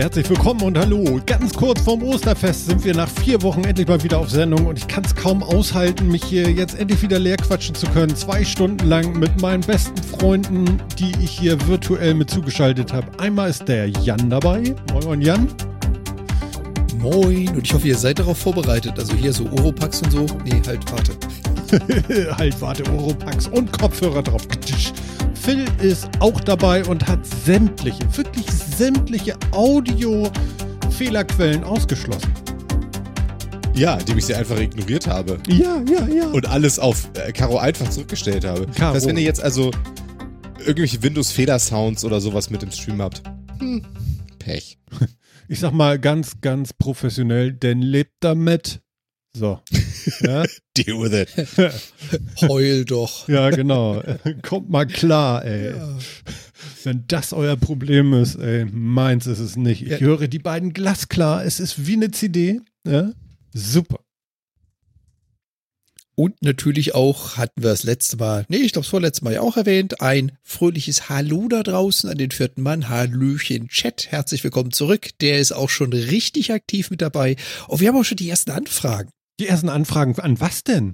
Herzlich 0.00 0.30
willkommen 0.30 0.62
und 0.62 0.78
hallo. 0.78 1.20
Ganz 1.26 1.52
kurz 1.52 1.82
vorm 1.82 2.02
Osterfest 2.02 2.68
sind 2.68 2.82
wir 2.86 2.94
nach 2.94 3.10
vier 3.22 3.42
Wochen 3.42 3.64
endlich 3.64 3.86
mal 3.86 4.02
wieder 4.02 4.18
auf 4.18 4.30
Sendung 4.30 4.64
und 4.64 4.78
ich 4.78 4.88
kann 4.88 5.04
es 5.04 5.14
kaum 5.14 5.42
aushalten, 5.42 6.08
mich 6.08 6.24
hier 6.24 6.50
jetzt 6.50 6.78
endlich 6.78 7.02
wieder 7.02 7.18
leer 7.18 7.36
quatschen 7.36 7.74
zu 7.74 7.86
können. 7.88 8.16
Zwei 8.16 8.42
Stunden 8.42 8.88
lang 8.88 9.18
mit 9.18 9.42
meinen 9.42 9.60
besten 9.60 10.02
Freunden, 10.02 10.80
die 10.98 11.12
ich 11.22 11.30
hier 11.30 11.66
virtuell 11.68 12.14
mit 12.14 12.30
zugeschaltet 12.30 12.94
habe. 12.94 13.08
Einmal 13.18 13.50
ist 13.50 13.68
der 13.68 13.88
Jan 13.88 14.30
dabei. 14.30 14.74
Moin, 14.90 15.04
moin 15.04 15.20
Jan. 15.20 15.48
Moin 16.98 17.50
und 17.50 17.66
ich 17.66 17.74
hoffe, 17.74 17.86
ihr 17.86 17.98
seid 17.98 18.20
darauf 18.20 18.38
vorbereitet. 18.38 18.98
Also 18.98 19.12
hier 19.12 19.34
so 19.34 19.44
Oropax 19.50 20.00
und 20.00 20.12
so. 20.12 20.26
Nee, 20.46 20.62
halt, 20.66 20.80
warte. 20.90 22.32
halt, 22.38 22.58
warte, 22.62 22.90
Oropax 22.90 23.48
und 23.48 23.70
Kopfhörer 23.78 24.22
drauf. 24.22 24.48
Phil 25.34 25.66
ist 25.82 26.08
auch 26.20 26.40
dabei 26.40 26.86
und 26.86 27.06
hat 27.06 27.18
sämtliche, 27.44 28.00
wirklich 28.16 28.46
sämtliche 28.46 28.69
Audio-Fehlerquellen 29.52 31.62
ausgeschlossen. 31.64 32.32
Ja, 33.74 33.96
indem 33.96 34.16
ich 34.16 34.24
sie 34.24 34.34
einfach 34.34 34.58
ignoriert 34.58 35.06
habe. 35.06 35.36
Ja, 35.48 35.82
ja, 35.90 36.08
ja. 36.08 36.28
Und 36.28 36.48
alles 36.48 36.78
auf 36.78 37.10
äh, 37.14 37.30
Caro 37.32 37.58
einfach 37.58 37.90
zurückgestellt 37.90 38.46
habe. 38.46 38.64
Caro. 38.66 38.94
Das 38.94 39.02
heißt, 39.02 39.06
wenn 39.06 39.18
ihr 39.18 39.22
jetzt 39.22 39.42
also 39.42 39.70
irgendwelche 40.58 41.02
Windows-Fehler-Sounds 41.02 42.04
oder 42.04 42.22
sowas 42.22 42.48
mit 42.48 42.62
im 42.62 42.70
Stream 42.70 43.02
habt, 43.02 43.22
hm, 43.58 43.84
Pech. 44.38 44.78
Ich 45.48 45.58
sag 45.58 45.72
mal 45.72 45.98
ganz, 45.98 46.40
ganz 46.40 46.72
professionell, 46.72 47.52
denn 47.52 47.82
lebt 47.82 48.14
damit. 48.20 48.80
So. 49.34 49.60
Ja, 50.20 50.44
Deal 50.76 50.98
with 50.98 51.12
it. 51.12 51.28
Heul 52.48 52.84
doch. 52.86 53.28
ja 53.28 53.50
genau. 53.50 54.02
Kommt 54.42 54.70
mal 54.70 54.86
klar, 54.86 55.44
ey. 55.44 55.74
Wenn 56.84 57.04
das 57.08 57.32
euer 57.32 57.56
Problem 57.56 58.12
ist, 58.14 58.36
ey, 58.36 58.64
meins 58.66 59.26
ist 59.26 59.38
es 59.38 59.56
nicht. 59.56 59.82
Ich 59.82 59.88
Ja. 59.90 59.98
höre 59.98 60.28
die 60.28 60.38
beiden 60.38 60.72
glasklar. 60.72 61.44
Es 61.44 61.60
ist 61.60 61.86
wie 61.86 61.94
eine 61.94 62.10
CD. 62.10 62.60
Ja? 62.86 63.12
Super. 63.52 64.00
Und 66.16 66.42
natürlich 66.42 66.94
auch, 66.94 67.38
hatten 67.38 67.62
wir 67.62 67.70
das 67.70 67.82
letzte 67.82 68.18
Mal, 68.18 68.44
nee, 68.48 68.58
ich 68.58 68.72
glaube, 68.72 68.84
das 68.84 68.90
vorletzte 68.90 69.24
Mal 69.24 69.32
ja 69.34 69.40
auch 69.40 69.56
erwähnt, 69.56 70.02
ein 70.02 70.32
fröhliches 70.42 71.08
Hallo 71.08 71.48
da 71.48 71.62
draußen 71.62 72.10
an 72.10 72.18
den 72.18 72.30
vierten 72.30 72.60
Mann. 72.62 72.90
Hallöchen 72.90 73.68
Chat, 73.68 74.08
herzlich 74.10 74.44
willkommen 74.44 74.70
zurück. 74.70 75.08
Der 75.20 75.38
ist 75.38 75.52
auch 75.52 75.70
schon 75.70 75.94
richtig 75.94 76.52
aktiv 76.52 76.90
mit 76.90 77.00
dabei. 77.00 77.36
Und 77.68 77.80
wir 77.80 77.88
haben 77.88 77.96
auch 77.96 78.04
schon 78.04 78.18
die 78.18 78.28
ersten 78.28 78.50
Anfragen. 78.50 79.10
Die 79.38 79.46
ersten 79.46 79.70
Anfragen, 79.70 80.18
an 80.20 80.38
was 80.40 80.62
denn? 80.62 80.92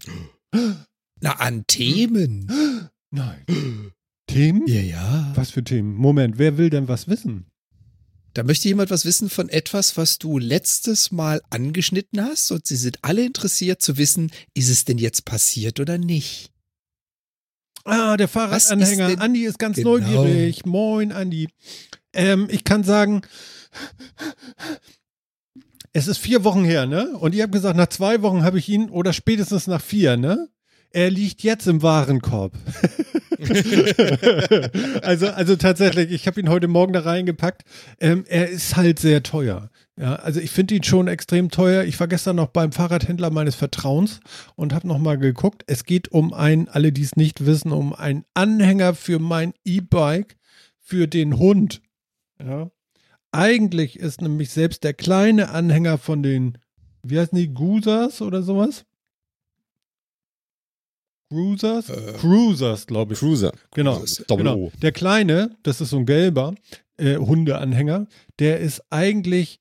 Na, 1.21 1.33
an 1.39 1.65
Themen. 1.67 2.89
Nein. 3.11 3.45
Themen? 4.27 4.67
Ja, 4.67 4.81
ja. 4.81 5.33
Was 5.35 5.51
für 5.51 5.63
Themen? 5.65 5.95
Moment, 5.95 6.39
wer 6.39 6.59
will 6.59 6.71
denn 6.71 6.89
was 6.89 7.09
wissen? 7.09 7.47
Da 8.35 8.43
möchte 8.43 8.69
jemand 8.69 8.91
was 8.91 9.05
wissen 9.07 9.31
von 9.31 9.49
etwas, 9.49 9.97
was 9.97 10.19
du 10.19 10.39
letztes 10.39 11.11
Mal 11.11 11.41
angeschnitten 11.49 12.21
hast 12.21 12.51
und 12.51 12.67
sie 12.67 12.77
sind 12.77 12.99
alle 13.03 13.25
interessiert 13.25 13.81
zu 13.81 13.97
wissen, 13.97 14.31
ist 14.53 14.69
es 14.69 14.85
denn 14.85 14.99
jetzt 14.99 15.25
passiert 15.25 15.81
oder 15.81 15.97
nicht? 15.97 16.51
Ah, 17.85 18.17
der 18.17 18.29
Fahrradanhänger. 18.29 19.09
ist 19.11 19.19
Andi 19.21 19.45
ist 19.45 19.59
ganz 19.59 19.77
Genau. 19.77 19.97
neugierig. 19.99 20.67
Moin, 20.67 21.13
Andi. 21.13 21.49
Ähm, 22.13 22.49
ich 22.51 22.65
kann 22.65 22.83
sagen, 22.85 23.23
es 25.93 26.09
ist 26.09 26.19
vier 26.19 26.45
Wochen 26.45 26.65
her, 26.65 26.85
ne? 26.87 27.17
Und 27.17 27.35
ihr 27.35 27.45
habt 27.45 27.53
gesagt, 27.53 27.77
nach 27.77 27.89
zwei 27.89 28.21
Wochen 28.23 28.43
habe 28.43 28.59
ich 28.59 28.69
ihn 28.69 28.91
oder 28.91 29.13
spätestens 29.13 29.67
nach 29.67 29.81
vier, 29.81 30.17
ne? 30.17 30.49
Er 30.97 31.11
liegt 31.11 31.43
jetzt 31.43 31.67
im 31.67 31.83
Warenkorb. 31.83 32.55
also, 35.03 35.27
also 35.27 35.57
tatsächlich, 35.57 36.11
ich 36.11 36.27
habe 36.27 36.41
ihn 36.41 36.49
heute 36.49 36.69
Morgen 36.69 36.95
da 36.95 37.01
reingepackt. 37.01 37.65
Ähm, 38.01 38.25
er 38.27 38.49
ist 38.49 38.77
halt 38.77 38.99
sehr 38.99 39.23
teuer. 39.23 39.69
Ja, 39.99 40.15
also 40.15 40.41
ich 40.41 40.51
finde 40.51 40.75
ihn 40.75 40.85
schon 40.85 41.07
extrem 41.07 41.51
teuer. 41.51 41.85
Ich 41.85 42.01
war 42.01 42.09
gestern 42.09 42.37
noch 42.37 42.47
beim 42.47 42.73
Fahrradhändler 42.73 43.29
meines 43.29 43.57
Vertrauens 43.57 44.21
und 44.55 44.73
habe 44.73 44.89
noch 44.89 44.97
mal 44.97 45.19
geguckt. 45.19 45.65
Es 45.67 45.85
geht 45.85 46.13
um 46.13 46.33
ein, 46.33 46.67
alle 46.71 46.93
die 46.93 47.03
es 47.03 47.15
nicht 47.15 47.45
wissen, 47.45 47.73
um 47.73 47.93
einen 47.93 48.25
Anhänger 48.33 48.95
für 48.95 49.19
mein 49.19 49.53
E-Bike 49.67 50.39
für 50.79 51.07
den 51.07 51.37
Hund. 51.37 51.83
Ja. 52.43 52.71
Eigentlich 53.33 53.99
ist 53.99 54.23
nämlich 54.23 54.49
selbst 54.49 54.83
der 54.83 54.95
kleine 54.95 55.51
Anhänger 55.51 55.99
von 55.99 56.23
den, 56.23 56.57
wie 57.03 57.19
heißen 57.19 57.37
die, 57.37 57.53
Gusas 57.53 58.23
oder 58.23 58.43
sowas? 58.43 58.87
Cruisers? 61.29 61.91
Äh, 61.91 62.13
Cruisers, 62.19 62.87
glaube 62.87 63.15
ich. 63.15 63.19
Cruiser. 63.19 63.53
Genau. 63.75 64.03
Genau. 64.29 64.73
Der 64.81 64.93
kleine, 64.93 65.57
das 65.63 65.81
ist 65.81 65.91
so 65.91 65.99
ein 65.99 66.07
gelber 66.07 66.55
äh, 66.97 67.17
Hundeanhänger, 67.17 68.07
der 68.39 68.61
ist 68.61 68.83
eigentlich 68.91 69.61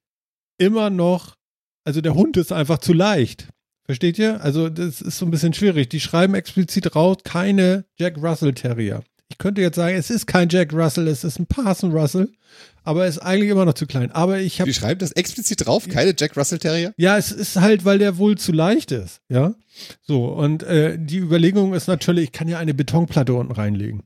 immer 0.58 0.90
noch, 0.90 1.36
also 1.84 2.02
der 2.02 2.16
Hund 2.16 2.38
ist 2.38 2.52
einfach 2.52 2.78
zu 2.78 2.94
leicht. 2.94 3.48
Versteht 3.86 4.18
ihr? 4.18 4.42
Also 4.42 4.70
das 4.70 5.02
ist 5.02 5.18
so 5.20 5.26
ein 5.26 5.32
bisschen 5.32 5.54
schwierig. 5.54 5.90
Die 5.90 6.00
schreiben 6.00 6.34
explizit 6.34 6.96
raus, 6.96 7.18
keine 7.24 7.86
Jack 7.98 8.18
Russell 8.18 8.54
Terrier. 8.54 9.04
Ich 9.30 9.38
könnte 9.40 9.62
jetzt 9.62 9.76
sagen, 9.76 9.96
es 9.96 10.10
ist 10.10 10.28
kein 10.28 10.50
Jack 10.50 10.72
Russell, 10.74 11.08
es 11.08 11.24
ist 11.24 11.40
ein 11.40 11.48
Parson 11.48 11.92
Russell, 11.92 12.30
aber 12.84 13.04
er 13.04 13.10
ist 13.10 13.18
eigentlich 13.20 13.50
immer 13.50 13.66
noch 13.66 13.74
zu 13.74 13.88
klein. 13.88 14.12
Aber 14.12 14.40
ich 14.40 14.62
habe 14.62 14.70
Die 14.70 14.74
schreiben 14.74 15.00
das 15.00 15.12
explizit 15.14 15.66
drauf, 15.66 15.88
keine 15.90 16.14
Jack 16.18 16.38
Russell 16.38 16.60
Terrier? 16.60 16.94
ja, 16.98 17.18
es 17.18 17.32
ist 17.32 17.56
halt, 17.60 17.86
weil 17.86 17.98
der 17.98 18.18
wohl 18.18 18.38
zu 18.38 18.52
leicht 18.52 18.92
ist, 18.92 19.22
ja. 19.30 19.56
So, 20.04 20.28
und 20.28 20.64
äh, 20.64 20.98
die 21.00 21.18
Überlegung 21.18 21.74
ist 21.74 21.88
natürlich, 21.88 22.26
ich 22.26 22.32
kann 22.32 22.48
ja 22.48 22.60
eine 22.60 22.74
Betonplatte 22.74 23.34
unten 23.34 23.52
reinlegen. 23.52 24.04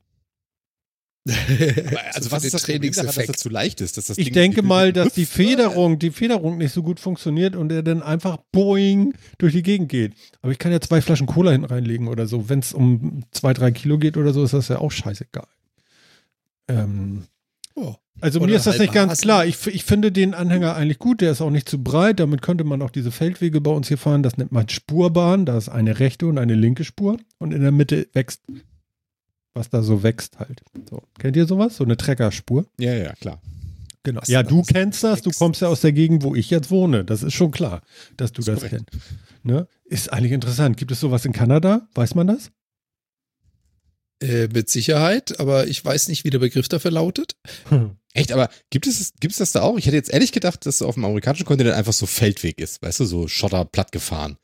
Also 2.14 2.28
So 2.28 2.32
was 2.32 2.44
ist 2.44 2.54
das 2.54 2.62
Problem 2.64 2.92
daran, 2.92 3.06
dass 3.14 3.26
das 3.26 3.36
zu 3.36 3.48
leicht 3.48 3.80
ist? 3.80 3.96
Dass 3.96 4.06
das 4.06 4.18
Ich 4.18 4.26
Ding 4.26 4.34
denke 4.34 4.62
mal, 4.62 4.92
dass 4.92 5.12
die 5.14 5.26
Federung, 5.26 5.98
die 5.98 6.10
Federung 6.10 6.58
nicht 6.58 6.72
so 6.72 6.82
gut 6.82 6.98
funktioniert 7.00 7.56
und 7.56 7.70
er 7.70 7.82
dann 7.82 8.02
einfach 8.02 8.38
boing 8.52 9.14
durch 9.38 9.52
die 9.52 9.62
Gegend 9.62 9.88
geht. 9.90 10.14
Aber 10.42 10.50
ich 10.52 10.58
kann 10.58 10.72
ja 10.72 10.80
zwei 10.80 11.00
Flaschen 11.02 11.26
Cola 11.26 11.50
hinten 11.52 11.66
reinlegen 11.66 12.08
oder 12.08 12.26
so. 12.26 12.48
Wenn 12.48 12.60
es 12.60 12.72
um 12.72 13.24
zwei, 13.32 13.52
drei 13.52 13.70
Kilo 13.70 13.98
geht 13.98 14.16
oder 14.16 14.32
so, 14.32 14.42
ist 14.44 14.54
das 14.54 14.68
ja 14.68 14.78
auch 14.78 14.90
scheißegal. 14.92 15.46
Ähm, 16.68 17.24
Oh. 17.76 17.94
also 18.20 18.40
Oder 18.40 18.48
mir 18.50 18.56
ist 18.56 18.66
das 18.66 18.78
nicht 18.78 18.92
ganz 18.92 19.12
Hasen. 19.12 19.22
klar. 19.22 19.46
Ich, 19.46 19.64
ich 19.68 19.84
finde 19.84 20.10
den 20.12 20.34
Anhänger 20.34 20.74
eigentlich 20.74 20.98
gut. 20.98 21.20
Der 21.20 21.30
ist 21.30 21.40
auch 21.40 21.50
nicht 21.50 21.68
zu 21.68 21.82
breit. 21.82 22.18
Damit 22.20 22.42
könnte 22.42 22.64
man 22.64 22.82
auch 22.82 22.90
diese 22.90 23.10
Feldwege 23.12 23.60
bei 23.60 23.70
uns 23.70 23.88
hier 23.88 23.96
fahren. 23.96 24.22
Das 24.22 24.36
nennt 24.36 24.52
man 24.52 24.68
Spurbahn. 24.68 25.46
Da 25.46 25.56
ist 25.56 25.68
eine 25.68 25.98
rechte 26.00 26.26
und 26.26 26.36
eine 26.38 26.54
linke 26.54 26.84
Spur. 26.84 27.18
Und 27.38 27.52
in 27.54 27.62
der 27.62 27.70
Mitte 27.70 28.08
wächst, 28.12 28.42
was 29.60 29.68
da 29.68 29.82
so 29.82 30.02
wächst 30.02 30.38
halt. 30.38 30.62
So. 30.88 31.02
Kennt 31.18 31.36
ihr 31.36 31.46
sowas? 31.46 31.76
So 31.76 31.84
eine 31.84 31.98
Treckerspur? 31.98 32.64
Ja, 32.78 32.94
ja, 32.94 33.12
klar. 33.12 33.40
Genau. 34.02 34.22
Was 34.22 34.28
Ja, 34.28 34.42
du 34.42 34.62
kennst 34.62 35.04
das, 35.04 35.20
du 35.20 35.30
kommst 35.30 35.60
ja 35.60 35.68
aus 35.68 35.82
der 35.82 35.92
Gegend, 35.92 36.22
wo 36.22 36.34
ich 36.34 36.48
jetzt 36.48 36.70
wohne. 36.70 37.04
Das 37.04 37.22
ist 37.22 37.34
schon 37.34 37.50
klar, 37.50 37.82
dass 38.16 38.32
du 38.32 38.40
das 38.40 38.60
korrekt. 38.60 38.86
kennst. 38.90 39.04
Ne? 39.42 39.68
Ist 39.84 40.10
eigentlich 40.12 40.32
interessant. 40.32 40.78
Gibt 40.78 40.90
es 40.92 41.00
sowas 41.00 41.26
in 41.26 41.32
Kanada? 41.32 41.86
Weiß 41.94 42.14
man 42.14 42.26
das? 42.28 42.50
Äh, 44.22 44.48
mit 44.48 44.70
Sicherheit, 44.70 45.38
aber 45.38 45.66
ich 45.66 45.84
weiß 45.84 46.08
nicht, 46.08 46.24
wie 46.24 46.30
der 46.30 46.38
Begriff 46.38 46.68
dafür 46.68 46.90
lautet. 46.90 47.36
Echt, 48.14 48.32
aber 48.32 48.48
gibt 48.70 48.86
es, 48.86 49.12
gibt 49.20 49.32
es 49.32 49.38
das 49.38 49.52
da 49.52 49.62
auch? 49.62 49.78
Ich 49.78 49.86
hätte 49.86 49.96
jetzt 49.96 50.12
ehrlich 50.12 50.32
gedacht, 50.32 50.66
dass 50.66 50.82
auf 50.82 50.94
dem 50.94 51.04
amerikanischen 51.04 51.44
Kontinent 51.46 51.76
einfach 51.76 51.92
so 51.92 52.06
Feldweg 52.06 52.60
ist, 52.60 52.82
weißt 52.82 53.00
du, 53.00 53.04
so 53.04 53.28
Schotter 53.28 53.64
platt 53.66 53.92
gefahren. 53.92 54.36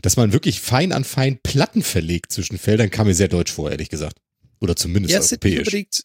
Dass 0.00 0.16
man 0.16 0.32
wirklich 0.32 0.60
fein 0.60 0.92
an 0.92 1.04
fein 1.04 1.38
Platten 1.42 1.82
verlegt 1.82 2.32
zwischen 2.32 2.58
Feldern, 2.58 2.90
kam 2.90 3.08
mir 3.08 3.14
sehr 3.14 3.28
deutsch 3.28 3.52
vor, 3.52 3.70
ehrlich 3.70 3.88
gesagt. 3.88 4.16
Oder 4.60 4.76
zumindest 4.76 5.12
Ja, 5.12 5.20
es 5.20 5.28
sind 5.28 5.42
nicht 5.44 5.58
europäisch. 5.58 6.02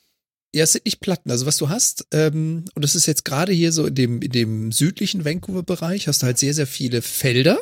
ja, 0.54 0.64
es 0.64 0.72
sind 0.74 0.86
nicht 0.86 1.00
Platten. 1.02 1.30
Also 1.32 1.46
was 1.46 1.58
du 1.58 1.70
hast, 1.70 2.08
ähm, 2.12 2.66
und 2.74 2.84
das 2.84 2.96
ist 2.96 3.06
jetzt 3.06 3.26
gerade 3.26 3.52
hier 3.54 3.72
so 3.72 3.86
in 3.86 3.96
dem, 3.96 4.22
in 4.22 4.32
dem 4.32 4.72
südlichen 4.72 5.26
Vancouver-Bereich, 5.26 6.08
hast 6.08 6.22
du 6.22 6.26
halt 6.28 6.38
sehr, 6.38 6.54
sehr 6.54 6.68
viele 6.68 7.02
Felder, 7.02 7.60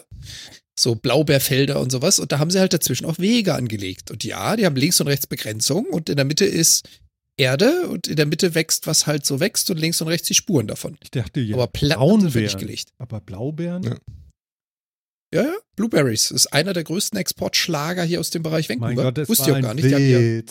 so 0.80 0.96
Blaubeerfelder 0.96 1.80
und 1.80 1.92
sowas. 1.92 2.20
Und 2.20 2.32
da 2.32 2.40
haben 2.40 2.52
sie 2.52 2.60
halt 2.60 2.74
dazwischen 2.74 3.06
auch 3.06 3.18
Wege 3.20 3.56
angelegt. 3.56 4.12
Und 4.12 4.24
ja, 4.24 4.56
die 4.56 4.66
haben 4.66 4.76
links 4.76 5.02
und 5.02 5.08
rechts 5.08 5.28
Begrenzung 5.28 5.86
und 5.86 6.10
in 6.10 6.16
der 6.16 6.26
Mitte 6.26 6.46
ist 6.46 6.88
Erde 7.36 7.88
und 7.88 8.08
in 8.08 8.16
der 8.16 8.28
Mitte 8.28 8.54
wächst, 8.54 8.86
was 8.86 9.08
halt 9.08 9.26
so 9.26 9.40
wächst 9.40 9.72
und 9.72 9.78
links 9.78 10.00
und 10.02 10.08
rechts 10.08 10.28
die 10.28 10.36
Spuren 10.36 10.68
davon. 10.68 10.98
Ich 11.02 11.10
dachte, 11.10 11.40
ja, 11.42 11.56
Aber 11.56 11.66
Platten 11.68 12.22
dafür 12.22 12.42
nicht 12.42 12.60
gelegt. 12.60 12.90
Aber 13.00 13.20
Blaubeeren? 13.22 13.84
Ja. 13.84 13.98
Ja, 15.34 15.42
ja, 15.42 15.54
Blueberries 15.76 16.30
ist 16.32 16.48
einer 16.54 16.74
der 16.74 16.84
größten 16.84 17.18
Exportschlager 17.18 18.04
hier 18.04 18.20
aus 18.20 18.30
dem 18.30 18.44
Bereich 18.44 18.70
Mein 18.70 18.80
Vancouver. 18.82 19.04
Gott, 19.04 19.18
das 19.18 19.30
Wusste 19.30 19.50
ich 19.50 19.58
auch 19.58 19.62
gar 19.62 19.74
nicht. 19.74 19.86
Die 19.86 19.96
haben, 19.96 20.04
hier, 20.04 20.44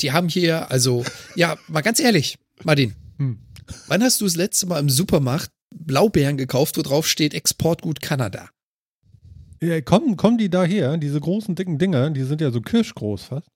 die 0.00 0.12
haben 0.12 0.28
hier, 0.28 0.70
also, 0.70 1.04
ja, 1.36 1.56
mal 1.68 1.82
ganz 1.82 2.00
ehrlich, 2.00 2.38
Martin, 2.64 2.94
Hm. 3.18 3.38
wann 3.86 4.02
hast 4.02 4.20
du 4.20 4.24
das 4.24 4.36
letzte 4.36 4.66
Mal 4.66 4.80
im 4.80 4.88
Supermarkt 4.88 5.50
Blaubeeren 5.72 6.36
gekauft, 6.38 6.78
wo 6.78 6.82
drauf 6.82 7.06
steht 7.06 7.34
Exportgut 7.34 8.00
Kanada? 8.00 8.48
Ja, 9.62 9.80
kommen, 9.82 10.16
kommen 10.16 10.38
die 10.38 10.48
daher, 10.48 10.96
diese 10.96 11.20
großen, 11.20 11.54
dicken 11.54 11.78
Dinger, 11.78 12.10
die 12.10 12.24
sind 12.24 12.40
ja 12.40 12.50
so 12.50 12.62
kirschgroß 12.62 13.24
fast. 13.24 13.46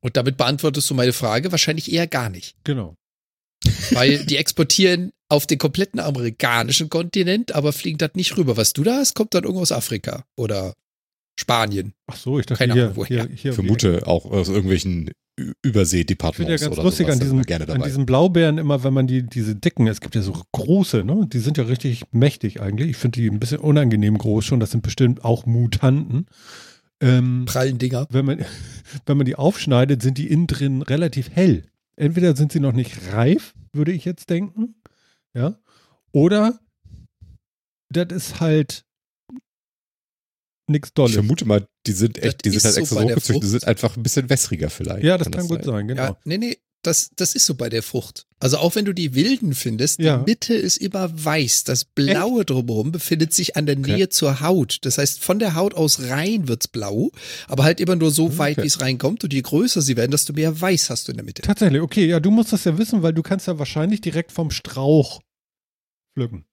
Und 0.00 0.18
damit 0.18 0.36
beantwortest 0.36 0.90
du 0.90 0.94
meine 0.94 1.14
Frage 1.14 1.50
wahrscheinlich 1.50 1.90
eher 1.90 2.06
gar 2.06 2.28
nicht. 2.28 2.56
Genau. 2.62 2.94
Weil 3.92 4.24
die 4.24 4.36
exportieren 4.36 5.10
auf 5.28 5.46
den 5.46 5.58
kompletten 5.58 6.00
amerikanischen 6.00 6.88
Kontinent, 6.90 7.54
aber 7.54 7.72
fliegen 7.72 7.98
das 7.98 8.10
nicht 8.14 8.36
rüber. 8.36 8.56
Was 8.56 8.72
du 8.72 8.82
da 8.84 8.96
hast, 8.98 9.14
kommt 9.14 9.34
dann 9.34 9.44
irgendwo 9.44 9.62
aus 9.62 9.72
Afrika 9.72 10.24
oder 10.36 10.74
Spanien. 11.38 11.94
Ach 12.06 12.16
so, 12.16 12.38
ich 12.38 12.46
dachte 12.46 12.58
Keine 12.58 12.74
hier, 12.74 12.82
Ahnung, 12.84 12.96
woher. 12.96 13.26
hier, 13.26 13.34
hier 13.36 13.52
vermute 13.52 14.06
auch 14.06 14.26
aus 14.26 14.48
irgendwelchen 14.48 15.08
Ü- 15.08 15.10
Ich 15.36 15.42
finde 15.42 15.54
Übersee-Departements 15.64 16.62
ja 16.62 16.68
ganz 16.68 16.76
oder 16.78 16.84
lustig 16.84 17.06
sowas 17.08 17.20
an 17.20 17.36
wir 17.38 17.44
gerne 17.44 17.64
an 17.64 17.68
dabei. 17.78 17.86
diesen 17.88 18.06
Blaubeeren 18.06 18.58
immer, 18.58 18.84
wenn 18.84 18.94
man 18.94 19.08
die, 19.08 19.24
diese 19.24 19.56
dicken, 19.56 19.88
es 19.88 20.00
gibt 20.00 20.14
ja 20.14 20.22
so 20.22 20.40
große, 20.52 21.02
ne? 21.02 21.26
Die 21.32 21.40
sind 21.40 21.58
ja 21.58 21.64
richtig 21.64 22.04
mächtig 22.12 22.60
eigentlich. 22.60 22.90
Ich 22.90 22.96
finde 22.96 23.20
die 23.20 23.28
ein 23.28 23.40
bisschen 23.40 23.58
unangenehm 23.58 24.16
groß 24.16 24.44
schon. 24.44 24.60
Das 24.60 24.70
sind 24.70 24.82
bestimmt 24.82 25.24
auch 25.24 25.44
Mutanten. 25.46 26.26
Ähm, 27.00 27.44
Prallen 27.46 27.78
Dinger. 27.78 28.06
wenn 28.10 28.24
man, 28.24 28.44
wenn 29.06 29.16
man 29.16 29.26
die 29.26 29.34
aufschneidet, 29.34 30.02
sind 30.02 30.18
die 30.18 30.28
innen 30.30 30.46
drin 30.46 30.82
relativ 30.82 31.30
hell. 31.30 31.64
Entweder 31.96 32.34
sind 32.36 32.52
sie 32.52 32.60
noch 32.60 32.72
nicht 32.72 33.12
reif, 33.12 33.54
würde 33.72 33.92
ich 33.92 34.04
jetzt 34.04 34.30
denken. 34.30 34.74
Ja. 35.34 35.58
Oder 36.12 36.60
das 37.90 38.06
ist 38.10 38.40
halt 38.40 38.84
nichts 40.68 40.88
Ich 40.88 40.94
Dolles. 40.94 41.14
vermute 41.14 41.44
mal, 41.44 41.66
die 41.86 41.92
sind 41.92 42.18
echt, 42.18 42.44
die 42.44 42.50
Das 42.50 42.62
sind 42.62 42.70
halt 42.70 42.78
extra 42.78 42.96
so 43.00 43.02
hochgezüchtet, 43.02 43.42
die 43.42 43.48
sind 43.48 43.64
einfach 43.66 43.96
ein 43.96 44.02
bisschen 44.02 44.30
wässriger 44.30 44.70
vielleicht. 44.70 45.04
Ja, 45.04 45.18
das 45.18 45.30
kann, 45.30 45.46
gut 45.46 45.64
sein. 45.64 45.74
sein, 45.74 45.88
genau. 45.88 46.02
Ja, 46.02 46.18
nee, 46.24 46.38
nee, 46.38 46.58
das, 46.86 47.10
das 47.16 47.34
ist 47.34 47.46
so 47.46 47.54
bei 47.54 47.68
der 47.68 47.82
Frucht. 47.82 48.26
Also 48.40 48.58
auch 48.58 48.74
wenn 48.74 48.84
du 48.84 48.92
die 48.92 49.14
wilden 49.14 49.54
findest, 49.54 50.00
Ja. 50.00 50.18
die 50.18 50.30
Mitte 50.30 50.54
ist 50.54 50.76
immer 50.76 51.10
weiß. 51.24 51.64
Das 51.64 51.84
Blaue 51.84 52.44
drumherum 52.44 52.92
befindet 52.92 53.32
sich 53.32 53.56
an 53.56 53.66
der 53.66 53.78
Okay. 53.78 53.96
Nähe 53.96 54.08
zur 54.10 54.40
Haut. 54.40 54.78
Das 54.82 54.98
heißt, 54.98 55.20
von 55.22 55.38
der 55.38 55.54
Haut 55.54 55.74
aus 55.74 56.00
rein 56.08 56.46
wird's 56.46 56.68
blau, 56.68 57.10
aber 57.48 57.64
halt 57.64 57.80
immer 57.80 57.96
nur 57.96 58.10
so 58.10 58.38
weit, 58.38 58.58
Okay. 58.58 58.62
wie 58.64 58.68
es 58.68 58.80
reinkommt. 58.80 59.24
Und 59.24 59.32
je 59.32 59.40
größer 59.42 59.80
sie 59.82 59.96
werden, 59.96 60.10
desto 60.10 60.32
mehr 60.34 60.60
weiß 60.60 60.90
hast 60.90 61.08
du 61.08 61.12
in 61.12 61.16
der 61.16 61.24
Mitte. 61.24 61.42
Tatsächlich, 61.42 61.80
okay, 61.80 62.06
ja, 62.06 62.20
du 62.20 62.30
musst 62.30 62.52
das 62.52 62.64
ja 62.64 62.76
wissen, 62.78 63.02
weil 63.02 63.12
du 63.14 63.22
kannst 63.22 63.46
ja 63.46 63.58
wahrscheinlich 63.58 64.00
direkt 64.00 64.30
vom 64.32 64.50
Strauch 64.50 65.20
pflücken. 66.14 66.44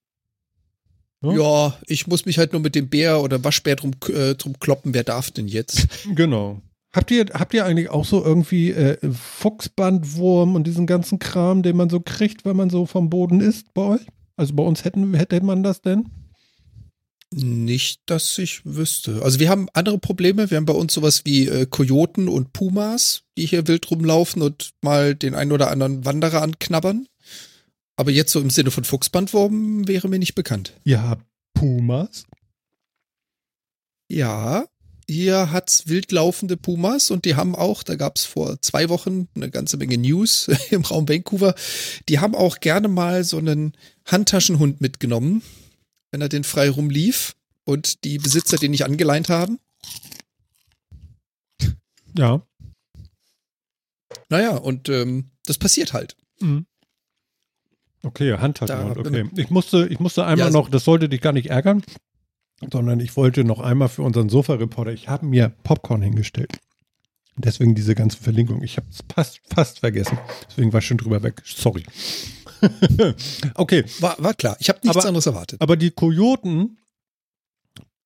Hm? 1.23 1.37
Ja, 1.39 1.77
ich 1.87 2.07
muss 2.07 2.25
mich 2.25 2.37
halt 2.37 2.51
nur 2.53 2.61
mit 2.61 2.73
dem 2.73 2.89
Bär 2.89 3.21
oder 3.21 3.43
Waschbär 3.43 3.75
drum, 3.75 3.91
äh, 4.07 4.33
drum 4.35 4.57
kloppen. 4.59 4.93
Wer 4.93 5.03
darf 5.03 5.29
denn 5.29 5.47
jetzt? 5.47 5.87
Genau. 6.15 6.61
Habt 6.93 7.09
ihr, 7.11 7.25
habt 7.33 7.53
ihr 7.53 7.65
eigentlich 7.65 7.89
auch 7.89 8.03
so 8.03 8.23
irgendwie 8.23 8.71
äh, 8.71 8.97
Fuchsbandwurm 9.13 10.55
und 10.55 10.67
diesen 10.67 10.87
ganzen 10.87 11.19
Kram, 11.19 11.63
den 11.63 11.77
man 11.77 11.89
so 11.89 12.01
kriegt, 12.01 12.43
wenn 12.43 12.57
man 12.57 12.69
so 12.69 12.85
vom 12.85 13.09
Boden 13.09 13.39
isst 13.39 13.73
bei 13.73 13.81
euch? 13.83 14.05
Also 14.35 14.53
bei 14.55 14.63
uns 14.63 14.83
hätten, 14.83 15.13
hätte 15.13 15.41
man 15.41 15.63
das 15.63 15.81
denn? 15.81 16.09
Nicht, 17.33 18.01
dass 18.07 18.37
ich 18.37 18.65
wüsste. 18.65 19.21
Also 19.23 19.39
wir 19.39 19.47
haben 19.47 19.67
andere 19.73 19.97
Probleme. 19.99 20.49
Wir 20.49 20.57
haben 20.57 20.65
bei 20.65 20.73
uns 20.73 20.93
sowas 20.93 21.23
wie 21.23 21.47
äh, 21.47 21.65
Kojoten 21.65 22.27
und 22.27 22.51
Pumas, 22.51 23.23
die 23.37 23.45
hier 23.45 23.67
wild 23.67 23.89
rumlaufen 23.89 24.41
und 24.41 24.71
mal 24.81 25.15
den 25.15 25.33
einen 25.33 25.53
oder 25.53 25.71
anderen 25.71 26.03
Wanderer 26.03 26.41
anknabbern. 26.41 27.07
Aber 27.95 28.11
jetzt 28.11 28.33
so 28.33 28.41
im 28.41 28.49
Sinne 28.49 28.71
von 28.71 28.83
Fuchsbandwurm 28.83 29.87
wäre 29.87 30.09
mir 30.09 30.19
nicht 30.19 30.35
bekannt. 30.35 30.73
Ihr 30.83 31.03
habt 31.03 31.23
Pumas. 31.53 32.25
Ja, 34.09 34.65
hier 35.11 35.51
hat's 35.51 35.87
wild 35.87 36.11
laufende 36.11 36.57
Pumas 36.57 37.11
und 37.11 37.25
die 37.25 37.35
haben 37.35 37.55
auch, 37.55 37.83
da 37.83 37.95
gab's 37.95 38.25
vor 38.25 38.61
zwei 38.61 38.89
Wochen 38.89 39.27
eine 39.35 39.49
ganze 39.49 39.77
Menge 39.77 39.97
News 39.97 40.47
im 40.71 40.81
Raum 40.83 41.07
Vancouver, 41.09 41.55
die 42.09 42.19
haben 42.19 42.35
auch 42.35 42.59
gerne 42.59 42.87
mal 42.87 43.23
so 43.23 43.37
einen 43.37 43.73
Handtaschenhund 44.05 44.81
mitgenommen, 44.81 45.41
wenn 46.11 46.21
er 46.21 46.29
den 46.29 46.43
frei 46.43 46.69
rumlief 46.69 47.35
und 47.65 48.03
die 48.03 48.17
Besitzer 48.17 48.57
den 48.57 48.71
nicht 48.71 48.85
angeleint 48.85 49.29
haben. 49.29 49.59
Ja. 52.17 52.45
Naja, 54.29 54.55
und 54.57 54.89
ähm, 54.89 55.31
das 55.45 55.57
passiert 55.57 55.93
halt. 55.93 56.15
Mhm. 56.39 56.65
Okay, 58.03 58.33
Handtaschenhund, 58.37 58.97
okay. 58.97 59.29
Ich 59.35 59.49
musste, 59.51 59.87
ich 59.87 59.99
musste 59.99 60.25
einmal 60.25 60.47
Ja, 60.47 60.51
so- 60.51 60.57
noch, 60.59 60.69
das 60.69 60.83
sollte 60.85 61.07
dich 61.07 61.21
gar 61.21 61.33
nicht 61.33 61.49
ärgern, 61.49 61.83
sondern 62.71 62.99
ich 62.99 63.15
wollte 63.17 63.43
noch 63.43 63.59
einmal 63.59 63.89
für 63.89 64.03
unseren 64.03 64.29
Sofa-Reporter, 64.29 64.91
ich 64.91 65.07
habe 65.09 65.25
mir 65.25 65.49
Popcorn 65.63 66.01
hingestellt. 66.01 66.59
Deswegen 67.37 67.73
diese 67.75 67.95
ganze 67.95 68.17
Verlinkung. 68.17 68.61
Ich 68.61 68.77
habe 68.77 68.87
es 68.89 68.99
fast, 69.13 69.39
fast 69.45 69.79
vergessen. 69.79 70.17
Deswegen 70.49 70.71
war 70.73 70.79
ich 70.79 70.85
schon 70.85 70.97
drüber 70.97 71.23
weg. 71.23 71.41
Sorry. 71.45 71.83
okay, 73.55 73.83
War, 73.99 74.15
war 74.19 74.33
klar. 74.33 74.57
Ich 74.59 74.69
habe 74.69 74.79
nichts 74.83 74.97
Aber- 74.97 75.07
anderes 75.07 75.25
erwartet. 75.25 75.61
aber 75.61 75.75
die 75.77 75.91
Kojoten, 75.91 76.77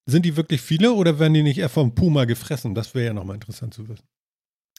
sind 0.05 0.23
die 0.25 0.37
wirklich 0.37 0.61
viele 0.61 0.93
oder 0.93 1.17
werden 1.19 1.33
die 1.33 1.41
nicht 1.43 1.57
eher 1.57 1.69
vom 1.69 1.95
Puma 1.95 2.25
gefressen? 2.25 2.75
Das 2.75 2.93
wäre 2.93 3.07
ja 3.07 3.13
nochmal 3.13 3.35
interessant 3.35 3.73
zu 3.73 3.89
wissen. 3.89 4.03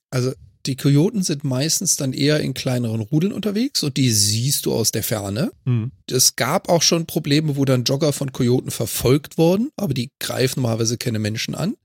Also 0.09 0.33
die 0.67 0.77
Kojoten 0.77 1.23
sind 1.23 1.45
meistens 1.45 1.97
dann 1.97 2.13
eher 2.13 2.41
in 2.41 2.55
kleineren 2.55 3.01
Rudeln 3.01 3.33
unterwegs 3.33 3.83
und 3.83 3.97
die 3.97 4.11
siehst 4.11 4.67
du 4.67 4.73
aus 4.73 4.93
der 4.93 5.03
Ferne. 5.03 5.53
Hm. 5.65 5.93
Es 6.11 6.37
gab 6.37 6.69
auch 6.69 6.83
schon 6.83 7.07
Probleme, 7.07 7.57
wo 7.57 7.65
dann 7.65 7.85
Jogger 7.85 8.13
von 8.13 8.33
Kojoten 8.33 8.71
verfolgt 8.71 9.39
wurden, 9.39 9.71
aber 9.77 9.95
die 9.95 10.11
greifen 10.19 10.61
normalerweise 10.61 10.99
keine 10.99 11.19
Menschen 11.19 11.55
an. 11.55 11.77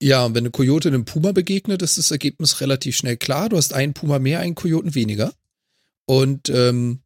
Ja, 0.00 0.24
und 0.24 0.34
wenn 0.34 0.42
eine 0.42 0.50
Kojote 0.50 0.88
einem 0.88 1.04
Puma 1.04 1.32
begegnet, 1.32 1.82
ist 1.82 1.98
das 1.98 2.10
Ergebnis 2.10 2.60
relativ 2.60 2.96
schnell 2.96 3.16
klar. 3.16 3.48
Du 3.48 3.56
hast 3.56 3.72
einen 3.72 3.94
Puma 3.94 4.18
mehr, 4.18 4.40
einen 4.40 4.54
Kojoten 4.54 4.94
weniger. 4.94 5.32
Und 6.06 6.48
ähm, 6.50 7.00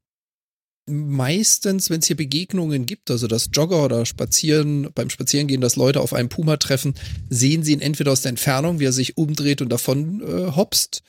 meistens, 0.86 1.90
wenn 1.90 2.00
es 2.00 2.06
hier 2.06 2.16
Begegnungen 2.16 2.86
gibt, 2.86 3.10
also 3.10 3.26
dass 3.26 3.50
Jogger 3.52 3.84
oder 3.84 4.04
Spazieren, 4.04 4.88
beim 4.94 5.10
Spazierengehen, 5.10 5.60
dass 5.60 5.76
Leute 5.76 6.00
auf 6.00 6.12
einen 6.12 6.28
Puma 6.28 6.56
treffen, 6.56 6.94
sehen 7.30 7.62
sie 7.62 7.72
ihn 7.72 7.80
entweder 7.80 8.12
aus 8.12 8.22
der 8.22 8.30
Entfernung, 8.30 8.80
wie 8.80 8.86
er 8.86 8.92
sich 8.92 9.16
umdreht 9.16 9.62
und 9.62 9.68
davon 9.68 10.20
äh, 10.20 10.52
hopst, 10.56 11.02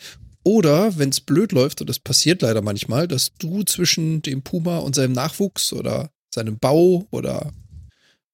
oder 0.43 0.97
wenn 0.97 1.09
es 1.09 1.21
blöd 1.21 1.53
läuft, 1.53 1.81
und 1.81 1.89
das 1.89 1.99
passiert 1.99 2.41
leider 2.41 2.61
manchmal, 2.61 3.07
dass 3.07 3.33
du 3.39 3.63
zwischen 3.63 4.21
dem 4.21 4.43
Puma 4.43 4.79
und 4.79 4.93
seinem 4.93 5.13
Nachwuchs 5.13 5.71
oder 5.71 6.11
seinem 6.33 6.59
Bau 6.59 7.07
oder 7.11 7.53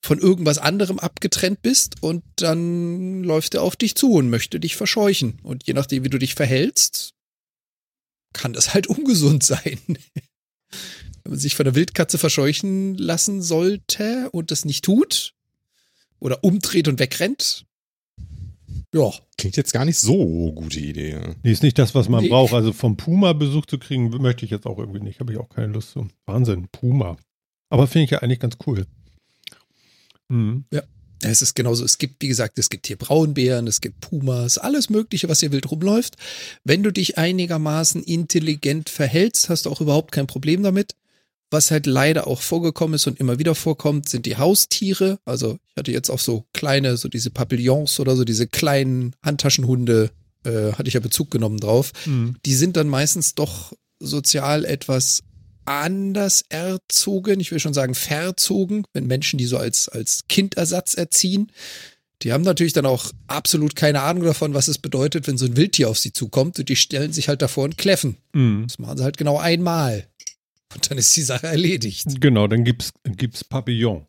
von 0.01 0.17
irgendwas 0.17 0.57
anderem 0.57 0.97
abgetrennt 0.97 1.61
bist 1.61 2.01
und 2.01 2.23
dann 2.37 3.23
läuft 3.23 3.53
er 3.53 3.63
auf 3.63 3.75
dich 3.75 3.95
zu 3.95 4.13
und 4.13 4.29
möchte 4.29 4.59
dich 4.59 4.75
verscheuchen. 4.75 5.39
Und 5.43 5.67
je 5.67 5.73
nachdem, 5.73 6.03
wie 6.03 6.09
du 6.09 6.17
dich 6.17 6.35
verhältst, 6.35 7.13
kann 8.33 8.53
das 8.53 8.73
halt 8.73 8.87
ungesund 8.87 9.43
sein. 9.43 9.79
Sich 11.31 11.55
von 11.55 11.65
der 11.65 11.75
Wildkatze 11.75 12.17
verscheuchen 12.17 12.95
lassen 12.95 13.41
sollte 13.41 14.29
und 14.31 14.51
das 14.51 14.65
nicht 14.65 14.83
tut 14.85 15.33
oder 16.19 16.43
umdreht 16.43 16.87
und 16.87 16.99
wegrennt, 16.99 17.65
ja, 18.93 19.11
Klingt 19.37 19.55
jetzt 19.55 19.71
gar 19.71 19.85
nicht 19.85 19.99
so 19.99 20.51
gute 20.53 20.79
Idee. 20.79 21.11
ja. 21.11 21.35
Nee, 21.43 21.51
ist 21.51 21.63
nicht 21.63 21.77
das, 21.77 21.93
was 21.95 22.09
man 22.09 22.23
Nee. 22.23 22.29
braucht. 22.29 22.53
Also 22.53 22.73
vom 22.73 22.97
Puma 22.97 23.33
Besuch 23.33 23.65
zu 23.67 23.77
kriegen, 23.77 24.09
möchte 24.21 24.43
ich 24.45 24.51
jetzt 24.51 24.65
auch 24.65 24.77
irgendwie 24.79 24.99
nicht. 24.99 25.19
Habe 25.19 25.31
ich 25.31 25.39
auch 25.39 25.47
keine 25.49 25.71
Lust 25.73 25.91
zu. 25.91 26.07
Wahnsinn, 26.25 26.67
Puma. 26.71 27.15
Aber 27.69 27.87
finde 27.87 28.05
ich 28.05 28.11
ja 28.11 28.19
eigentlich 28.19 28.39
ganz 28.39 28.57
cool. 28.65 28.85
Mhm. 30.27 30.65
Es 31.21 31.41
ist 31.41 31.53
genauso, 31.53 31.83
es 31.83 31.97
gibt, 31.97 32.21
wie 32.23 32.29
gesagt, 32.29 32.57
es 32.59 32.69
gibt 32.69 32.87
hier 32.87 32.95
Braunbären, 32.97 33.67
es 33.67 33.81
gibt 33.81 33.99
Pumas, 33.99 34.57
alles 34.57 34.89
Mögliche, 34.89 35.27
was 35.27 35.41
hier 35.41 35.51
wild 35.51 35.69
rumläuft. 35.69 36.15
Wenn 36.63 36.81
du 36.81 36.91
dich 36.91 37.17
einigermaßen 37.17 38.01
intelligent 38.03 38.89
verhältst, 38.89 39.49
hast 39.49 39.65
du 39.65 39.69
auch 39.69 39.81
überhaupt 39.81 40.13
kein 40.13 40.27
Problem 40.27 40.63
damit. 40.63 40.95
Was 41.51 41.71
halt 41.71 41.87
leider 41.87 42.27
auch 42.27 42.41
vorgekommen 42.41 42.95
ist 42.95 43.07
und 43.07 43.19
immer 43.19 43.39
wieder 43.39 43.55
vorkommt, 43.55 44.07
sind 44.07 44.25
die 44.25 44.37
Haustiere. 44.37 45.19
Also 45.25 45.57
ich 45.67 45.75
hatte 45.77 45.91
jetzt 45.91 46.09
auch 46.09 46.19
so 46.19 46.45
kleine, 46.53 46.97
so 46.97 47.09
diese 47.09 47.31
Papillons 47.31 47.99
oder 47.99 48.15
so 48.15 48.23
diese 48.23 48.47
kleinen 48.47 49.15
Handtaschenhunde, 49.23 50.11
äh, 50.43 50.73
hatte 50.73 50.87
ich 50.87 50.93
ja 50.93 50.99
Bezug 50.99 51.31
genommen 51.31 51.59
drauf. 51.59 51.91
Mhm. 52.05 52.35
Die 52.45 52.53
sind 52.53 52.77
dann 52.77 52.87
meistens 52.87 53.35
doch 53.35 53.73
sozial 53.99 54.63
etwas 54.63 55.21
anders 55.65 56.43
erzogen, 56.49 57.39
ich 57.39 57.51
will 57.51 57.59
schon 57.59 57.73
sagen 57.73 57.93
verzogen, 57.93 58.85
wenn 58.93 59.05
Menschen 59.05 59.37
die 59.37 59.45
so 59.45 59.57
als, 59.57 59.87
als 59.87 60.23
Kindersatz 60.27 60.95
erziehen. 60.95 61.51
Die 62.23 62.33
haben 62.33 62.43
natürlich 62.43 62.73
dann 62.73 62.85
auch 62.85 63.11
absolut 63.27 63.75
keine 63.75 64.01
Ahnung 64.01 64.23
davon, 64.23 64.53
was 64.53 64.67
es 64.67 64.77
bedeutet, 64.77 65.27
wenn 65.27 65.37
so 65.37 65.45
ein 65.45 65.55
Wildtier 65.55 65.89
auf 65.89 65.99
sie 65.99 66.11
zukommt 66.11 66.59
und 66.59 66.67
die 66.67 66.75
stellen 66.75 67.13
sich 67.13 67.29
halt 67.29 67.41
davor 67.41 67.63
und 67.63 67.77
kläffen. 67.77 68.17
Mhm. 68.33 68.65
Das 68.67 68.79
machen 68.79 68.97
sie 68.97 69.03
halt 69.03 69.17
genau 69.17 69.37
einmal. 69.37 70.08
Und 70.73 70.89
dann 70.89 70.97
ist 70.97 71.15
die 71.17 71.21
Sache 71.23 71.47
erledigt. 71.47 72.21
Genau, 72.21 72.47
dann 72.47 72.63
gibt's, 72.63 72.91
gibt's 73.03 73.43
Papillon. 73.43 74.05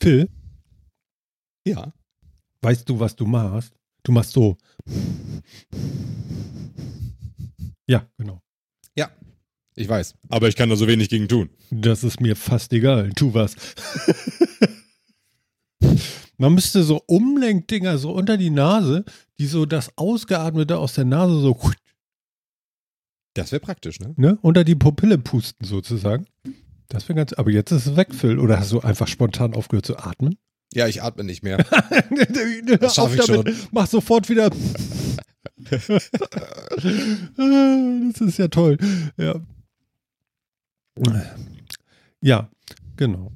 Phil, 0.00 0.28
Ja. 1.66 1.92
weißt 2.62 2.88
du, 2.88 2.98
was 2.98 3.14
du 3.16 3.24
machst? 3.26 3.72
Du 4.02 4.12
machst 4.12 4.32
so. 4.32 4.56
Ja, 7.86 8.06
genau. 8.18 8.40
Ja. 8.96 9.10
Ich 9.76 9.88
weiß. 9.88 10.14
Aber 10.28 10.48
ich 10.48 10.56
kann 10.56 10.68
da 10.68 10.76
so 10.76 10.86
wenig 10.86 11.08
gegen 11.08 11.28
tun. 11.28 11.48
Das 11.70 12.04
ist 12.04 12.20
mir 12.20 12.36
fast 12.36 12.72
egal. 12.72 13.10
Tu 13.14 13.32
was. 13.32 13.56
Man 16.36 16.54
müsste 16.54 16.82
so 16.82 17.00
Umlenkdinger 17.06 17.96
so 17.98 18.12
unter 18.12 18.36
die 18.36 18.50
Nase, 18.50 19.04
die 19.38 19.46
so 19.46 19.64
das 19.66 19.96
Ausgeatmete 19.96 20.76
aus 20.78 20.94
der 20.94 21.04
Nase 21.04 21.40
so 21.40 21.54
Das 23.34 23.52
wäre 23.52 23.60
praktisch, 23.60 24.00
ne? 24.00 24.14
ne, 24.16 24.38
unter 24.42 24.64
die 24.64 24.76
Pupille 24.76 25.18
pusten 25.18 25.66
sozusagen. 25.66 26.26
Das 26.88 27.08
wäre 27.08 27.16
ganz. 27.16 27.32
Aber 27.32 27.50
jetzt 27.50 27.72
ist 27.72 27.86
es 27.86 27.96
weg, 27.96 28.14
Phil. 28.14 28.38
Oder 28.38 28.60
hast 28.60 28.70
du 28.72 28.80
einfach 28.80 29.08
spontan 29.08 29.54
aufgehört 29.54 29.86
zu 29.86 29.98
atmen? 29.98 30.36
Ja, 30.72 30.86
ich 30.86 31.02
atme 31.02 31.24
nicht 31.24 31.42
mehr. 31.42 31.58
Das 32.78 32.94
schaff 32.94 33.06
auf 33.06 33.14
ich 33.16 33.24
damit. 33.26 33.54
Mach 33.72 33.86
sofort 33.86 34.28
wieder. 34.28 34.50
das 35.56 35.88
ist 38.20 38.38
ja 38.38 38.48
toll. 38.48 38.78
Ja. 39.16 39.40
Ja, 42.20 42.50
genau. 42.96 43.32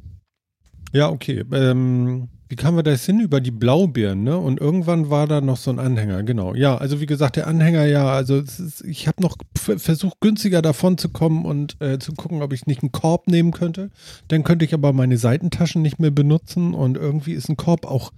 Ja, 0.93 1.09
okay. 1.11 1.45
Ähm, 1.53 2.29
wie 2.49 2.57
kamen 2.57 2.79
wir 2.79 2.83
da 2.83 2.93
jetzt 2.93 3.05
hin? 3.05 3.21
Über 3.21 3.41
die 3.41 3.51
Blaubeeren, 3.51 4.23
ne? 4.23 4.39
Und 4.39 4.59
irgendwann 4.59 5.11
war 5.11 5.27
da 5.27 5.43
noch 5.43 5.59
so 5.59 5.71
ein 5.71 5.79
Anhänger, 5.79 6.23
genau. 6.23 6.55
Ja, 6.55 6.79
also 6.79 7.01
wie 7.01 7.07
gesagt, 7.07 7.37
der 7.37 7.47
Anhänger, 7.47 7.85
ja, 7.85 8.09
also 8.09 8.37
ist, 8.39 8.83
ich 8.85 9.07
habe 9.07 9.23
noch 9.23 9.37
versucht, 9.55 10.21
günstiger 10.21 10.63
davon 10.63 10.97
zu 10.97 11.11
kommen 11.11 11.45
und 11.45 11.77
äh, 11.81 11.99
zu 11.99 12.15
gucken, 12.15 12.41
ob 12.41 12.55
ich 12.55 12.67
nicht 12.67 12.83
einen 12.83 12.93
Korb 12.93 13.29
nehmen 13.29 13.51
könnte. 13.51 13.91
Dann 14.29 14.45
könnte 14.45 14.65
ich 14.65 14.73
aber 14.73 14.95
meine 14.95 15.19
Seitentaschen 15.19 15.83
nicht 15.83 15.99
mehr 15.99 16.11
benutzen 16.11 16.73
und 16.73 16.97
irgendwie 16.97 17.33
ist 17.33 17.51
ein 17.51 17.59
Korb 17.59 17.87
auch, 17.87 18.13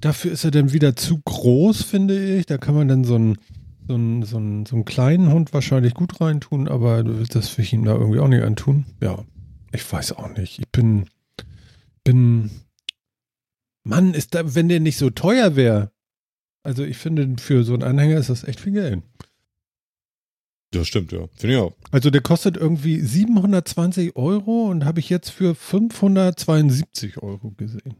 dafür 0.00 0.32
ist 0.32 0.44
er 0.44 0.50
dann 0.50 0.74
wieder 0.74 0.94
zu 0.94 1.18
groß, 1.24 1.82
finde 1.82 2.36
ich. 2.36 2.44
Da 2.44 2.58
kann 2.58 2.74
man 2.74 2.88
dann 2.88 3.04
so 3.04 3.14
einen, 3.14 3.38
so 3.86 3.94
einen, 3.94 4.22
so 4.24 4.36
einen, 4.36 4.66
so 4.66 4.76
einen 4.76 4.84
kleinen 4.84 5.32
Hund 5.32 5.54
wahrscheinlich 5.54 5.94
gut 5.94 6.20
reintun, 6.20 6.68
aber 6.68 7.02
das 7.02 7.56
will 7.56 7.64
ich 7.64 7.72
ihm 7.72 7.86
da 7.86 7.94
irgendwie 7.94 8.20
auch 8.20 8.28
nicht 8.28 8.42
antun. 8.42 8.84
Ja, 9.02 9.24
ich 9.72 9.90
weiß 9.90 10.12
auch 10.12 10.36
nicht. 10.36 10.58
Ich 10.58 10.68
bin, 10.68 11.06
bin 12.04 12.50
Mann, 13.84 14.14
ist 14.14 14.34
da, 14.34 14.54
wenn 14.54 14.68
der 14.68 14.80
nicht 14.80 14.98
so 14.98 15.10
teuer 15.10 15.56
wäre. 15.56 15.92
Also 16.62 16.84
ich 16.84 16.98
finde, 16.98 17.40
für 17.40 17.64
so 17.64 17.74
einen 17.74 17.82
Anhänger 17.82 18.18
ist 18.18 18.30
das 18.30 18.44
echt 18.44 18.60
viel 18.60 18.72
Geld. 18.72 19.02
Das 20.70 20.86
stimmt, 20.86 21.12
ja. 21.12 21.26
Finde 21.36 21.54
ich 21.54 21.60
auch. 21.60 21.74
Also 21.90 22.10
der 22.10 22.20
kostet 22.20 22.56
irgendwie 22.56 23.00
720 23.00 24.16
Euro 24.16 24.66
und 24.66 24.84
habe 24.84 25.00
ich 25.00 25.08
jetzt 25.08 25.30
für 25.30 25.54
572 25.54 27.22
Euro 27.22 27.52
gesehen. 27.52 27.96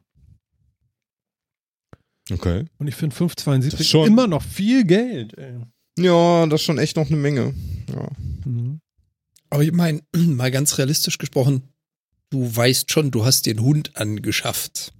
Okay. 2.30 2.66
Und 2.78 2.88
ich 2.88 2.94
finde 2.94 3.16
572 3.16 3.94
immer 4.06 4.26
noch 4.26 4.42
viel 4.42 4.84
Geld. 4.84 5.36
Ey. 5.38 5.54
Ja, 5.98 6.46
das 6.46 6.60
ist 6.60 6.66
schon 6.66 6.78
echt 6.78 6.96
noch 6.96 7.06
eine 7.06 7.16
Menge. 7.16 7.54
Ja. 7.90 8.10
Mhm. 8.44 8.80
Aber 9.50 9.62
ich 9.62 9.72
meine, 9.72 10.02
mal 10.14 10.50
ganz 10.50 10.76
realistisch 10.76 11.16
gesprochen, 11.16 11.62
du 12.30 12.54
weißt 12.54 12.90
schon, 12.90 13.10
du 13.10 13.24
hast 13.24 13.46
den 13.46 13.60
Hund 13.60 13.96
angeschafft. 13.96 14.92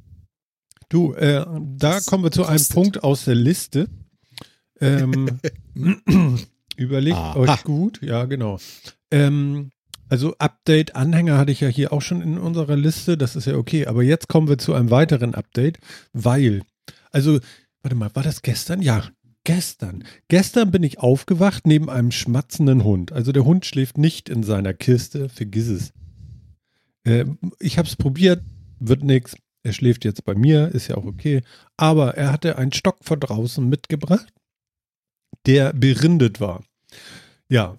Du, 0.88 1.12
äh, 1.14 1.44
da 1.44 1.60
das 1.94 2.06
kommen 2.06 2.24
wir 2.24 2.30
zu 2.30 2.42
kostet. 2.42 2.76
einem 2.76 2.82
Punkt 2.84 3.04
aus 3.04 3.24
der 3.24 3.34
Liste. 3.34 3.88
Ähm, 4.80 5.38
überlegt 6.76 7.16
Aha. 7.16 7.36
euch 7.36 7.64
gut, 7.64 8.00
ja, 8.02 8.24
genau. 8.24 8.58
Ähm, 9.10 9.70
also 10.08 10.34
Update 10.38 10.96
Anhänger 10.96 11.36
hatte 11.36 11.52
ich 11.52 11.60
ja 11.60 11.68
hier 11.68 11.92
auch 11.92 12.00
schon 12.00 12.22
in 12.22 12.38
unserer 12.38 12.76
Liste, 12.76 13.18
das 13.18 13.36
ist 13.36 13.46
ja 13.46 13.56
okay, 13.56 13.86
aber 13.86 14.02
jetzt 14.02 14.28
kommen 14.28 14.48
wir 14.48 14.56
zu 14.56 14.72
einem 14.72 14.90
weiteren 14.90 15.34
Update, 15.34 15.78
weil, 16.12 16.62
also, 17.10 17.40
warte 17.82 17.96
mal, 17.96 18.10
war 18.14 18.22
das 18.22 18.40
gestern? 18.40 18.80
Ja, 18.80 19.04
gestern. 19.44 20.04
Gestern 20.28 20.70
bin 20.70 20.82
ich 20.82 20.98
aufgewacht 20.98 21.66
neben 21.66 21.90
einem 21.90 22.10
schmatzenden 22.10 22.84
Hund. 22.84 23.12
Also 23.12 23.32
der 23.32 23.44
Hund 23.44 23.66
schläft 23.66 23.98
nicht 23.98 24.28
in 24.28 24.42
seiner 24.42 24.72
Kiste, 24.72 25.28
vergiss 25.28 25.68
es. 25.68 25.92
Äh, 27.04 27.26
ich 27.58 27.76
habe 27.78 27.88
es 27.88 27.96
probiert, 27.96 28.42
wird 28.78 29.02
nichts. 29.04 29.36
Er 29.68 29.74
schläft 29.74 30.06
jetzt 30.06 30.24
bei 30.24 30.34
mir, 30.34 30.68
ist 30.68 30.88
ja 30.88 30.96
auch 30.96 31.04
okay. 31.04 31.42
Aber 31.76 32.16
er 32.16 32.32
hatte 32.32 32.56
einen 32.56 32.72
Stock 32.72 33.00
von 33.02 33.20
draußen 33.20 33.68
mitgebracht, 33.68 34.32
der 35.44 35.74
berindet 35.74 36.40
war. 36.40 36.64
Ja. 37.50 37.76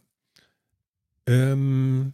Ähm, 1.25 2.13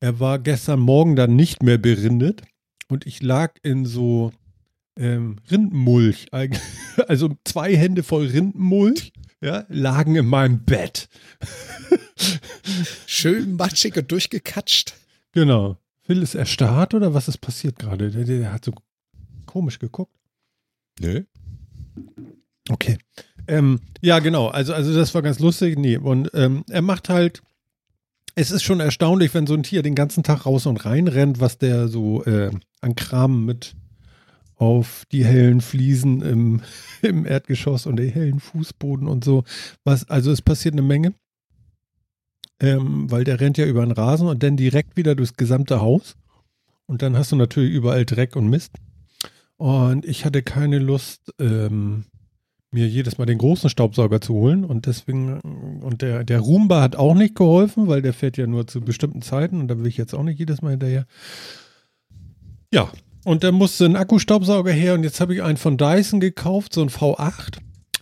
er 0.00 0.20
war 0.20 0.38
gestern 0.38 0.80
Morgen 0.80 1.16
dann 1.16 1.36
nicht 1.36 1.62
mehr 1.62 1.76
berindet 1.76 2.40
und 2.88 3.06
ich 3.06 3.22
lag 3.22 3.56
in 3.62 3.84
so 3.84 4.32
ähm, 4.96 5.36
Rindenmulch, 5.50 6.28
also 7.08 7.36
zwei 7.44 7.76
Hände 7.76 8.02
voll 8.02 8.28
Rindenmulch, 8.28 9.12
ja, 9.42 9.66
lagen 9.68 10.16
in 10.16 10.26
meinem 10.26 10.64
Bett. 10.64 11.10
Schön 13.06 13.56
matschig 13.56 13.98
und 13.98 14.10
durchgekatscht. 14.10 14.94
Genau. 15.32 15.76
Phil 16.08 16.22
ist 16.22 16.34
erstarrt 16.34 16.94
oder 16.94 17.12
was 17.12 17.28
ist 17.28 17.36
passiert 17.36 17.78
gerade? 17.78 18.10
Der, 18.10 18.24
der, 18.24 18.50
hat 18.50 18.64
so 18.64 18.72
komisch 19.44 19.78
geguckt. 19.78 20.16
Nö. 21.00 21.24
Okay. 22.70 22.96
Ähm, 23.46 23.80
ja, 24.00 24.18
genau. 24.18 24.48
Also, 24.48 24.72
also 24.72 24.94
das 24.94 25.14
war 25.14 25.20
ganz 25.20 25.38
lustig. 25.38 25.78
Nee, 25.78 25.98
und 25.98 26.30
ähm, 26.32 26.64
er 26.70 26.80
macht 26.80 27.10
halt. 27.10 27.42
Es 28.34 28.50
ist 28.50 28.62
schon 28.62 28.80
erstaunlich, 28.80 29.34
wenn 29.34 29.46
so 29.46 29.52
ein 29.52 29.64
Tier 29.64 29.82
den 29.82 29.94
ganzen 29.94 30.22
Tag 30.22 30.46
raus 30.46 30.64
und 30.64 30.82
rein 30.86 31.08
rennt, 31.08 31.40
was 31.40 31.58
der 31.58 31.88
so 31.88 32.24
äh, 32.24 32.52
an 32.80 32.94
Kram 32.94 33.44
mit 33.44 33.74
auf 34.54 35.04
die 35.12 35.26
hellen 35.26 35.60
Fliesen 35.60 36.22
im, 36.22 36.62
im 37.02 37.26
Erdgeschoss 37.26 37.84
und 37.84 37.96
den 37.96 38.08
hellen 38.08 38.40
Fußboden 38.40 39.08
und 39.08 39.24
so. 39.24 39.44
Was, 39.84 40.08
also 40.08 40.32
es 40.32 40.40
passiert 40.40 40.72
eine 40.72 40.82
Menge 40.82 41.12
ähm, 42.60 43.10
weil 43.10 43.24
der 43.24 43.40
rennt 43.40 43.58
ja 43.58 43.66
über 43.66 43.84
den 43.84 43.92
Rasen 43.92 44.28
und 44.28 44.42
dann 44.42 44.56
direkt 44.56 44.96
wieder 44.96 45.14
durchs 45.14 45.34
gesamte 45.34 45.80
Haus. 45.80 46.16
Und 46.86 47.02
dann 47.02 47.16
hast 47.16 47.32
du 47.32 47.36
natürlich 47.36 47.72
überall 47.72 48.04
Dreck 48.04 48.34
und 48.36 48.48
Mist. 48.48 48.72
Und 49.56 50.04
ich 50.04 50.24
hatte 50.24 50.42
keine 50.42 50.78
Lust, 50.78 51.34
ähm, 51.38 52.04
mir 52.70 52.86
jedes 52.86 53.18
Mal 53.18 53.26
den 53.26 53.38
großen 53.38 53.70
Staubsauger 53.70 54.20
zu 54.20 54.34
holen. 54.34 54.64
Und 54.64 54.86
deswegen, 54.86 55.40
und 55.80 56.02
der, 56.02 56.24
der 56.24 56.40
Roomba 56.40 56.80
hat 56.80 56.96
auch 56.96 57.14
nicht 57.14 57.34
geholfen, 57.34 57.88
weil 57.88 58.02
der 58.02 58.12
fährt 58.12 58.36
ja 58.36 58.46
nur 58.46 58.66
zu 58.66 58.80
bestimmten 58.80 59.22
Zeiten 59.22 59.60
und 59.60 59.68
da 59.68 59.78
will 59.78 59.86
ich 59.86 59.96
jetzt 59.96 60.14
auch 60.14 60.22
nicht 60.22 60.38
jedes 60.38 60.62
Mal 60.62 60.70
hinterher. 60.70 61.06
Ja, 62.72 62.90
und 63.24 63.44
dann 63.44 63.54
musste 63.54 63.86
ein 63.86 63.96
Akkustaubsauger 63.96 64.72
her 64.72 64.94
und 64.94 65.02
jetzt 65.02 65.20
habe 65.20 65.34
ich 65.34 65.42
einen 65.42 65.56
von 65.56 65.76
Dyson 65.76 66.20
gekauft, 66.20 66.74
so 66.74 66.82
ein 66.82 66.90
V8. 66.90 67.58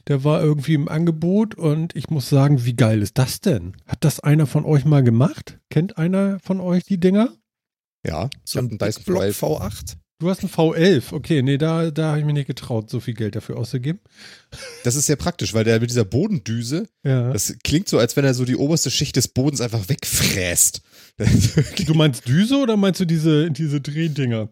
Der 0.09 0.23
war 0.23 0.43
irgendwie 0.43 0.75
im 0.75 0.89
Angebot 0.89 1.57
und 1.57 1.97
ich 1.97 2.11
muss 2.11 2.29
sagen, 2.29 2.65
wie 2.65 2.77
geil 2.77 3.03
ist 3.03 3.19
das 3.19 3.41
denn? 3.41 3.77
Hat 3.87 4.05
das 4.05 4.21
einer 4.21 4.47
von 4.47 4.65
euch 4.65 4.85
mal 4.85 5.03
gemacht? 5.03 5.59
Kennt 5.69 5.99
einer 5.99 6.39
von 6.41 6.61
euch 6.61 6.85
die 6.85 7.01
Dinger? 7.01 7.35
Ja, 8.07 8.31
so 8.45 8.61
ein 8.61 8.79
Dyson 8.79 9.03
Block 9.05 9.25
V8. 9.25 9.97
Du 10.19 10.31
hast 10.31 10.41
einen 10.41 10.51
V11, 10.51 11.13
okay, 11.13 11.43
nee, 11.43 11.59
da, 11.59 11.91
da 11.91 12.09
habe 12.09 12.21
ich 12.21 12.25
mir 12.25 12.33
nicht 12.33 12.47
getraut, 12.47 12.89
so 12.89 13.01
viel 13.01 13.13
Geld 13.13 13.37
dafür 13.37 13.59
auszugeben. 13.59 14.01
Das 14.83 14.95
ist 14.95 15.05
sehr 15.05 15.17
praktisch, 15.17 15.53
weil 15.53 15.65
der 15.65 15.79
mit 15.79 15.91
dieser 15.91 16.07
Bodendüse, 16.07 16.89
ja. 17.05 17.35
das 17.35 17.55
klingt 17.63 17.87
so, 17.87 17.99
als 17.99 18.17
wenn 18.17 18.25
er 18.25 18.33
so 18.33 18.47
die 18.47 18.57
oberste 18.57 18.91
Schicht 18.91 19.17
des 19.17 19.29
Bodens 19.29 19.61
einfach 19.61 19.91
wegfräst. 19.91 20.81
du 21.87 21.95
meinst 21.95 22.27
Düse 22.27 22.57
oder 22.57 22.79
meinst 22.79 23.01
du 23.01 23.05
diese, 23.05 23.51
diese 23.51 23.83
Drehdinger? 23.83 24.49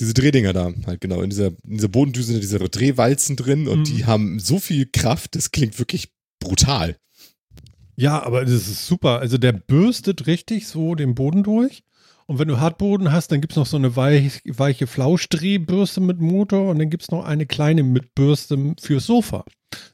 Diese 0.00 0.14
Drehdinger 0.14 0.52
da, 0.52 0.72
halt 0.86 1.00
genau. 1.00 1.22
In 1.22 1.30
dieser, 1.30 1.48
in 1.48 1.76
dieser 1.76 1.88
Bodendüse 1.88 2.32
sind 2.32 2.42
diese 2.42 2.58
Drehwalzen 2.58 3.36
drin 3.36 3.66
und 3.66 3.80
mhm. 3.80 3.84
die 3.84 4.06
haben 4.06 4.38
so 4.38 4.58
viel 4.58 4.86
Kraft, 4.86 5.34
das 5.34 5.50
klingt 5.50 5.78
wirklich 5.78 6.12
brutal. 6.38 6.96
Ja, 7.96 8.22
aber 8.22 8.44
das 8.44 8.68
ist 8.68 8.86
super. 8.86 9.18
Also 9.18 9.38
der 9.38 9.52
bürstet 9.52 10.28
richtig 10.28 10.68
so 10.68 10.94
den 10.94 11.16
Boden 11.16 11.42
durch. 11.42 11.82
Und 12.26 12.38
wenn 12.38 12.46
du 12.46 12.60
Hartboden 12.60 13.10
hast, 13.10 13.32
dann 13.32 13.40
gibt 13.40 13.54
es 13.54 13.56
noch 13.56 13.66
so 13.66 13.76
eine 13.76 13.96
weich, 13.96 14.42
weiche 14.44 14.86
Flauschdrehbürste 14.86 16.00
mit 16.00 16.20
Motor 16.20 16.70
und 16.70 16.78
dann 16.78 16.90
gibt 16.90 17.04
es 17.04 17.10
noch 17.10 17.24
eine 17.24 17.46
kleine 17.46 17.82
mit 17.82 18.14
Bürste 18.14 18.74
fürs 18.78 19.06
Sofa. 19.06 19.44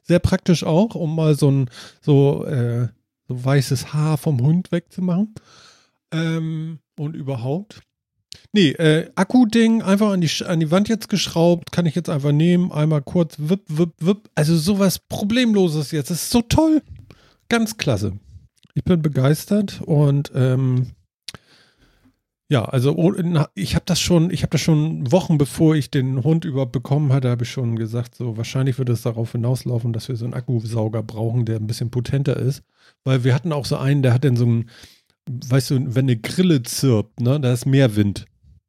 Sehr 0.03 0.19
praktisch 0.19 0.63
auch, 0.63 0.95
um 0.95 1.15
mal 1.15 1.35
so 1.35 1.49
ein 1.49 1.69
so, 2.01 2.45
äh, 2.45 2.89
so 3.27 3.43
weißes 3.43 3.93
Haar 3.93 4.17
vom 4.17 4.41
Hund 4.41 4.71
wegzumachen. 4.71 5.33
Ähm, 6.11 6.79
und 6.97 7.15
überhaupt. 7.15 7.81
Nee, 8.55 8.69
äh, 8.69 9.11
Akku-Ding 9.15 9.81
einfach 9.81 10.11
an 10.11 10.21
die, 10.21 10.29
an 10.45 10.61
die 10.61 10.71
Wand 10.71 10.87
jetzt 10.87 11.09
geschraubt, 11.09 11.73
kann 11.73 11.85
ich 11.85 11.93
jetzt 11.93 12.07
einfach 12.07 12.31
nehmen, 12.31 12.71
einmal 12.71 13.01
kurz 13.01 13.35
wipp, 13.37 13.63
wipp, 13.67 13.91
wipp. 13.99 14.29
Also 14.33 14.55
sowas 14.55 14.97
Problemloses 14.97 15.91
jetzt. 15.91 16.09
Das 16.09 16.21
ist 16.21 16.29
so 16.29 16.41
toll. 16.41 16.81
Ganz 17.49 17.75
klasse. 17.75 18.13
Ich 18.73 18.85
bin 18.85 19.01
begeistert 19.01 19.81
und 19.81 20.31
ähm, 20.33 20.91
ja, 22.47 22.63
also 22.63 22.95
oh, 22.95 23.13
ich 23.55 23.75
habe 23.75 23.83
das 23.87 23.99
schon, 23.99 24.31
ich 24.31 24.41
habe 24.41 24.51
das 24.51 24.61
schon 24.61 25.11
Wochen 25.11 25.37
bevor 25.37 25.75
ich 25.75 25.91
den 25.91 26.23
Hund 26.23 26.45
überhaupt 26.45 26.71
bekommen 26.71 27.11
hatte, 27.11 27.29
habe 27.29 27.43
ich 27.43 27.51
schon 27.51 27.75
gesagt, 27.75 28.15
so 28.15 28.37
wahrscheinlich 28.37 28.79
wird 28.79 28.87
es 28.87 29.01
darauf 29.01 29.33
hinauslaufen, 29.33 29.91
dass 29.91 30.07
wir 30.07 30.15
so 30.15 30.23
einen 30.23 30.33
Akkusauger 30.33 31.03
brauchen, 31.03 31.43
der 31.43 31.57
ein 31.57 31.67
bisschen 31.67 31.91
potenter 31.91 32.37
ist, 32.37 32.63
weil 33.03 33.25
wir 33.25 33.35
hatten 33.35 33.51
auch 33.51 33.65
so 33.65 33.75
einen, 33.75 34.01
der 34.01 34.13
hat 34.13 34.23
dann 34.23 34.37
so 34.37 34.45
ein, 34.45 34.69
weißt 35.27 35.71
du, 35.71 35.93
wenn 35.93 36.05
eine 36.05 36.15
Grille 36.15 36.63
zirpt, 36.63 37.19
ne, 37.19 37.37
da 37.41 37.51
ist 37.51 37.65
mehr 37.65 37.97
Wind. 37.97 38.25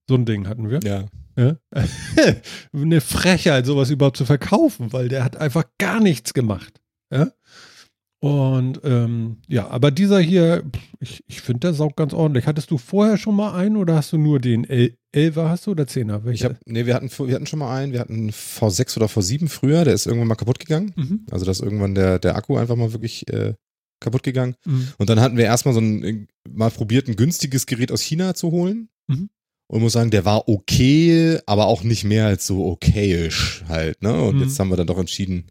So 0.08 0.14
ein 0.14 0.24
Ding 0.24 0.46
hatten 0.46 0.70
wir. 0.70 0.80
Ja. 0.84 1.06
ja? 1.36 1.56
eine 2.72 3.00
Frechheit, 3.00 3.66
sowas 3.66 3.90
überhaupt 3.90 4.16
zu 4.16 4.24
verkaufen, 4.24 4.92
weil 4.92 5.08
der 5.08 5.24
hat 5.24 5.36
einfach 5.36 5.64
gar 5.78 6.00
nichts 6.00 6.32
gemacht. 6.32 6.80
Ja. 7.12 7.32
Und 8.20 8.80
ähm, 8.82 9.38
ja, 9.46 9.68
aber 9.68 9.90
dieser 9.90 10.20
hier, 10.20 10.64
ich, 11.00 11.22
ich 11.26 11.42
finde, 11.42 11.60
der 11.60 11.74
saugt 11.74 11.96
ganz 11.96 12.14
ordentlich. 12.14 12.46
Hattest 12.46 12.70
du 12.70 12.78
vorher 12.78 13.18
schon 13.18 13.36
mal 13.36 13.54
einen 13.54 13.76
oder 13.76 13.94
hast 13.94 14.12
du 14.12 14.18
nur 14.18 14.40
den 14.40 14.66
11er 14.66 15.48
hast 15.48 15.66
du 15.66 15.72
oder 15.72 15.84
10er? 15.84 16.24
Welche? 16.24 16.32
Ich 16.32 16.44
hab, 16.44 16.56
nee, 16.64 16.86
wir 16.86 16.94
hatten, 16.94 17.10
wir 17.10 17.34
hatten 17.34 17.46
schon 17.46 17.58
mal 17.58 17.76
einen, 17.76 17.92
wir 17.92 18.00
hatten 18.00 18.30
V6 18.30 18.96
oder 18.96 19.06
V7 19.06 19.48
früher, 19.48 19.84
der 19.84 19.94
ist 19.94 20.06
irgendwann 20.06 20.28
mal 20.28 20.34
kaputt 20.34 20.58
gegangen. 20.58 20.92
Mhm. 20.96 21.26
Also 21.30 21.44
da 21.44 21.50
ist 21.50 21.60
irgendwann 21.60 21.94
der, 21.94 22.18
der 22.18 22.36
Akku 22.36 22.56
einfach 22.56 22.76
mal 22.76 22.92
wirklich 22.92 23.28
äh, 23.28 23.54
kaputt 24.00 24.22
gegangen. 24.22 24.56
Mhm. 24.64 24.88
Und 24.98 25.10
dann 25.10 25.20
hatten 25.20 25.36
wir 25.36 25.44
erstmal 25.44 25.74
so 25.74 25.80
ein, 25.80 26.26
mal 26.48 26.70
probiert, 26.70 27.08
ein 27.08 27.16
günstiges 27.16 27.66
Gerät 27.66 27.92
aus 27.92 28.00
China 28.00 28.34
zu 28.34 28.50
holen. 28.50 28.88
Mhm. 29.08 29.28
Und 29.68 29.80
muss 29.82 29.94
sagen, 29.94 30.10
der 30.12 30.24
war 30.24 30.48
okay, 30.48 31.40
aber 31.46 31.66
auch 31.66 31.82
nicht 31.82 32.04
mehr 32.04 32.26
als 32.26 32.46
so 32.46 32.66
okayisch 32.66 33.64
halt, 33.68 34.00
ne? 34.00 34.20
Und 34.22 34.36
mhm. 34.36 34.42
jetzt 34.42 34.58
haben 34.60 34.68
wir 34.70 34.76
dann 34.76 34.86
doch 34.86 34.98
entschieden, 34.98 35.50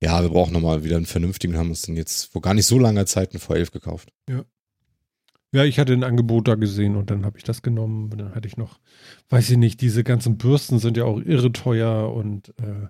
ja, 0.00 0.22
wir 0.22 0.28
brauchen 0.30 0.52
nochmal 0.52 0.84
wieder 0.84 0.96
einen 0.96 1.06
vernünftigen, 1.06 1.56
haben 1.56 1.70
uns 1.70 1.82
dann 1.82 1.96
jetzt 1.96 2.32
vor 2.32 2.42
gar 2.42 2.54
nicht 2.54 2.66
so 2.66 2.78
langer 2.78 3.06
Zeit 3.06 3.32
einen 3.32 3.40
V11 3.42 3.72
gekauft. 3.72 4.12
Ja. 4.28 4.44
Ja, 5.52 5.64
ich 5.64 5.80
hatte 5.80 5.92
ein 5.92 6.04
Angebot 6.04 6.46
da 6.46 6.54
gesehen 6.54 6.94
und 6.94 7.10
dann 7.10 7.24
habe 7.26 7.36
ich 7.38 7.42
das 7.44 7.60
genommen. 7.62 8.10
Und 8.12 8.18
dann 8.18 8.34
hatte 8.36 8.46
ich 8.46 8.56
noch, 8.56 8.78
weiß 9.30 9.50
ich 9.50 9.56
nicht, 9.56 9.80
diese 9.80 10.04
ganzen 10.04 10.38
Bürsten 10.38 10.78
sind 10.78 10.96
ja 10.96 11.04
auch 11.04 11.18
irre 11.20 11.52
teuer 11.52 12.12
und 12.14 12.50
äh, 12.60 12.86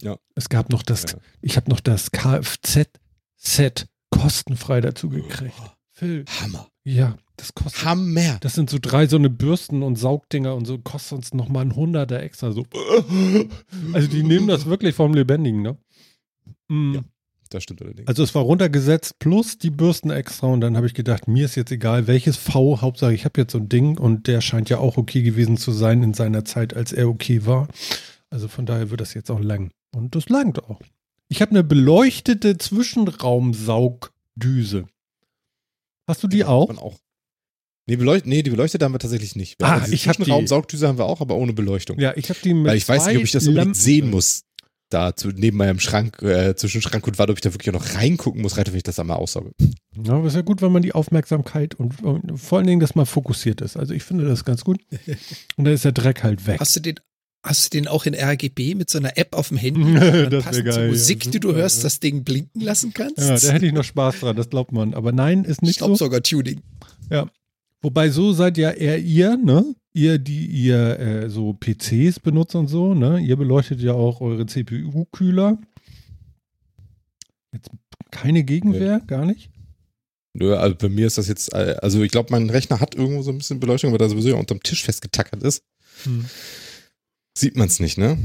Ja. 0.00 0.16
es 0.36 0.48
gab 0.48 0.70
noch 0.70 0.84
das, 0.84 1.02
Ja. 1.10 1.18
ich 1.40 1.56
habe 1.56 1.68
noch 1.68 1.80
das 1.80 2.12
Kfz-Set 2.12 3.88
kostenfrei 4.10 4.80
dazu 4.80 5.08
gekriegt. 5.08 5.60
Phil, 5.90 6.24
Hammer. 6.40 6.68
Ja, 6.84 7.16
das 7.36 7.54
kostet. 7.54 7.84
Hammer. 7.84 8.38
Das 8.40 8.54
sind 8.54 8.70
so 8.70 8.78
drei 8.80 9.06
so 9.06 9.16
eine 9.16 9.30
Bürsten 9.30 9.82
und 9.82 9.96
Saugdinger 9.96 10.54
und 10.54 10.66
so, 10.66 10.78
kostet 10.78 11.18
uns 11.18 11.34
nochmal 11.34 11.64
ein 11.64 11.76
Hunderter 11.76 12.20
extra. 12.20 12.52
So. 12.52 12.64
Also 13.92 14.08
die 14.08 14.22
nehmen 14.22 14.48
das 14.48 14.66
wirklich 14.66 14.94
vom 14.94 15.14
Lebendigen, 15.14 15.62
ne? 15.62 15.76
Mm. 16.68 16.94
Ja. 16.94 17.00
Das 17.52 17.62
stimmt 17.64 17.82
allerdings. 17.82 18.06
Also 18.08 18.22
es 18.22 18.34
war 18.34 18.42
runtergesetzt 18.42 19.18
plus 19.18 19.58
die 19.58 19.70
Bürsten 19.70 20.10
extra 20.10 20.46
und 20.46 20.62
dann 20.62 20.74
habe 20.76 20.86
ich 20.86 20.94
gedacht, 20.94 21.28
mir 21.28 21.44
ist 21.44 21.54
jetzt 21.54 21.70
egal, 21.70 22.06
welches 22.06 22.38
V, 22.38 22.80
Hauptsache 22.80 23.12
ich 23.12 23.26
habe 23.26 23.42
jetzt 23.42 23.52
so 23.52 23.58
ein 23.58 23.68
Ding 23.68 23.98
und 23.98 24.26
der 24.26 24.40
scheint 24.40 24.70
ja 24.70 24.78
auch 24.78 24.96
okay 24.96 25.20
gewesen 25.22 25.58
zu 25.58 25.70
sein 25.70 26.02
in 26.02 26.14
seiner 26.14 26.46
Zeit, 26.46 26.74
als 26.74 26.92
er 26.92 27.10
okay 27.10 27.44
war. 27.44 27.68
Also 28.30 28.48
von 28.48 28.64
daher 28.64 28.88
wird 28.90 29.02
das 29.02 29.12
jetzt 29.12 29.30
auch 29.30 29.40
lang. 29.40 29.70
Und 29.94 30.14
das 30.14 30.30
langt 30.30 30.64
auch. 30.64 30.80
Ich 31.28 31.42
habe 31.42 31.50
eine 31.50 31.62
beleuchtete 31.62 32.56
Zwischenraumsaugdüse. 32.56 34.86
Hast 36.08 36.22
du 36.22 36.28
die 36.28 36.44
auch? 36.44 36.68
Man 36.68 36.78
auch. 36.78 36.98
Nee, 37.88 37.96
beleucht 37.96 38.26
nee, 38.26 38.42
die 38.42 38.50
beleuchtet 38.50 38.82
haben 38.82 38.92
wir 38.94 38.98
tatsächlich 39.00 39.34
nicht. 39.34 39.60
Ah, 39.62 39.72
Also 39.74 39.84
diese 39.86 39.94
ich 39.96 40.08
hab 40.08 40.16
die- 40.16 40.22
Zwischenraumsaugdüse 40.22 40.86
haben 40.86 40.98
wir 40.98 41.04
auch, 41.06 41.20
aber 41.20 41.34
ohne 41.36 41.52
Beleuchtung. 41.52 41.98
Ja, 41.98 42.16
ich 42.16 42.28
habe 42.30 42.38
die 42.42 42.54
mit 42.54 42.66
Weil 42.66 42.76
ich 42.76 42.88
weiß 42.88 43.06
nicht, 43.06 43.16
ob 43.16 43.24
ich 43.24 43.32
das 43.32 43.42
unbedingt 43.46 43.66
Lampen 43.66 43.74
sehen 43.80 44.10
muss. 44.10 44.42
Da 44.88 45.16
zu, 45.16 45.28
neben 45.28 45.56
meinem 45.56 45.80
Schrank, 45.80 46.20
äh, 46.22 46.54
zwischen 46.54 46.82
Schrank 46.82 47.06
und 47.06 47.18
Wand, 47.18 47.30
ob 47.30 47.38
ich 47.38 47.40
da 47.40 47.52
wirklich 47.54 47.74
auch 47.74 47.80
noch 47.80 47.94
reingucken 47.94 48.42
muss, 48.42 48.58
rein, 48.58 48.66
wenn 48.66 48.76
ich 48.76 48.82
das 48.82 48.98
einmal 48.98 49.16
aussauge. 49.16 49.52
Ja, 49.96 50.12
aber 50.12 50.26
ist 50.28 50.34
ja 50.34 50.42
gut, 50.42 50.60
wenn 50.60 50.70
man 50.70 50.82
die 50.82 50.92
Aufmerksamkeit 50.92 51.74
und, 51.74 52.02
und 52.02 52.36
vor 52.38 52.58
allen 52.58 52.66
Dingen, 52.66 52.80
dass 52.80 52.94
man 52.94 53.06
fokussiert 53.06 53.62
ist. 53.62 53.78
Also 53.78 53.94
ich 53.94 54.02
finde 54.02 54.26
das 54.26 54.44
ganz 54.44 54.64
gut. 54.64 54.80
Und 55.56 55.64
dann 55.64 55.72
ist 55.72 55.86
der 55.86 55.92
Dreck 55.92 56.22
halt 56.22 56.46
weg. 56.46 56.60
Hast 56.60 56.76
du 56.76 56.80
den, 56.80 56.96
hast 57.42 57.66
du 57.66 57.78
den 57.78 57.88
auch 57.88 58.06
in 58.06 58.14
RGB 58.14 58.74
mit 58.74 58.90
so 58.90 58.98
einer 58.98 59.16
App 59.16 59.34
auf 59.34 59.48
dem 59.48 59.56
Handy? 59.56 59.82
Das 59.92 60.10
Dann 60.10 60.30
wär 60.30 60.40
passend 60.42 60.64
geil, 60.64 60.74
zur 60.74 60.82
ja, 60.84 60.88
Musik, 60.90 61.30
die 61.30 61.40
du 61.40 61.54
hörst, 61.54 61.78
ja. 61.78 61.82
das 61.84 62.00
Ding 62.00 62.24
blinken 62.24 62.60
lassen 62.60 62.92
kannst? 62.92 63.18
Ja, 63.18 63.36
da 63.36 63.52
hätte 63.52 63.66
ich 63.66 63.72
noch 63.72 63.84
Spaß 63.84 64.20
dran, 64.20 64.36
das 64.36 64.48
glaubt 64.48 64.72
man. 64.72 64.94
Aber 64.94 65.12
nein, 65.12 65.44
ist 65.44 65.62
nicht 65.62 65.78
so. 65.78 65.86
Staubsauger-Tuning. 65.86 66.60
Wobei 67.82 68.10
so 68.10 68.32
seid 68.32 68.58
ja 68.58 68.70
eher 68.70 68.98
ihr, 68.98 69.36
ne? 69.36 69.74
Ihr, 69.92 70.18
die 70.18 70.46
ihr 70.46 70.98
äh, 70.98 71.28
so 71.28 71.52
PCs 71.52 72.20
benutzt 72.20 72.54
und 72.54 72.68
so, 72.68 72.94
ne? 72.94 73.20
Ihr 73.20 73.36
beleuchtet 73.36 73.80
ja 73.80 73.92
auch 73.92 74.20
eure 74.20 74.46
CPU-Kühler. 74.46 75.58
Jetzt 77.52 77.70
keine 78.10 78.44
Gegenwehr, 78.44 79.00
gar 79.00 79.26
nicht. 79.26 79.50
Nö, 80.34 80.56
also 80.56 80.76
bei 80.76 80.88
mir 80.88 81.06
ist 81.06 81.18
das 81.18 81.28
jetzt, 81.28 81.52
äh, 81.52 81.76
also 81.82 82.02
ich 82.02 82.10
glaube, 82.10 82.28
mein 82.30 82.48
Rechner 82.48 82.80
hat 82.80 82.94
irgendwo 82.94 83.22
so 83.22 83.30
ein 83.30 83.38
bisschen 83.38 83.60
Beleuchtung, 83.60 83.90
aber 83.90 83.98
da 83.98 84.08
sowieso 84.08 84.30
ja 84.30 84.36
unterm 84.36 84.62
Tisch 84.62 84.84
festgetackert 84.84 85.42
ist. 85.42 85.62
Hm. 86.04 86.24
Sieht 87.36 87.56
man 87.56 87.66
es 87.68 87.80
nicht, 87.80 87.98
ne? 87.98 88.18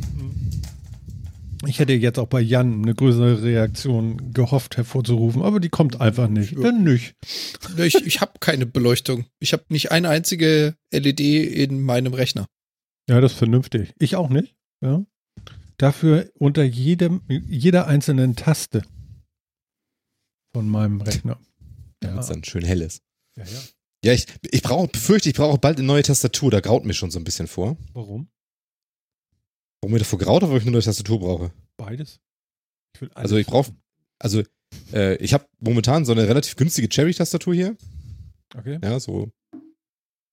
Ich 1.66 1.80
hätte 1.80 1.94
jetzt 1.94 2.20
auch 2.20 2.28
bei 2.28 2.40
Jan 2.40 2.84
eine 2.84 2.94
größere 2.94 3.42
Reaktion 3.42 4.32
gehofft 4.34 4.78
hervorzurufen, 4.78 5.42
aber 5.42 5.60
die 5.60 5.70
kommt 5.70 6.00
einfach 6.00 6.28
nicht. 6.28 6.52
Ja. 6.54 6.62
Dann 6.62 6.84
nicht. 6.84 7.16
Ne, 7.76 7.86
Ich, 7.88 7.96
ich 7.96 8.22
habe 8.22 8.34
keine 8.40 8.66
Beleuchtung. 8.66 9.26
Ich 9.40 9.54
habe 9.54 9.64
nicht 9.70 9.92
eine 9.92 10.10
einzige 10.10 10.76
LED 10.92 11.20
in 11.20 11.82
meinem 11.82 12.14
Rechner. 12.14 12.46
Ja, 13.10 13.20
das 13.22 13.32
ist 13.34 13.38
vernünftig. 13.40 13.94
Ich 13.98 14.16
auch 14.16 14.30
nicht. 14.30 14.56
Ja. 14.82 15.04
Dafür 15.78 16.30
unter 16.36 16.64
jedem, 16.64 17.22
jeder 17.28 17.88
einzelnen 17.88 18.36
Taste 18.36 18.84
von 20.54 20.68
meinem 20.70 21.02
Rechner. 21.02 21.40
Damit 22.02 22.20
es 22.22 22.28
dann 22.28 22.44
schön 22.44 22.64
hell 22.64 22.82
ist. 22.82 23.02
ja, 23.38 23.44
ja. 23.46 23.60
Ja, 24.06 24.14
ich, 24.14 24.28
ich 24.52 24.62
brauche, 24.62 24.88
befürchte, 24.88 25.28
ich 25.28 25.36
brauche 25.36 25.58
bald 25.58 25.80
eine 25.80 25.88
neue 25.88 26.04
Tastatur, 26.04 26.52
da 26.52 26.60
graut 26.60 26.86
mir 26.86 26.94
schon 26.94 27.10
so 27.10 27.18
ein 27.20 27.24
bisschen 27.24 27.48
vor. 27.48 27.78
Warum? 27.94 28.30
Warum 29.88 29.94
mir 29.94 30.00
davor 30.00 30.20
graut, 30.20 30.44
oder 30.44 30.52
weil 30.52 30.58
ich 30.58 30.64
eine 30.64 30.74
neue 30.74 30.82
Tastatur 30.82 31.18
brauche? 31.18 31.52
Beides? 31.78 32.20
Ich 32.94 33.08
Also 33.16 33.38
ich 33.38 33.48
brauche, 33.48 33.72
also 34.20 34.44
äh, 34.92 35.16
ich 35.24 35.34
habe 35.34 35.46
momentan 35.62 36.04
so 36.04 36.12
eine 36.12 36.28
relativ 36.28 36.58
günstige 36.58 36.90
Cherry-Tastatur 36.90 37.54
hier. 37.54 37.78
Okay. 38.54 38.80
Ja, 38.84 39.00
so. 39.00 39.32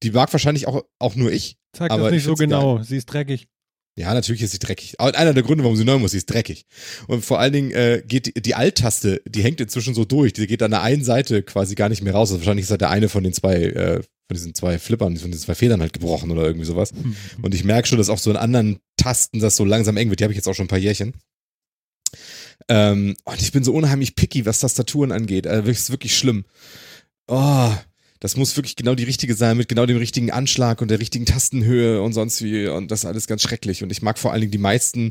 Die 0.02 0.10
mag 0.10 0.32
wahrscheinlich 0.32 0.66
auch, 0.66 0.82
auch 0.98 1.14
nur 1.14 1.30
ich. 1.30 1.56
Zeig 1.72 1.90
das 1.90 2.10
nicht 2.10 2.18
ich 2.18 2.24
so 2.24 2.34
genau. 2.34 2.82
Sie 2.82 2.96
ist 2.96 3.06
dreckig. 3.06 3.46
Ja, 3.96 4.12
natürlich 4.12 4.42
ist 4.42 4.50
sie 4.50 4.58
dreckig. 4.58 4.98
Aber 4.98 5.16
einer 5.16 5.34
der 5.34 5.44
Gründe, 5.44 5.62
warum 5.62 5.76
sie 5.76 5.84
neu 5.84 6.00
muss, 6.00 6.10
sie 6.10 6.16
ist 6.16 6.26
dreckig. 6.26 6.66
Und 7.06 7.24
vor 7.24 7.38
allen 7.38 7.52
Dingen 7.52 7.70
äh, 7.70 8.02
geht 8.04 8.26
die, 8.26 8.42
die 8.42 8.56
Alt-Taste, 8.56 9.22
die 9.24 9.44
hängt 9.44 9.60
inzwischen 9.60 9.94
so 9.94 10.04
durch. 10.04 10.32
Die 10.32 10.48
geht 10.48 10.64
an 10.64 10.72
der 10.72 10.82
einen 10.82 11.04
Seite 11.04 11.44
quasi 11.44 11.76
gar 11.76 11.88
nicht 11.88 12.02
mehr 12.02 12.12
raus. 12.12 12.32
Also 12.32 12.40
wahrscheinlich 12.40 12.64
ist 12.64 12.70
halt 12.72 12.80
der 12.80 12.90
eine 12.90 13.08
von 13.08 13.22
den 13.22 13.32
zwei, 13.32 13.54
äh, 13.54 14.02
von 14.26 14.34
diesen 14.34 14.54
zwei 14.54 14.78
Flippern, 14.78 15.16
von 15.16 15.30
diesen 15.30 15.44
zwei 15.44 15.54
Federn 15.54 15.80
halt 15.80 15.92
gebrochen 15.92 16.30
oder 16.30 16.44
irgendwie 16.44 16.66
sowas. 16.66 16.92
Und 17.42 17.54
ich 17.54 17.64
merke 17.64 17.88
schon, 17.88 17.98
dass 17.98 18.08
auch 18.08 18.18
so 18.18 18.30
in 18.30 18.36
anderen 18.36 18.78
Tasten 18.96 19.40
das 19.40 19.56
so 19.56 19.64
langsam 19.64 19.96
eng 19.96 20.08
wird. 20.08 20.20
Die 20.20 20.24
habe 20.24 20.32
ich 20.32 20.36
jetzt 20.36 20.48
auch 20.48 20.54
schon 20.54 20.64
ein 20.64 20.68
paar 20.68 20.78
Jährchen. 20.78 21.14
Ähm, 22.68 23.16
und 23.24 23.42
ich 23.42 23.52
bin 23.52 23.64
so 23.64 23.74
unheimlich 23.74 24.16
picky, 24.16 24.46
was 24.46 24.60
Tastaturen 24.60 25.12
angeht. 25.12 25.46
Also 25.46 25.64
wirklich, 25.64 25.78
ist 25.78 25.90
wirklich 25.90 26.16
schlimm. 26.16 26.44
Oh, 27.26 27.72
das 28.20 28.36
muss 28.36 28.56
wirklich 28.56 28.76
genau 28.76 28.94
die 28.94 29.04
richtige 29.04 29.34
sein, 29.34 29.58
mit 29.58 29.68
genau 29.68 29.84
dem 29.84 29.98
richtigen 29.98 30.30
Anschlag 30.30 30.80
und 30.80 30.88
der 30.88 31.00
richtigen 31.00 31.26
Tastenhöhe 31.26 32.00
und 32.00 32.14
sonst 32.14 32.42
wie. 32.42 32.66
Und 32.68 32.90
das 32.90 33.00
ist 33.00 33.04
alles 33.06 33.26
ganz 33.26 33.42
schrecklich. 33.42 33.82
Und 33.82 33.92
ich 33.92 34.00
mag 34.00 34.18
vor 34.18 34.32
allen 34.32 34.40
Dingen 34.40 34.52
die 34.52 34.58
meisten, 34.58 35.10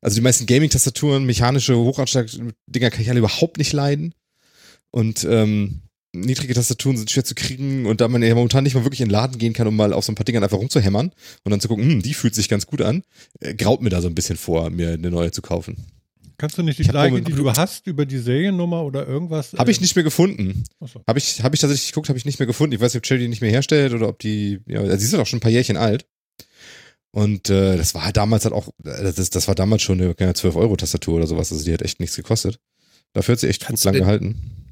also 0.00 0.14
die 0.14 0.20
meisten 0.20 0.46
Gaming-Tastaturen, 0.46 1.24
mechanische 1.24 1.76
Hochanschlag-Dinger 1.76 2.90
kann 2.90 3.00
ich 3.00 3.10
alle 3.10 3.18
überhaupt 3.18 3.58
nicht 3.58 3.72
leiden. 3.72 4.14
Und 4.92 5.26
ähm, 5.28 5.80
niedrige 6.14 6.54
Tastaturen 6.54 6.96
sind 6.96 7.10
schwer 7.10 7.24
zu 7.24 7.34
kriegen 7.34 7.86
und 7.86 8.00
da 8.00 8.08
man 8.08 8.22
ja 8.22 8.34
momentan 8.34 8.64
nicht 8.64 8.74
mal 8.74 8.84
wirklich 8.84 9.00
in 9.00 9.08
den 9.08 9.12
Laden 9.12 9.38
gehen 9.38 9.52
kann, 9.52 9.66
um 9.66 9.76
mal 9.76 9.92
auf 9.92 10.04
so 10.04 10.12
ein 10.12 10.14
paar 10.14 10.24
Dingern 10.24 10.42
einfach 10.42 10.58
rumzuhämmern 10.58 11.12
und 11.44 11.50
dann 11.50 11.60
zu 11.60 11.68
gucken, 11.68 11.84
hm, 11.84 12.02
die 12.02 12.14
fühlt 12.14 12.34
sich 12.34 12.48
ganz 12.48 12.66
gut 12.66 12.80
an, 12.82 13.02
äh, 13.40 13.54
graut 13.54 13.82
mir 13.82 13.90
da 13.90 14.00
so 14.00 14.08
ein 14.08 14.14
bisschen 14.14 14.36
vor, 14.36 14.70
mir 14.70 14.92
eine 14.92 15.10
neue 15.10 15.30
zu 15.30 15.42
kaufen. 15.42 15.76
Kannst 16.36 16.58
du 16.58 16.62
nicht 16.62 16.78
die 16.78 16.90
Moment- 16.90 17.28
die 17.28 17.32
du 17.32 17.50
hast, 17.52 17.86
über 17.86 18.06
die 18.06 18.18
Seriennummer 18.18 18.82
oder 18.82 19.06
irgendwas? 19.06 19.52
Habe 19.56 19.70
ich 19.70 19.80
nicht 19.80 19.94
mehr 19.94 20.02
gefunden. 20.02 20.64
Achso. 20.80 21.00
Habe 21.06 21.18
ich, 21.18 21.42
hab 21.42 21.54
ich 21.54 21.60
tatsächlich 21.60 21.92
geguckt, 21.92 22.08
habe 22.08 22.18
ich 22.18 22.24
nicht 22.24 22.38
mehr 22.40 22.46
gefunden. 22.46 22.74
Ich 22.74 22.80
weiß 22.80 22.92
nicht, 22.92 22.98
ob 23.00 23.04
Cherry 23.04 23.20
die 23.20 23.28
nicht 23.28 23.40
mehr 23.40 23.50
herstellt 23.50 23.92
oder 23.92 24.08
ob 24.08 24.18
die, 24.18 24.60
ja, 24.66 24.80
also 24.80 24.96
die 24.96 25.04
sind 25.04 25.20
auch 25.20 25.26
schon 25.26 25.38
ein 25.38 25.40
paar 25.42 25.52
Jährchen 25.52 25.76
alt. 25.76 26.06
Und 27.12 27.48
äh, 27.48 27.76
das 27.76 27.94
war 27.94 28.04
halt 28.04 28.16
damals 28.16 28.44
halt 28.44 28.54
auch, 28.54 28.68
äh, 28.84 29.12
das, 29.12 29.30
das 29.30 29.46
war 29.46 29.54
damals 29.54 29.82
schon 29.82 30.00
eine 30.00 30.14
keine 30.14 30.32
12-Euro-Tastatur 30.32 31.14
oder 31.14 31.28
sowas, 31.28 31.52
also 31.52 31.64
die 31.64 31.72
hat 31.72 31.82
echt 31.82 32.00
nichts 32.00 32.16
gekostet. 32.16 32.58
Dafür 33.12 33.34
hat 33.34 33.40
sie 33.40 33.48
echt 33.48 33.64
Kannst 33.64 33.84
gut 33.84 33.92
lang 33.92 34.00
gehalten. 34.00 34.63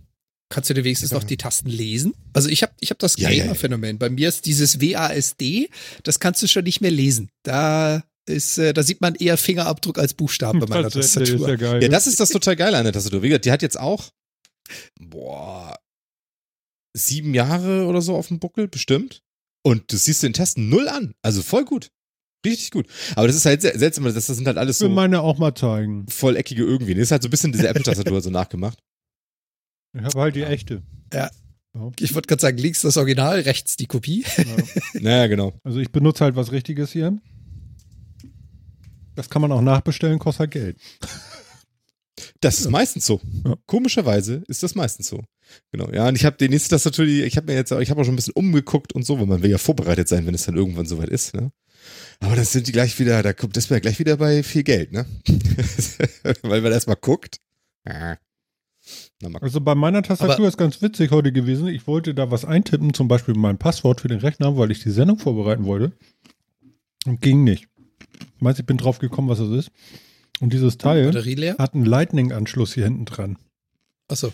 Kannst 0.53 0.69
du 0.69 0.75
dir 0.75 0.85
wenigstens 0.85 1.11
Ja. 1.11 1.17
noch 1.17 1.25
die 1.25 1.39
Tasten 1.39 1.71
lesen? 1.71 2.13
Also 2.35 2.51
ich 2.51 2.63
habe 2.63 2.73
ich 2.79 2.91
hab 2.91 2.99
das 2.99 3.17
Ja, 3.17 3.31
ja, 3.31 3.37
ja. 3.37 3.43
Gamer-Phänomen. 3.45 3.99
Bei 3.99 4.11
mir 4.11 4.29
ist 4.29 4.45
dieses 4.45 4.81
WASD, 4.83 5.71
das 6.03 6.21
kannst 6.21 6.43
du 6.43 6.47
schon 6.47 6.65
nicht 6.65 6.83
mehr 6.83 6.91
lesen. 6.91 7.31
Da 7.43 8.05
ist, 8.29 8.59
äh, 8.59 8.75
da 8.75 8.83
sieht 8.83 9.01
man 9.01 9.15
eher 9.15 9.39
Fingerabdruck 9.39 9.99
als 9.99 10.13
Buchstaben 10.15 10.61
bei 10.61 10.67
meiner 10.67 10.83
Das 10.91 10.97
ist 10.97 11.15
Tastatur. 11.15 11.49
ja 11.49 11.57
geil. 11.57 11.83
Ja, 11.83 11.89
das 11.89 12.07
ist 12.07 12.21
das 12.21 12.29
total 12.29 12.55
geile 12.57 12.77
an 12.77 12.85
der 12.85 12.93
Tastatur. 12.93 13.23
Wie 13.23 13.29
gesagt, 13.29 13.47
die 13.47 13.51
hat 13.53 13.63
jetzt 13.63 13.81
auch, 13.81 14.11
boah, 15.01 15.75
sieben 16.95 17.33
Jahre 17.35 17.87
oder 17.87 18.03
so 18.03 18.15
auf 18.15 18.29
dem 18.29 18.39
Buckel, 18.39 18.69
bestimmt. 18.69 19.23
Und 19.65 19.91
du 19.91 19.97
siehst 19.97 20.23
den 20.23 20.35
Tasten 20.35 20.69
null 20.69 20.89
an. 20.89 21.15
Also 21.23 21.41
voll 21.43 21.65
gut. 21.65 21.89
Richtig 22.45 22.73
gut. 22.73 22.87
Aber 23.15 23.27
das 23.29 23.37
ist 23.37 23.47
halt 23.47 23.63
sel- 23.63 23.79
seltsam, 23.79 24.05
das, 24.05 24.15
das 24.15 24.27
sind 24.27 24.47
halt 24.47 24.59
alles 24.59 24.77
ich 24.77 24.83
will 24.83 24.89
so 24.89 24.95
meine 24.95 25.23
auch 25.23 25.39
mal 25.39 25.55
zeigen. 25.55 26.07
volleckige 26.09 26.63
irgendwie. 26.65 26.95
Das 26.95 27.05
ist 27.05 27.11
halt 27.13 27.23
so 27.23 27.29
ein 27.29 27.31
bisschen 27.31 27.53
diese 27.53 27.69
Apple-Tastatur 27.69 28.21
so 28.21 28.31
nachgemacht. 28.31 28.79
Ich 29.95 30.03
habe 30.03 30.21
halt 30.21 30.37
die 30.37 30.43
echte. 30.43 30.83
Ich 32.01 32.15
wollte 32.15 32.27
gerade 32.29 32.41
sagen, 32.41 32.59
links 32.59 32.83
das 32.83 32.97
Original, 32.97 33.41
rechts 33.41 33.77
die 33.77 33.87
Kopie. 33.87 34.25
Ja. 34.37 34.45
Naja, 35.01 35.27
genau. 35.27 35.53
Also 35.65 35.79
ich 35.81 35.91
benutze 35.91 36.25
halt 36.25 36.37
was 36.37 36.53
Richtiges 36.53 36.93
hier. 36.93 37.17
Das 39.15 39.29
kann 39.31 39.43
man 39.43 39.53
auch 39.53 39.61
nachbestellen, 39.63 40.19
kostet 40.19 40.41
halt 40.41 40.51
Geld. 40.53 40.77
Das 42.41 42.61
ist 42.61 42.71
meistens 42.71 43.07
so. 43.07 43.21
Ja. 43.45 43.57
Komischerweise 43.67 44.43
ist 44.49 44.63
das 44.63 44.75
meistens 44.75 45.09
so. 45.09 45.23
Genau. 45.71 45.91
Ja, 45.93 46.09
und 46.09 46.15
ich 46.17 46.25
habe 46.25 46.37
die 46.39 46.49
nächste 46.49 46.71
Tastatur, 46.71 47.05
die, 47.05 47.23
ich 47.23 47.37
habe 47.37 47.47
mir 47.47 47.55
jetzt, 47.59 47.73
auch- 47.73 47.81
ich 47.81 47.91
habe 47.91 48.01
auch 48.01 48.05
schon 48.05 48.15
ein 48.15 48.17
bisschen 48.17 48.35
umgeguckt 48.35 48.93
und 48.95 49.05
so, 49.05 49.19
weil 49.19 49.27
man 49.27 49.43
will 49.43 49.51
ja 49.51 49.59
vorbereitet 49.59 50.09
sein, 50.09 50.27
wenn 50.27 50.35
es 50.35 50.45
dann 50.45 50.57
irgendwann 50.57 50.87
soweit 50.87 51.09
ist, 51.09 51.35
ne? 51.35 51.53
Aber 52.21 52.37
das 52.37 52.53
sind 52.53 52.69
die 52.69 52.73
gleich 52.73 52.99
wieder, 52.99 53.23
da 53.23 53.33
kommt 53.33 53.57
das 53.57 53.69
wäre 53.71 53.81
gleich 53.81 53.99
wieder 53.99 54.17
bei 54.17 54.43
viel 54.43 54.63
Geld, 54.63 54.93
ne? 54.93 55.05
weil 56.43 56.61
man 56.61 56.73
erstmal 56.73 56.97
guckt. 56.97 57.39
Ah. 57.85 58.17
Na, 59.31 59.39
Also 59.41 59.61
bei 59.61 59.75
meiner 59.75 60.03
Tastatur 60.03 60.35
Aber- 60.37 60.49
ist 60.49 60.57
ganz 60.59 60.83
witzig 60.83 61.11
heute 61.13 61.33
gewesen. 61.33 61.69
Ich 61.69 61.87
wollte 61.87 62.15
da 62.15 62.31
was 62.31 62.45
eintippen, 62.45 62.93
zum 62.93 63.09
Beispiel 63.09 63.35
mein 63.35 63.57
Passwort 63.59 64.01
für 64.01 64.09
den 64.09 64.19
Rechner, 64.19 64.57
weil 64.57 64.71
ich 64.71 64.83
die 64.83 64.91
Sendung 64.91 65.19
vorbereiten 65.19 65.65
wollte. 65.65 65.93
Und 67.07 67.21
ging 67.21 67.45
nicht. 67.45 67.69
Ich 68.37 68.45
weiß, 68.45 68.59
ich 68.59 68.67
bin 68.67 68.77
drauf 68.79 68.99
gekommen, 68.99 69.29
was 69.29 69.39
das 69.39 69.51
ist. 69.51 69.71
Und 70.41 70.53
dieses 70.53 70.77
Teil 70.79 71.13
hat 71.59 71.75
einen 71.75 71.85
Lightning-Anschluss 71.85 72.75
hier 72.75 72.85
hinten 72.85 73.05
dran. 73.05 73.39
Achso. 74.09 74.33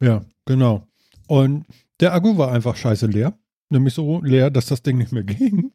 Ja, 0.00 0.24
genau. 0.44 0.86
Und 1.26 1.64
der 2.00 2.12
Akku 2.14 2.36
war 2.36 2.52
einfach 2.52 2.76
scheiße 2.76 3.06
leer. 3.06 3.38
Nämlich 3.70 3.94
so 3.94 4.20
leer, 4.22 4.50
dass 4.50 4.66
das 4.66 4.82
Ding 4.82 4.98
nicht 4.98 5.12
mehr 5.12 5.22
ging. 5.24 5.72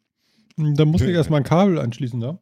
Und 0.56 0.74
Dann 0.78 0.88
musste 0.88 1.08
ich 1.10 1.14
erstmal 1.16 1.40
ein 1.40 1.44
Kabel 1.44 1.78
anschließen 1.78 2.20
da. 2.20 2.38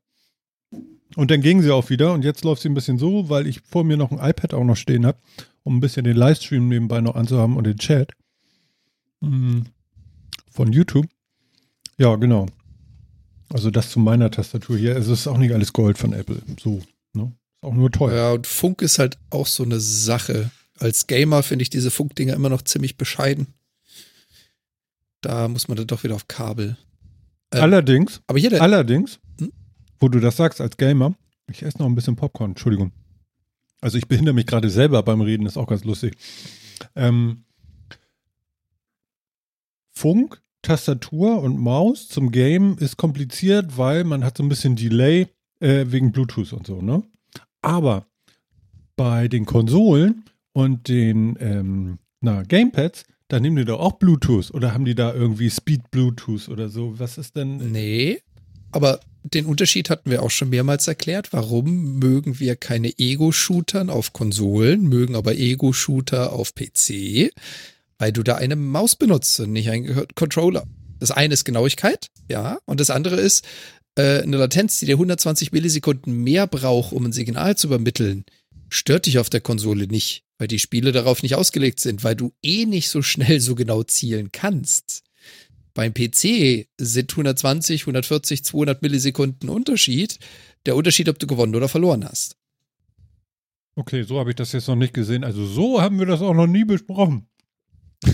Und 1.17 1.31
dann 1.31 1.41
ging 1.41 1.63
sie 1.63 1.71
auch 1.71 1.91
wieder. 1.91 2.13
Und 2.13 2.25
jetzt 2.25 2.45
läuft 2.45 2.63
sie 2.63 2.69
ein 2.69 2.75
bisschen 2.75 2.99
so, 2.99 3.29
weil 3.29 3.47
ich 3.47 3.61
vor 3.61 3.85
mir 3.85 3.97
noch 3.97 4.11
ein 4.11 4.19
iPad 4.19 4.55
auch 4.55 4.65
noch 4.65 4.77
stehen 4.77 5.07
habe, 5.07 5.19
um 5.63 5.77
ein 5.77 5.81
bisschen 5.81 6.05
den 6.05 6.17
Livestream 6.17 6.69
nebenbei 6.69 7.01
noch 7.01 7.15
anzuhaben 7.15 7.57
und 7.57 7.65
den 7.65 7.79
Chat. 7.79 8.13
Mm, 9.21 9.61
Von 10.51 10.73
YouTube. 10.73 11.07
Ja, 11.99 12.17
genau. 12.17 12.47
Also 13.53 13.71
das 13.71 13.91
zu 13.91 14.01
meiner 14.01 14.31
Tastatur 14.31 14.77
hier. 14.77 14.95
Also 14.97 15.13
es 15.13 15.21
ist 15.21 15.27
auch 15.29 15.39
nicht 15.39 15.53
alles 15.55 15.73
Gold 15.73 15.99
von 15.99 16.13
Apple. 16.13 16.43
So, 16.61 16.81
ne? 17.13 17.33
Ist 17.57 17.63
auch 17.63 17.75
nur 17.75 17.91
teuer. 17.93 18.15
Ja, 18.17 18.33
und 18.33 18.47
Funk 18.49 18.83
ist 18.83 18.99
halt 18.99 19.17
auch 19.31 19.47
so 19.47 19.63
eine 19.63 19.79
Sache. 19.79 20.51
Als 20.79 21.07
Gamer 21.07 21.45
finde 21.45 21.63
ich 21.63 21.71
diese 21.71 21.93
Funkdinger 21.93 22.35
immer 22.35 22.49
noch 22.49 22.63
ziemlich 22.63 22.97
bescheiden. 22.97 23.47
Da 25.21 25.47
muss 25.49 25.69
man 25.69 25.77
dann 25.77 25.87
doch 25.87 26.03
wieder 26.03 26.17
auf 26.17 26.27
Kabel. 26.29 26.77
ähm, 27.53 27.63
allerdings, 27.63 28.21
Aber 28.27 28.39
hier, 28.41 28.51
der, 28.51 28.61
allerdings? 28.63 29.21
Wo 30.01 30.09
du 30.09 30.21
das 30.21 30.37
sagst 30.37 30.61
als 30.61 30.77
Gamer, 30.77 31.15
ich 31.49 31.63
esse 31.63 31.79
noch 31.79 31.87
ein 31.87 31.95
bisschen 31.95 32.17
Popcorn, 32.17 32.53
Entschuldigung. 32.53 32.93
Also 33.81 33.99
ich 33.99 34.09
behindere 34.09 34.35
mich 34.35 34.47
gerade 34.47 34.71
selber 34.71 35.03
beim 35.03 35.21
Reden, 35.21 35.47
ist 35.47 35.59
auch 35.59 35.67
ganz 35.67 35.85
lustig. 35.85 36.17
Ähm, 36.97 37.45
Funk, 39.91 40.41
Tastatur 40.63 41.43
und 41.43 41.59
Maus 41.59 42.09
zum 42.09 42.33
Game 42.33 42.79
ist 42.79 42.97
kompliziert, 42.97 43.77
weil 43.77 44.05
man 44.05 44.25
hat 44.25 44.39
so 44.39 44.43
ein 44.43 44.49
bisschen 44.49 44.77
Delay 44.77 45.29
äh, 45.61 45.87
wegen 45.89 46.13
Bluetooth 46.13 46.53
und 46.53 46.67
so, 46.67 46.81
ne? 46.81 47.03
Aber 47.63 48.07
bei 48.97 49.29
den 49.29 49.45
Konsolen 49.45 50.25
und 50.53 50.89
den 50.89 51.37
ähm, 51.41 51.99
na, 52.21 52.43
Gamepads, 52.43 53.05
da 53.29 53.41
nehmen 53.41 53.57
die 53.57 53.65
doch 53.65 53.81
auch 53.81 53.93
Bluetooth 53.93 54.51
oder 54.53 54.73
haben 54.73 54.85
die 54.85 54.95
da 54.95 55.13
irgendwie 55.13 55.51
Speed 55.51 55.91
Bluetooth 55.91 56.49
oder 56.49 56.69
so? 56.69 56.99
Was 56.99 57.19
ist 57.19 57.37
denn? 57.37 57.73
Nee, 57.73 58.21
aber 58.73 59.01
den 59.25 59.47
Unterschied 59.47 59.89
hatten 59.89 60.11
wir 60.11 60.23
auch 60.23 60.31
schon 60.31 60.51
mehrmals 60.51 60.87
erklärt. 60.87 61.33
Warum 61.33 61.99
mögen 61.99 62.39
wir 62.39 62.57
keine 62.57 62.99
Ego-Shootern 62.99 63.89
auf 63.89 64.13
Konsolen, 64.13 64.83
mögen 64.83 65.17
aber 65.17 65.35
Ego-Shooter 65.35 66.33
auf 66.33 66.55
PC? 66.55 67.33
Weil 67.99 68.13
du 68.13 68.23
da 68.23 68.37
eine 68.37 68.57
Maus 68.57 68.97
benutzt 68.97 69.41
und 69.41 69.53
nicht 69.53 69.71
einen 69.71 70.07
Controller. 70.15 70.65
Das 70.99 71.11
eine 71.11 71.35
ist 71.35 71.45
Genauigkeit, 71.45 72.09
ja, 72.31 72.59
und 72.67 72.81
das 72.81 72.91
andere 72.91 73.17
ist 73.17 73.45
äh, 73.97 74.23
eine 74.23 74.37
Latenz, 74.37 74.79
die 74.79 74.87
dir 74.87 74.95
120 74.95 75.53
Millisekunden 75.53 76.23
mehr 76.23 76.47
braucht, 76.47 76.93
um 76.93 77.07
ein 77.07 77.13
Signal 77.13 77.57
zu 77.57 77.69
übermitteln. 77.69 78.25
Stört 78.69 79.07
dich 79.07 79.19
auf 79.19 79.31
der 79.31 79.41
Konsole 79.41 79.87
nicht, 79.87 80.25
weil 80.39 80.49
die 80.49 80.59
Spiele 80.59 80.93
darauf 80.93 81.23
nicht 81.23 81.35
ausgelegt 81.35 81.81
sind, 81.81 82.05
weil 82.05 82.17
du 82.17 82.33
eh 82.43 82.67
nicht 82.67 82.89
so 82.89 83.03
schnell 83.03 83.41
so 83.41 83.55
genau 83.55 83.83
zielen 83.85 84.31
kannst. 84.33 85.04
Beim 85.75 85.93
PC 85.93 86.69
sind 86.79 87.11
120, 87.13 87.83
140, 87.83 88.45
200 88.45 88.81
Millisekunden 88.83 89.49
Unterschied. 89.49 90.19
Der 90.67 90.77
Unterschied, 90.77 91.09
ob 91.09 91.19
du 91.19 91.27
gewonnen 91.27 91.55
oder 91.55 91.69
verloren 91.69 92.05
hast. 92.05 92.37
Okay, 93.77 94.05
so 94.05 94.19
habe 94.21 94.31
ich 94.31 94.37
das 94.37 94.53
jetzt 94.53 94.69
noch 94.69 94.77
nicht 94.77 94.95
gesehen. 94.95 95.25
Also 95.25 95.45
so 95.45 95.83
haben 95.83 95.99
wir 95.99 96.07
das 96.07 96.23
auch 96.23 96.33
noch 96.35 96.47
nie 96.47 96.65
besprochen. 96.65 97.27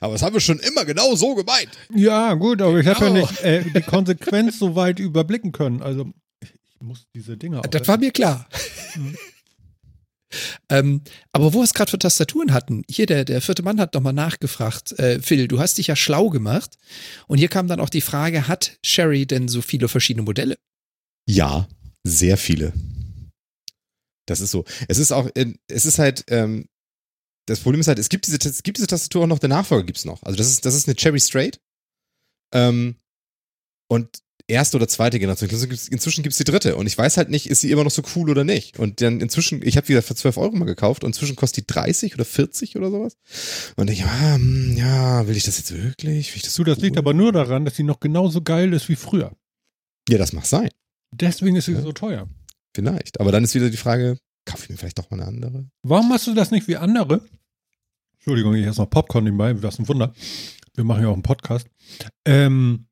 Aber 0.00 0.12
das 0.12 0.22
haben 0.22 0.34
wir 0.34 0.40
schon 0.40 0.60
immer 0.60 0.84
genau 0.84 1.14
so 1.16 1.34
gemeint. 1.34 1.70
Ja, 1.94 2.34
gut, 2.34 2.60
aber 2.60 2.78
ich 2.80 2.86
habe 2.86 3.06
ja 3.06 3.12
Genau. 3.12 3.20
nicht 3.26 3.40
äh, 3.42 3.64
die 3.64 3.80
Konsequenz 3.82 4.58
so 4.58 4.74
weit 4.76 4.98
überblicken 4.98 5.52
können. 5.52 5.80
Also 5.82 6.12
ich 6.40 6.50
muss 6.80 7.06
diese 7.14 7.36
Dinger 7.36 7.60
auch. 7.60 7.66
Das 7.66 7.86
war 7.88 7.98
mir 7.98 8.10
klar. 8.10 8.48
Ähm, 10.68 11.02
aber 11.32 11.52
wo 11.54 11.58
wir 11.58 11.64
es 11.64 11.74
gerade 11.74 11.90
für 11.90 11.98
Tastaturen 11.98 12.52
hatten, 12.52 12.82
hier 12.90 13.06
der, 13.06 13.24
der 13.24 13.40
vierte 13.40 13.62
Mann 13.62 13.80
hat 13.80 13.94
nochmal 13.94 14.12
nachgefragt. 14.12 14.92
Äh, 14.98 15.20
Phil, 15.20 15.48
du 15.48 15.58
hast 15.58 15.78
dich 15.78 15.86
ja 15.88 15.96
schlau 15.96 16.30
gemacht. 16.30 16.76
Und 17.26 17.38
hier 17.38 17.48
kam 17.48 17.68
dann 17.68 17.80
auch 17.80 17.88
die 17.90 18.00
Frage, 18.00 18.48
hat 18.48 18.78
Sherry 18.84 19.26
denn 19.26 19.48
so 19.48 19.62
viele 19.62 19.88
verschiedene 19.88 20.24
Modelle? 20.24 20.58
Ja, 21.28 21.68
sehr 22.04 22.36
viele. 22.36 22.72
Das 24.26 24.40
ist 24.40 24.50
so. 24.50 24.64
Es 24.88 24.98
ist 24.98 25.12
auch, 25.12 25.28
in- 25.34 25.58
es 25.68 25.84
ist 25.84 25.98
halt, 25.98 26.24
ähm, 26.28 26.66
das 27.46 27.60
Problem 27.60 27.80
ist 27.80 27.88
halt, 27.88 27.98
es 27.98 28.08
gibt 28.08 28.26
diese, 28.26 28.38
es 28.38 28.62
gibt 28.62 28.78
diese 28.78 28.86
Tastatur 28.86 29.22
auch 29.24 29.26
noch, 29.26 29.38
der 29.40 29.48
Nachfolger 29.48 29.84
gibt's 29.84 30.04
noch. 30.04 30.22
Also 30.22 30.36
das 30.36 30.48
ist, 30.48 30.64
das 30.64 30.74
ist 30.74 30.86
eine 30.88 30.94
Cherry 30.96 31.18
Straight. 31.20 31.60
Ähm, 32.54 32.96
und 33.90 34.20
erste 34.48 34.76
oder 34.76 34.88
zweite 34.88 35.18
Generation. 35.18 35.48
Inzwischen 35.50 35.68
gibt's- 35.70 35.88
Inzwischen 35.88 36.22
gibt's 36.22 36.38
die 36.38 36.44
dritte. 36.44 36.76
Und 36.76 36.86
ich 36.86 36.96
weiß 36.96 37.16
halt 37.16 37.28
nicht, 37.30 37.48
ist 37.48 37.60
sie 37.60 37.70
immer 37.70 37.84
noch 37.84 37.90
so 37.90 38.02
cool 38.16 38.30
oder 38.30 38.44
nicht. 38.44 38.78
Und 38.78 39.00
dann 39.00 39.20
inzwischen, 39.20 39.60
ich 39.66 39.76
habe 39.76 39.88
wieder 39.88 40.02
für 40.02 40.14
12 40.14 40.36
Euro 40.36 40.56
mal 40.56 40.64
gekauft 40.64 41.04
und 41.04 41.10
inzwischen 41.10 41.36
kostet 41.36 41.68
die 41.68 41.72
30 41.72 42.14
oder 42.14 42.24
40 42.24 42.76
oder 42.76 42.90
sowas. 42.90 43.16
Und 43.76 43.90
ich, 43.90 44.04
ah, 44.04 44.34
hm, 44.34 44.76
ja, 44.76 45.26
will 45.26 45.36
ich 45.36 45.44
das 45.44 45.58
jetzt 45.58 45.72
wirklich? 45.76 46.32
Das 46.42 46.54
Du, 46.54 46.64
das 46.64 46.78
liegt 46.78 46.96
cool? 46.96 46.98
aber 47.00 47.14
nur 47.14 47.32
daran, 47.32 47.64
dass 47.64 47.76
sie 47.76 47.82
noch 47.82 48.00
genauso 48.00 48.42
geil 48.42 48.72
ist 48.72 48.88
wie 48.88 48.96
früher. 48.96 49.32
Ja, 50.08 50.18
das 50.18 50.32
mag 50.32 50.46
sein. 50.46 50.68
Deswegen 51.12 51.56
ist 51.56 51.66
sie 51.66 51.72
Ja. 51.72 51.82
so 51.82 51.92
teuer. 51.92 52.28
Vielleicht. 52.74 53.20
Aber 53.20 53.32
dann 53.32 53.44
ist 53.44 53.54
wieder 53.54 53.70
die 53.70 53.76
Frage, 53.76 54.16
kaufe 54.46 54.64
ich 54.64 54.70
mir 54.70 54.76
vielleicht 54.76 54.98
doch 54.98 55.10
mal 55.10 55.18
eine 55.20 55.26
andere? 55.28 55.68
Warum 55.82 56.08
machst 56.08 56.26
du 56.26 56.34
das 56.34 56.50
nicht 56.50 56.66
wie 56.68 56.76
andere? 56.76 57.20
Entschuldigung, 58.18 58.54
ich 58.54 58.66
esse 58.66 58.80
noch 58.80 58.88
Popcorn 58.90 59.24
nebenbei, 59.24 59.60
was 59.62 59.78
ein 59.78 59.88
Wunder. 59.88 60.14
Wir 60.74 60.84
machen 60.84 61.02
ja 61.02 61.08
auch 61.08 61.12
einen 61.14 61.22
Podcast. 61.22 61.66
Ähm, 62.24 62.86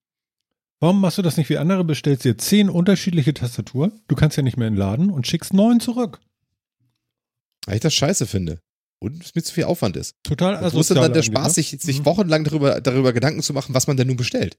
warum 0.81 1.01
machst 1.01 1.19
du 1.19 1.23
das 1.23 1.37
nicht 1.37 1.49
wie 1.51 1.59
andere? 1.59 1.85
Bestellst 1.85 2.25
dir 2.25 2.37
zehn 2.37 2.69
unterschiedliche 2.69 3.33
Tastaturen, 3.35 4.01
du 4.09 4.17
kannst 4.17 4.37
ja 4.37 4.43
nicht 4.43 4.57
mehr 4.57 4.69
entladen 4.69 5.11
und 5.11 5.27
schickst 5.27 5.53
neun 5.55 5.81
zurück. 5.81 6.21
Weil 7.67 7.77
ich 7.77 7.81
das 7.81 7.95
scheiße 7.95 8.27
finde. 8.27 8.61
Und 9.03 9.25
es 9.25 9.35
mir 9.35 9.43
zu 9.43 9.55
viel 9.55 9.65
Aufwand 9.65 9.97
ist. 9.97 10.15
Total 10.25 10.57
Also 10.57 10.77
wo 10.77 10.81
ist 10.81 10.91
denn 10.91 10.97
dann 10.99 11.13
der 11.15 11.23
Spaß, 11.23 11.55
sich, 11.55 11.71
sich 11.81 12.01
Mhm. 12.01 12.05
wochenlang 12.05 12.45
darüber, 12.45 12.81
darüber 12.81 13.13
Gedanken 13.15 13.43
zu 13.43 13.53
machen, 13.55 13.75
was 13.75 13.87
man 13.87 13.97
denn 13.97 14.09
nun 14.09 14.17
bestellt? 14.17 14.59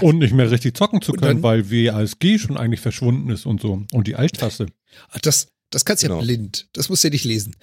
Und 0.00 0.18
nicht 0.18 0.32
mehr 0.34 0.50
richtig 0.50 0.76
zocken 0.76 1.00
zu 1.02 1.12
können, 1.12 1.22
dann- 1.22 1.42
weil 1.42 1.70
WASG 1.70 2.38
schon 2.38 2.56
eigentlich 2.56 2.80
verschwunden 2.80 3.30
ist 3.30 3.46
und 3.46 3.60
so. 3.60 3.84
Und 3.92 4.06
die 4.06 4.16
Alt-Taste. 4.16 4.66
Das, 5.22 5.48
das 5.70 5.84
kannst 5.84 6.02
du 6.02 6.08
Genau. 6.08 6.20
ja 6.20 6.24
blind. 6.24 6.68
Das 6.72 6.88
musst 6.88 7.02
du 7.04 7.08
ja 7.08 7.12
nicht 7.12 7.24
lesen. 7.24 7.56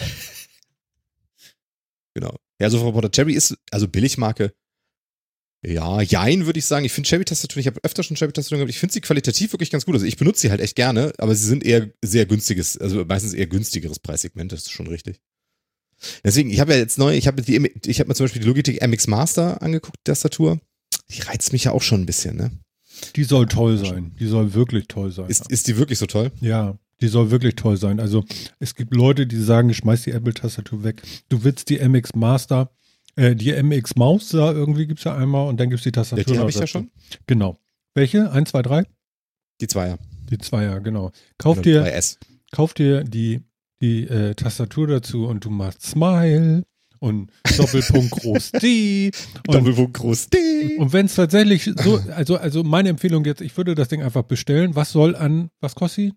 Genau. 2.13 2.35
Ja, 2.59 2.69
so 2.69 2.85
Reporter 2.85 3.11
Cherry 3.11 3.33
ist, 3.33 3.57
also 3.71 3.87
Billigmarke. 3.87 4.53
Ja, 5.63 6.01
jein, 6.01 6.47
würde 6.47 6.57
ich 6.57 6.65
sagen. 6.65 6.85
Ich 6.85 6.91
finde 6.91 7.07
Cherry-Tastaturen, 7.07 7.61
ich 7.61 7.67
habe 7.67 7.79
öfter 7.83 8.01
schon 8.01 8.17
Cherry-Tastaturen 8.17 8.59
gehabt, 8.59 8.71
ich 8.71 8.79
finde 8.79 8.93
sie 8.93 9.01
qualitativ 9.01 9.53
wirklich 9.53 9.69
ganz 9.69 9.85
gut. 9.85 9.93
Also 9.93 10.07
ich 10.07 10.17
benutze 10.17 10.41
sie 10.41 10.49
halt 10.49 10.59
echt 10.61 10.75
gerne, 10.75 11.13
aber 11.19 11.35
sie 11.35 11.45
sind 11.45 11.63
eher 11.63 11.89
sehr 12.03 12.25
günstiges, 12.25 12.77
also 12.77 13.05
meistens 13.05 13.33
eher 13.33 13.47
günstigeres 13.47 13.99
Preissegment, 13.99 14.51
das 14.51 14.61
ist 14.61 14.71
schon 14.71 14.87
richtig. 14.87 15.19
Deswegen, 16.23 16.49
ich 16.49 16.59
habe 16.59 16.73
ja 16.73 16.79
jetzt 16.79 16.97
neu, 16.97 17.15
ich 17.15 17.27
habe 17.27 17.43
die, 17.43 17.71
ich 17.85 17.99
habe 17.99 18.07
mir 18.07 18.15
zum 18.15 18.23
Beispiel 18.23 18.41
die 18.41 18.47
Logitech 18.47 18.81
MX 18.81 19.07
Master 19.07 19.61
angeguckt, 19.61 19.97
die 19.99 20.11
Tastatur. 20.11 20.59
Die 21.09 21.21
reizt 21.21 21.53
mich 21.53 21.65
ja 21.65 21.73
auch 21.73 21.81
schon 21.81 22.01
ein 22.01 22.05
bisschen, 22.05 22.37
ne? 22.37 22.51
Die 23.15 23.23
soll 23.23 23.45
toll 23.47 23.77
sein. 23.77 24.15
Die 24.19 24.27
soll 24.27 24.53
wirklich 24.53 24.87
toll 24.87 25.11
sein. 25.11 25.27
Ist, 25.27 25.51
ist 25.51 25.67
die 25.67 25.77
wirklich 25.77 25.99
so 25.99 26.05
toll? 26.05 26.31
Ja, 26.41 26.77
die 27.01 27.07
soll 27.07 27.31
wirklich 27.31 27.55
toll 27.55 27.77
sein. 27.77 27.99
Also 27.99 28.25
es 28.59 28.75
gibt 28.75 28.93
Leute, 28.93 29.27
die 29.27 29.41
sagen, 29.41 29.69
ich 29.69 29.77
schmeiß 29.77 30.03
die 30.03 30.11
Apple-Tastatur 30.11 30.83
weg. 30.83 31.01
Du 31.29 31.43
willst 31.43 31.69
die 31.69 31.79
MX 31.79 32.15
Master, 32.15 32.71
äh, 33.15 33.35
die 33.35 33.51
MX 33.51 33.95
Maus 33.95 34.29
da 34.29 34.51
irgendwie 34.51 34.87
gibt's 34.87 35.03
ja 35.03 35.15
einmal 35.15 35.47
und 35.47 35.59
dann 35.59 35.69
gibt's 35.69 35.83
die 35.83 35.89
Ja, 35.89 35.93
Tastatur. 35.93 36.23
die 36.25 36.31
noch 36.33 36.39
habe 36.41 36.49
ich 36.49 36.55
ja 36.57 36.67
schon. 36.67 36.89
Genau. 37.27 37.57
Welche? 37.93 38.31
Eins, 38.31 38.51
zwei, 38.51 38.61
drei? 38.61 38.85
Die 39.59 39.67
Zweier. 39.67 39.97
Die 40.29 40.37
Zweier, 40.37 40.79
genau. 40.79 41.11
Kauf 41.37 41.61
dir, 41.61 41.83
2S. 41.85 42.17
kauf 42.51 42.73
dir 42.73 43.03
die, 43.03 43.41
die 43.81 44.03
äh, 44.07 44.33
Tastatur 44.35 44.87
dazu 44.87 45.25
und 45.27 45.43
du 45.45 45.49
machst 45.49 45.83
Smile 45.83 46.63
und 46.99 47.31
Doppelpunkt 47.57 48.11
Groß 48.11 48.51
D. 48.53 49.11
Und, 49.47 49.55
Doppelpunkt 49.55 49.93
groß 49.95 50.29
D. 50.29 50.77
und 50.77 50.93
wenn 50.93 51.07
es 51.07 51.15
tatsächlich 51.15 51.63
so, 51.83 51.99
also, 52.15 52.37
also 52.37 52.63
meine 52.63 52.89
Empfehlung 52.89 53.25
jetzt, 53.25 53.41
ich 53.41 53.55
würde 53.57 53.75
das 53.75 53.89
Ding 53.89 54.01
einfach 54.03 54.23
bestellen. 54.23 54.75
Was 54.75 54.91
soll 54.91 55.15
an, 55.15 55.49
was 55.59 55.75
kostet 55.75 55.95
sie? 56.11 56.13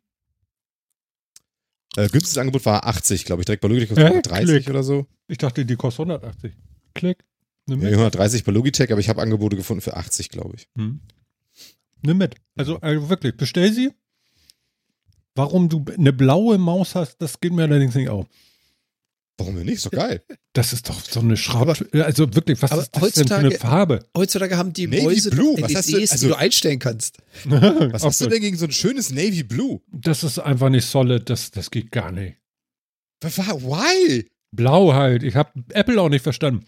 Äh, 1.97 2.09
günstiges 2.09 2.39
Angebot 2.39 2.65
war 2.67 2.87
80, 2.87 3.25
glaube 3.25 3.43
ich, 3.43 3.47
direkt 3.47 3.63
bei 3.63 3.69
Hä? 3.69 4.09
kostet 4.09 4.31
30 4.31 4.47
Klick. 4.47 4.69
oder 4.71 4.83
so. 4.83 5.07
Ich 5.29 5.39
dachte, 5.39 5.65
die 5.65 5.77
kostet 5.77 6.01
180. 6.07 6.53
Klick. 6.95 7.25
Nimm 7.67 7.81
Ja, 7.81 7.85
mit. 7.91 7.93
130 7.99 8.45
bei 8.45 8.53
Logitech, 8.53 8.91
aber 8.93 9.01
ich 9.01 9.09
habe 9.09 9.23
Angebote 9.23 9.57
gefunden 9.57 9.81
für 9.81 9.97
80, 9.97 10.29
glaube 10.29 10.55
ich. 10.57 10.69
Hm. 10.77 11.01
Nimm 12.03 12.19
mit. 12.19 12.35
Also, 12.57 12.79
also 12.81 13.09
wirklich, 13.09 13.37
bestell 13.37 13.73
sie. 13.73 13.91
Warum 15.35 15.69
du 15.69 15.85
eine 15.97 16.13
blaue 16.13 16.59
Maus 16.59 16.95
hast, 16.95 17.17
das 17.19 17.41
geht 17.41 17.53
mir 17.53 17.63
allerdings 17.63 17.95
nicht 17.95 18.09
auf. 18.09 18.27
Warum 19.37 19.57
denn 19.57 19.65
nicht? 19.67 19.77
Ist 19.77 19.87
doch 19.87 19.91
geil. 19.91 20.23
Das 20.53 20.73
ist 20.73 20.89
doch 20.89 21.01
so 21.05 21.19
eine 21.19 21.37
Schraube. 21.37 21.75
Also 22.05 22.33
wirklich, 22.37 22.63
was 22.63 22.71
aber 22.71 22.83
ist 22.83 22.95
das 22.95 23.13
denn 23.15 23.27
für 23.27 23.35
eine 23.37 23.51
Farbe? 23.51 24.07
Heutzutage 24.17 24.57
haben 24.57 24.73
die 24.73 24.87
Navy 24.87 25.03
Mäuse 25.03 25.31
Blue, 25.31 25.57
doch 25.57 25.63
was 25.69 25.75
hast 25.75 25.91
du- 25.93 25.97
also- 25.99 26.17
die 26.27 26.29
du 26.29 26.39
einstellen 26.39 26.79
kannst. 26.79 27.19
Was 27.47 28.05
hast 28.05 28.21
du 28.21 28.25
so. 28.27 28.31
denn 28.31 28.41
gegen 28.43 28.57
so 28.57 28.67
ein 28.67 28.71
schönes 28.71 29.11
Navy 29.11 29.43
Blue? 29.43 29.81
Das 29.91 30.23
ist 30.23 30.39
einfach 30.39 30.69
nicht 30.69 30.87
solid, 30.87 31.29
das, 31.31 31.51
das 31.51 31.73
geht 31.73 31.91
gar 31.91 32.13
nicht. 32.13 32.37
Was 33.23 33.39
war- 33.39 33.61
Why? 33.61 34.31
Blau 34.57 34.93
halt. 34.95 35.23
Ich 35.23 35.37
habe 35.37 35.51
Apple 35.71 36.01
auch 36.01 36.09
nicht 36.09 36.23
verstanden. 36.23 36.67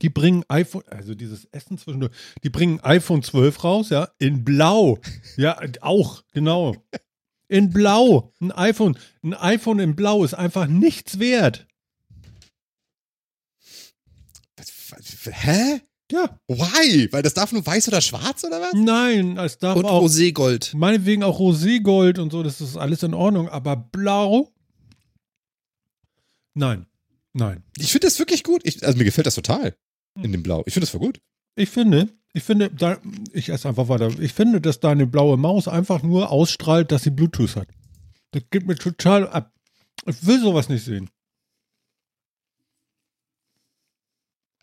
Die 0.00 0.08
bringen 0.08 0.44
iPhone, 0.48 0.84
also 0.88 1.14
dieses 1.14 1.44
Essen 1.46 1.76
zwischendurch, 1.76 2.12
die 2.42 2.50
bringen 2.50 2.80
iPhone 2.80 3.22
12 3.22 3.62
raus, 3.62 3.90
ja, 3.90 4.08
in 4.18 4.42
Blau. 4.44 4.98
Ja, 5.36 5.60
auch, 5.82 6.22
genau. 6.32 6.74
In 7.48 7.70
Blau. 7.70 8.32
Ein 8.40 8.52
iPhone, 8.52 8.96
ein 9.22 9.34
iPhone 9.34 9.78
in 9.80 9.94
Blau 9.94 10.24
ist 10.24 10.32
einfach 10.34 10.66
nichts 10.66 11.18
wert. 11.18 11.66
Hä? 15.24 15.80
Ja. 16.10 16.38
Why? 16.46 17.10
Weil 17.10 17.22
das 17.22 17.34
darf 17.34 17.52
nur 17.52 17.64
weiß 17.64 17.88
oder 17.88 18.00
schwarz 18.02 18.44
oder 18.44 18.60
was? 18.60 18.72
Nein, 18.74 19.38
es 19.38 19.58
darf 19.58 19.76
Und 19.76 19.86
auch, 19.86 20.02
Roségold. 20.02 20.76
meinetwegen 20.76 21.22
auch 21.22 21.38
Roségold 21.38 22.18
und 22.18 22.30
so, 22.32 22.42
das 22.42 22.60
ist 22.60 22.76
alles 22.76 23.02
in 23.02 23.14
Ordnung, 23.14 23.48
aber 23.48 23.76
Blau? 23.76 24.52
Nein. 26.54 26.86
Nein. 27.34 27.62
Ich 27.78 27.92
finde 27.92 28.06
das 28.06 28.18
wirklich 28.18 28.44
gut. 28.44 28.62
Ich, 28.64 28.84
also 28.84 28.98
mir 28.98 29.04
gefällt 29.04 29.26
das 29.26 29.34
total 29.34 29.74
in 30.20 30.32
dem 30.32 30.42
Blau. 30.42 30.62
Ich 30.66 30.74
finde 30.74 30.84
das 30.84 30.90
voll 30.90 31.00
gut. 31.00 31.20
Ich 31.56 31.70
finde, 31.70 32.08
ich 32.34 32.42
finde, 32.42 32.70
da, 32.70 32.98
ich 33.32 33.48
esse 33.48 33.68
einfach 33.68 33.88
weiter. 33.88 34.10
Ich 34.20 34.32
finde, 34.32 34.60
dass 34.60 34.80
deine 34.80 35.06
blaue 35.06 35.36
Maus 35.36 35.68
einfach 35.68 36.02
nur 36.02 36.30
ausstrahlt, 36.30 36.92
dass 36.92 37.02
sie 37.02 37.10
Bluetooth 37.10 37.56
hat. 37.56 37.68
Das 38.32 38.42
geht 38.50 38.66
mir 38.66 38.76
total 38.76 39.28
ab. 39.28 39.52
Ich 40.06 40.26
will 40.26 40.40
sowas 40.40 40.68
nicht 40.68 40.84
sehen. 40.84 41.10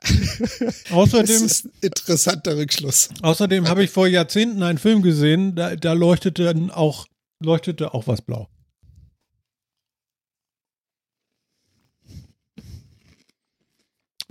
Das 0.39 0.89
außerdem, 0.91 1.45
ist 1.45 1.65
ein 1.65 1.71
interessanter 1.81 2.55
Rückschluss. 2.55 3.09
außerdem 3.21 3.67
habe 3.67 3.83
ich 3.83 3.89
vor 3.89 4.07
Jahrzehnten 4.07 4.63
einen 4.63 4.77
Film 4.77 5.01
gesehen, 5.01 5.55
da, 5.55 5.75
da 5.75 5.91
leuchtete 5.91 6.45
dann 6.45 6.71
auch, 6.71 7.07
leuchtete 7.43 7.93
auch 7.93 8.07
was 8.07 8.21
blau. 8.21 8.47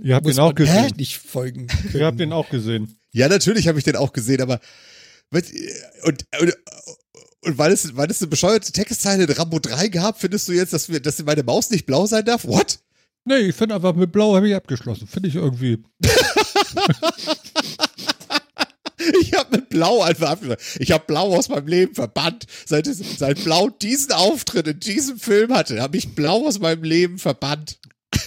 Ihr 0.01 0.15
habt 0.15 0.27
ihn 0.27 0.39
auch 0.39 0.55
gesehen. 0.55 0.93
nicht 0.97 1.17
folgen. 1.17 1.67
Ihr 1.93 2.05
habt 2.05 2.19
ihn 2.19 2.31
auch 2.31 2.49
gesehen. 2.49 2.97
Ja, 3.11 3.27
natürlich 3.27 3.67
habe 3.67 3.77
ich 3.77 3.83
den 3.83 3.95
auch 3.95 4.13
gesehen, 4.13 4.41
aber 4.41 4.59
und, 5.31 6.25
und, 6.39 6.57
und 7.41 7.57
weil 7.57 7.71
es, 7.71 7.95
weil 7.95 8.09
es 8.09 8.21
eine 8.21 8.29
bescheuerte 8.29 8.71
Textzeile 8.71 9.25
in 9.25 9.31
Rambo 9.31 9.59
3 9.59 9.89
gab, 9.89 10.19
findest 10.19 10.47
du 10.47 10.53
jetzt, 10.53 10.73
dass, 10.73 10.89
wir, 10.89 10.99
dass 10.99 11.23
meine 11.23 11.43
Maus 11.43 11.69
nicht 11.69 11.85
blau 11.85 12.05
sein 12.05 12.25
darf? 12.25 12.45
What? 12.45 12.79
Nee, 13.25 13.37
ich 13.49 13.55
finde 13.55 13.75
einfach 13.75 13.93
mit 13.93 14.11
Blau 14.11 14.35
habe 14.35 14.47
ich 14.47 14.55
abgeschlossen. 14.55 15.07
Finde 15.07 15.29
ich 15.29 15.35
irgendwie. 15.35 15.83
Ich 19.21 19.33
habe 19.33 19.57
mit 19.57 19.69
Blau 19.69 20.01
einfach 20.01 20.31
abgeschlossen. 20.31 20.61
Ich 20.79 20.91
habe 20.91 21.05
Blau 21.07 21.33
aus 21.35 21.47
meinem 21.47 21.67
Leben 21.67 21.95
verbannt. 21.95 22.45
Seit, 22.65 22.85
seit 22.85 23.43
Blau 23.43 23.69
diesen 23.69 24.11
Auftritt 24.11 24.67
in 24.67 24.79
diesem 24.79 25.17
Film 25.17 25.53
hatte, 25.53 25.81
habe 25.81 25.97
ich 25.97 26.15
Blau 26.15 26.45
aus 26.45 26.59
meinem 26.59 26.83
Leben 26.83 27.17
verbannt. 27.17 27.79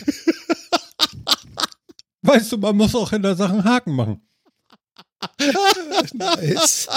Weißt 2.23 2.53
du, 2.53 2.59
man 2.59 2.77
muss 2.77 2.95
auch 2.95 3.13
in 3.13 3.23
der 3.23 3.35
Sache 3.37 3.53
einen 3.53 3.65
Haken 3.65 3.95
machen. 3.95 4.21
Nice. 6.15 6.89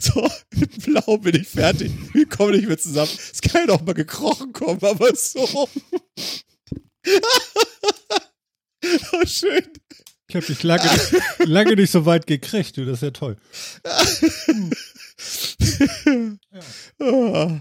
So, 0.00 0.28
mit 0.54 0.84
Blau 0.84 1.18
bin 1.18 1.34
ich 1.36 1.48
fertig. 1.48 1.90
Wir 2.12 2.28
kommen 2.28 2.52
nicht 2.52 2.66
mehr 2.68 2.78
zusammen. 2.78 3.10
Es 3.32 3.40
kann 3.40 3.62
ja 3.62 3.66
noch 3.74 3.82
mal 3.84 3.94
gekrochen 3.94 4.52
kommen, 4.52 4.82
aber 4.82 5.14
so. 5.14 5.42
oh, 9.12 9.26
schön. 9.26 9.66
Ich 10.28 10.34
habe 10.36 10.46
dich 10.46 10.62
lange, 10.64 10.82
nicht- 10.92 11.14
lange 11.48 11.76
nicht 11.76 11.90
so 11.92 12.04
weit 12.06 12.26
gekriegt, 12.26 12.76
du, 12.76 12.84
das 12.84 12.98
ist 12.98 13.02
ja 13.02 13.10
toll. 13.12 13.36
Ja. 17.00 17.60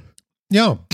Ja, 0.52 0.88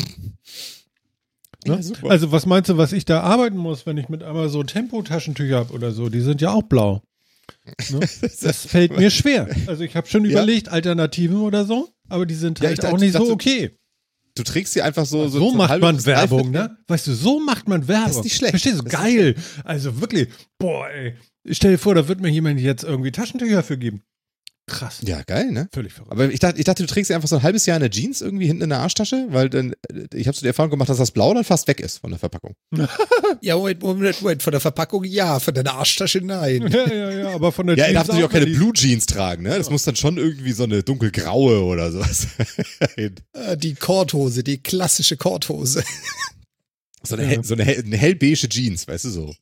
Ne? 1.66 1.84
super. 1.84 2.10
Also, 2.10 2.32
was 2.32 2.46
meinst 2.46 2.70
du, 2.70 2.78
was 2.78 2.92
ich 2.94 3.06
da 3.06 3.22
arbeiten 3.22 3.58
muss, 3.58 3.86
wenn 3.86 3.98
ich 3.98 4.10
mit 4.10 4.24
einmal 4.24 4.50
so 4.50 4.64
Tempotaschentücher 4.64 5.58
habe 5.58 5.74
oder 5.74 5.92
so? 5.92 6.10
Die 6.10 6.22
sind 6.22 6.42
ja 6.42 6.52
auch 6.52 6.64
blau. 6.64 7.02
Ne? 7.92 8.00
Das 8.42 8.66
fällt 8.66 8.98
mir 8.98 9.12
schwer. 9.12 9.48
Also, 9.68 9.84
ich 9.84 9.96
habe 9.96 10.08
schon 10.08 10.26
Ja. 10.26 10.32
überlegt, 10.32 10.70
Alternativen 10.70 11.42
oder 11.42 11.66
so, 11.66 11.90
aber 12.10 12.26
die 12.26 12.34
sind 12.36 12.60
Ja, 12.60 12.66
halt 12.68 12.74
ich 12.74 12.80
dachte- 12.82 12.96
auch 12.96 13.00
nicht 13.00 13.14
dachte, 13.16 13.26
so 13.28 13.34
okay. 13.34 13.78
Du 14.34 14.44
trägst 14.44 14.72
sie 14.74 14.82
einfach 14.82 15.06
so. 15.06 15.28
So, 15.28 15.40
so 15.40 15.52
macht 15.54 15.82
man 15.82 16.06
Werbung, 16.06 16.52
ne? 16.52 16.78
Weißt 16.88 17.06
du, 17.06 17.14
so 17.14 17.42
macht 17.42 17.68
man 17.68 17.88
Werbung. 17.90 18.08
Das 18.08 18.16
ist 18.18 18.24
nicht 18.24 18.36
schlecht. 18.38 18.52
Verstehst 18.52 18.80
du? 18.80 18.84
Das 18.84 18.94
Geil. 18.94 19.36
Also 19.66 20.00
wirklich, 20.00 20.30
boah, 20.58 20.88
ey. 20.90 21.16
Stell 21.50 21.72
dir 21.74 21.78
vor, 21.78 21.96
da 21.96 22.08
wird 22.08 22.22
mir 22.22 22.30
jemand 22.30 22.60
jetzt 22.62 22.84
irgendwie 22.86 23.12
Taschentücher 23.12 23.62
für 23.62 23.78
geben. 23.78 24.04
Krass. 24.72 25.00
Ja, 25.06 25.22
geil, 25.24 25.52
ne? 25.52 25.68
Völlig 25.74 25.92
verrückt. 25.92 26.14
Aber 26.14 26.32
ich 26.32 26.40
dachte, 26.40 26.58
ich 26.58 26.64
dachte, 26.64 26.84
du 26.84 26.88
trägst 26.88 27.10
sie 27.10 27.14
einfach 27.14 27.28
so 27.28 27.36
ein 27.36 27.44
halbes 27.44 27.66
Jahr 27.66 27.76
in 27.76 27.82
der 27.82 27.90
Jeans 27.92 28.22
irgendwie 28.22 28.48
hinten 28.48 28.64
in 28.64 28.70
der 28.70 28.80
Arschtasche, 28.80 29.28
weil 29.30 29.50
dann, 29.50 29.74
ich 30.14 30.28
habe 30.28 30.36
so 30.38 30.42
die 30.42 30.48
Erfahrung 30.48 30.72
gemacht, 30.72 30.88
dass 30.90 30.98
das 30.98 31.12
Blau 31.12 31.34
dann 31.34 31.44
fast 31.44 31.68
weg 31.68 31.82
ist 31.82 31.98
von 31.98 32.10
der 32.12 32.20
Verpackung. 32.20 32.56
Ja, 33.42 33.56
Moment, 33.58 33.82
Moment, 33.82 34.22
Moment. 34.22 34.44
Von 34.44 34.52
der 34.52 34.60
Verpackung 34.62 35.04
ja, 35.04 35.40
von 35.40 35.54
deiner 35.54 35.74
Arschtasche 35.74 36.20
nein. 36.22 36.68
Ja, 36.72 36.88
ja, 36.94 37.12
ja, 37.12 37.30
aber 37.36 37.52
von 37.52 37.68
der 37.68 37.76
Ja, 37.78 37.86
er 37.86 37.94
darf 37.94 38.08
Jeans 38.08 38.20
natürlich 38.20 38.26
auch 38.26 38.32
keine 38.32 38.46
Blue 38.48 38.74
Jeans 38.74 39.06
tragen, 39.06 39.44
ne? 39.44 39.58
Das 39.58 39.70
muss 39.70 39.84
dann 39.84 39.96
schon 39.96 40.18
irgendwie 40.18 40.52
so 40.54 40.64
eine 40.64 40.84
dunkelgraue 40.84 41.64
oder 41.64 41.92
sowas. 41.92 42.28
sein. 42.96 43.16
Äh, 43.34 43.58
Die 43.58 43.74
Korthose, 43.74 44.44
die 44.44 44.62
klassische 44.62 45.18
Korthose. 45.18 45.84
so 47.04 47.16
eine, 47.16 47.26
hell, 47.26 47.44
so 47.44 47.56
eine, 47.56 47.66
hell, 47.66 47.84
eine 47.86 47.98
hellbeige 47.98 48.48
Jeans, 48.48 48.88
weißt 48.88 49.06
du 49.06 49.10
so. 49.10 49.36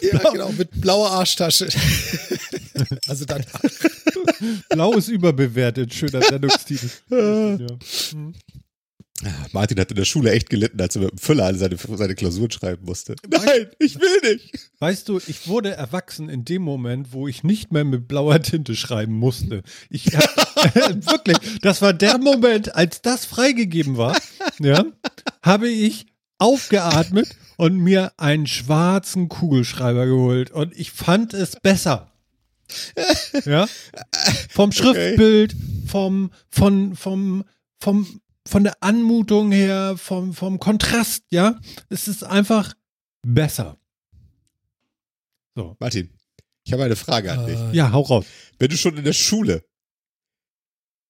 Ja, 0.00 0.30
genau, 0.30 0.50
mit 0.52 0.80
blauer 0.80 1.10
Arschtasche. 1.10 1.68
also 3.06 3.24
dann, 3.24 3.44
Blau 4.70 4.94
ist 4.94 5.08
überbewertet. 5.08 5.92
Schöner 5.94 6.22
Sendungstitel. 6.22 6.90
ja. 7.10 7.66
Martin 9.52 9.80
hat 9.80 9.90
in 9.90 9.96
der 9.96 10.04
Schule 10.04 10.30
echt 10.30 10.48
gelitten, 10.48 10.80
als 10.80 10.94
er 10.94 11.02
mit 11.02 11.10
dem 11.10 11.18
Füller 11.18 11.46
alle 11.46 11.58
seine, 11.58 11.76
seine 11.76 12.14
Klausuren 12.14 12.50
schreiben 12.50 12.84
musste. 12.84 13.16
Nein, 13.28 13.66
ich 13.78 13.98
will 13.98 14.32
nicht. 14.32 14.70
Weißt 14.78 15.08
du, 15.08 15.18
ich 15.26 15.48
wurde 15.48 15.72
erwachsen 15.72 16.28
in 16.28 16.44
dem 16.44 16.62
Moment, 16.62 17.12
wo 17.12 17.26
ich 17.26 17.42
nicht 17.42 17.72
mehr 17.72 17.84
mit 17.84 18.06
blauer 18.06 18.40
Tinte 18.40 18.76
schreiben 18.76 19.14
musste. 19.14 19.62
Ich 19.90 20.06
wirklich, 20.12 21.38
das 21.62 21.82
war 21.82 21.92
der 21.92 22.18
Moment, 22.18 22.76
als 22.76 23.02
das 23.02 23.24
freigegeben 23.24 23.96
war, 23.96 24.16
ja, 24.60 24.84
habe 25.42 25.68
ich 25.68 26.06
aufgeatmet 26.38 27.28
und 27.56 27.76
mir 27.78 28.12
einen 28.18 28.46
schwarzen 28.46 29.28
Kugelschreiber 29.28 30.06
geholt 30.06 30.52
und 30.52 30.76
ich 30.76 30.92
fand 30.92 31.34
es 31.34 31.56
besser. 31.60 32.07
Ja? 33.44 33.68
Vom 34.50 34.72
Schriftbild, 34.72 35.54
vom 35.86 36.30
vom 36.50 36.96
vom 36.96 37.44
vom 37.80 38.20
von 38.46 38.64
der 38.64 38.82
Anmutung 38.82 39.52
her, 39.52 39.96
vom 39.98 40.32
vom 40.34 40.58
Kontrast, 40.58 41.24
ja? 41.30 41.58
Es 41.88 42.08
ist 42.08 42.24
einfach 42.24 42.74
besser. 43.26 43.78
So. 45.54 45.76
Martin, 45.80 46.10
ich 46.64 46.72
habe 46.72 46.84
eine 46.84 46.96
Frage 46.96 47.32
an 47.32 47.46
dich. 47.46 47.58
äh, 47.58 47.76
Ja, 47.76 47.92
hau 47.92 48.02
raus. 48.02 48.26
Wenn 48.58 48.68
du 48.70 48.76
schon 48.76 48.96
in 48.96 49.04
der 49.04 49.12
Schule 49.12 49.64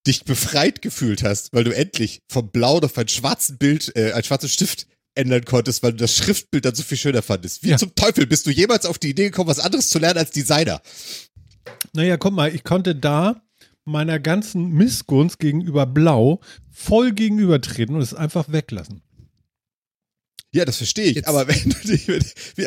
dich 0.07 0.23
befreit 0.23 0.81
gefühlt 0.81 1.23
hast, 1.23 1.53
weil 1.53 1.63
du 1.65 1.75
endlich 1.75 2.21
vom 2.29 2.49
Blauen 2.51 2.83
auf 2.83 2.97
ein 2.97 3.07
schwarzen 3.07 3.57
Bild, 3.57 3.95
äh, 3.95 4.13
ein 4.13 4.23
schwarzen 4.23 4.49
Stift 4.49 4.87
ändern 5.15 5.43
konntest, 5.43 5.83
weil 5.83 5.91
du 5.91 5.97
das 5.97 6.15
Schriftbild 6.15 6.63
dann 6.65 6.75
so 6.75 6.83
viel 6.83 6.97
schöner 6.97 7.21
fandest. 7.21 7.63
Wie 7.63 7.69
Ja. 7.69 7.77
zum 7.77 7.93
Teufel 7.95 8.25
bist 8.25 8.45
du 8.45 8.51
jemals 8.51 8.85
auf 8.85 8.97
die 8.97 9.09
Idee 9.09 9.25
gekommen, 9.25 9.49
was 9.49 9.59
anderes 9.59 9.89
zu 9.89 9.99
lernen 9.99 10.19
als 10.19 10.31
Designer? 10.31 10.81
Naja, 11.93 12.17
guck 12.17 12.33
mal, 12.33 12.53
ich 12.53 12.63
konnte 12.63 12.95
da 12.95 13.41
meiner 13.85 14.19
ganzen 14.19 14.69
Missgunst 14.69 15.39
gegenüber 15.39 15.85
Blau 15.85 16.41
voll 16.71 17.11
gegenübertreten 17.11 17.95
und 17.95 18.01
es 18.01 18.13
einfach 18.13 18.51
weglassen. 18.51 19.01
Ja, 20.53 20.65
das 20.65 20.77
verstehe 20.77 21.05
ich. 21.05 21.15
Jetzt- 21.17 21.27
aber 21.27 21.47
wenn 21.47 21.69
du 21.69 21.77
dich, 21.87 22.09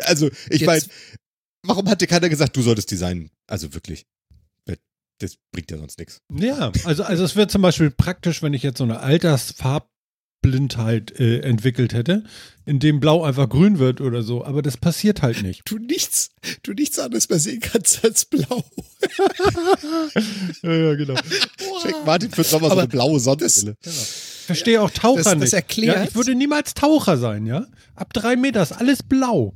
also 0.05 0.29
ich 0.49 0.65
meine, 0.65 0.81
warum 1.63 1.89
hat 1.89 2.01
dir 2.01 2.07
keiner 2.07 2.29
gesagt, 2.29 2.55
du 2.55 2.61
solltest 2.61 2.91
Design? 2.91 3.29
Also 3.47 3.73
wirklich, 3.73 4.05
das 5.19 5.37
bringt 5.51 5.71
ja 5.71 5.77
sonst 5.77 5.99
nichts. 5.99 6.21
Ja, 6.33 6.71
also, 6.83 7.03
also 7.03 7.23
es 7.23 7.35
wäre 7.35 7.47
zum 7.47 7.61
Beispiel 7.61 7.91
praktisch, 7.91 8.41
wenn 8.41 8.53
ich 8.53 8.63
jetzt 8.63 8.77
so 8.79 8.83
eine 8.83 8.99
Altersfarbblindheit 10.43 11.19
äh, 11.19 11.39
entwickelt 11.39 11.93
hätte, 11.93 12.23
in 12.65 12.79
dem 12.79 12.99
Blau 12.99 13.23
einfach 13.23 13.49
grün 13.49 13.79
wird 13.79 14.01
oder 14.01 14.23
so, 14.23 14.43
aber 14.45 14.61
das 14.61 14.77
passiert 14.77 15.21
halt 15.21 15.41
nicht. 15.43 15.61
du 15.65 15.77
nichts, 15.77 16.29
du 16.63 16.73
nichts 16.73 16.99
anderes 16.99 17.29
mehr 17.29 17.39
sehen 17.39 17.59
kannst 17.61 18.03
als 18.03 18.25
blau. 18.25 18.63
Ja, 20.61 20.71
ja 20.73 20.95
genau. 20.95 21.15
Schenk 21.81 22.05
Martin 22.05 22.29
für 22.31 22.43
den 22.43 22.49
Sommer 22.49 22.69
so 22.69 22.77
eine 22.77 22.87
blaue 22.87 23.19
Sonnenbrille. 23.19 23.75
Verstehe 24.45 24.81
auch 24.81 24.89
Taucher 24.91 25.17
Das- 25.23 25.31
das 25.33 25.39
nicht. 25.39 25.53
erklärt- 25.53 25.97
Ja, 25.97 26.03
ich 26.05 26.15
würde 26.15 26.35
niemals 26.35 26.73
Taucher 26.73 27.17
sein, 27.17 27.45
ja? 27.45 27.65
Ab 27.95 28.13
drei 28.13 28.35
Meter 28.35 28.61
ist 28.61 28.71
alles 28.71 29.03
blau. 29.03 29.53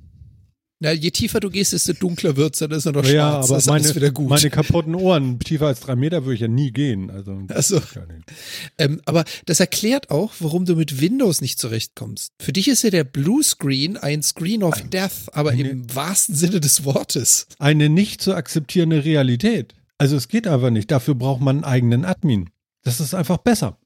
Na, 0.79 0.91
je 0.91 1.09
tiefer 1.09 1.39
du 1.39 1.49
gehst, 1.49 1.73
desto 1.73 1.93
dunkler 1.93 2.35
wird's, 2.35 2.59
dann 2.59 2.69
ist 2.69 2.85
er 2.85 2.91
noch 2.91 3.03
ja, 3.03 3.11
schwarz. 3.31 3.45
aber 3.45 3.55
das 3.55 3.63
ist 3.63 3.69
meine, 3.69 3.95
wieder 3.95 4.11
gut. 4.11 4.29
meine 4.29 4.49
kaputten 4.51 4.93
Ohren, 4.93 5.39
tiefer 5.39 5.65
als 5.65 5.79
drei 5.79 5.95
Meter 5.95 6.23
würde 6.23 6.35
ich 6.35 6.41
ja 6.41 6.47
nie 6.47 6.71
gehen. 6.71 7.09
Also, 7.09 7.41
Ach 7.51 7.63
so. 7.63 7.81
gar 7.95 8.05
nicht. 8.05 8.31
Ähm, 8.77 9.01
aber 9.05 9.23
das 9.47 9.59
erklärt 9.59 10.11
auch, 10.11 10.33
warum 10.39 10.65
du 10.65 10.75
mit 10.75 11.01
Windows 11.01 11.41
nicht 11.41 11.57
zurechtkommst. 11.59 12.31
Für 12.39 12.53
dich 12.53 12.67
ist 12.67 12.83
ja 12.83 12.91
der 12.91 13.05
Blue 13.05 13.43
Screen 13.43 13.97
ein 13.97 14.21
Screen 14.21 14.61
of 14.61 14.79
Death, 14.89 15.33
aber 15.33 15.49
eine- 15.49 15.67
im 15.67 15.95
wahrsten 15.95 16.35
Sinne 16.35 16.59
des 16.59 16.85
Wortes. 16.85 17.47
Eine 17.57 17.89
nicht 17.89 18.21
zu 18.21 18.35
akzeptierende 18.35 19.03
Realität. 19.03 19.73
Also 19.97 20.15
es 20.15 20.27
geht 20.27 20.45
einfach 20.47 20.69
nicht. 20.69 20.91
Dafür 20.91 21.15
braucht 21.15 21.41
man 21.41 21.55
einen 21.57 21.63
eigenen 21.65 22.05
Admin. 22.05 22.51
Das 22.83 22.99
ist 22.99 23.15
einfach 23.15 23.37
besser. 23.37 23.79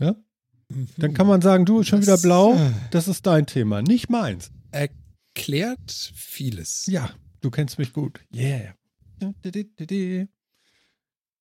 Ja? 0.00 0.14
Dann 0.96 1.12
kann 1.14 1.26
man 1.26 1.42
sagen, 1.42 1.64
du, 1.64 1.82
schon 1.82 2.00
wieder 2.02 2.18
blau, 2.18 2.56
das 2.92 3.08
ist 3.08 3.26
dein 3.26 3.46
Thema, 3.46 3.82
nicht 3.82 4.08
meins. 4.10 4.52
Erklärt 5.34 6.12
vieles. 6.14 6.86
Ja, 6.86 7.10
du 7.40 7.50
kennst 7.50 7.78
mich 7.78 7.92
gut. 7.92 8.20
Yeah. 8.34 8.74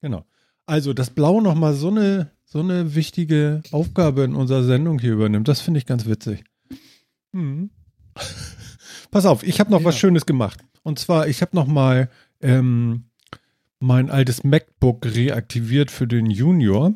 Genau. 0.01 0.25
Also, 0.65 0.93
dass 0.93 1.09
Blau 1.09 1.41
nochmal 1.41 1.73
so 1.73 1.87
eine, 1.89 2.31
so 2.45 2.59
eine 2.59 2.93
wichtige 2.95 3.63
Aufgabe 3.71 4.23
in 4.23 4.35
unserer 4.35 4.63
Sendung 4.63 4.99
hier 4.99 5.13
übernimmt, 5.13 5.47
das 5.47 5.61
finde 5.61 5.79
ich 5.79 5.85
ganz 5.85 6.05
witzig. 6.05 6.43
Mhm. 7.31 7.71
Pass 9.11 9.25
auf, 9.25 9.43
ich 9.43 9.59
habe 9.59 9.71
noch 9.71 9.83
was 9.83 9.95
Ja. 9.95 10.01
Schönes 10.01 10.25
gemacht. 10.25 10.59
Und 10.83 10.99
zwar, 10.99 11.27
ich 11.27 11.41
habe 11.41 11.55
nochmal 11.55 12.09
ähm, 12.41 13.05
mein 13.79 14.11
altes 14.11 14.43
MacBook 14.43 15.05
reaktiviert 15.05 15.89
für 15.89 16.07
den 16.07 16.27
Junior. 16.29 16.93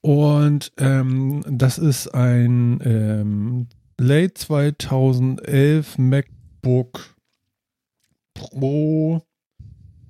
Und 0.00 0.72
ähm, 0.78 1.44
das 1.48 1.78
ist 1.78 2.08
ein 2.08 2.80
ähm, 2.84 3.68
Late 4.02 4.32
2011 4.32 5.98
MacBook 5.98 7.14
Pro 8.32 9.22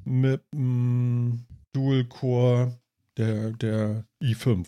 mit 0.04 0.44
einem 0.52 1.40
Dual 1.72 2.04
Core 2.04 2.78
der, 3.16 3.50
der 3.50 4.04
i5. 4.22 4.66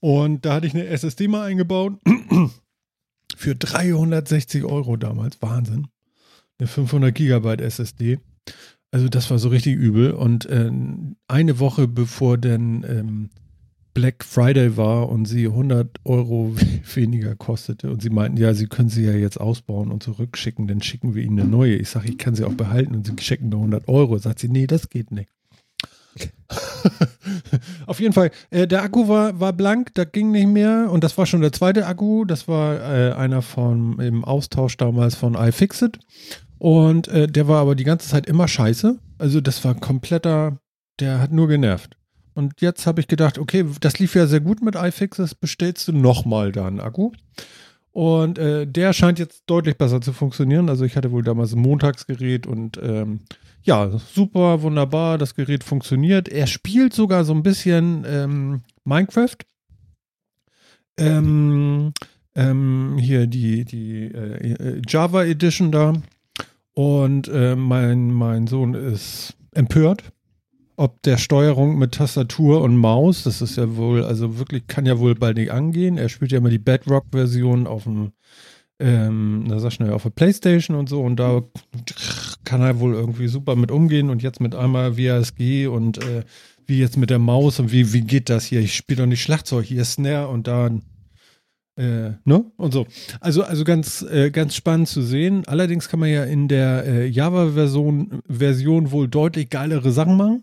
Und 0.00 0.46
da 0.46 0.54
hatte 0.54 0.68
ich 0.68 0.72
eine 0.72 0.86
SSD 0.86 1.28
mal 1.28 1.44
eingebaut. 1.44 2.00
Für 3.36 3.54
360 3.54 4.64
Euro 4.64 4.96
damals. 4.96 5.42
Wahnsinn. 5.42 5.88
Eine 6.58 6.66
500 6.66 7.14
Gigabyte 7.14 7.60
SSD. 7.60 8.20
Also 8.90 9.10
das 9.10 9.30
war 9.30 9.38
so 9.38 9.50
richtig 9.50 9.76
übel. 9.76 10.12
Und 10.12 10.46
äh, 10.46 10.72
eine 11.26 11.58
Woche 11.58 11.88
bevor 11.88 12.38
denn 12.38 12.86
ähm, 12.88 13.30
Black 13.98 14.22
Friday 14.22 14.76
war 14.76 15.08
und 15.08 15.24
sie 15.24 15.46
100 15.46 15.88
Euro 16.04 16.54
weniger 16.94 17.34
kostete 17.34 17.90
und 17.90 18.00
sie 18.00 18.10
meinten, 18.10 18.36
ja, 18.36 18.54
sie 18.54 18.68
können 18.68 18.90
sie 18.90 19.04
ja 19.04 19.10
jetzt 19.10 19.40
ausbauen 19.40 19.90
und 19.90 20.04
zurückschicken, 20.04 20.68
dann 20.68 20.80
schicken 20.80 21.16
wir 21.16 21.24
ihnen 21.24 21.40
eine 21.40 21.48
neue. 21.48 21.74
Ich 21.74 21.88
sage, 21.88 22.08
ich 22.08 22.16
kann 22.16 22.36
sie 22.36 22.44
auch 22.44 22.52
behalten 22.52 22.94
und 22.94 23.08
sie 23.08 23.12
schicken 23.20 23.48
nur 23.48 23.58
100 23.58 23.88
Euro. 23.88 24.16
Sagt 24.18 24.38
sie, 24.38 24.48
nee, 24.48 24.68
das 24.68 24.88
geht 24.88 25.10
nicht. 25.10 25.30
Auf 27.86 27.98
jeden 27.98 28.12
Fall, 28.12 28.30
äh, 28.50 28.68
der 28.68 28.84
Akku 28.84 29.08
war, 29.08 29.40
war 29.40 29.52
blank, 29.52 29.92
da 29.94 30.04
ging 30.04 30.30
nicht 30.30 30.46
mehr 30.46 30.92
und 30.92 31.02
das 31.02 31.18
war 31.18 31.26
schon 31.26 31.40
der 31.40 31.52
zweite 31.52 31.84
Akku, 31.84 32.24
das 32.24 32.46
war 32.46 32.76
äh, 32.76 33.12
einer 33.14 33.42
von 33.42 33.98
im 33.98 34.24
Austausch 34.24 34.76
damals 34.76 35.16
von 35.16 35.34
iFixit 35.34 35.98
und 36.58 37.08
äh, 37.08 37.26
der 37.26 37.48
war 37.48 37.60
aber 37.60 37.74
die 37.74 37.84
ganze 37.84 38.08
Zeit 38.08 38.26
immer 38.26 38.46
scheiße, 38.46 38.96
also 39.18 39.40
das 39.40 39.64
war 39.64 39.74
kompletter, 39.74 40.60
der 41.00 41.20
hat 41.20 41.32
nur 41.32 41.48
genervt. 41.48 41.97
Und 42.38 42.60
jetzt 42.60 42.86
habe 42.86 43.00
ich 43.00 43.08
gedacht, 43.08 43.36
okay, 43.36 43.64
das 43.80 43.98
lief 43.98 44.14
ja 44.14 44.28
sehr 44.28 44.38
gut 44.38 44.62
mit 44.62 44.76
iFixit, 44.76 45.40
bestellst 45.40 45.88
du 45.88 45.92
nochmal 45.92 46.52
da 46.52 46.68
einen 46.68 46.78
Akku. 46.78 47.10
Und 47.90 48.38
äh, 48.38 48.64
der 48.64 48.92
scheint 48.92 49.18
jetzt 49.18 49.42
deutlich 49.46 49.76
besser 49.76 50.00
zu 50.00 50.12
funktionieren. 50.12 50.68
Also 50.68 50.84
ich 50.84 50.96
hatte 50.96 51.10
wohl 51.10 51.24
damals 51.24 51.52
ein 51.52 51.60
Montagsgerät 51.60 52.46
und 52.46 52.78
ähm, 52.80 53.22
ja, 53.64 53.90
super, 54.14 54.62
wunderbar, 54.62 55.18
das 55.18 55.34
Gerät 55.34 55.64
funktioniert. 55.64 56.28
Er 56.28 56.46
spielt 56.46 56.94
sogar 56.94 57.24
so 57.24 57.34
ein 57.34 57.42
bisschen 57.42 58.04
ähm, 58.06 58.62
Minecraft. 58.84 59.38
Ähm, 60.96 61.92
ähm, 62.36 62.98
hier 63.00 63.26
die, 63.26 63.64
die 63.64 64.04
äh, 64.04 64.80
Java 64.86 65.24
Edition 65.24 65.72
da. 65.72 65.92
Und 66.72 67.26
äh, 67.26 67.56
mein, 67.56 68.12
mein 68.12 68.46
Sohn 68.46 68.74
ist 68.74 69.34
empört, 69.54 70.12
ob 70.78 71.02
der 71.02 71.18
Steuerung 71.18 71.78
mit 71.78 71.92
Tastatur 71.92 72.62
und 72.62 72.76
Maus, 72.76 73.24
das 73.24 73.42
ist 73.42 73.56
ja 73.56 73.76
wohl, 73.76 74.04
also 74.04 74.38
wirklich, 74.38 74.66
kann 74.66 74.86
ja 74.86 74.98
wohl 74.98 75.14
bald 75.14 75.36
nicht 75.36 75.50
angehen. 75.50 75.98
Er 75.98 76.08
spielt 76.08 76.32
ja 76.32 76.38
immer 76.38 76.50
die 76.50 76.58
Bedrock-Version 76.58 77.66
auf 77.66 77.84
dem 77.84 78.12
ähm, 78.80 79.44
na 79.48 79.58
sag 79.58 79.72
schnell, 79.72 79.92
auf 79.92 80.04
der 80.04 80.10
Playstation 80.10 80.76
und 80.76 80.88
so 80.88 81.02
und 81.02 81.16
da 81.16 81.42
kann 82.44 82.60
er 82.60 82.78
wohl 82.78 82.94
irgendwie 82.94 83.26
super 83.26 83.56
mit 83.56 83.72
umgehen 83.72 84.08
und 84.08 84.22
jetzt 84.22 84.40
mit 84.40 84.54
einmal 84.54 84.96
WASG 84.96 85.66
und 85.66 85.98
äh, 85.98 86.22
wie 86.66 86.78
jetzt 86.78 86.96
mit 86.96 87.10
der 87.10 87.18
Maus 87.18 87.58
und 87.58 87.72
wie, 87.72 87.92
wie 87.92 88.02
geht 88.02 88.28
das 88.28 88.44
hier? 88.44 88.60
Ich 88.60 88.76
spiele 88.76 89.02
doch 89.02 89.06
nicht 89.06 89.22
Schlagzeug, 89.22 89.64
hier 89.64 89.82
ist 89.82 89.94
Snare 89.94 90.28
und 90.28 90.46
da 90.46 90.70
äh, 91.76 92.12
ne? 92.24 92.44
Und 92.56 92.72
so. 92.72 92.86
Also, 93.20 93.44
also 93.44 93.62
ganz, 93.62 94.02
äh, 94.02 94.30
ganz 94.30 94.56
spannend 94.56 94.88
zu 94.88 95.00
sehen. 95.00 95.44
Allerdings 95.46 95.88
kann 95.88 96.00
man 96.00 96.08
ja 96.10 96.24
in 96.24 96.48
der 96.48 96.84
äh, 96.84 97.06
Java-Version 97.06 98.20
Version 98.28 98.90
wohl 98.90 99.06
deutlich 99.06 99.48
geilere 99.48 99.92
Sachen 99.92 100.16
machen. 100.16 100.42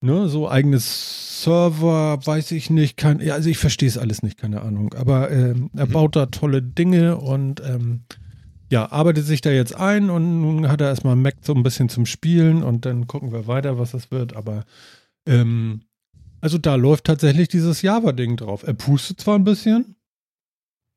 Ne, 0.00 0.28
so 0.28 0.48
eigenes 0.48 1.42
Server, 1.42 2.24
weiß 2.24 2.52
ich 2.52 2.70
nicht, 2.70 3.02
ja, 3.02 3.34
also 3.34 3.50
ich 3.50 3.58
verstehe 3.58 3.88
es 3.88 3.98
alles 3.98 4.22
nicht, 4.22 4.38
keine 4.38 4.62
Ahnung. 4.62 4.94
Aber 4.94 5.30
ähm, 5.30 5.70
er 5.74 5.86
mhm. 5.86 5.92
baut 5.92 6.16
da 6.16 6.26
tolle 6.26 6.62
Dinge 6.62 7.16
und 7.16 7.60
ähm, 7.60 8.04
ja, 8.70 8.92
arbeitet 8.92 9.24
sich 9.24 9.40
da 9.40 9.50
jetzt 9.50 9.74
ein 9.74 10.10
und 10.10 10.40
nun 10.42 10.68
hat 10.68 10.80
er 10.80 10.88
erstmal 10.88 11.16
Mac 11.16 11.36
so 11.42 11.54
ein 11.54 11.62
bisschen 11.62 11.88
zum 11.88 12.06
Spielen 12.06 12.62
und 12.62 12.84
dann 12.86 13.06
gucken 13.06 13.32
wir 13.32 13.46
weiter, 13.46 13.78
was 13.78 13.92
das 13.92 14.10
wird. 14.10 14.36
Aber 14.36 14.64
ähm, 15.26 15.80
also 16.40 16.58
da 16.58 16.76
läuft 16.76 17.04
tatsächlich 17.04 17.48
dieses 17.48 17.82
Java-Ding 17.82 18.36
drauf. 18.36 18.62
Er 18.62 18.74
pustet 18.74 19.20
zwar 19.20 19.36
ein 19.36 19.44
bisschen, 19.44 19.96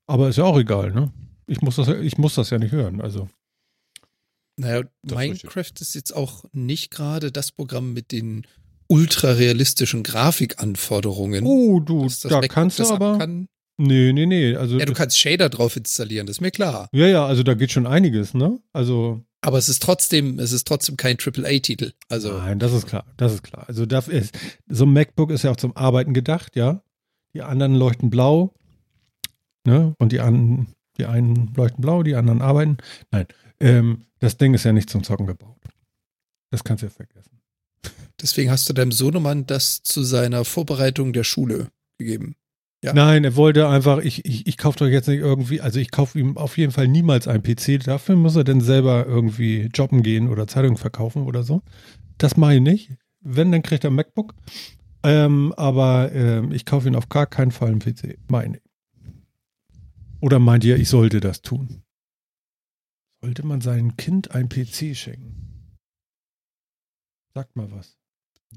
aber 0.06 0.30
ist 0.30 0.38
ja 0.38 0.44
auch 0.44 0.60
egal, 0.60 0.92
ne? 0.92 1.12
Ich 1.48 1.62
muss 1.62 1.78
das, 1.78 1.88
ich 1.88 2.18
muss 2.18 2.36
das 2.36 2.50
ja 2.50 2.60
nicht 2.60 2.72
hören, 2.72 3.02
also. 3.02 3.30
Naja, 4.58 4.84
Minecraft 5.04 5.72
ist 5.80 5.96
jetzt 5.96 6.16
auch 6.16 6.46
nicht 6.52 6.92
gerade 6.92 7.32
das 7.32 7.52
Programm 7.52 7.94
mit 7.94 8.12
den 8.12 8.46
ultrarealistischen 8.91 10.04
Grafikanforderungen. 10.04 11.45
Oh, 11.45 11.80
du, 11.80 12.08
da 12.23 12.41
Mac 12.41 12.49
kannst 12.49 12.80
du 12.80 12.89
aber. 12.89 13.17
Kann. 13.17 13.47
Nee, 13.77 14.12
nee, 14.12 14.25
nee. 14.25 14.56
Also 14.56 14.77
ja, 14.77 14.86
du 14.86 14.93
kannst 14.93 15.17
Shader 15.17 15.49
drauf 15.49 15.77
installieren, 15.77 16.27
das 16.27 16.38
ist 16.38 16.41
mir 16.41 16.51
klar. 16.51 16.89
Ja, 16.91 17.08
ja, 17.08 17.25
also 17.25 17.41
da 17.41 17.54
geht 17.54 17.71
schon 17.71 17.88
einiges, 17.88 18.34
ne? 18.34 18.60
Also. 18.73 19.23
Aber 19.43 19.58
es 19.58 19.69
ist 19.69 19.82
trotzdem, 19.82 20.38
es 20.38 20.51
ist 20.51 20.67
trotzdem 20.67 20.97
kein 20.97 21.17
AAA-Titel. 21.17 21.93
Also. 22.10 22.38
Nein, 22.38 22.60
das 22.60 22.73
ist 22.73 22.86
klar, 22.86 23.06
das 23.17 23.34
ist 23.34 23.43
klar. 23.43 23.63
Also 23.67 23.86
das 23.86 24.08
ist, 24.08 24.38
so 24.67 24.86
ein 24.86 24.93
MacBook 24.93 25.32
ist 25.32 25.43
ja 25.43 25.51
auch 25.51 25.58
zum 25.58 25.75
Arbeiten 25.75 26.13
gedacht, 26.13 26.56
ja. 26.56 26.84
Die 27.34 27.41
anderen 27.41 27.75
leuchten 27.75 28.10
blau, 28.10 28.54
ne? 29.65 29.95
Und 29.99 30.12
die 30.12 30.19
anderen, 30.19 30.67
die 30.97 31.06
einen 31.06 31.54
leuchten 31.56 31.82
blau, 31.82 32.04
die 32.04 32.15
anderen 32.15 32.41
arbeiten. 32.41 32.77
Nein, 33.10 33.25
ähm, 33.62 34.01
das 34.19 34.36
Ding 34.38 34.54
ist 34.54 34.65
ja 34.65 34.73
nicht 34.73 34.89
zum 34.89 35.04
Zocken 35.04 35.27
gebaut. 35.27 35.58
Das 36.51 36.65
kannst 36.65 36.84
du 36.84 36.88
ja 36.88 36.91
vergessen. 36.91 37.31
Deswegen 38.21 38.51
hast 38.51 38.69
du 38.69 38.73
deinem 38.73 38.91
Sohnemann 38.91 39.45
das 39.45 39.81
zu 39.84 40.03
seiner 40.03 40.45
Vorbereitung 40.45 41.13
der 41.13 41.23
Schule 41.23 41.69
gegeben. 41.97 42.36
Ja. 42.84 42.93
Nein, 42.93 43.23
er 43.23 43.36
wollte 43.36 43.67
einfach, 43.67 43.99
ich, 43.99 44.25
ich, 44.25 44.47
ich 44.47 44.57
kaufe 44.57 44.79
doch 44.79 44.88
jetzt 44.88 45.07
nicht 45.07 45.19
irgendwie, 45.19 45.62
also 45.62 45.79
ich 45.79 45.91
kaufe 45.91 46.17
ihm 46.19 46.38
auf 46.38 46.57
jeden 46.57 46.71
Fall 46.71 46.88
niemals 46.88 47.27
einen 47.27 47.43
PC. 47.43 47.84
Dafür 47.84 48.15
muss 48.15 48.36
er 48.36 48.43
denn 48.43 48.62
selber 48.62 49.05
irgendwie 49.05 49.69
jobben 49.73 50.01
gehen 50.01 50.27
oder 50.27 50.47
Zeitungen 50.47 50.77
verkaufen 50.77 51.23
oder 51.23 51.43
so. 51.43 51.62
Das 52.17 52.38
mache 52.38 52.55
ich 52.55 52.62
nicht. 52.62 52.91
Wenn, 53.19 53.51
dann 53.51 53.62
kriegt 53.62 53.84
er 53.84 53.91
ein 53.91 53.95
MacBook. 53.95 54.34
Ähm, 55.03 55.53
aber 55.57 56.12
ähm, 56.12 56.51
ich 56.51 56.65
kaufe 56.65 56.88
ihn 56.88 56.95
auf 56.95 57.10
gar 57.10 57.27
keinen 57.27 57.51
Fall 57.51 57.69
einen 57.69 57.79
PC. 57.79 58.17
Meine. 58.27 58.62
Oder 60.19 60.39
meint 60.39 60.63
ihr, 60.63 60.77
ich 60.77 60.89
sollte 60.89 61.19
das 61.19 61.41
tun? 61.41 61.84
Sollte 63.21 63.45
man 63.45 63.62
seinem 63.62 63.95
Kind 63.95 64.31
ein 64.31 64.49
PC 64.49 64.95
schenken? 64.95 65.77
Sagt 67.34 67.55
mal 67.55 67.71
was. 67.71 68.01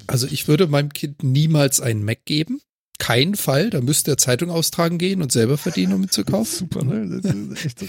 Also 0.06 0.26
ich 0.26 0.48
würde 0.48 0.66
meinem 0.66 0.92
Kind 0.92 1.22
niemals 1.22 1.80
einen 1.80 2.04
Mac 2.04 2.24
geben. 2.24 2.60
Kein 2.98 3.34
Fall. 3.34 3.70
Da 3.70 3.80
müsste 3.80 4.12
er 4.12 4.16
Zeitung 4.16 4.50
austragen 4.50 4.98
gehen 4.98 5.22
und 5.22 5.32
selber 5.32 5.58
verdienen, 5.58 5.94
um 5.94 6.02
ihn 6.02 6.10
zu 6.10 6.24
kaufen. 6.24 6.44
Super, 6.58 6.84
ne? 6.84 7.20
Das 7.20 7.34
ist 7.34 7.64
echt 7.64 7.78
so 7.78 7.86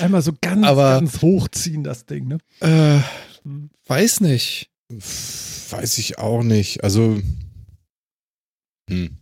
Einmal 0.04 0.22
so 0.22 0.32
ganz, 0.40 0.66
Aber, 0.66 1.00
ganz 1.00 1.22
hochziehen, 1.22 1.82
das 1.82 2.06
Ding, 2.06 2.28
ne? 2.28 2.38
Äh, 2.60 3.00
weiß 3.86 4.20
nicht. 4.20 4.70
Weiß 4.88 5.98
ich 5.98 6.18
auch 6.18 6.42
nicht. 6.42 6.84
Also. 6.84 7.20
Hm. 8.90 9.16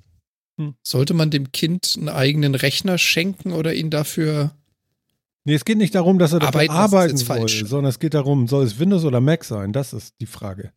hm. 0.59 0.75
Sollte 0.83 1.15
man 1.15 1.31
dem 1.31 1.53
Kind 1.53 1.95
einen 1.97 2.09
eigenen 2.09 2.55
Rechner 2.55 2.99
schenken 2.99 3.53
oder 3.53 3.75
ihn 3.75 3.91
dafür. 3.91 4.57
Nee, 5.45 5.55
es 5.55 5.65
geht 5.65 5.79
nicht 5.79 5.95
darum, 5.95 6.19
dass 6.19 6.33
er 6.33 6.41
dafür 6.41 6.61
arbeiten, 6.61 6.73
arbeiten 6.73 7.17
soll, 7.17 7.27
falsch. 7.27 7.65
sondern 7.67 7.91
es 7.91 7.99
geht 7.99 8.15
darum, 8.15 8.49
soll 8.49 8.65
es 8.65 8.79
Windows 8.79 9.05
oder 9.05 9.21
Mac 9.21 9.45
sein? 9.45 9.73
Das 9.73 9.93
ist 9.93 10.15
die 10.21 10.27
Frage. 10.27 10.73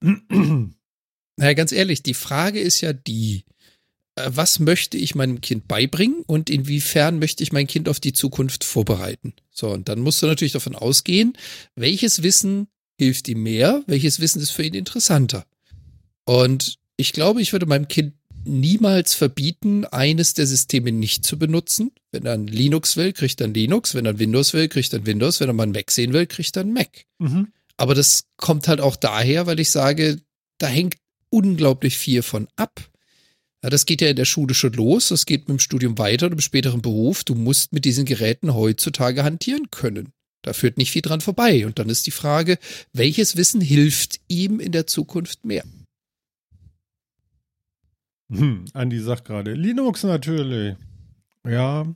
Naja, 0.00 1.54
ganz 1.54 1.72
ehrlich, 1.72 2.02
die 2.02 2.14
Frage 2.14 2.60
ist 2.60 2.80
ja 2.80 2.92
die, 2.92 3.44
äh, 4.16 4.30
was 4.32 4.58
möchte 4.58 4.98
ich 4.98 5.14
meinem 5.14 5.40
Kind 5.40 5.68
beibringen 5.68 6.22
und 6.26 6.50
inwiefern 6.50 7.18
möchte 7.18 7.42
ich 7.42 7.52
mein 7.52 7.66
Kind 7.66 7.88
auf 7.88 8.00
die 8.00 8.12
Zukunft 8.12 8.64
vorbereiten? 8.64 9.34
So, 9.50 9.70
und 9.70 9.88
dann 9.88 10.00
musst 10.00 10.22
du 10.22 10.26
natürlich 10.26 10.52
davon 10.52 10.74
ausgehen, 10.74 11.32
welches 11.74 12.22
Wissen 12.22 12.68
hilft 12.98 13.28
ihm 13.28 13.42
mehr, 13.42 13.82
welches 13.86 14.20
Wissen 14.20 14.42
ist 14.42 14.50
für 14.50 14.62
ihn 14.62 14.74
interessanter. 14.74 15.46
Und 16.24 16.78
ich 16.96 17.12
glaube, 17.12 17.40
ich 17.40 17.52
würde 17.52 17.66
meinem 17.66 17.88
Kind 17.88 18.12
niemals 18.44 19.14
verbieten, 19.14 19.84
eines 19.86 20.34
der 20.34 20.46
Systeme 20.46 20.92
nicht 20.92 21.24
zu 21.24 21.38
benutzen. 21.38 21.92
Wenn 22.10 22.26
er 22.26 22.34
ein 22.34 22.46
Linux 22.46 22.96
will, 22.96 23.12
kriegt 23.12 23.40
er 23.40 23.48
ein 23.48 23.54
Linux. 23.54 23.94
Wenn 23.94 24.06
er 24.06 24.12
ein 24.12 24.18
Windows 24.18 24.52
will, 24.52 24.68
kriegt 24.68 24.92
er 24.92 25.00
ein 25.00 25.06
Windows. 25.06 25.40
Wenn 25.40 25.48
er 25.48 25.52
mal 25.54 25.64
ein 25.66 25.72
Mac 25.72 25.90
sehen 25.90 26.12
will, 26.12 26.26
kriegt 26.26 26.56
er 26.56 26.64
ein 26.64 26.72
Mac. 26.72 27.06
Mhm. 27.18 27.48
Aber 27.80 27.94
das 27.94 28.24
kommt 28.36 28.68
halt 28.68 28.82
auch 28.82 28.94
daher, 28.94 29.46
weil 29.46 29.58
ich 29.58 29.70
sage, 29.70 30.20
da 30.58 30.66
hängt 30.66 30.96
unglaublich 31.30 31.96
viel 31.96 32.20
von 32.20 32.46
ab. 32.56 32.90
Ja, 33.62 33.70
das 33.70 33.86
geht 33.86 34.02
ja 34.02 34.08
in 34.08 34.16
der 34.16 34.26
Schule 34.26 34.52
schon 34.52 34.74
los, 34.74 35.08
das 35.08 35.24
geht 35.24 35.48
mit 35.48 35.48
dem 35.48 35.60
Studium 35.60 35.96
weiter 35.96 36.26
und 36.26 36.32
im 36.32 36.40
späteren 36.42 36.82
Beruf. 36.82 37.24
Du 37.24 37.34
musst 37.34 37.72
mit 37.72 37.86
diesen 37.86 38.04
Geräten 38.04 38.52
heutzutage 38.52 39.24
hantieren 39.24 39.70
können. 39.70 40.12
Da 40.42 40.52
führt 40.52 40.76
nicht 40.76 40.90
viel 40.90 41.00
dran 41.00 41.22
vorbei. 41.22 41.64
Und 41.64 41.78
dann 41.78 41.88
ist 41.88 42.06
die 42.06 42.10
Frage, 42.10 42.58
welches 42.92 43.38
Wissen 43.38 43.62
hilft 43.62 44.20
ihm 44.28 44.60
in 44.60 44.72
der 44.72 44.86
Zukunft 44.86 45.46
mehr? 45.46 45.64
Hm, 48.28 48.66
Andi 48.74 49.00
sagt 49.00 49.24
gerade, 49.24 49.54
Linux 49.54 50.02
natürlich. 50.02 50.76
Ja. 51.48 51.86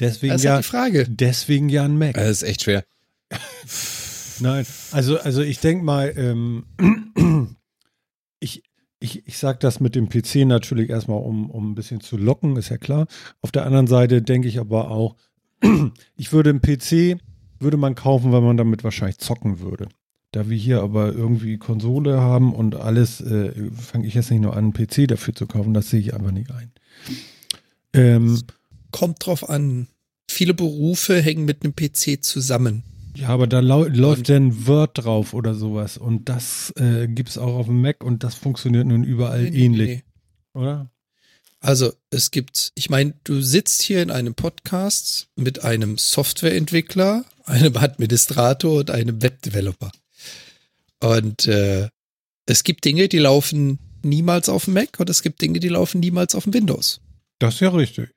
Deswegen 0.00 0.32
das 0.32 0.40
ist 0.40 0.44
ja, 0.44 0.56
die 0.56 0.64
Frage. 0.64 1.06
Deswegen 1.08 1.68
ja 1.68 1.84
ein 1.84 1.96
Mac. 1.96 2.14
Das 2.14 2.28
ist 2.28 2.42
echt 2.42 2.62
schwer. 2.64 2.84
Nein, 4.40 4.66
also, 4.92 5.18
also 5.18 5.42
ich 5.42 5.60
denke 5.60 5.84
mal, 5.84 6.12
ähm, 6.16 6.64
ich, 8.40 8.62
ich, 8.98 9.26
ich 9.26 9.38
sage 9.38 9.58
das 9.58 9.80
mit 9.80 9.94
dem 9.94 10.08
PC 10.08 10.46
natürlich 10.46 10.90
erstmal, 10.90 11.18
um, 11.18 11.50
um 11.50 11.70
ein 11.70 11.74
bisschen 11.74 12.00
zu 12.00 12.16
locken, 12.16 12.56
ist 12.56 12.68
ja 12.70 12.78
klar. 12.78 13.06
Auf 13.42 13.52
der 13.52 13.66
anderen 13.66 13.86
Seite 13.86 14.22
denke 14.22 14.48
ich 14.48 14.58
aber 14.58 14.90
auch, 14.90 15.16
ich 16.16 16.32
würde 16.32 16.50
einen 16.50 16.60
PC, 16.60 17.20
würde 17.58 17.76
man 17.76 17.94
kaufen, 17.94 18.32
weil 18.32 18.40
man 18.40 18.56
damit 18.56 18.84
wahrscheinlich 18.84 19.18
zocken 19.18 19.60
würde. 19.60 19.88
Da 20.32 20.48
wir 20.48 20.56
hier 20.56 20.80
aber 20.82 21.12
irgendwie 21.12 21.58
Konsole 21.58 22.20
haben 22.20 22.54
und 22.54 22.76
alles, 22.76 23.20
äh, 23.20 23.52
fange 23.72 24.06
ich 24.06 24.14
jetzt 24.14 24.30
nicht 24.30 24.40
nur 24.40 24.56
an, 24.56 24.72
einen 24.72 24.72
PC 24.72 25.08
dafür 25.08 25.34
zu 25.34 25.46
kaufen, 25.46 25.74
das 25.74 25.90
sehe 25.90 26.00
ich 26.00 26.14
einfach 26.14 26.30
nicht 26.30 26.50
ein. 26.52 26.72
Ähm, 27.92 28.40
Kommt 28.92 29.24
drauf 29.24 29.48
an. 29.48 29.88
Viele 30.28 30.54
Berufe 30.54 31.20
hängen 31.20 31.44
mit 31.44 31.64
einem 31.64 31.74
PC 31.74 32.22
zusammen. 32.22 32.84
Ja, 33.16 33.28
aber 33.28 33.46
da 33.46 33.60
läuft 33.60 34.28
dann 34.28 34.66
Word 34.66 34.98
drauf 34.98 35.34
oder 35.34 35.54
sowas. 35.54 35.98
Und 35.98 36.28
das 36.28 36.72
äh, 36.76 37.08
gibt 37.08 37.28
es 37.28 37.38
auch 37.38 37.54
auf 37.54 37.66
dem 37.66 37.80
Mac 37.80 38.04
und 38.04 38.24
das 38.24 38.34
funktioniert 38.34 38.86
nun 38.86 39.04
überall 39.04 39.50
nee, 39.50 39.64
ähnlich. 39.64 39.88
Nee. 39.88 40.04
Oder? 40.54 40.90
Also 41.60 41.92
es 42.10 42.30
gibt, 42.30 42.72
ich 42.74 42.88
meine, 42.88 43.14
du 43.24 43.42
sitzt 43.42 43.82
hier 43.82 44.02
in 44.02 44.10
einem 44.10 44.34
Podcast 44.34 45.28
mit 45.36 45.62
einem 45.62 45.98
Softwareentwickler, 45.98 47.24
einem 47.44 47.76
Administrator 47.76 48.78
und 48.78 48.90
einem 48.90 49.20
Webdeveloper. 49.20 49.92
Und 51.00 51.46
äh, 51.46 51.88
es 52.46 52.64
gibt 52.64 52.84
Dinge, 52.84 53.08
die 53.08 53.18
laufen 53.18 53.78
niemals 54.02 54.48
auf 54.48 54.64
dem 54.64 54.74
Mac 54.74 54.98
und 54.98 55.10
es 55.10 55.22
gibt 55.22 55.42
Dinge, 55.42 55.60
die 55.60 55.68
laufen 55.68 56.00
niemals 56.00 56.34
auf 56.34 56.44
dem 56.44 56.54
Windows. 56.54 57.00
Das 57.38 57.54
ist 57.54 57.60
ja 57.60 57.70
richtig. 57.70 58.10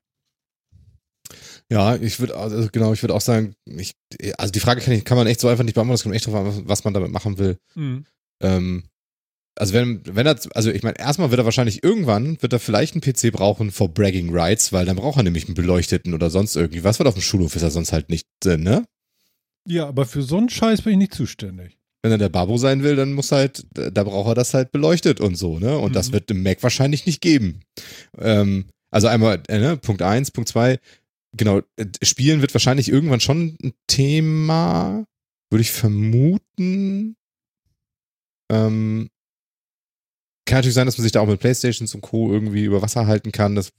Ja, 1.73 1.95
ich 1.95 2.19
würde, 2.19 2.35
also 2.37 2.69
genau, 2.71 2.93
ich 2.93 3.01
würde 3.01 3.15
auch 3.15 3.21
sagen, 3.21 3.55
ich, 3.65 3.95
also 4.37 4.51
die 4.51 4.59
Frage 4.59 4.79
kann, 4.79 4.93
ich, 4.93 5.05
kann 5.05 5.17
man 5.17 5.25
echt 5.25 5.39
so 5.39 5.47
einfach 5.47 5.63
nicht 5.63 5.73
beantworten, 5.73 5.95
es 5.95 6.03
kommt 6.03 6.13
echt 6.13 6.27
drauf 6.27 6.35
an, 6.35 6.67
was 6.67 6.83
man 6.83 6.93
damit 6.93 7.11
machen 7.11 7.39
will. 7.39 7.57
Mhm. 7.73 8.05
Ähm, 8.43 8.83
also 9.55 9.73
wenn, 9.73 10.03
wenn 10.05 10.27
er, 10.27 10.37
also 10.53 10.69
ich 10.69 10.83
meine, 10.83 10.99
erstmal 10.99 11.31
wird 11.31 11.39
er 11.39 11.45
wahrscheinlich 11.45 11.83
irgendwann, 11.83 12.39
wird 12.43 12.53
er 12.53 12.59
vielleicht 12.59 12.93
einen 12.93 13.01
PC 13.01 13.31
brauchen 13.33 13.71
for 13.71 13.91
Bragging 13.91 14.29
Rights, 14.31 14.71
weil 14.71 14.85
dann 14.85 14.97
braucht 14.97 15.17
er 15.17 15.23
nämlich 15.23 15.45
einen 15.45 15.55
beleuchteten 15.55 16.13
oder 16.13 16.29
sonst 16.29 16.55
irgendwie. 16.55 16.83
Was 16.83 16.99
wird 16.99 17.07
auf 17.07 17.15
dem 17.15 17.23
Schulhof 17.23 17.55
ist 17.55 17.63
er 17.63 17.71
sonst 17.71 17.91
halt 17.91 18.09
nicht, 18.09 18.27
äh, 18.45 18.57
ne? 18.57 18.85
Ja, 19.67 19.87
aber 19.87 20.05
für 20.05 20.21
so 20.21 20.37
einen 20.37 20.49
Scheiß 20.49 20.83
bin 20.83 20.93
ich 20.93 20.99
nicht 20.99 21.15
zuständig. 21.15 21.79
Wenn 22.03 22.11
er 22.11 22.19
der 22.19 22.29
Babo 22.29 22.57
sein 22.57 22.83
will, 22.83 22.95
dann 22.95 23.13
muss 23.13 23.31
halt, 23.31 23.65
da 23.73 24.03
braucht 24.03 24.27
er 24.27 24.35
das 24.35 24.53
halt 24.53 24.71
beleuchtet 24.71 25.21
und 25.21 25.37
so, 25.37 25.57
ne? 25.57 25.75
Und 25.79 25.89
mhm. 25.89 25.95
das 25.95 26.11
wird 26.11 26.29
im 26.29 26.43
Mac 26.43 26.61
wahrscheinlich 26.61 27.07
nicht 27.07 27.21
geben. 27.21 27.61
Ähm, 28.19 28.65
also 28.91 29.07
einmal, 29.07 29.41
äh, 29.47 29.57
ne, 29.57 29.75
Punkt 29.77 30.03
eins, 30.03 30.29
Punkt 30.29 30.49
zwei, 30.49 30.77
genau, 31.33 31.61
äh, 31.75 31.85
Spielen 32.01 32.41
wird 32.41 32.53
wahrscheinlich 32.53 32.89
irgendwann 32.89 33.19
schon 33.19 33.57
ein 33.63 33.73
Thema, 33.87 35.05
würde 35.49 35.61
ich 35.61 35.71
vermuten. 35.71 37.15
Ähm, 38.51 39.09
kann 40.45 40.57
natürlich 40.57 40.75
sein, 40.75 40.85
dass 40.85 40.97
man 40.97 41.03
sich 41.03 41.11
da 41.11 41.21
auch 41.21 41.27
mit 41.27 41.39
Playstations 41.39 41.95
und 41.95 42.01
Co. 42.01 42.31
irgendwie 42.31 42.63
über 42.63 42.81
Wasser 42.81 43.07
halten 43.07 43.31
kann. 43.31 43.55
Das 43.55 43.71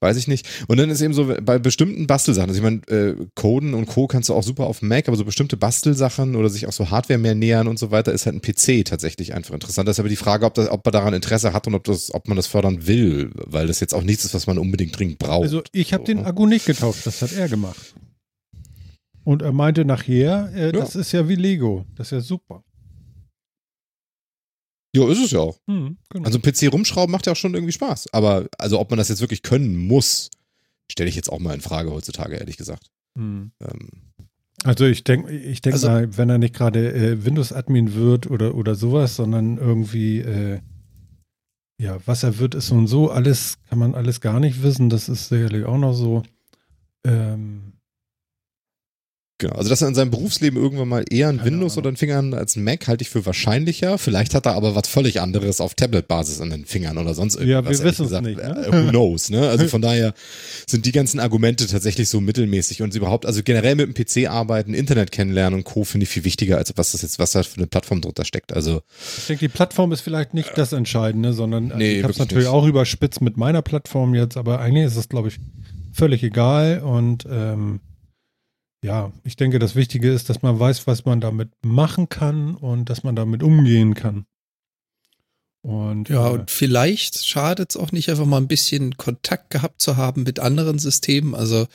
weiß 0.00 0.16
ich 0.16 0.28
nicht. 0.28 0.48
Und 0.68 0.78
dann 0.78 0.90
ist 0.90 1.00
eben 1.00 1.14
so 1.14 1.34
bei 1.42 1.58
bestimmten 1.58 2.06
Bastelsachen, 2.06 2.50
also 2.50 2.58
ich 2.58 2.64
meine, 2.64 2.80
äh, 2.88 3.16
Coden 3.34 3.74
und 3.74 3.86
Co. 3.86 4.06
kannst 4.06 4.28
du 4.28 4.34
auch 4.34 4.42
super 4.42 4.66
auf 4.66 4.82
Mac, 4.82 5.08
aber 5.08 5.16
so 5.16 5.24
bestimmte 5.24 5.56
Bastelsachen 5.56 6.36
oder 6.36 6.48
sich 6.48 6.66
auch 6.66 6.72
so 6.72 6.90
Hardware 6.90 7.18
mehr 7.18 7.34
nähern 7.34 7.68
und 7.68 7.78
so 7.78 7.90
weiter, 7.90 8.12
ist 8.12 8.26
halt 8.26 8.36
ein 8.36 8.42
PC 8.42 8.84
tatsächlich 8.84 9.34
einfach 9.34 9.54
interessant. 9.54 9.88
Das 9.88 9.96
ist 9.96 10.00
aber 10.00 10.08
die 10.08 10.16
Frage, 10.16 10.46
ob, 10.46 10.54
das, 10.54 10.70
ob 10.70 10.84
man 10.84 10.92
daran 10.92 11.14
Interesse 11.14 11.52
hat 11.52 11.66
und 11.66 11.74
ob, 11.74 11.84
das, 11.84 12.12
ob 12.14 12.28
man 12.28 12.36
das 12.36 12.46
fördern 12.46 12.86
will, 12.86 13.30
weil 13.34 13.66
das 13.66 13.80
jetzt 13.80 13.94
auch 13.94 14.02
nichts 14.02 14.24
ist, 14.24 14.34
was 14.34 14.46
man 14.46 14.58
unbedingt 14.58 14.98
dringend 14.98 15.18
braucht. 15.18 15.42
Also 15.42 15.62
ich 15.72 15.92
habe 15.92 16.02
so, 16.02 16.06
den 16.06 16.18
ne? 16.18 16.26
Akku 16.26 16.46
nicht 16.46 16.66
getauscht, 16.66 17.06
das 17.06 17.22
hat 17.22 17.32
er 17.32 17.48
gemacht. 17.48 17.94
Und 19.24 19.42
er 19.42 19.52
meinte 19.52 19.84
nachher, 19.84 20.50
äh, 20.54 20.66
ja. 20.66 20.72
das 20.72 20.96
ist 20.96 21.12
ja 21.12 21.28
wie 21.28 21.34
Lego, 21.34 21.84
das 21.94 22.08
ist 22.08 22.12
ja 22.12 22.20
super. 22.20 22.64
Ja, 24.94 25.08
ist 25.08 25.24
es 25.24 25.30
ja 25.30 25.40
auch. 25.40 25.58
Hm, 25.66 25.96
genau. 26.08 26.26
Also 26.26 26.40
PC 26.40 26.72
rumschrauben 26.72 27.12
macht 27.12 27.26
ja 27.26 27.32
auch 27.32 27.36
schon 27.36 27.54
irgendwie 27.54 27.72
Spaß. 27.72 28.12
Aber 28.12 28.46
also 28.58 28.80
ob 28.80 28.90
man 28.90 28.98
das 28.98 29.08
jetzt 29.08 29.20
wirklich 29.20 29.42
können 29.42 29.76
muss, 29.76 30.30
stelle 30.90 31.08
ich 31.08 31.16
jetzt 31.16 31.30
auch 31.30 31.38
mal 31.38 31.54
in 31.54 31.60
Frage 31.60 31.90
heutzutage, 31.92 32.36
ehrlich 32.36 32.56
gesagt. 32.56 32.90
Hm. 33.16 33.52
Ähm. 33.60 33.88
Also 34.64 34.84
ich 34.84 35.04
denke, 35.04 35.30
ich 35.32 35.62
denke 35.62 35.76
also, 35.76 35.88
mal, 35.88 36.16
wenn 36.16 36.28
er 36.28 36.38
nicht 36.38 36.54
gerade 36.54 36.92
äh, 36.92 37.24
Windows-Admin 37.24 37.94
wird 37.94 38.30
oder, 38.30 38.54
oder 38.54 38.74
sowas, 38.74 39.16
sondern 39.16 39.56
irgendwie, 39.58 40.18
äh, 40.18 40.58
ja, 41.80 41.98
was 42.04 42.24
er 42.24 42.38
wird, 42.38 42.54
ist 42.54 42.66
so 42.66 42.74
und 42.74 42.86
so, 42.88 43.10
alles, 43.10 43.58
kann 43.68 43.78
man 43.78 43.94
alles 43.94 44.20
gar 44.20 44.40
nicht 44.40 44.62
wissen. 44.62 44.90
Das 44.90 45.08
ist 45.08 45.28
sicherlich 45.28 45.64
auch 45.64 45.78
noch 45.78 45.94
so. 45.94 46.24
Ähm, 47.04 47.69
Genau. 49.40 49.54
Also, 49.54 49.70
dass 49.70 49.80
er 49.80 49.88
in 49.88 49.94
seinem 49.94 50.10
Berufsleben 50.10 50.62
irgendwann 50.62 50.88
mal 50.88 51.04
eher 51.08 51.30
ein 51.30 51.42
Windows 51.42 51.78
oder 51.78 51.90
ein 51.90 51.96
Fingern 51.96 52.34
als 52.34 52.56
ein 52.56 52.62
Mac 52.62 52.86
halte 52.86 53.02
ich 53.02 53.08
für 53.08 53.24
wahrscheinlicher. 53.24 53.96
Vielleicht 53.96 54.34
hat 54.34 54.44
er 54.44 54.52
aber 54.52 54.74
was 54.74 54.86
völlig 54.86 55.22
anderes 55.22 55.62
auf 55.62 55.74
Tablet-Basis 55.74 56.42
an 56.42 56.50
den 56.50 56.66
Fingern 56.66 56.98
oder 56.98 57.14
sonst 57.14 57.36
irgendwas. 57.36 57.78
Ja, 57.78 57.82
wir 57.82 57.90
wissen 57.90 58.04
es 58.04 58.20
nicht. 58.20 58.36
Ne? 58.36 58.66
Äh, 58.66 58.70
who 58.70 58.90
knows, 58.90 59.30
ne? 59.30 59.48
Also 59.48 59.66
von 59.68 59.80
daher 59.80 60.12
sind 60.66 60.84
die 60.84 60.92
ganzen 60.92 61.20
Argumente 61.20 61.66
tatsächlich 61.66 62.10
so 62.10 62.20
mittelmäßig 62.20 62.82
und 62.82 62.94
überhaupt, 62.94 63.24
also 63.24 63.42
generell 63.42 63.76
mit 63.76 63.86
dem 63.86 63.94
PC 63.94 64.28
arbeiten, 64.28 64.74
Internet 64.74 65.10
kennenlernen 65.10 65.60
und 65.60 65.64
Co. 65.64 65.84
finde 65.84 66.04
ich 66.04 66.10
viel 66.10 66.24
wichtiger, 66.24 66.58
als 66.58 66.74
was 66.76 66.92
das 66.92 67.00
jetzt, 67.00 67.18
was 67.18 67.32
da 67.32 67.42
für 67.42 67.56
eine 67.56 67.66
Plattform 67.66 68.02
drunter 68.02 68.26
steckt. 68.26 68.52
Also. 68.52 68.82
Ich 69.16 69.26
denke, 69.26 69.46
die 69.46 69.48
Plattform 69.48 69.90
ist 69.92 70.02
vielleicht 70.02 70.34
nicht 70.34 70.50
das 70.56 70.74
Entscheidende, 70.74 71.32
sondern 71.32 71.72
also 71.72 71.78
nee, 71.78 71.96
ich 71.96 72.02
habe 72.02 72.12
es 72.12 72.18
natürlich 72.18 72.44
nicht. 72.44 72.52
auch 72.52 72.66
überspitzt 72.66 73.22
mit 73.22 73.38
meiner 73.38 73.62
Plattform 73.62 74.14
jetzt, 74.14 74.36
aber 74.36 74.60
eigentlich 74.60 74.84
ist 74.84 74.96
es, 74.96 75.08
glaube 75.08 75.28
ich, 75.28 75.38
völlig 75.92 76.22
egal 76.22 76.82
und 76.84 77.26
ähm, 77.30 77.80
ja, 78.82 79.12
ich 79.24 79.36
denke, 79.36 79.58
das 79.58 79.74
Wichtige 79.74 80.10
ist, 80.10 80.30
dass 80.30 80.42
man 80.42 80.58
weiß, 80.58 80.86
was 80.86 81.04
man 81.04 81.20
damit 81.20 81.50
machen 81.62 82.08
kann 82.08 82.54
und 82.54 82.88
dass 82.88 83.02
man 83.02 83.14
damit 83.14 83.42
umgehen 83.42 83.94
kann. 83.94 84.24
Und, 85.62 86.08
ja, 86.08 86.28
äh, 86.28 86.32
und 86.32 86.50
vielleicht 86.50 87.24
schadet 87.26 87.70
es 87.70 87.76
auch 87.76 87.92
nicht, 87.92 88.08
einfach 88.08 88.24
mal 88.24 88.38
ein 88.38 88.48
bisschen 88.48 88.96
Kontakt 88.96 89.50
gehabt 89.50 89.82
zu 89.82 89.96
haben 89.96 90.22
mit 90.22 90.40
anderen 90.40 90.78
Systemen. 90.78 91.34
Also, 91.34 91.66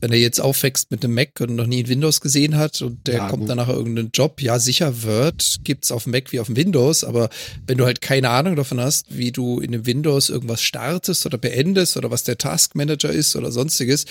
wenn 0.00 0.12
er 0.12 0.18
jetzt 0.18 0.40
aufwächst 0.40 0.90
mit 0.90 1.02
einem 1.02 1.14
Mac 1.14 1.40
und 1.40 1.56
noch 1.56 1.66
nie 1.66 1.82
ein 1.82 1.88
Windows 1.88 2.20
gesehen 2.20 2.56
hat 2.56 2.82
und 2.82 3.06
der 3.06 3.14
ja, 3.14 3.28
kommt 3.28 3.42
gut. 3.42 3.48
dann 3.48 3.56
nach 3.56 3.68
irgendeinem 3.68 4.10
Job, 4.12 4.40
ja, 4.40 4.58
sicher 4.58 5.02
Word 5.02 5.60
gibt's 5.64 5.90
auf 5.90 6.04
dem 6.04 6.12
Mac 6.12 6.30
wie 6.30 6.40
auf 6.40 6.46
dem 6.46 6.56
Windows, 6.56 7.04
aber 7.04 7.30
wenn 7.66 7.78
du 7.78 7.86
halt 7.86 8.00
keine 8.02 8.28
Ahnung 8.28 8.54
davon 8.54 8.80
hast, 8.80 9.16
wie 9.16 9.32
du 9.32 9.60
in 9.60 9.72
einem 9.72 9.86
Windows 9.86 10.28
irgendwas 10.28 10.62
startest 10.62 11.24
oder 11.26 11.38
beendest 11.38 11.96
oder 11.96 12.10
was 12.10 12.22
der 12.22 12.38
Task 12.38 12.74
Manager 12.74 13.10
ist 13.10 13.34
oder 13.34 13.50
sonstiges, 13.50 14.04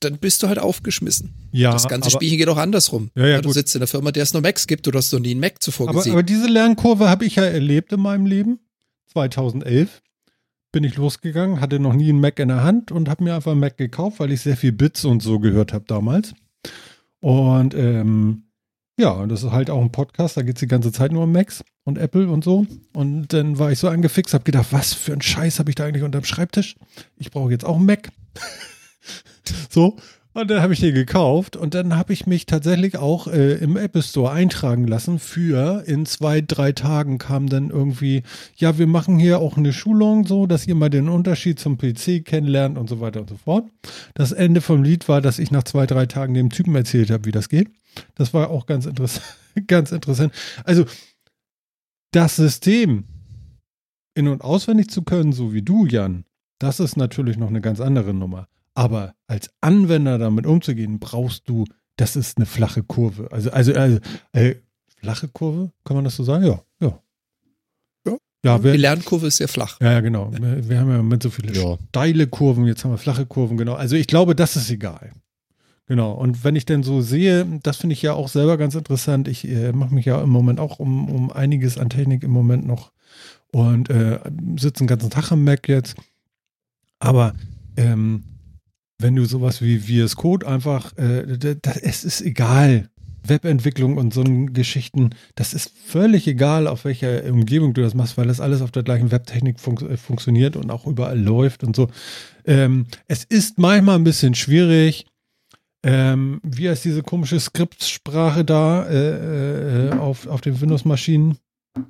dann 0.00 0.18
bist 0.18 0.42
du 0.42 0.48
halt 0.48 0.58
aufgeschmissen. 0.58 1.32
Ja, 1.52 1.72
das 1.72 1.88
ganze 1.88 2.08
aber, 2.08 2.18
Spielchen 2.18 2.38
geht 2.38 2.48
auch 2.48 2.56
andersrum. 2.56 3.10
Ja, 3.14 3.26
ja, 3.26 3.40
du 3.40 3.48
gut. 3.48 3.54
sitzt 3.54 3.74
in 3.74 3.80
der 3.80 3.88
Firma, 3.88 4.12
der 4.12 4.22
es 4.22 4.32
nur 4.32 4.42
Macs 4.42 4.66
gibt, 4.66 4.86
du 4.86 4.92
hast 4.92 5.12
noch 5.12 5.20
nie 5.20 5.32
einen 5.32 5.40
Mac 5.40 5.62
zuvor 5.62 5.88
aber, 5.88 5.98
gesehen. 5.98 6.12
Aber 6.12 6.22
diese 6.22 6.46
Lernkurve 6.46 7.08
habe 7.08 7.24
ich 7.24 7.36
ja 7.36 7.44
erlebt 7.44 7.92
in 7.92 8.00
meinem 8.00 8.26
Leben. 8.26 8.60
2011 9.12 10.02
bin 10.72 10.84
ich 10.84 10.96
losgegangen, 10.96 11.60
hatte 11.60 11.78
noch 11.78 11.94
nie 11.94 12.08
einen 12.08 12.20
Mac 12.20 12.38
in 12.38 12.48
der 12.48 12.64
Hand 12.64 12.90
und 12.90 13.08
habe 13.08 13.22
mir 13.22 13.34
einfach 13.36 13.52
einen 13.52 13.60
Mac 13.60 13.78
gekauft, 13.78 14.18
weil 14.18 14.32
ich 14.32 14.40
sehr 14.40 14.56
viel 14.56 14.72
Bits 14.72 15.04
und 15.04 15.22
so 15.22 15.38
gehört 15.38 15.72
habe 15.72 15.84
damals. 15.86 16.34
Und 17.20 17.74
ähm, 17.74 18.42
ja, 18.98 19.26
das 19.26 19.42
ist 19.42 19.52
halt 19.52 19.70
auch 19.70 19.80
ein 19.80 19.92
Podcast, 19.92 20.36
da 20.36 20.42
geht 20.42 20.56
es 20.56 20.60
die 20.60 20.66
ganze 20.66 20.92
Zeit 20.92 21.12
nur 21.12 21.24
um 21.24 21.32
Macs 21.32 21.64
und 21.84 21.98
Apple 21.98 22.28
und 22.28 22.44
so. 22.44 22.66
Und 22.92 23.32
dann 23.32 23.58
war 23.58 23.72
ich 23.72 23.78
so 23.78 23.88
angefixt, 23.88 24.34
habe 24.34 24.44
gedacht, 24.44 24.68
was 24.72 24.94
für 24.94 25.12
ein 25.12 25.22
Scheiß 25.22 25.58
habe 25.58 25.70
ich 25.70 25.76
da 25.76 25.84
eigentlich 25.86 26.02
unterm 26.02 26.24
Schreibtisch? 26.24 26.76
Ich 27.16 27.30
brauche 27.30 27.50
jetzt 27.50 27.64
auch 27.64 27.76
einen 27.76 27.86
Mac. 27.86 28.10
so. 29.70 29.96
Und 30.36 30.50
dann 30.50 30.62
habe 30.62 30.72
ich 30.72 30.80
den 30.80 30.94
gekauft 30.94 31.56
und 31.56 31.74
dann 31.74 31.96
habe 31.96 32.12
ich 32.12 32.26
mich 32.26 32.44
tatsächlich 32.44 32.96
auch 32.96 33.28
äh, 33.28 33.52
im 33.54 33.76
Apple 33.76 34.02
Store 34.02 34.32
eintragen 34.32 34.84
lassen 34.84 35.20
für 35.20 35.84
in 35.86 36.06
zwei, 36.06 36.40
drei 36.40 36.72
Tagen 36.72 37.18
kam 37.18 37.48
dann 37.48 37.70
irgendwie, 37.70 38.24
ja, 38.56 38.76
wir 38.76 38.88
machen 38.88 39.20
hier 39.20 39.38
auch 39.38 39.56
eine 39.56 39.72
Schulung 39.72 40.26
so, 40.26 40.46
dass 40.46 40.66
ihr 40.66 40.74
mal 40.74 40.90
den 40.90 41.08
Unterschied 41.08 41.60
zum 41.60 41.78
PC 41.78 42.24
kennenlernt 42.24 42.76
und 42.76 42.88
so 42.88 42.98
weiter 42.98 43.20
und 43.20 43.30
so 43.30 43.36
fort. 43.36 43.70
Das 44.14 44.32
Ende 44.32 44.60
vom 44.60 44.82
Lied 44.82 45.08
war, 45.08 45.20
dass 45.20 45.38
ich 45.38 45.52
nach 45.52 45.62
zwei, 45.62 45.86
drei 45.86 46.06
Tagen 46.06 46.34
dem 46.34 46.50
Typen 46.50 46.74
erzählt 46.74 47.12
habe, 47.12 47.26
wie 47.26 47.32
das 47.32 47.48
geht. 47.48 47.70
Das 48.16 48.34
war 48.34 48.50
auch 48.50 48.66
ganz 48.66 48.86
interessant. 48.86 49.24
ganz 49.68 49.92
interessant. 49.92 50.32
Also, 50.64 50.84
das 52.10 52.34
System 52.34 53.04
in- 54.14 54.26
und 54.26 54.42
auswendig 54.42 54.90
zu 54.90 55.02
können, 55.02 55.32
so 55.32 55.52
wie 55.52 55.62
du, 55.62 55.86
Jan, 55.86 56.24
das 56.58 56.80
ist 56.80 56.96
natürlich 56.96 57.36
noch 57.36 57.48
eine 57.48 57.60
ganz 57.60 57.80
andere 57.80 58.14
Nummer. 58.14 58.48
Aber 58.74 59.14
als 59.26 59.50
Anwender 59.60 60.18
damit 60.18 60.46
umzugehen, 60.46 60.98
brauchst 60.98 61.48
du, 61.48 61.64
das 61.96 62.16
ist 62.16 62.36
eine 62.36 62.46
flache 62.46 62.82
Kurve. 62.82 63.30
Also, 63.30 63.50
also, 63.50 63.72
also 63.74 63.98
äh, 64.32 64.56
flache 64.98 65.28
Kurve, 65.28 65.70
kann 65.84 65.96
man 65.96 66.04
das 66.04 66.16
so 66.16 66.24
sagen? 66.24 66.44
Ja, 66.44 66.60
ja. 66.80 67.00
Ja, 68.06 68.16
ja 68.44 68.64
wir, 68.64 68.72
die 68.72 68.78
Lernkurve 68.78 69.28
ist 69.28 69.36
sehr 69.36 69.48
flach. 69.48 69.80
Ja, 69.80 69.92
ja 69.92 70.00
genau. 70.00 70.32
Wir, 70.32 70.68
wir 70.68 70.80
haben 70.80 70.90
ja 70.90 71.02
mit 71.02 71.22
so 71.22 71.30
viele 71.30 71.52
ja. 71.52 71.78
steile 71.90 72.26
Kurven, 72.26 72.66
jetzt 72.66 72.84
haben 72.84 72.90
wir 72.90 72.98
flache 72.98 73.26
Kurven, 73.26 73.56
genau. 73.56 73.74
Also 73.74 73.94
ich 73.94 74.08
glaube, 74.08 74.34
das 74.34 74.56
ist 74.56 74.70
egal. 74.70 75.12
Genau. 75.86 76.12
Und 76.12 76.44
wenn 76.44 76.56
ich 76.56 76.64
denn 76.64 76.82
so 76.82 77.00
sehe, 77.00 77.46
das 77.62 77.76
finde 77.76 77.92
ich 77.92 78.02
ja 78.02 78.14
auch 78.14 78.28
selber 78.28 78.56
ganz 78.56 78.74
interessant. 78.74 79.28
Ich 79.28 79.46
äh, 79.46 79.72
mache 79.72 79.94
mich 79.94 80.06
ja 80.06 80.20
im 80.20 80.30
Moment 80.30 80.58
auch 80.58 80.78
um, 80.78 81.10
um 81.10 81.30
einiges 81.30 81.78
an 81.78 81.90
Technik 81.90 82.22
im 82.22 82.30
Moment 82.30 82.66
noch 82.66 82.90
und 83.52 83.90
äh, 83.90 84.18
sitze 84.56 84.82
den 84.82 84.86
ganzen 84.86 85.10
Tag 85.10 85.30
am 85.30 85.44
Mac 85.44 85.68
jetzt. 85.68 85.94
Aber 86.98 87.34
ähm, 87.76 88.24
wenn 88.98 89.16
du 89.16 89.24
sowas 89.24 89.60
wie 89.60 89.78
VS 89.78 90.16
Code 90.16 90.46
einfach, 90.46 90.96
äh, 90.96 91.56
das, 91.60 91.76
es 91.78 92.04
ist 92.04 92.20
egal. 92.22 92.88
Webentwicklung 93.26 93.96
und 93.96 94.12
so 94.12 94.22
Geschichten, 94.52 95.10
das 95.34 95.54
ist 95.54 95.72
völlig 95.86 96.26
egal, 96.28 96.66
auf 96.66 96.84
welcher 96.84 97.24
Umgebung 97.24 97.72
du 97.72 97.80
das 97.80 97.94
machst, 97.94 98.18
weil 98.18 98.26
das 98.26 98.40
alles 98.40 98.60
auf 98.60 98.70
der 98.70 98.82
gleichen 98.82 99.10
Webtechnik 99.10 99.60
fun 99.60 99.78
äh, 99.88 99.96
funktioniert 99.96 100.56
und 100.56 100.70
auch 100.70 100.86
überall 100.86 101.18
läuft 101.18 101.64
und 101.64 101.74
so. 101.74 101.88
Ähm, 102.44 102.86
es 103.08 103.24
ist 103.24 103.58
manchmal 103.58 103.96
ein 103.96 104.04
bisschen 104.04 104.34
schwierig. 104.34 105.06
Ähm, 105.82 106.40
wie 106.42 106.68
heißt 106.68 106.84
diese 106.84 107.02
komische 107.02 107.38
Skriptsprache 107.40 108.44
da 108.44 108.86
äh, 108.86 109.88
äh, 109.88 109.92
auf, 109.92 110.26
auf 110.26 110.40
den 110.40 110.60
Windows-Maschinen? 110.60 111.38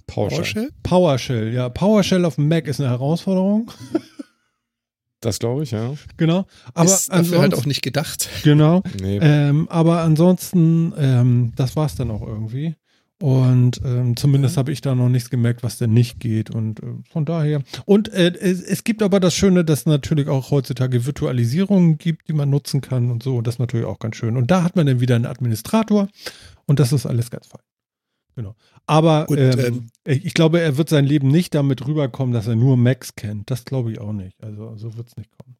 PowerShell? 0.06 0.70
PowerShell, 0.82 1.52
ja. 1.52 1.68
PowerShell 1.68 2.24
auf 2.24 2.36
dem 2.36 2.48
Mac 2.48 2.66
ist 2.66 2.80
eine 2.80 2.90
Herausforderung. 2.90 3.70
Das 5.24 5.38
glaube 5.38 5.62
ich, 5.62 5.70
ja. 5.70 5.94
Genau. 6.18 6.46
Aber 6.74 6.84
ist 6.84 7.10
dafür 7.10 7.40
halt 7.40 7.54
auch 7.54 7.64
nicht 7.64 7.80
gedacht. 7.80 8.28
Genau. 8.42 8.82
Nee. 9.00 9.18
Ähm, 9.22 9.68
aber 9.70 10.02
ansonsten, 10.02 10.92
ähm, 10.98 11.52
das 11.56 11.76
war 11.76 11.86
es 11.86 11.94
dann 11.94 12.10
auch 12.10 12.20
irgendwie. 12.20 12.74
Und 13.22 13.80
ähm, 13.84 14.16
zumindest 14.16 14.58
habe 14.58 14.70
ich 14.70 14.82
da 14.82 14.94
noch 14.94 15.08
nichts 15.08 15.30
gemerkt, 15.30 15.62
was 15.62 15.78
denn 15.78 15.94
nicht 15.94 16.20
geht. 16.20 16.50
Und 16.50 16.82
äh, 16.82 16.86
von 17.10 17.24
daher. 17.24 17.62
Und 17.86 18.12
äh, 18.12 18.34
es, 18.38 18.60
es 18.60 18.84
gibt 18.84 19.02
aber 19.02 19.18
das 19.18 19.34
Schöne, 19.34 19.64
dass 19.64 19.80
es 19.80 19.86
natürlich 19.86 20.28
auch 20.28 20.50
heutzutage 20.50 21.06
Virtualisierungen 21.06 21.96
gibt, 21.96 22.28
die 22.28 22.34
man 22.34 22.50
nutzen 22.50 22.82
kann 22.82 23.10
und 23.10 23.22
so. 23.22 23.36
Und 23.36 23.46
das 23.46 23.54
ist 23.54 23.60
natürlich 23.60 23.86
auch 23.86 23.98
ganz 23.98 24.16
schön. 24.16 24.36
Und 24.36 24.50
da 24.50 24.62
hat 24.62 24.76
man 24.76 24.86
dann 24.86 25.00
wieder 25.00 25.16
einen 25.16 25.26
Administrator 25.26 26.08
und 26.66 26.80
das 26.80 26.92
ist 26.92 27.06
alles 27.06 27.30
ganz 27.30 27.46
fein. 27.46 27.62
Genau. 28.36 28.54
Aber 28.86 29.28
Und, 29.28 29.38
ähm, 29.38 29.88
ähm, 30.04 30.20
ich 30.22 30.34
glaube, 30.34 30.60
er 30.60 30.76
wird 30.76 30.88
sein 30.88 31.04
Leben 31.06 31.28
nicht 31.28 31.54
damit 31.54 31.86
rüberkommen, 31.86 32.34
dass 32.34 32.46
er 32.46 32.56
nur 32.56 32.76
Macs 32.76 33.14
kennt. 33.14 33.50
Das 33.50 33.64
glaube 33.64 33.92
ich 33.92 33.98
auch 34.00 34.12
nicht. 34.12 34.42
Also 34.42 34.76
so 34.76 34.96
wird 34.96 35.08
es 35.08 35.16
nicht 35.16 35.30
kommen. 35.38 35.56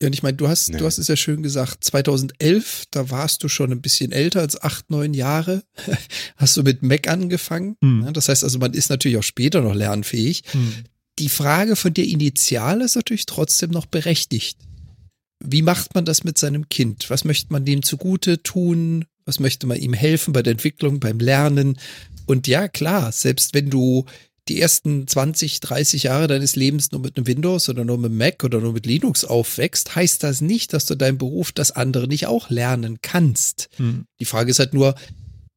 Ja, 0.00 0.06
und 0.06 0.12
ich 0.12 0.22
meine, 0.22 0.36
du 0.36 0.46
hast, 0.48 0.68
Nee. 0.70 0.78
du 0.78 0.84
hast 0.84 0.98
es 0.98 1.08
ja 1.08 1.16
schön 1.16 1.42
gesagt, 1.42 1.82
2011, 1.82 2.84
da 2.92 3.10
warst 3.10 3.42
du 3.42 3.48
schon 3.48 3.72
ein 3.72 3.80
bisschen 3.80 4.12
älter 4.12 4.40
als 4.40 4.60
acht, 4.62 4.90
neun 4.90 5.12
Jahre, 5.14 5.64
hast 6.36 6.56
du 6.56 6.62
mit 6.62 6.82
Mac 6.82 7.08
angefangen. 7.08 7.76
Hm. 7.82 8.02
Ja, 8.04 8.12
Das 8.12 8.28
heißt 8.28 8.44
also, 8.44 8.58
man 8.58 8.74
ist 8.74 8.90
natürlich 8.90 9.16
auch 9.18 9.22
später 9.24 9.60
noch 9.60 9.74
lernfähig. 9.74 10.42
Die 11.18 11.28
Frage 11.28 11.74
von 11.74 11.92
dir 11.94 12.06
initial 12.06 12.80
ist 12.80 12.94
natürlich 12.94 13.26
trotzdem 13.26 13.70
noch 13.70 13.86
berechtigt. 13.86 14.58
Wie 15.40 15.62
macht 15.62 15.94
man 15.94 16.04
das 16.04 16.24
mit 16.24 16.38
seinem 16.38 16.68
Kind? 16.68 17.10
Was 17.10 17.24
möchte 17.24 17.52
man 17.52 17.64
dem 17.64 17.82
zugute 17.82 18.42
tun? 18.42 19.04
Was 19.24 19.40
möchte 19.40 19.66
man 19.66 19.78
ihm 19.78 19.92
helfen 19.92 20.32
bei 20.32 20.42
der 20.42 20.52
Entwicklung, 20.52 21.00
beim 21.00 21.18
Lernen? 21.18 21.78
Und 22.26 22.46
ja, 22.46 22.68
klar, 22.68 23.12
selbst 23.12 23.54
wenn 23.54 23.70
du 23.70 24.04
die 24.48 24.60
ersten 24.60 25.06
20, 25.06 25.60
30 25.60 26.04
Jahre 26.04 26.26
deines 26.26 26.56
Lebens 26.56 26.90
nur 26.90 27.00
mit 27.00 27.16
einem 27.16 27.26
Windows 27.26 27.68
oder 27.68 27.84
nur 27.84 27.98
mit 27.98 28.10
einem 28.10 28.18
Mac 28.18 28.42
oder 28.44 28.60
nur 28.60 28.72
mit 28.72 28.86
Linux 28.86 29.24
aufwächst, 29.24 29.94
heißt 29.94 30.22
das 30.22 30.40
nicht, 30.40 30.72
dass 30.72 30.86
du 30.86 30.94
deinen 30.94 31.18
Beruf 31.18 31.52
das 31.52 31.70
andere 31.70 32.08
nicht 32.08 32.26
auch 32.26 32.50
lernen 32.50 32.98
kannst. 33.02 33.68
Hm. 33.76 34.06
Die 34.18 34.24
Frage 34.24 34.50
ist 34.50 34.58
halt 34.58 34.74
nur, 34.74 34.94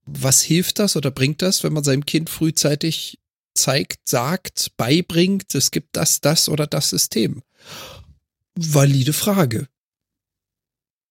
was 0.05 0.41
hilft 0.41 0.79
das 0.79 0.95
oder 0.95 1.11
bringt 1.11 1.41
das, 1.41 1.63
wenn 1.63 1.73
man 1.73 1.84
seinem 1.84 2.05
Kind 2.05 2.29
frühzeitig 2.29 3.19
zeigt, 3.53 4.07
sagt, 4.07 4.71
beibringt, 4.77 5.55
es 5.55 5.71
gibt 5.71 5.95
das, 5.95 6.21
das 6.21 6.49
oder 6.49 6.67
das 6.67 6.89
System? 6.89 7.41
Valide 8.55 9.13
Frage. 9.13 9.67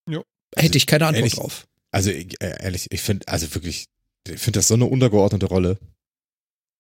Jo. 0.09 0.25
Hätte 0.57 0.79
ich 0.79 0.87
keine 0.87 1.07
Antwort 1.07 1.21
ehrlich- 1.25 1.35
drauf. 1.35 1.67
Also 1.93 2.11
äh, 2.11 2.27
ehrlich, 2.41 2.87
ich 2.91 3.01
finde, 3.01 3.27
also 3.29 3.53
wirklich, 3.55 3.87
ich 4.29 4.39
finde 4.41 4.59
das 4.59 4.69
so 4.69 4.75
eine 4.75 4.85
untergeordnete 4.85 5.47
Rolle. 5.47 5.79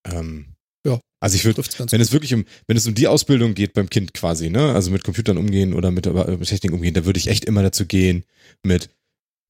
Ähm, 0.05 0.55
Ja, 0.87 0.99
Also 1.21 1.37
ich 1.37 1.45
würde, 1.45 1.63
wenn 1.63 1.87
gut. 1.89 1.93
es 2.01 2.13
wirklich 2.13 2.33
um, 2.33 2.45
wenn 2.67 2.77
es 2.77 2.87
um 2.87 2.95
die 2.95 3.07
Ausbildung 3.09 3.55
geht 3.55 3.75
beim 3.75 3.91
Kind 3.91 4.15
quasi, 4.15 4.49
ne, 4.51 4.73
also 4.73 4.91
mit 4.91 5.05
Computern 5.05 5.37
umgehen 5.37 5.75
oder 5.75 5.91
mit, 5.91 6.07
äh, 6.07 6.37
mit 6.37 6.49
Technik 6.49 6.73
umgehen, 6.73 6.95
da 6.95 7.05
würde 7.05 7.19
ich 7.19 7.27
echt 7.27 7.45
immer 7.45 7.63
dazu 7.63 7.85
gehen 7.87 8.25
mit, 8.63 8.89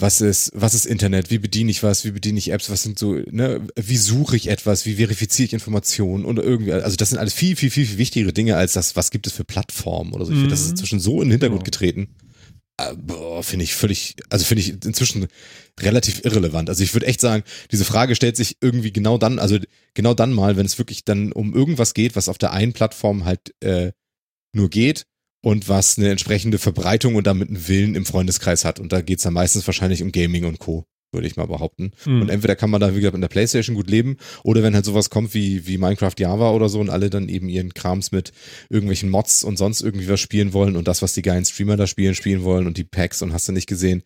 was 0.01 0.20
ist, 0.20 0.51
was 0.55 0.74
ist 0.74 0.86
Internet, 0.86 1.30
wie 1.30 1.38
bediene 1.38 1.70
ich 1.70 1.82
was, 1.82 2.05
wie 2.05 2.11
bediene 2.11 2.38
ich 2.38 2.51
Apps, 2.51 2.70
was 2.70 2.82
sind 2.82 2.98
so, 2.98 3.14
ne, 3.30 3.66
wie 3.76 3.96
suche 3.96 4.36
ich 4.36 4.48
etwas, 4.48 4.86
wie 4.86 4.94
verifiziere 4.96 5.46
ich 5.46 5.53
Informationen 5.53 6.24
oder 6.24 6.42
irgendwie, 6.42 6.72
also 6.72 6.96
das 6.96 7.11
sind 7.11 7.18
alles 7.18 7.34
viel, 7.34 7.57
viel, 7.57 7.70
viel, 7.70 7.86
viel 7.86 7.98
wichtigere 7.98 8.32
Dinge 8.32 8.57
als 8.57 8.72
das, 8.72 8.96
was 8.96 9.11
gibt 9.11 9.26
es 9.26 9.32
für 9.32 9.44
Plattformen 9.44 10.12
oder 10.12 10.24
so. 10.24 10.32
Ich 10.32 10.38
finde, 10.38 10.53
das 10.53 10.61
ist 10.61 10.66
Mhm. 10.66 10.70
inzwischen 10.72 11.01
so 11.01 11.14
in 11.22 11.28
den 11.28 11.32
Hintergrund 11.32 11.61
Genau. 11.61 11.64
getreten. 11.70 12.09
Äh, 12.78 12.94
Boah, 12.96 13.42
finde 13.42 13.64
ich 13.64 13.74
völlig, 13.74 14.16
also 14.30 14.44
finde 14.44 14.62
ich 14.62 14.70
inzwischen 14.84 15.26
relativ 15.78 16.24
irrelevant. 16.24 16.68
Also 16.70 16.82
ich 16.82 16.94
würde 16.94 17.07
echt 17.07 17.20
sagen, 17.20 17.42
diese 17.70 17.84
Frage 17.84 18.14
stellt 18.14 18.36
sich 18.36 18.57
irgendwie 18.61 18.92
genau 18.92 19.18
dann, 19.18 19.38
also 19.38 19.59
genau 19.94 20.14
dann 20.14 20.32
mal, 20.32 20.57
wenn 20.57 20.66
es 20.66 20.78
wirklich 20.78 21.05
dann 21.05 21.32
um 21.32 21.55
irgendwas 21.55 21.94
geht, 21.94 22.16
was 22.16 22.28
auf 22.28 22.38
der 22.38 22.53
einen 22.53 22.72
Plattform 22.72 23.24
halt 23.24 23.55
äh, 23.61 23.92
nur 24.55 24.70
geht 24.70 25.07
und 25.43 25.68
was 25.68 25.99
eine 25.99 26.11
entsprechende 26.11 26.59
Verbreitung 26.59 27.14
und 27.14 27.26
damit 27.26 27.49
einen 27.49 27.68
Willen 27.68 27.95
im 27.95 28.05
Freundeskreis 28.05 28.64
hat. 28.64 28.78
Und 28.78 28.93
da 28.93 29.01
geht's 29.01 29.22
dann 29.22 29.34
meistens 29.34 29.66
wahrscheinlich 29.66 30.03
um 30.03 30.12
Gaming 30.12 30.45
und 30.45 30.59
Co., 30.59 30.86
würde 31.12 31.26
ich 31.26 31.36
mal 31.36 31.47
behaupten. 31.47 31.93
Hm. 32.05 32.22
Und 32.22 32.28
entweder 32.28 32.55
kann 32.55 32.70
man 32.70 32.80
da, 32.80 32.95
wie 32.95 33.01
gesagt, 33.01 33.16
in 33.16 33.20
der 33.20 33.28
Playstation 33.28 33.74
gut 33.74 33.91
leben, 33.91 34.16
oder 34.45 34.62
wenn 34.62 34.74
halt 34.74 34.84
sowas 34.84 35.11
kommt 35.11 35.34
wie, 35.34 35.66
wie 35.66 35.78
Minecraft 35.78 36.14
Java 36.18 36.51
oder 36.51 36.68
so 36.68 36.78
und 36.78 36.91
alle 36.91 37.11
dann 37.11 37.28
eben 37.28 37.49
ihren 37.49 37.74
Krams 37.74 38.12
mit 38.12 38.32
irgendwelchen 38.68 39.11
Mods 39.11 39.43
und 39.43 39.57
sonst 39.57 39.80
irgendwie 39.80 40.09
was 40.09 40.20
spielen 40.20 40.53
wollen 40.53 40.76
und 40.76 40.86
das, 40.86 41.03
was 41.03 41.14
die 41.14 41.22
geilen 41.22 41.45
Streamer 41.45 41.76
da 41.76 41.86
spielen, 41.86 42.14
spielen 42.14 42.45
wollen 42.45 42.66
und 42.66 42.76
die 42.76 42.84
Packs 42.84 43.22
und 43.22 43.32
hast 43.32 43.49
du 43.49 43.53
nicht 43.53 43.66
gesehen. 43.66 44.05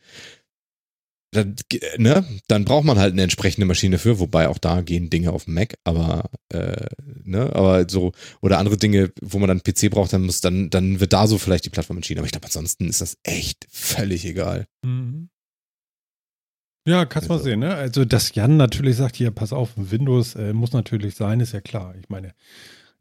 Dann, 1.35 1.57
ne, 1.99 2.25
dann 2.49 2.65
braucht 2.65 2.85
man 2.85 2.99
halt 2.99 3.13
eine 3.13 3.23
entsprechende 3.23 3.67
Maschine 3.67 3.99
für, 3.99 4.19
wobei 4.21 4.49
auch 4.49 4.59
da 4.59 4.81
gehen 4.81 5.11
Dinge 5.11 5.33
auf 5.33 5.45
dem 5.45 5.55
Mac, 5.55 5.75
aber 5.85 6.31
äh, 6.49 6.87
ne, 7.25 7.55
aber 7.55 7.87
so 7.89 8.13
oder 8.41 8.59
andere 8.59 8.77
Dinge, 8.77 9.13
wo 9.21 9.39
man 9.39 9.49
dann 9.49 9.63
PC 9.63 9.91
braucht, 9.91 10.13
dann 10.13 10.23
muss 10.25 10.41
dann 10.41 10.71
dann 10.71 11.01
wird 11.01 11.13
da 11.13 11.27
so 11.27 11.37
vielleicht 11.39 11.65
die 11.65 11.71
Plattform 11.71 11.97
entschieden. 11.99 12.21
Aber 12.21 12.27
ich 12.27 12.33
glaube, 12.33 12.47
ansonsten 12.47 12.89
ist 12.89 13.01
das 13.01 13.19
echt 13.25 13.67
völlig 13.71 14.25
egal. 14.25 14.67
Mhm. 14.85 15.29
Ja, 16.87 17.07
kannst 17.07 17.29
mal 17.29 17.37
Also- 17.37 17.45
sehen, 17.45 17.61
ne? 17.61 17.75
Also, 17.75 18.05
dass 18.05 18.35
Jan 18.35 18.57
natürlich 18.59 18.97
sagt, 18.97 19.17
hier, 19.17 19.31
pass 19.31 19.53
auf, 19.55 19.71
Windows 19.77 20.35
äh, 20.35 20.53
muss 20.53 20.73
natürlich 20.73 21.15
sein, 21.15 21.41
ist 21.41 21.53
ja 21.53 21.61
klar. 21.63 21.95
Ich 21.99 22.09
meine, 22.11 22.35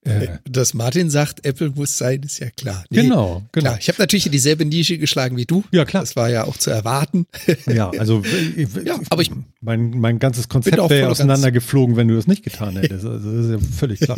äh, 0.06 0.28
Dass 0.50 0.74
Martin 0.74 1.10
sagt, 1.10 1.46
Apple 1.46 1.72
muss 1.72 1.98
sein, 1.98 2.24
ist 2.24 2.40
ja 2.40 2.50
klar. 2.50 2.84
Nee, 2.90 3.04
genau, 3.04 3.44
genau. 3.52 3.70
Klar, 3.70 3.78
ich 3.80 3.88
habe 3.88 4.00
natürlich 4.02 4.26
in 4.26 4.32
dieselbe 4.32 4.66
Nische 4.66 4.98
geschlagen 4.98 5.38
wie 5.38 5.46
du. 5.46 5.64
Ja, 5.72 5.86
klar. 5.86 6.04
Das 6.04 6.16
war 6.16 6.30
ja 6.30 6.44
auch 6.46 6.58
zu 6.58 6.70
erwarten. 6.72 7.26
Ja, 7.68 7.90
also 7.92 8.22
ich, 8.56 8.68
Ja, 8.86 9.00
aber 9.10 9.22
ich- 9.22 9.32
mein, 9.62 9.92
mein 9.92 10.20
ganzes 10.20 10.50
Konzept 10.50 10.78
wäre 10.90 11.06
und 11.06 11.12
auseinandergeflogen, 11.12 11.96
wenn 11.96 12.08
du 12.08 12.16
das 12.16 12.28
nicht 12.28 12.44
getan 12.44 12.76
hättest. 12.78 13.06
Also 13.06 13.32
das 13.32 13.46
ist 13.46 13.52
ja 13.52 13.60
völlig 13.78 14.00
klar. 14.02 14.18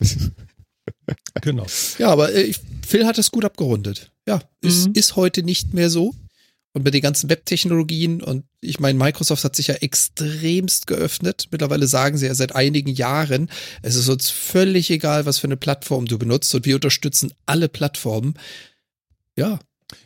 genau. 1.42 1.66
Ja, 1.98 2.08
aber 2.10 2.32
äh, 2.34 2.42
ich- 2.42 2.60
Phil 2.86 3.06
hat 3.06 3.18
es 3.18 3.30
gut 3.30 3.44
abgerundet. 3.44 4.10
Ja, 4.26 4.40
Mhm. 4.62 4.92
ist 4.94 5.16
heute 5.16 5.42
nicht 5.42 5.74
mehr 5.74 5.90
so. 5.90 6.14
Und 6.74 6.84
mit 6.84 6.92
den 6.92 7.02
ganzen 7.02 7.30
Webtechnologien 7.30 8.20
und 8.20 8.44
ich 8.60 8.80
meine, 8.80 8.98
Microsoft 8.98 9.44
hat 9.44 9.54
sich 9.54 9.68
ja 9.68 9.76
extremst 9.76 10.88
geöffnet. 10.88 11.46
Mittlerweile 11.52 11.86
sagen 11.86 12.18
sie 12.18 12.26
ja 12.26 12.34
seit 12.34 12.56
einigen 12.56 12.90
Jahren, 12.90 13.48
es 13.82 13.94
ist 13.94 14.08
uns 14.08 14.28
völlig 14.28 14.90
egal, 14.90 15.24
was 15.24 15.38
für 15.38 15.46
eine 15.46 15.56
Plattform 15.56 16.06
du 16.06 16.18
benutzt 16.18 16.52
und 16.52 16.66
wir 16.66 16.74
unterstützen 16.74 17.32
alle 17.46 17.68
Plattformen. 17.68 18.34
Ja, 19.36 19.60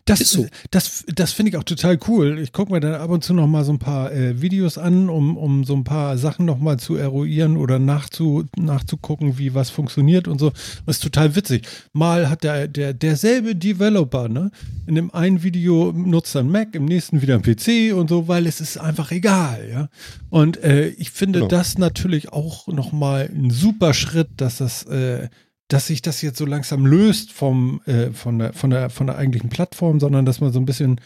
Das, 0.05 0.21
Ist 0.21 0.31
so. 0.31 0.47
das, 0.71 1.05
das 1.15 1.33
finde 1.33 1.51
ich 1.51 1.57
auch 1.57 1.65
total 1.65 1.99
cool. 2.09 2.39
Ich 2.39 2.53
gucke 2.53 2.73
mir 2.73 2.81
dann 2.81 2.95
ab 2.95 3.11
und 3.11 3.23
zu 3.23 3.35
noch 3.35 3.47
mal 3.47 3.65
so 3.65 3.73
ein 3.73 3.79
paar 3.79 4.11
äh, 4.13 4.41
Videos 4.41 4.79
an, 4.79 5.09
um, 5.11 5.37
um 5.37 5.65
so 5.65 5.75
ein 5.75 5.85
paar 5.85 6.17
Sachen 6.17 6.47
noch 6.47 6.59
mal 6.59 6.79
zu 6.79 6.97
eruieren 6.97 7.57
oder 7.57 7.79
nachzu, 7.79 8.45
nachzugucken, 8.57 9.39
wie 9.39 9.55
was 9.55 9.71
funktioniert 9.71 10.29
und 10.29 10.39
so. 10.39 10.51
Das 10.87 10.97
ist 10.97 11.03
total 11.03 11.37
witzig. 11.37 11.67
Mal 11.93 12.31
hat 12.31 12.43
der, 12.45 12.69
der 12.69 12.95
derselbe 12.95 13.55
Developer, 13.55 14.29
ne, 14.29 14.51
in 14.87 14.95
dem 14.95 15.13
einen 15.13 15.43
Video 15.43 15.93
nutzt 15.93 16.35
er 16.35 16.41
einen 16.41 16.51
Mac, 16.51 16.75
im 16.75 16.87
nächsten 16.87 17.21
wieder 17.21 17.35
einen 17.35 17.43
PC 17.43 17.95
und 17.95 18.09
so, 18.09 18.29
weil 18.29 18.47
es 18.47 18.61
ist 18.61 18.79
einfach 18.79 19.11
egal, 19.11 19.69
ja. 19.71 19.89
Und 20.31 20.57
äh, 20.63 20.89
ich 20.89 21.11
finde 21.11 21.41
Genau. 21.41 21.49
das 21.49 21.77
natürlich 21.79 22.33
auch 22.33 22.67
noch 22.69 22.93
mal 22.93 23.29
ein 23.33 23.51
super 23.51 23.93
Schritt, 23.95 24.29
dass 24.39 24.59
das 24.59 24.85
äh, 24.85 25.29
dass 25.69 25.87
sich 25.87 26.01
das 26.03 26.23
jetzt 26.23 26.39
so 26.39 26.47
langsam 26.47 26.87
löst 26.87 27.31
vom, 27.31 27.83
äh, 27.85 28.11
von, 28.13 28.39
der, 28.39 28.53
von, 28.55 28.71
der, 28.71 28.91
von 28.91 29.07
der 29.07 29.17
eigentlichen 29.17 29.51
Plattform, 29.51 30.01
sondern 30.01 30.25
dass 30.25 30.41
man 30.41 30.53
so 30.53 30.59
ein 30.59 30.65
bisschen, 30.65 31.01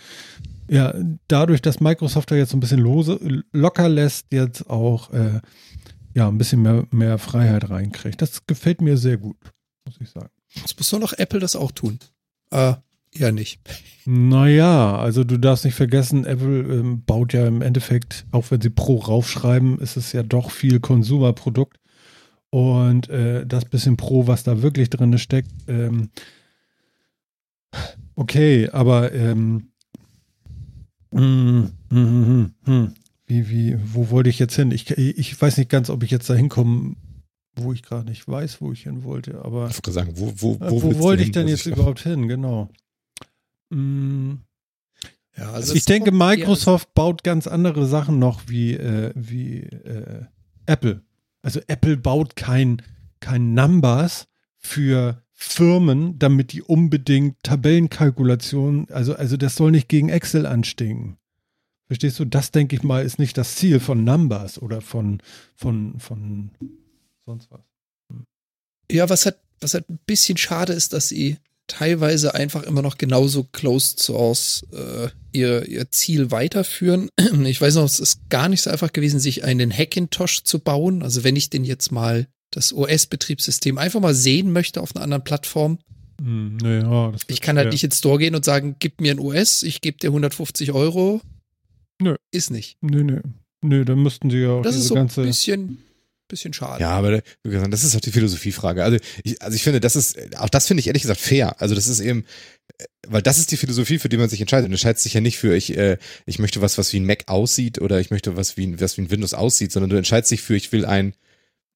ja, 0.69 0.95
dadurch, 1.29 1.61
dass 1.61 1.81
Microsoft 1.81 2.31
da 2.31 2.37
jetzt 2.37 2.51
so 2.51 2.57
ein 2.57 2.61
bisschen 2.61 2.79
lose, 2.79 3.43
locker 3.53 3.89
lässt, 3.89 4.27
jetzt 4.33 4.71
auch, 4.71 5.13
äh, 5.13 5.41
ja, 6.15 6.29
ein 6.29 6.39
bisschen 6.39 6.63
mehr, 6.63 6.87
mehr 6.91 7.19
Freiheit 7.19 7.71
reinkriegt. 7.71 8.23
Das 8.23 8.47
gefällt 8.47 8.81
mir 8.81 8.97
sehr 8.97 9.17
gut, 9.17 9.37
muss 9.85 9.97
ich 10.01 10.11
sagen. 10.11 10.31
jetzt 10.55 10.79
muss 10.79 10.93
nur 10.93 11.01
noch 11.01 11.13
Apple 11.15 11.41
das 11.41 11.57
auch 11.57 11.73
tun. 11.73 11.99
Äh, 12.51 12.75
eher 13.13 13.33
nicht. 13.33 13.61
Naja, 14.05 14.97
also 14.97 15.25
du 15.25 15.39
darfst 15.39 15.65
nicht 15.65 15.75
vergessen, 15.75 16.25
Apple 16.25 16.61
ähm, 16.61 17.03
baut 17.05 17.33
ja 17.33 17.47
im 17.47 17.63
Endeffekt, 17.63 18.27
auch 18.31 18.51
wenn 18.51 18.61
sie 18.61 18.71
Pro 18.71 18.97
raufschreiben, 18.97 19.79
ist 19.81 19.97
es 19.97 20.13
ja 20.13 20.23
doch 20.23 20.51
viel 20.51 20.79
Konsumerprodukt. 20.79 21.79
Und 22.53 23.09
äh, 23.09 23.47
das 23.47 23.65
bisschen 23.65 23.97
Pro, 23.97 24.27
was 24.27 24.43
da 24.43 24.61
wirklich 24.61 24.91
drin 24.91 25.17
steckt, 25.17 25.51
ähm, 25.69 26.11
okay, 28.15 28.69
aber 28.69 29.11
ähm, 29.15 29.71
mm, 31.13 31.63
mm, 31.89 32.53
mm, 32.67 32.95
wie, 33.25 33.49
wie, 33.49 33.79
wo 33.83 34.11
wollte 34.11 34.29
ich 34.29 34.39
jetzt 34.39 34.55
hin? 34.55 34.71
Ich, 34.71 34.91
ich 34.91 35.41
weiß 35.41 35.57
nicht 35.57 35.71
ganz, 35.71 35.89
ob 35.89 36.03
ich 36.03 36.11
jetzt 36.11 36.29
da 36.29 36.35
hinkomme, 36.35 36.95
wo 37.57 37.73
ich 37.73 37.83
gerade 37.83 38.11
nicht 38.11 38.29
weiß, 38.29 38.61
wo 38.61 38.71
ich 38.71 38.83
hin 38.83 39.03
wollte, 39.03 39.43
aber. 39.43 39.71
Ich 39.71 39.81
sagen, 39.91 40.13
wo, 40.17 40.31
wo, 40.37 40.53
Äh, 40.57 40.71
wo, 40.71 40.83
Wo, 40.83 40.83
willst 40.83 40.99
du 40.99 41.03
wollte 41.03 41.23
ich 41.23 41.33
denn 41.33 41.49
jetzt 41.49 41.65
überhaupt 41.65 42.01
hin? 42.01 42.29
Genau. 42.29 42.69
Mm. 43.71 44.33
Ja, 45.39 45.45
also 45.45 45.55
Also 45.55 45.75
ich 45.75 45.87
denke, 45.87 46.13
Microsoft 46.13 46.93
baut 46.93 47.25
ganz 47.25 47.47
andere 47.47 47.87
Sachen 47.87 48.19
noch 48.19 48.43
wie, 48.47 48.75
äh, 48.75 49.11
wie 49.15 49.61
äh, 49.61 50.27
Apple. 50.67 51.01
Also 51.43 51.61
Apple 51.67 51.97
baut 51.97 52.37
kein, 52.37 52.83
kein 53.21 53.55
Numbers 53.55 54.29
für 54.57 55.23
Firmen, 55.33 56.19
damit 56.19 56.53
die 56.53 56.63
unbedingt 56.63 57.43
Tabellenkalkulationen, 57.43 58.89
also, 58.91 59.15
also 59.15 59.37
das 59.37 59.57
soll 59.57 59.73
nicht 59.73 59.89
gegen 59.89 60.09
Excel 60.09 60.47
anstinken. 60.47 61.19
Verstehst 61.87 62.19
du? 62.21 62.25
Das, 62.25 62.53
denke 62.53 62.77
ich 62.77 62.85
mal, 62.85 63.05
ist 63.05 63.19
nicht 63.19 63.37
das 63.37 63.57
Ziel 63.57 63.81
von 63.81 64.05
Numbers 64.05 64.63
oder 64.63 64.81
von, 64.81 65.21
von, 65.57 65.99
von 65.99 66.53
sonst 67.27 67.51
was. 67.51 67.61
Ja, 68.91 69.11
was 69.11 69.27
halt, 69.27 69.37
was 69.61 69.75
halt 69.75 69.91
ein 69.91 69.99
bisschen 70.07 70.39
schade 70.39 70.73
ist, 70.73 70.93
dass 70.93 71.09
sie 71.09 71.39
teilweise 71.67 72.35
einfach 72.35 72.63
immer 72.65 72.83
noch 72.83 72.99
genauso 72.99 73.45
closed 73.45 74.01
source 74.01 74.63
äh, 74.73 75.09
ihr, 75.33 75.67
ihr 75.69 75.91
Ziel 75.91 76.31
weiterführen. 76.31 77.09
Ich 77.45 77.61
weiß 77.61 77.77
noch, 77.77 77.85
es 77.85 78.01
ist 78.01 78.29
gar 78.29 78.49
nicht 78.49 78.63
so 78.63 78.71
einfach 78.71 78.93
gewesen, 78.93 79.21
sich 79.21 79.45
einen 79.45 79.73
Hackintosh 79.73 80.43
zu 80.45 80.59
bauen. 80.59 81.03
Also 81.03 81.25
wenn 81.25 81.37
ich 81.37 81.51
den 81.51 81.65
jetzt 81.65 81.91
mal 81.93 82.27
das 82.51 82.73
OS-Betriebssystem 82.75 83.79
einfach 83.79 84.01
mal 84.01 84.15
sehen 84.15 84.53
möchte 84.53 84.83
auf 84.83 84.95
einer 84.95 85.03
anderen 85.05 85.25
Plattform. 85.25 85.79
Hm, 86.21 86.59
ja, 86.63 87.13
Ich 87.29 87.41
kann 87.41 87.57
halt 87.57 87.67
schwer. 87.67 87.73
nicht 87.73 87.85
ins 87.85 87.99
Store 87.99 88.19
gehen 88.19 88.35
und 88.35 88.45
sagen, 88.45 88.77
gib 88.79 89.01
mir 89.01 89.13
ein 89.13 89.19
OS, 89.19 89.63
ich 89.63 89.81
gebe 89.81 89.97
dir 89.99 90.09
150 90.09 90.73
Euro. 90.73 91.23
Nö. 92.01 92.17
Ist 92.31 92.51
nicht. 92.51 92.77
Nö, 92.83 93.03
nö. 93.05 93.21
Nö, 93.65 93.85
dann 93.85 94.03
müssten 94.03 94.29
sie 94.29 94.39
ja 94.39 94.51
auch 94.51 94.63
Das 94.63 94.75
diese 94.75 94.83
ist 94.83 94.89
so 94.89 94.95
ein 94.95 95.01
ganze. 95.03 95.23
bisschen, 95.23 95.79
bisschen 96.33 96.53
schade. 96.53 96.83
Ja, 96.83 96.91
aber 96.91 97.23
das 97.45 97.85
ist 97.85 97.95
auch 97.95 98.01
die 98.01 98.11
Philosophiefrage. 98.11 98.83
Also 98.83 98.99
ich, 99.23 99.41
also 99.41 99.55
ich 99.55 99.63
finde, 99.63 99.79
das 99.79 99.95
ist, 99.95 100.37
auch 100.37 100.49
das 100.49 100.67
finde 100.67 100.81
ich 100.81 100.89
ehrlich 100.89 101.03
gesagt 101.03 101.21
fair. 101.21 101.61
Also 101.61 101.75
das 101.75 101.87
ist 101.87 102.01
eben, 102.01 102.25
äh, 102.79 102.85
weil 103.07 103.23
das 103.23 103.39
ist 103.39 103.53
die 103.53 103.57
Philosophie, 103.57 103.99
für 103.99 104.09
die 104.09 104.17
man 104.17 104.29
sich 104.29 104.41
entscheidet. 104.41 104.65
Man 104.65 104.73
entscheidet 104.73 104.99
sich 104.99 105.15
ja 105.15 105.21
nicht 105.21 105.39
für, 105.39 105.55
ich, 105.55 105.77
äh, 105.77 105.99
ich 106.27 106.39
möchte 106.41 106.61
was, 106.61 106.79
was 106.79 106.93
wie 106.93 107.01
ein 107.01 107.07
Mac 107.07 107.29
aussieht 107.29 107.81
oder 107.81 108.01
ich 108.01 108.11
möchte 108.11 108.37
was 108.37 108.57
wie 108.57 108.67
ein, 108.67 108.81
was 108.81 108.97
wie 108.97 109.03
ein 109.03 109.11
Windows 109.11 109.35
aussieht, 109.35 109.71
sondern 109.71 109.91
du 109.91 109.97
entscheidest 109.97 110.33
dich 110.33 110.43
für, 110.43 110.57
ich 110.57 110.73
will 110.73 110.85
ein, 110.85 111.15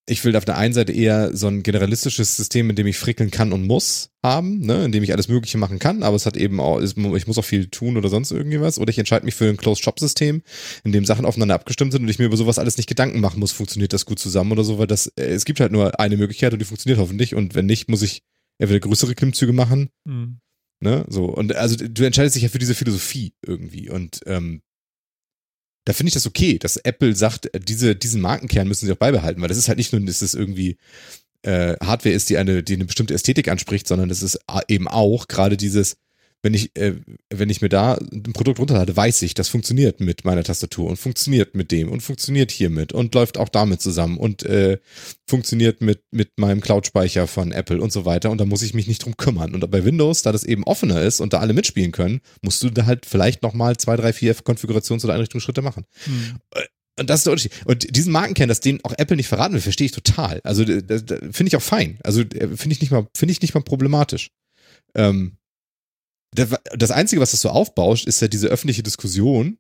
ich 0.09 0.25
will 0.25 0.37
auf 0.37 0.45
der 0.45 0.57
einen 0.57 0.73
Seite 0.73 0.93
eher 0.93 1.37
so 1.37 1.49
ein 1.49 1.65
generalistisches 1.65 2.37
System, 2.37 2.71
in 2.71 2.77
dem 2.77 2.87
ich 2.87 2.97
frickeln 2.97 3.33
kann 3.33 3.53
und 3.53 3.67
muss 3.67 4.11
haben, 4.23 4.61
ne, 4.61 4.85
in 4.85 4.93
dem 4.93 5.03
ich 5.03 5.13
alles 5.13 5.27
Mögliche 5.29 5.59
machen 5.59 5.81
kann, 5.81 6.05
aber 6.05 6.15
es 6.15 6.27
hat 6.27 6.37
eben 6.37 6.61
auch, 6.61 6.81
ich 6.81 6.97
muss 7.27 7.39
auch 7.39 7.45
viel 7.45 7.67
tun 7.69 7.97
oder 7.97 8.09
sonst 8.09 8.31
irgendwie 8.31 8.61
was. 8.61 8.79
Oder 8.79 8.91
ich 8.91 8.99
entscheide 8.99 9.25
mich 9.25 9.35
für 9.35 9.49
ein 9.49 9.57
Closed-Shop-System, 9.57 10.43
in 10.85 10.93
dem 10.93 11.05
Sachen 11.05 11.25
aufeinander 11.25 11.57
abgestimmt 11.57 11.93
sind 11.93 12.03
und 12.03 12.09
ich 12.09 12.19
mir 12.21 12.27
über 12.27 12.37
sowas 12.37 12.59
alles 12.59 12.77
nicht 12.77 12.89
Gedanken 12.89 13.21
machen 13.21 13.41
muss, 13.41 13.51
funktioniert 13.53 13.93
das 13.93 14.07
gut 14.07 14.19
zusammen 14.21 14.53
oder 14.53 14.63
so, 14.65 14.79
weil 14.79 14.87
das, 14.87 15.09
äh, 15.17 15.25
es 15.25 15.45
gibt 15.45 15.59
halt 15.59 15.73
nur 15.73 15.99
eine 15.99 16.17
Möglichkeit 16.17 16.53
und 16.53 16.61
die 16.61 16.65
funktioniert 16.67 17.01
hoffentlich 17.01 17.35
und 17.35 17.55
wenn 17.57 17.67
nicht, 17.67 17.89
muss 17.89 18.03
ich 18.03 18.23
entweder 18.59 18.81
größere 18.81 19.15
Klimmzüge 19.15 19.53
machen, 19.53 19.91
Hm. 20.07 20.39
ne, 20.81 21.05
so. 21.09 21.25
Und 21.25 21.55
also 21.57 21.77
du 21.77 22.05
entscheidest 22.05 22.37
dich 22.37 22.45
ja 22.45 22.49
für 22.49 22.59
diese 22.61 22.75
Philosophie 22.75 23.35
irgendwie 23.45 23.91
und, 23.91 24.21
ähm, 24.27 24.63
da 25.87 25.93
finde 25.95 26.09
ich 26.09 26.15
das 26.15 26.27
okay, 26.27 26.59
dass 26.59 26.77
Apple 26.77 27.17
sagt, 27.17 27.55
äh, 27.55 27.61
diese, 27.61 27.97
diesen 27.97 28.21
Markenkern 28.21 28.69
müssen 28.69 28.85
sie 28.87 28.93
auch 28.93 28.97
beibehalten, 28.97 29.41
weil 29.41 29.49
das 29.49 29.57
ist 29.57 29.69
halt 29.69 29.79
nicht 29.79 29.93
nur, 29.93 30.03
dass 30.03 30.21
es 30.21 30.35
irgendwie 30.35 30.77
äh, 31.43 31.77
Hardware 31.83 32.15
ist, 32.15 32.29
die 32.29 32.37
eine, 32.37 32.63
die 32.63 32.75
eine 32.75 32.85
bestimmte 32.85 33.15
Ästhetik 33.15 33.49
anspricht, 33.49 33.87
sondern 33.87 34.11
es 34.11 34.23
ist 34.23 34.39
a- 34.49 34.63
eben 34.69 34.89
auch 34.89 35.29
gerade 35.29 35.57
dieses, 35.57 35.97
wenn 36.47 36.55
ich, 36.55 36.77
äh, 36.77 36.95
wenn 37.29 37.51
ich 37.51 37.61
mir 37.61 37.69
da 37.69 37.95
ein 37.95 38.33
Produkt 38.33 38.61
runterlade, 38.61 38.97
weiß 38.97 39.23
ich, 39.23 39.35
das 39.35 39.49
funktioniert 39.49 39.99
mit 39.99 40.25
meiner 40.25 40.45
Tastatur 40.45 40.89
und 40.89 40.97
funktioniert 40.97 41.57
mit 41.57 41.73
dem 41.73 41.91
und 41.91 42.03
funktioniert 42.03 42.53
hiermit 42.53 42.93
und 42.93 43.13
läuft 43.17 43.37
auch 43.37 43.49
damit 43.49 43.81
zusammen 43.81 44.17
und 44.17 44.45
äh, 44.45 44.79
funktioniert 45.29 45.81
mit, 45.81 46.05
mit 46.13 46.39
meinem 46.39 46.61
Cloud-Speicher 46.61 47.27
von 47.27 47.51
Apple 47.51 47.81
und 47.81 47.93
so 47.93 48.05
weiter 48.05 48.31
und 48.31 48.41
da 48.41 48.45
muss 48.45 48.63
ich 48.63 48.75
mich 48.75 48.87
nicht 48.87 49.05
drum 49.05 49.17
kümmern. 49.17 49.57
Und 49.57 49.69
bei 49.69 49.85
Windows, 49.85 50.23
da 50.23 50.31
das 50.31 50.45
eben 50.45 50.63
offener 50.63 51.03
ist 51.03 51.21
und 51.21 51.33
da 51.33 51.41
alle 51.41 51.53
mitspielen 51.53 51.91
können, 51.91 52.21
musst 52.43 52.63
du 52.63 52.71
da 52.71 52.87
halt 52.87 53.07
vielleicht 53.07 53.43
nochmal 53.43 53.77
zwei, 53.77 53.97
drei, 53.97 54.13
vier 54.13 54.37
Konfigurations- 54.37 55.03
oder 55.03 55.15
Einrichtungsschritte 55.15 55.63
machen. 55.63 55.85
Hm. 56.05 56.39
Und 57.01 57.11
das 57.11 57.21
ist 57.21 57.27
der 57.27 57.33
Unterschied. 57.33 57.53
Und 57.65 57.97
diesen 57.97 58.13
Markenkern, 58.13 58.49
dass 58.49 58.61
den 58.61 58.85
auch 58.85 58.95
Apple 58.97 59.17
nicht 59.17 59.27
verraten 59.27 59.55
will, 59.55 59.61
verstehe 59.61 59.87
ich 59.87 59.93
total. 59.93 60.41
Also 60.45 60.65
finde 60.65 61.49
ich 61.49 61.57
auch 61.57 61.63
fein. 61.63 61.99
Also 62.05 62.21
äh, 62.21 62.57
finde 62.57 62.73
ich 62.73 62.81
nicht 62.81 62.93
mal, 62.93 63.09
finde 63.17 63.33
ich 63.33 63.43
nicht 63.43 63.55
mal 63.55 63.63
problematisch. 63.63 64.31
Ähm, 64.95 65.36
das, 66.35 66.91
Einzige, 66.91 67.21
was 67.21 67.31
das 67.31 67.41
so 67.41 67.49
aufbauscht, 67.49 68.07
ist 68.07 68.21
ja 68.21 68.29
diese 68.29 68.49
öffentliche 68.49 68.83
Diskussion, 68.83 69.59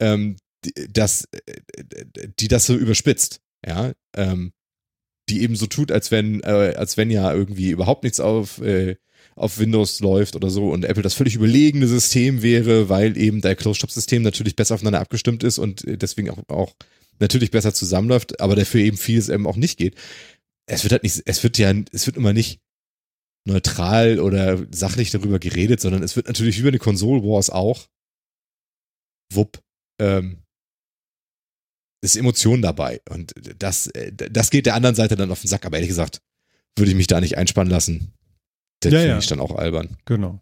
ähm, 0.00 0.36
die, 0.64 0.72
das, 0.90 1.28
äh, 1.32 2.28
die 2.38 2.48
das 2.48 2.66
so 2.66 2.76
überspitzt. 2.76 3.40
Ja, 3.66 3.92
ähm, 4.16 4.52
die 5.30 5.42
eben 5.42 5.56
so 5.56 5.66
tut, 5.66 5.92
als 5.92 6.10
wenn, 6.10 6.40
äh, 6.40 6.74
als 6.76 6.96
wenn 6.96 7.10
ja 7.10 7.32
irgendwie 7.32 7.70
überhaupt 7.70 8.04
nichts 8.04 8.20
auf, 8.20 8.60
äh, 8.60 8.96
auf 9.36 9.58
Windows 9.58 10.00
läuft 10.00 10.36
oder 10.36 10.50
so 10.50 10.70
und 10.70 10.84
Apple 10.84 11.02
das 11.02 11.14
völlig 11.14 11.36
überlegene 11.36 11.86
System 11.86 12.42
wäre, 12.42 12.88
weil 12.88 13.16
eben 13.16 13.40
der 13.40 13.56
Closed-Shop-System 13.56 14.22
natürlich 14.22 14.56
besser 14.56 14.74
aufeinander 14.74 15.00
abgestimmt 15.00 15.44
ist 15.44 15.58
und 15.58 15.84
äh, 15.86 15.96
deswegen 15.96 16.30
auch, 16.30 16.38
auch 16.48 16.74
natürlich 17.20 17.50
besser 17.50 17.72
zusammenläuft, 17.72 18.40
aber 18.40 18.56
dafür 18.56 18.80
eben 18.80 18.96
vieles 18.96 19.28
eben 19.28 19.46
auch 19.46 19.56
nicht 19.56 19.78
geht. 19.78 19.94
Es 20.66 20.82
wird 20.84 20.92
halt 20.92 21.02
nicht, 21.02 21.22
es 21.24 21.42
wird 21.42 21.58
ja, 21.58 21.72
es 21.92 22.06
wird 22.06 22.16
immer 22.16 22.32
nicht 22.32 22.60
neutral 23.46 24.20
oder 24.20 24.66
sachlich 24.72 25.10
darüber 25.10 25.38
geredet, 25.38 25.80
sondern 25.80 26.02
es 26.02 26.16
wird 26.16 26.26
natürlich 26.26 26.58
wie 26.58 26.64
bei 26.64 26.70
den 26.70 26.80
Console 26.80 27.22
Wars 27.22 27.50
auch, 27.50 27.88
wupp, 29.32 29.60
ähm, 30.00 30.42
ist 32.02 32.16
Emotion 32.16 32.62
dabei 32.62 33.00
und 33.10 33.34
das, 33.58 33.88
äh, 33.88 34.12
das 34.12 34.50
geht 34.50 34.66
der 34.66 34.74
anderen 34.74 34.96
Seite 34.96 35.16
dann 35.16 35.30
auf 35.30 35.40
den 35.40 35.48
Sack, 35.48 35.66
aber 35.66 35.76
ehrlich 35.76 35.88
gesagt, 35.88 36.20
würde 36.76 36.90
ich 36.90 36.96
mich 36.96 37.06
da 37.06 37.20
nicht 37.20 37.36
einspannen 37.36 37.70
lassen. 37.70 38.12
Das 38.80 38.92
Ja, 38.92 39.00
finde 39.00 39.12
ja. 39.14 39.18
ich 39.18 39.26
dann 39.26 39.40
auch 39.40 39.54
albern. 39.54 39.98
Genau. 40.06 40.40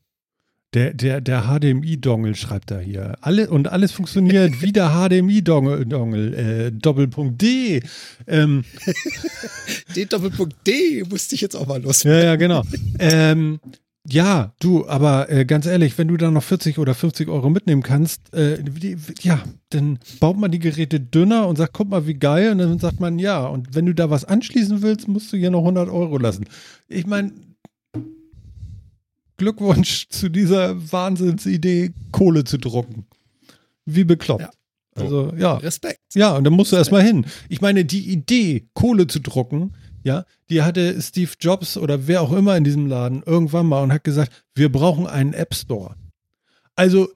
Der, 0.75 0.93
der, 0.93 1.23
der 1.23 1.45
HDMI-Dongle 1.45 2.35
schreibt 2.35 2.71
da 2.71 2.79
hier. 2.79 3.17
Alle, 3.23 3.49
und 3.49 3.69
alles 3.69 3.93
funktioniert 3.93 4.61
wie 4.61 4.73
der 4.73 4.91
HDMI-Dongle, 4.91 5.87
Dongle, 5.87 6.37
äh, 6.37 6.73
Doppelpunkt 6.73 7.41
D. 7.41 7.83
Ähm, 8.27 8.65
Den 9.97 10.09
Doppelpunkt 10.11 10.55
D 10.67 11.05
musste 11.09 11.35
ich 11.35 11.41
jetzt 11.41 11.57
auch 11.57 11.67
mal 11.67 11.81
los. 11.81 12.03
ja, 12.03 12.19
ja, 12.23 12.37
genau. 12.37 12.65
ähm, 12.99 13.61
ja, 14.11 14.53
du, 14.61 14.89
aber 14.89 15.31
äh, 15.31 15.45
ganz 15.45 15.67
ehrlich, 15.67 15.97
wenn 15.99 16.09
du 16.09 16.17
da 16.17 16.31
noch 16.31 16.43
40 16.43 16.79
oder 16.79 16.95
50 16.95 17.29
Euro 17.29 17.51
mitnehmen 17.51 17.83
kannst, 17.83 18.33
äh, 18.33 18.63
die, 18.63 18.97
ja, 19.21 19.43
dann 19.71 19.99
baut 20.21 20.39
man 20.39 20.51
die 20.51 20.59
Geräte 20.59 20.99
dünner 20.99 21.47
und 21.47 21.57
sagt, 21.57 21.75
guck 21.75 21.91
mal, 21.91 22.07
wie 22.07 22.15
geil. 22.15 22.53
Und 22.53 22.59
dann 22.59 22.79
sagt 22.79 23.01
man, 23.01 23.19
ja, 23.19 23.47
und 23.47 23.75
wenn 23.75 23.85
du 23.85 23.95
da 23.95 24.09
was 24.09 24.25
anschließen 24.25 24.81
willst, 24.81 25.09
musst 25.09 25.33
du 25.33 25.37
hier 25.37 25.51
noch 25.51 25.61
100 25.61 25.91
Euro 25.91 26.17
lassen. 26.17 26.47
Ich 26.89 27.07
meine, 27.07 27.33
Glückwunsch 29.39 30.09
zu 30.11 30.29
dieser 30.29 30.93
Wahnsinnsidee, 30.93 31.93
Kohle 32.13 32.45
zu 32.45 32.59
drucken. 32.59 33.07
Wie 33.87 34.05
bekloppt. 34.05 34.43
Ja. 34.43 34.51
Also, 34.95 35.33
ja. 35.37 35.55
Respekt. 35.57 36.01
Ja, 36.15 36.37
und 36.37 36.45
dann 36.45 36.53
musst 36.53 36.73
du 36.73 36.77
erstmal 36.77 37.03
hin. 37.03 37.25
Ich 37.49 37.61
meine, 37.61 37.85
die 37.85 38.11
Idee, 38.11 38.69
Kohle 38.75 39.07
zu 39.07 39.21
drucken, 39.21 39.75
ja, 40.03 40.25
die 40.51 40.63
hatte 40.63 41.01
Steve 41.01 41.31
Jobs 41.41 41.77
oder 41.77 42.07
wer 42.07 42.21
auch 42.23 42.33
immer 42.33 42.57
in 42.57 42.65
diesem 42.65 42.87
Laden 42.87 43.23
irgendwann 43.25 43.67
mal 43.67 43.83
und 43.83 43.93
hat 43.93 44.05
gesagt, 44.05 44.33
wir 44.55 44.71
brauchen 44.71 45.07
einen 45.07 45.33
App 45.33 45.55
Store. 45.55 45.95
Also, 46.75 47.09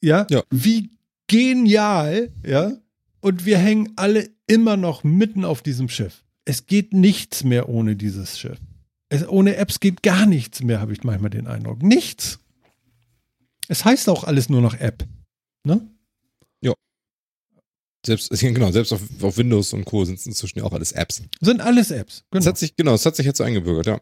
ja, 0.00 0.26
Ja. 0.30 0.42
wie 0.50 0.90
genial, 1.26 2.30
ja, 2.44 2.72
und 3.20 3.44
wir 3.44 3.58
hängen 3.58 3.92
alle 3.96 4.28
immer 4.46 4.76
noch 4.76 5.02
mitten 5.02 5.44
auf 5.44 5.62
diesem 5.62 5.88
Schiff. 5.88 6.22
Es 6.44 6.66
geht 6.66 6.92
nichts 6.92 7.42
mehr 7.42 7.68
ohne 7.68 7.96
dieses 7.96 8.38
Schiff. 8.38 8.58
Es, 9.08 9.26
ohne 9.28 9.56
Apps 9.56 9.80
geht 9.80 10.02
gar 10.02 10.26
nichts 10.26 10.62
mehr, 10.62 10.80
habe 10.80 10.92
ich 10.92 11.04
manchmal 11.04 11.30
den 11.30 11.46
Eindruck. 11.46 11.82
Nichts. 11.82 12.40
Es 13.68 13.84
heißt 13.84 14.08
auch 14.08 14.24
alles 14.24 14.48
nur 14.48 14.60
noch 14.60 14.74
App. 14.74 15.06
Ne? 15.64 15.88
Selbst, 18.06 18.30
genau, 18.40 18.70
selbst 18.70 18.92
auf, 18.92 19.02
auf 19.20 19.36
Windows 19.36 19.72
und 19.72 19.84
Co. 19.84 20.04
sind 20.04 20.18
es 20.18 20.26
inzwischen 20.26 20.60
ja 20.60 20.64
auch 20.64 20.72
alles 20.72 20.92
Apps. 20.92 21.22
Sind 21.40 21.60
alles 21.60 21.90
Apps. 21.90 22.24
Genau. 22.30 22.46
hat 22.46 22.56
sich, 22.56 22.76
genau, 22.76 22.92
das 22.92 23.04
hat 23.04 23.16
sich 23.16 23.26
jetzt 23.26 23.38
so 23.38 23.44
eingebürgert, 23.44 23.86
ja. 23.86 24.00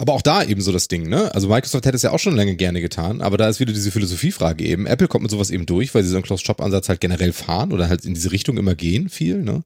Aber 0.00 0.12
auch 0.12 0.22
da 0.22 0.44
eben 0.44 0.60
so 0.60 0.70
das 0.70 0.86
Ding, 0.86 1.08
ne? 1.08 1.34
Also 1.34 1.48
Microsoft 1.48 1.84
hätte 1.84 1.96
es 1.96 2.02
ja 2.02 2.12
auch 2.12 2.20
schon 2.20 2.36
lange 2.36 2.54
gerne 2.54 2.80
getan, 2.80 3.20
aber 3.20 3.36
da 3.36 3.48
ist 3.48 3.58
wieder 3.58 3.72
diese 3.72 3.90
Philosophiefrage 3.90 4.64
eben. 4.64 4.86
Apple 4.86 5.08
kommt 5.08 5.22
mit 5.22 5.30
sowas 5.30 5.50
eben 5.50 5.66
durch, 5.66 5.92
weil 5.92 6.04
sie 6.04 6.10
so 6.10 6.16
einen 6.16 6.22
Closed-Shop-Ansatz 6.22 6.88
halt 6.88 7.00
generell 7.00 7.32
fahren 7.32 7.72
oder 7.72 7.88
halt 7.88 8.04
in 8.04 8.14
diese 8.14 8.30
Richtung 8.30 8.58
immer 8.58 8.76
gehen, 8.76 9.08
viel, 9.08 9.42
ne? 9.42 9.64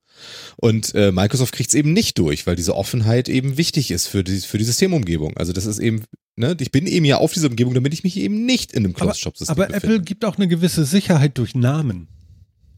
Und 0.56 0.94
äh, 0.94 1.12
Microsoft 1.12 1.54
kriegt 1.54 1.68
es 1.68 1.74
eben 1.74 1.92
nicht 1.92 2.18
durch, 2.18 2.46
weil 2.46 2.56
diese 2.56 2.74
Offenheit 2.74 3.28
eben 3.28 3.58
wichtig 3.58 3.90
ist 3.90 4.06
für 4.06 4.24
die, 4.24 4.38
für 4.38 4.56
die 4.56 4.64
Systemumgebung. 4.64 5.36
Also 5.36 5.52
das 5.52 5.66
ist 5.66 5.78
eben, 5.78 6.04
ne? 6.36 6.56
Ich 6.60 6.72
bin 6.72 6.86
eben 6.86 7.04
ja 7.04 7.18
auf 7.18 7.34
dieser 7.34 7.50
Umgebung, 7.50 7.74
damit 7.74 7.92
ich 7.92 8.02
mich 8.02 8.16
eben 8.16 8.46
nicht 8.46 8.72
in 8.72 8.84
einem 8.84 8.94
Aber, 8.94 9.04
Closed-Shop-System 9.04 9.52
aber 9.52 9.66
befinde. 9.66 9.86
Apple 9.96 10.04
gibt 10.04 10.24
auch 10.24 10.38
eine 10.38 10.48
gewisse 10.48 10.86
Sicherheit 10.86 11.36
durch 11.36 11.54
Namen. 11.54 12.08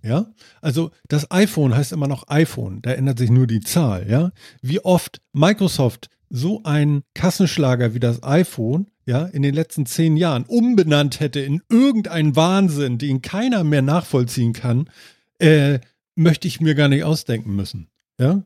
Ja, 0.02 0.26
also 0.60 0.90
das 1.08 1.30
iPhone 1.30 1.74
heißt 1.74 1.92
immer 1.92 2.08
noch 2.08 2.28
iPhone, 2.28 2.82
da 2.82 2.90
ändert 2.90 3.18
sich 3.18 3.30
nur 3.30 3.46
die 3.46 3.60
Zahl, 3.60 4.06
ja. 4.10 4.32
Wie 4.60 4.80
oft 4.80 5.22
Microsoft 5.32 6.10
so 6.34 6.62
einen 6.64 7.04
Kassenschlager 7.14 7.94
wie 7.94 8.00
das 8.00 8.24
iPhone, 8.24 8.88
ja, 9.06 9.24
in 9.26 9.42
den 9.42 9.54
letzten 9.54 9.86
zehn 9.86 10.16
Jahren 10.16 10.44
umbenannt 10.44 11.20
hätte 11.20 11.38
in 11.38 11.62
irgendeinen 11.68 12.34
Wahnsinn, 12.34 12.98
den 12.98 13.22
keiner 13.22 13.62
mehr 13.62 13.82
nachvollziehen 13.82 14.52
kann, 14.52 14.90
äh, 15.38 15.78
möchte 16.16 16.48
ich 16.48 16.60
mir 16.60 16.74
gar 16.74 16.88
nicht 16.88 17.04
ausdenken 17.04 17.54
müssen, 17.54 17.88
ja. 18.20 18.44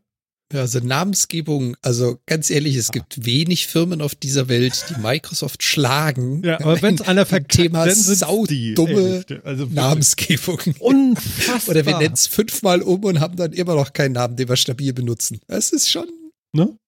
Ja, 0.53 0.61
also 0.61 0.80
Namensgebung, 0.80 1.76
also 1.82 2.18
ganz 2.24 2.49
ehrlich, 2.49 2.76
es 2.76 2.91
gibt 2.91 3.26
wenig 3.26 3.66
Firmen 3.66 4.01
auf 4.01 4.14
dieser 4.14 4.49
Welt, 4.49 4.86
die 4.89 4.99
Microsoft 4.99 5.62
schlagen. 5.62 6.43
Ja, 6.43 6.59
aber 6.61 6.80
wenn 6.80 6.95
es 6.95 7.03
einer 7.03 7.26
verkackt, 7.26 7.53
Thema 7.53 7.84
dann 7.84 7.95
sind 7.95 8.16
sau 8.16 8.47
die. 8.47 8.74
dumme 8.74 9.24
Ehrlich, 9.28 9.45
also. 9.45 9.66
Namensgebung. 9.66 10.59
Unfassbar. 10.78 11.74
Oder 11.74 11.84
wir 11.84 11.99
nennen 11.99 12.14
es 12.14 12.26
fünfmal 12.26 12.80
um 12.80 13.05
und 13.05 13.20
haben 13.20 13.36
dann 13.36 13.53
immer 13.53 13.74
noch 13.74 13.93
keinen 13.93 14.12
Namen, 14.12 14.36
den 14.36 14.49
wir 14.49 14.57
stabil 14.57 14.95
benutzen. 14.95 15.39
Das 15.49 15.70
ist 15.70 15.91
schon. 15.91 16.09
Ne? 16.55 16.78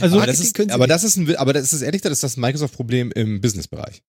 Also, 0.00 0.16
aber 0.16 0.26
das 0.26 0.40
ist, 0.40 0.70
aber 0.70 0.86
das 0.86 1.04
ist 1.04 1.16
ein, 1.16 1.36
aber 1.36 1.52
das 1.52 1.72
ist 1.72 1.82
ehrlich 1.82 2.02
gesagt, 2.02 2.12
das 2.12 2.18
ist 2.18 2.22
das 2.22 2.36
Microsoft-Problem 2.36 3.12
im 3.12 3.40
Business-Bereich. 3.40 4.02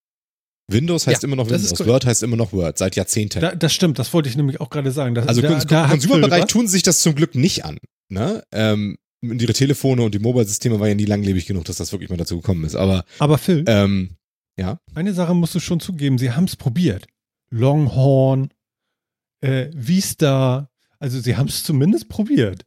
Windows 0.67 1.07
heißt 1.07 1.23
Ja, 1.23 1.27
immer 1.27 1.35
noch 1.35 1.49
Windows. 1.49 1.85
Word 1.85 2.05
heißt 2.05 2.23
immer 2.23 2.37
noch 2.37 2.53
Word, 2.53 2.77
seit 2.77 2.95
Jahrzehnten. 2.95 3.41
da, 3.41 3.55
das 3.55 3.73
stimmt, 3.73 3.99
das 3.99 4.13
wollte 4.13 4.29
ich 4.29 4.37
nämlich 4.37 4.61
auch 4.61 4.69
gerade 4.69 4.91
sagen. 4.91 5.15
Das, 5.15 5.27
also 5.27 5.41
im 5.41 5.59
Phil 5.59 6.45
tun 6.47 6.67
sich 6.67 6.83
das 6.83 7.01
zum 7.01 7.15
Glück 7.15 7.35
nicht 7.35 7.65
an. 7.65 7.77
Ne? 8.09 8.43
Ähm, 8.51 8.97
ihre 9.21 9.53
Telefone 9.53 10.01
und 10.03 10.13
die 10.13 10.19
Mobile-Systeme 10.19 10.79
waren 10.79 10.89
ja 10.89 10.95
nie 10.95 11.05
langlebig 11.05 11.45
genug, 11.45 11.65
dass 11.65 11.77
das 11.77 11.91
wirklich 11.91 12.09
mal 12.09 12.17
dazu 12.17 12.37
gekommen 12.37 12.63
ist. 12.63 12.75
Aber. 12.75 13.05
Aber 13.19 13.37
Phil, 13.37 13.63
ähm, 13.67 14.17
ja, 14.57 14.79
eine 14.95 15.13
Sache 15.13 15.33
musst 15.33 15.55
du 15.55 15.59
schon 15.59 15.79
zugeben, 15.79 16.17
sie 16.17 16.31
haben 16.31 16.45
es 16.45 16.55
probiert. 16.55 17.05
Longhorn, 17.51 18.49
äh, 19.41 19.69
Vista, 19.73 20.69
also 20.99 21.19
sie 21.19 21.35
haben 21.35 21.47
es 21.47 21.63
zumindest 21.63 22.09
probiert. 22.09 22.63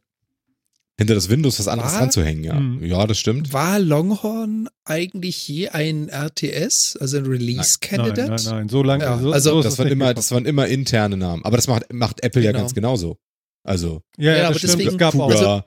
Hinter 0.97 1.13
das 1.15 1.29
Windows 1.29 1.59
was 1.59 1.67
anderes 1.67 1.93
Was? 1.93 1.99
ranzuhängen, 2.01 2.43
ja. 2.43 2.53
Mhm. 2.59 2.85
Ja, 2.85 3.05
das 3.05 3.17
stimmt. 3.19 3.51
War 3.53 3.79
Longhorn 3.79 4.69
eigentlich 4.85 5.47
je 5.47 5.69
ein 5.69 6.09
RTS, 6.09 6.97
also 7.01 7.17
ein 7.17 7.23
Nein, 7.23 7.31
Release-Candidate? 7.33 8.29
nein, 8.31 8.41
nein, 8.45 8.69
so 8.69 8.81
lange. 8.83 9.03
Ja, 9.03 9.17
so, 9.19 9.31
also 9.31 9.49
so 9.57 9.63
Das 9.63 9.77
waren 9.77 9.87
immer, 9.87 10.05
gekommen. 10.05 10.15
das 10.15 10.31
waren 10.31 10.45
immer 10.45 10.67
interne 10.67 11.17
Namen. 11.17 11.43
Aber 11.43 11.57
das 11.57 11.67
macht, 11.67 11.91
macht 11.93 12.23
Apple 12.23 12.41
ja 12.41 12.51
Genau. 12.51 12.63
ganz 12.63 12.73
genauso. 12.73 13.17
Also 13.63 14.01
ja, 14.17 14.31
ja, 14.31 14.31
Ja, 14.31 14.37
das 14.37 14.45
aber 14.49 14.57
stimmt. 14.59 14.73
deswegen- 14.73 14.89
es 14.91 14.97
gab 14.97 15.15
auch 15.15 15.31
Ja, 15.41 15.65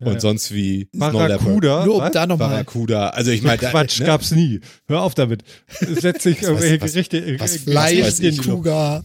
und 0.00 0.12
ja. 0.14 0.20
sonst 0.20 0.54
wie. 0.54 0.88
Barracuda. 0.92 1.84
Nur 1.84 1.96
um 1.96 2.00
was? 2.02 2.12
da 2.12 2.26
nochmal. 2.26 2.50
Barracuda. 2.50 3.08
Also 3.08 3.32
ich 3.32 3.42
meine, 3.42 3.58
Quatsch, 3.58 3.98
ne? 3.98 4.06
gab's 4.06 4.30
nie. 4.30 4.60
Hör 4.86 5.02
auf 5.02 5.14
damit. 5.16 5.42
Setz 5.80 6.22
dich 6.22 6.36
Was 6.42 6.48
irgendwelche 6.48 6.80
was- 6.82 6.92
Gerichte. 6.92 7.40
was- 7.40 7.66
was 7.66 7.74
weiß 7.74 8.20
ich. 8.20 8.38
Cougar, 8.42 9.02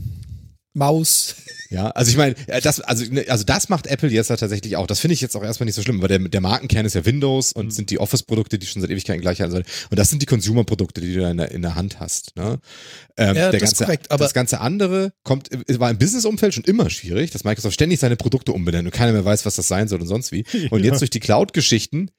Maus. 0.76 1.36
Ja, 1.74 1.88
also 1.90 2.12
ich 2.12 2.18
meine, 2.18 2.36
äh, 2.48 2.62
das, 2.62 2.80
also, 2.82 3.04
ne, 3.12 3.26
also 3.30 3.44
das 3.44 3.68
macht 3.68 3.88
Apple 3.88 4.10
jetzt 4.10 4.30
ja 4.30 4.38
tatsächlich 4.38 4.76
auch. 4.78 4.86
Das 4.86 5.00
finde 5.00 5.16
ich 5.16 5.22
jetzt 5.22 5.36
auch 5.36 5.44
erstmal 5.44 5.66
nicht 5.66 5.74
so 5.74 5.82
schlimm, 5.82 6.02
weil 6.02 6.08
der, 6.08 6.20
der 6.20 6.40
Markenkern 6.40 6.86
ist 6.86 6.94
ja 6.94 7.04
Windows 7.04 7.52
und 7.52 7.66
Mhm. 7.66 7.72
sind 7.72 7.90
die 7.90 8.00
Office-Produkte, 8.00 8.60
die 8.60 8.68
schon 8.68 8.82
seit 8.82 8.92
Ewigkeiten 8.92 9.22
gleich 9.22 9.40
sollen. 9.40 9.64
Und 9.90 9.98
das 10.00 10.10
sind 10.12 10.22
die 10.22 10.28
Consumer-Produkte, 10.28 11.02
die 11.02 11.14
du 11.16 11.22
da 11.22 11.32
in 11.32 11.38
der, 11.38 11.52
in 11.52 11.64
der 11.64 11.74
Hand 11.74 12.00
hast. 12.00 12.36
Ne? 12.36 12.60
Ähm, 13.18 13.36
Ja, 13.36 13.50
der 13.50 13.60
das 13.60 13.72
ist 13.72 13.78
ganze, 13.80 13.84
korrekt, 13.86 14.12
aber- 14.12 14.24
das 14.24 14.34
ganze 14.36 14.60
andere 14.62 15.14
kommt, 15.24 15.52
äh, 15.52 15.80
war 15.80 15.90
im 15.90 15.98
Business-Umfeld 15.98 16.54
schon 16.54 16.64
immer 16.66 16.90
schwierig, 16.92 17.32
dass 17.32 17.44
Microsoft 17.44 17.74
ständig 17.74 18.00
seine 18.00 18.18
Produkte 18.18 18.52
umbenennt 18.54 18.86
und 18.86 18.92
keiner 18.92 19.12
mehr 19.12 19.26
weiß, 19.26 19.46
was 19.46 19.56
das 19.56 19.68
sein 19.68 19.88
soll 19.88 20.00
und 20.02 20.08
sonst 20.08 20.32
wie. 20.32 20.44
Und 20.72 20.84
Ja. 20.84 20.92
jetzt 20.92 21.00
durch 21.02 21.10
die 21.10 21.20
Cloud-Geschichten 21.20 22.12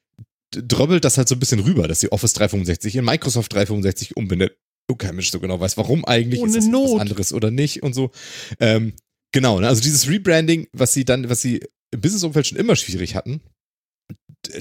dröbbelt 0.51 1.05
das 1.05 1.17
halt 1.17 1.27
so 1.29 1.35
ein 1.35 1.39
bisschen 1.39 1.59
rüber, 1.61 1.87
dass 1.87 1.99
die 2.01 2.11
Office 2.11 2.33
365 2.33 2.95
in 2.97 3.05
Microsoft 3.05 3.53
365 3.53 4.15
umbenennt. 4.17 4.51
Du 4.87 4.95
kein 4.95 5.15
Mensch 5.15 5.31
so 5.31 5.39
genau 5.39 5.59
weiß, 5.59 5.77
warum 5.77 6.05
eigentlich 6.05 6.39
Ohne 6.41 6.49
ist 6.51 6.57
das 6.57 6.67
Not. 6.67 6.93
was 6.95 7.01
anderes 7.01 7.33
oder 7.33 7.49
nicht 7.49 7.81
und 7.81 7.95
so. 7.95 8.11
Ähm, 8.59 8.93
genau, 9.35 9.59
ne? 9.59 9.67
also 9.67 9.81
dieses 9.81 10.07
Rebranding, 10.09 10.67
was 10.73 10.93
sie 10.93 11.05
dann, 11.05 11.29
was 11.29 11.41
sie 11.41 11.61
im 11.91 12.01
Businessumfeld 12.01 12.47
schon 12.47 12.57
immer 12.57 12.75
schwierig 12.75 13.13
hatten, 13.15 13.41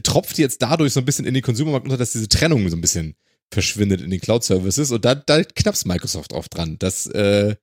tropft 0.03 0.39
jetzt 0.39 0.63
dadurch 0.63 0.93
so 0.93 1.01
ein 1.01 1.07
bisschen 1.07 1.25
in 1.27 1.35
den 1.35 1.43
Konsumermarkt 1.43 1.87
unter, 1.87 1.97
dass 1.97 2.13
diese 2.13 2.29
Trennung 2.29 2.69
so 2.69 2.77
ein 2.77 2.81
bisschen 2.81 3.15
verschwindet 3.53 4.01
in 4.01 4.11
den 4.11 4.21
Cloud-Services 4.21 4.91
und 4.91 5.05
da, 5.05 5.15
da 5.15 5.43
knappst 5.45 5.87
Microsoft 5.87 6.33
drauf 6.33 6.49
dran. 6.49 6.77
Das 6.79 7.07
äh, 7.07 7.55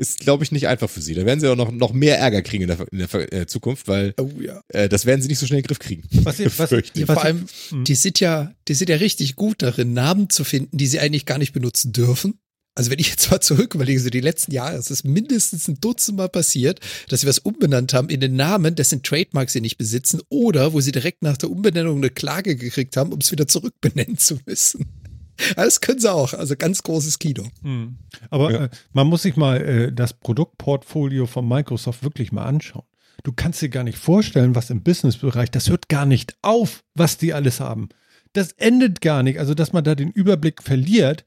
ist, 0.00 0.20
glaube 0.20 0.44
ich, 0.44 0.52
nicht 0.52 0.68
einfach 0.68 0.88
für 0.88 1.02
sie. 1.02 1.14
Da 1.14 1.26
werden 1.26 1.40
sie 1.40 1.48
auch 1.50 1.56
noch, 1.56 1.70
noch 1.70 1.92
mehr 1.92 2.18
Ärger 2.18 2.42
kriegen 2.42 2.62
in 2.62 2.68
der, 2.68 2.86
in 2.92 2.98
der 2.98 3.32
äh, 3.32 3.46
Zukunft, 3.46 3.86
weil 3.88 4.14
Oh 4.18 4.30
ja. 4.40 4.60
äh, 4.68 4.88
das 4.88 5.04
werden 5.06 5.20
sie 5.22 5.28
nicht 5.28 5.38
so 5.38 5.46
schnell 5.46 5.58
in 5.58 5.62
den 5.62 5.68
Griff 5.68 5.78
kriegen. 5.80 6.02
Was, 6.24 6.38
ihr- 6.40 6.46
was, 6.58 6.70
Ja, 6.94 7.06
vor 7.06 7.22
allem, 7.22 7.46
Mhm. 7.70 7.84
die 7.84 7.94
sind 7.94 8.20
ja, 8.20 8.54
die 8.68 8.74
sind 8.74 8.88
ja 8.88 8.96
richtig 8.96 9.36
gut 9.36 9.62
darin, 9.62 9.92
Namen 9.92 10.30
zu 10.30 10.44
finden, 10.44 10.76
die 10.76 10.86
sie 10.86 11.00
eigentlich 11.00 11.26
gar 11.26 11.38
nicht 11.38 11.52
benutzen 11.52 11.92
dürfen. 11.92 12.38
Also 12.76 12.90
wenn 12.90 12.98
ich 12.98 13.08
jetzt 13.10 13.30
mal 13.30 13.40
zurück 13.40 13.74
überlege, 13.74 14.00
so 14.00 14.10
die 14.10 14.20
letzten 14.20 14.52
Jahre, 14.52 14.76
es 14.76 14.90
ist 14.90 15.04
mindestens 15.04 15.68
ein 15.68 15.80
Dutzend 15.80 16.18
Mal 16.18 16.28
passiert, 16.28 16.80
dass 17.08 17.20
sie 17.20 17.26
was 17.28 17.38
umbenannt 17.38 17.94
haben 17.94 18.08
in 18.08 18.20
den 18.20 18.34
Namen, 18.36 18.74
dessen 18.74 19.02
Trademark 19.02 19.48
sie 19.50 19.60
nicht 19.60 19.78
besitzen 19.78 20.20
oder 20.28 20.72
wo 20.72 20.80
sie 20.80 20.90
direkt 20.92 21.22
nach 21.22 21.36
der 21.36 21.50
Umbenennung 21.50 21.98
eine 21.98 22.10
Klage 22.10 22.56
gekriegt 22.56 22.96
haben, 22.96 23.12
um 23.12 23.20
es 23.20 23.30
wieder 23.30 23.46
zurückbenennen 23.46 24.18
zu 24.18 24.38
müssen. 24.46 24.86
Das 25.56 25.80
können 25.80 25.98
sie 25.98 26.12
auch, 26.12 26.32
also 26.32 26.54
ganz 26.54 26.84
großes 26.84 27.18
Kino. 27.18 27.48
Mhm. 27.62 27.96
Aber 28.30 28.52
Ja. 28.52 28.64
äh, 28.66 28.68
man 28.92 29.08
muss 29.08 29.22
sich 29.22 29.34
mal 29.34 29.60
äh, 29.60 29.92
das 29.92 30.14
Produktportfolio 30.14 31.26
von 31.26 31.48
Microsoft 31.48 32.04
wirklich 32.04 32.30
mal 32.30 32.44
anschauen. 32.44 32.84
Du 33.24 33.32
kannst 33.32 33.60
dir 33.60 33.68
gar 33.68 33.82
nicht 33.82 33.98
vorstellen, 33.98 34.54
was 34.54 34.70
im 34.70 34.84
Businessbereich, 34.84 35.50
das 35.50 35.68
hört 35.68 35.88
gar 35.88 36.06
nicht 36.06 36.36
auf, 36.42 36.84
was 36.94 37.16
die 37.18 37.34
alles 37.34 37.58
haben. 37.58 37.88
Das 38.32 38.52
endet 38.52 39.00
gar 39.00 39.24
nicht. 39.24 39.40
Also, 39.40 39.54
dass 39.54 39.72
man 39.72 39.82
da 39.82 39.96
den 39.96 40.10
Überblick 40.10 40.62
verliert, 40.62 41.24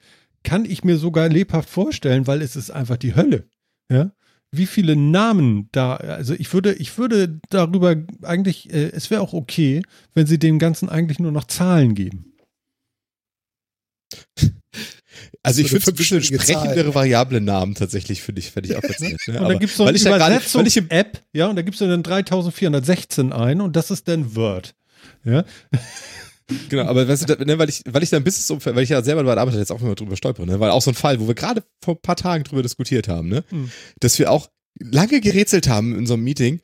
kann 0.47 0.63
ich 0.63 0.85
mir 0.85 0.95
sogar 0.97 1.27
lebhaft 1.27 1.69
vorstellen, 1.69 2.25
weil 2.25 2.41
es 2.41 2.55
ist 2.55 2.71
einfach 2.71 2.95
die 2.95 3.15
Hölle. 3.15 3.49
Ja. 3.91 4.13
Wie 4.49 4.65
viele 4.65 4.95
Namen 4.95 5.67
da, 5.73 5.97
also 5.97 6.35
ich 6.35 6.53
würde, 6.53 6.73
ich 6.75 6.97
würde 6.97 7.41
darüber 7.49 7.97
eigentlich, 8.21 8.71
äh, 8.71 8.91
es 8.93 9.11
wäre 9.11 9.19
auch 9.19 9.33
okay, 9.33 9.81
wenn 10.13 10.25
sie 10.25 10.39
dem 10.39 10.57
Ganzen 10.57 10.87
eigentlich 10.87 11.19
nur 11.19 11.33
noch 11.33 11.43
Zahlen 11.43 11.95
geben. 11.95 12.33
Also 15.43 15.61
ich 15.61 15.69
finde 15.69 15.91
ein 15.91 15.95
bisschen 15.95 16.21
fünfstellige 16.21 16.45
Zahl. 16.45 16.57
sprechendere 16.57 16.93
variable 16.93 17.39
Namen 17.39 17.73
tatsächlich, 17.73 18.21
finde 18.21 18.39
ich, 18.39 18.51
finde 18.51 18.69
ich 18.69 18.75
auch 18.75 18.81
ganz 18.81 18.99
nett. 18.99 19.17
Ne? 19.27 19.39
Und 19.39 19.49
da 19.49 19.53
gibt 19.53 19.71
es 19.71 19.77
so 19.77 19.83
eine 19.83 19.91
weil 19.91 19.95
ich 19.95 20.03
ja 20.03 20.17
gerade, 20.17 20.35
weil 20.35 20.67
ich 20.67 20.77
im, 20.77 20.85
Übersetzungs-App, 20.85 21.23
ja, 21.31 21.47
und 21.47 21.55
da 21.55 21.61
gibst 21.61 21.79
du 21.79 21.87
dann 21.87 22.03
3416 22.03 23.31
ein 23.31 23.61
und 23.61 23.75
das 23.75 23.89
ist 23.89 24.07
dann 24.09 24.35
Word. 24.35 24.75
Ja, 25.23 25.45
genau, 26.69 26.83
aber 26.85 27.07
weißt 27.07 27.29
du, 27.29 27.45
ne, 27.45 27.57
weil 27.59 27.69
ich, 27.69 27.81
weil 27.87 28.03
ich 28.03 28.09
da 28.09 28.17
ein 28.17 28.23
bisschen, 28.23 28.59
weil 28.63 28.83
ich 28.83 28.89
ja 28.89 29.03
selber 29.03 29.23
bei 29.23 29.33
der 29.35 29.41
Arbeit 29.41 29.55
jetzt 29.55 29.71
auch 29.71 29.81
immer 29.81 29.95
drüber 29.95 30.15
stolpere, 30.15 30.45
ne, 30.45 30.59
weil 30.59 30.71
auch 30.71 30.81
so 30.81 30.91
ein 30.91 30.95
Fall, 30.95 31.19
wo 31.19 31.27
wir 31.27 31.35
gerade 31.35 31.63
vor 31.83 31.95
ein 31.95 32.01
paar 32.01 32.15
Tagen 32.15 32.43
drüber 32.43 32.63
diskutiert 32.63 33.07
haben, 33.07 33.29
ne, 33.29 33.43
Hm. 33.49 33.71
dass 33.99 34.19
wir 34.19 34.31
auch 34.31 34.49
lange 34.79 35.21
gerätselt 35.21 35.67
haben 35.67 35.97
in 35.97 36.05
so 36.05 36.13
einem 36.13 36.23
Meeting. 36.23 36.61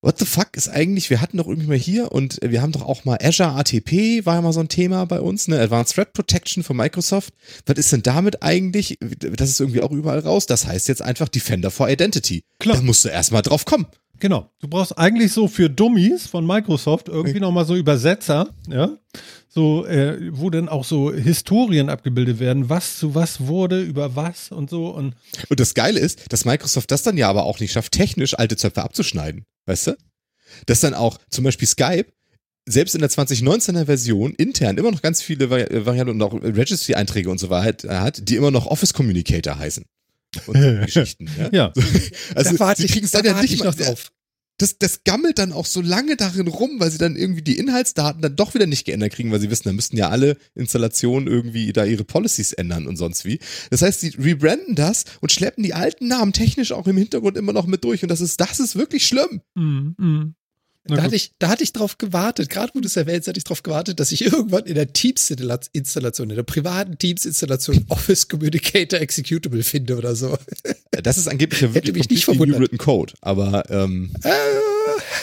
What 0.00 0.16
the 0.20 0.26
fuck 0.26 0.56
ist 0.56 0.68
eigentlich, 0.68 1.10
wir 1.10 1.20
hatten 1.20 1.38
doch 1.38 1.48
irgendwie 1.48 1.66
mal 1.66 1.76
hier 1.76 2.12
und 2.12 2.38
wir 2.40 2.62
haben 2.62 2.70
doch 2.70 2.82
auch 2.82 3.04
mal 3.04 3.18
Azure 3.20 3.50
ATP, 3.50 4.24
war 4.24 4.36
ja 4.36 4.42
mal 4.42 4.52
so 4.52 4.60
ein 4.60 4.68
Thema 4.68 5.04
bei 5.06 5.20
uns, 5.20 5.48
ne, 5.48 5.58
Advanced 5.60 5.96
Threat 5.96 6.12
Protection 6.12 6.62
von 6.62 6.76
Microsoft. 6.76 7.34
Was 7.66 7.78
ist 7.78 7.90
denn 7.92 8.04
damit 8.04 8.40
eigentlich? 8.44 8.96
Das 9.00 9.50
ist 9.50 9.58
irgendwie 9.58 9.80
auch 9.80 9.90
überall 9.90 10.20
raus. 10.20 10.46
Das 10.46 10.66
heißt 10.68 10.86
jetzt 10.86 11.02
einfach 11.02 11.28
Defender 11.28 11.72
for 11.72 11.88
Identity. 11.90 12.44
Klar. 12.60 12.76
Da 12.76 12.82
musst 12.82 13.04
du 13.04 13.08
erstmal 13.08 13.42
drauf 13.42 13.64
kommen. 13.64 13.86
Genau. 14.18 14.50
Du 14.60 14.68
brauchst 14.68 14.96
eigentlich 14.96 15.32
so 15.32 15.48
für 15.48 15.68
Dummies 15.68 16.26
von 16.26 16.46
Microsoft 16.46 17.08
irgendwie 17.08 17.40
nochmal 17.40 17.64
so 17.64 17.74
Übersetzer, 17.74 18.48
ja, 18.68 18.96
so, 19.48 19.86
äh, 19.86 20.30
wo 20.32 20.50
dann 20.50 20.68
auch 20.68 20.84
so 20.84 21.12
Historien 21.12 21.88
abgebildet 21.88 22.38
werden, 22.38 22.68
was 22.68 22.98
zu 22.98 23.14
was 23.14 23.46
wurde, 23.46 23.82
über 23.82 24.14
was 24.14 24.52
und 24.52 24.70
so 24.70 24.88
und 24.90 25.14
Und 25.48 25.60
das 25.60 25.74
Geile 25.74 25.98
ist, 25.98 26.32
dass 26.32 26.44
Microsoft 26.44 26.90
das 26.90 27.02
dann 27.02 27.16
ja 27.16 27.28
aber 27.28 27.44
auch 27.44 27.58
nicht 27.60 27.72
schafft, 27.72 27.92
technisch 27.92 28.38
alte 28.38 28.56
Zöpfe 28.56 28.82
abzuschneiden. 28.82 29.44
Weißt 29.66 29.88
du? 29.88 29.96
Dass 30.66 30.80
dann 30.80 30.94
auch 30.94 31.18
zum 31.30 31.44
Beispiel 31.44 31.68
Skype 31.68 32.06
selbst 32.66 32.94
in 32.94 33.00
der 33.00 33.10
2019er 33.10 33.86
Version 33.86 34.34
intern 34.34 34.76
immer 34.76 34.90
noch 34.90 35.02
ganz 35.02 35.22
viele 35.22 35.50
Vari 35.50 35.86
Varianten 35.86 36.14
und 36.14 36.22
auch 36.22 36.34
Registry-Einträge 36.34 37.30
und 37.30 37.38
so 37.38 37.50
weiter 37.50 38.00
hat, 38.00 38.28
die 38.28 38.36
immer 38.36 38.50
noch 38.50 38.66
Office 38.66 38.92
Communicator 38.92 39.58
heißen. 39.58 39.84
Und 40.46 40.54
Geschichten. 40.84 41.28
Ja? 41.38 41.48
ja. 41.52 41.72
Also 42.34 42.56
da 42.56 42.74
sie 42.74 42.86
kriegen 42.86 43.06
es 43.06 43.12
da 43.12 43.18
dann 43.18 43.26
ja 43.26 43.34
warte 43.34 43.46
nicht 43.46 43.58
mal, 43.58 43.66
noch 43.66 43.74
drauf. 43.74 44.12
das, 44.58 44.78
das 44.78 45.04
gammelt 45.04 45.38
dann 45.38 45.52
auch 45.52 45.66
so 45.66 45.80
lange 45.80 46.16
darin 46.16 46.48
rum, 46.48 46.78
weil 46.78 46.90
sie 46.90 46.98
dann 46.98 47.16
irgendwie 47.16 47.42
die 47.42 47.58
Inhaltsdaten 47.58 48.20
dann 48.20 48.36
doch 48.36 48.54
wieder 48.54 48.66
nicht 48.66 48.84
geändert 48.84 49.12
kriegen, 49.12 49.32
weil 49.32 49.40
sie 49.40 49.50
wissen, 49.50 49.68
da 49.68 49.72
müssten 49.72 49.96
ja 49.96 50.10
alle 50.10 50.36
Installationen 50.54 51.28
irgendwie 51.28 51.72
da 51.72 51.84
ihre 51.84 52.04
Policies 52.04 52.52
ändern 52.52 52.86
und 52.86 52.96
sonst 52.96 53.24
wie. 53.24 53.38
Das 53.70 53.82
heißt, 53.82 54.00
sie 54.00 54.14
rebranden 54.18 54.74
das 54.74 55.04
und 55.20 55.32
schleppen 55.32 55.64
die 55.64 55.74
alten 55.74 56.08
Namen 56.08 56.32
technisch 56.32 56.72
auch 56.72 56.86
im 56.86 56.96
Hintergrund 56.96 57.36
immer 57.36 57.52
noch 57.52 57.66
mit 57.66 57.84
durch 57.84 58.02
und 58.02 58.08
das 58.08 58.20
ist, 58.20 58.40
das 58.40 58.60
ist 58.60 58.76
wirklich 58.76 59.06
schlimm. 59.06 59.40
Mm, 59.54 59.94
mm. 59.96 60.34
Da 60.84 61.02
hatte, 61.02 61.16
ich, 61.16 61.32
da 61.38 61.48
hatte 61.48 61.62
ich 61.62 61.72
drauf 61.74 61.98
gewartet, 61.98 62.48
gerade 62.48 62.72
wo 62.74 62.80
du 62.80 62.86
es 62.86 62.96
erwähnst, 62.96 63.28
hatte 63.28 63.36
ich 63.36 63.44
drauf 63.44 63.62
gewartet, 63.62 64.00
dass 64.00 64.10
ich 64.10 64.22
irgendwann 64.32 64.64
in 64.64 64.74
der 64.74 64.92
Teams-Installation, 64.92 66.30
in 66.30 66.36
der 66.36 66.42
privaten 66.44 66.96
Teams-Installation 66.96 67.84
Office 67.88 68.28
Communicator 68.28 68.98
Executable 68.98 69.62
finde 69.62 69.96
oder 69.98 70.16
so. 70.16 70.38
Das 70.90 71.18
ist 71.18 71.28
angeblich 71.28 71.60
ja 71.60 71.74
wirklich 71.74 71.94
mich 71.94 72.08
nicht 72.10 72.24
verwundert. 72.24 72.58
new 72.58 72.62
written 72.62 72.78
Code, 72.78 73.12
aber 73.20 73.68
ähm, 73.70 74.12
Äh, 74.22 74.30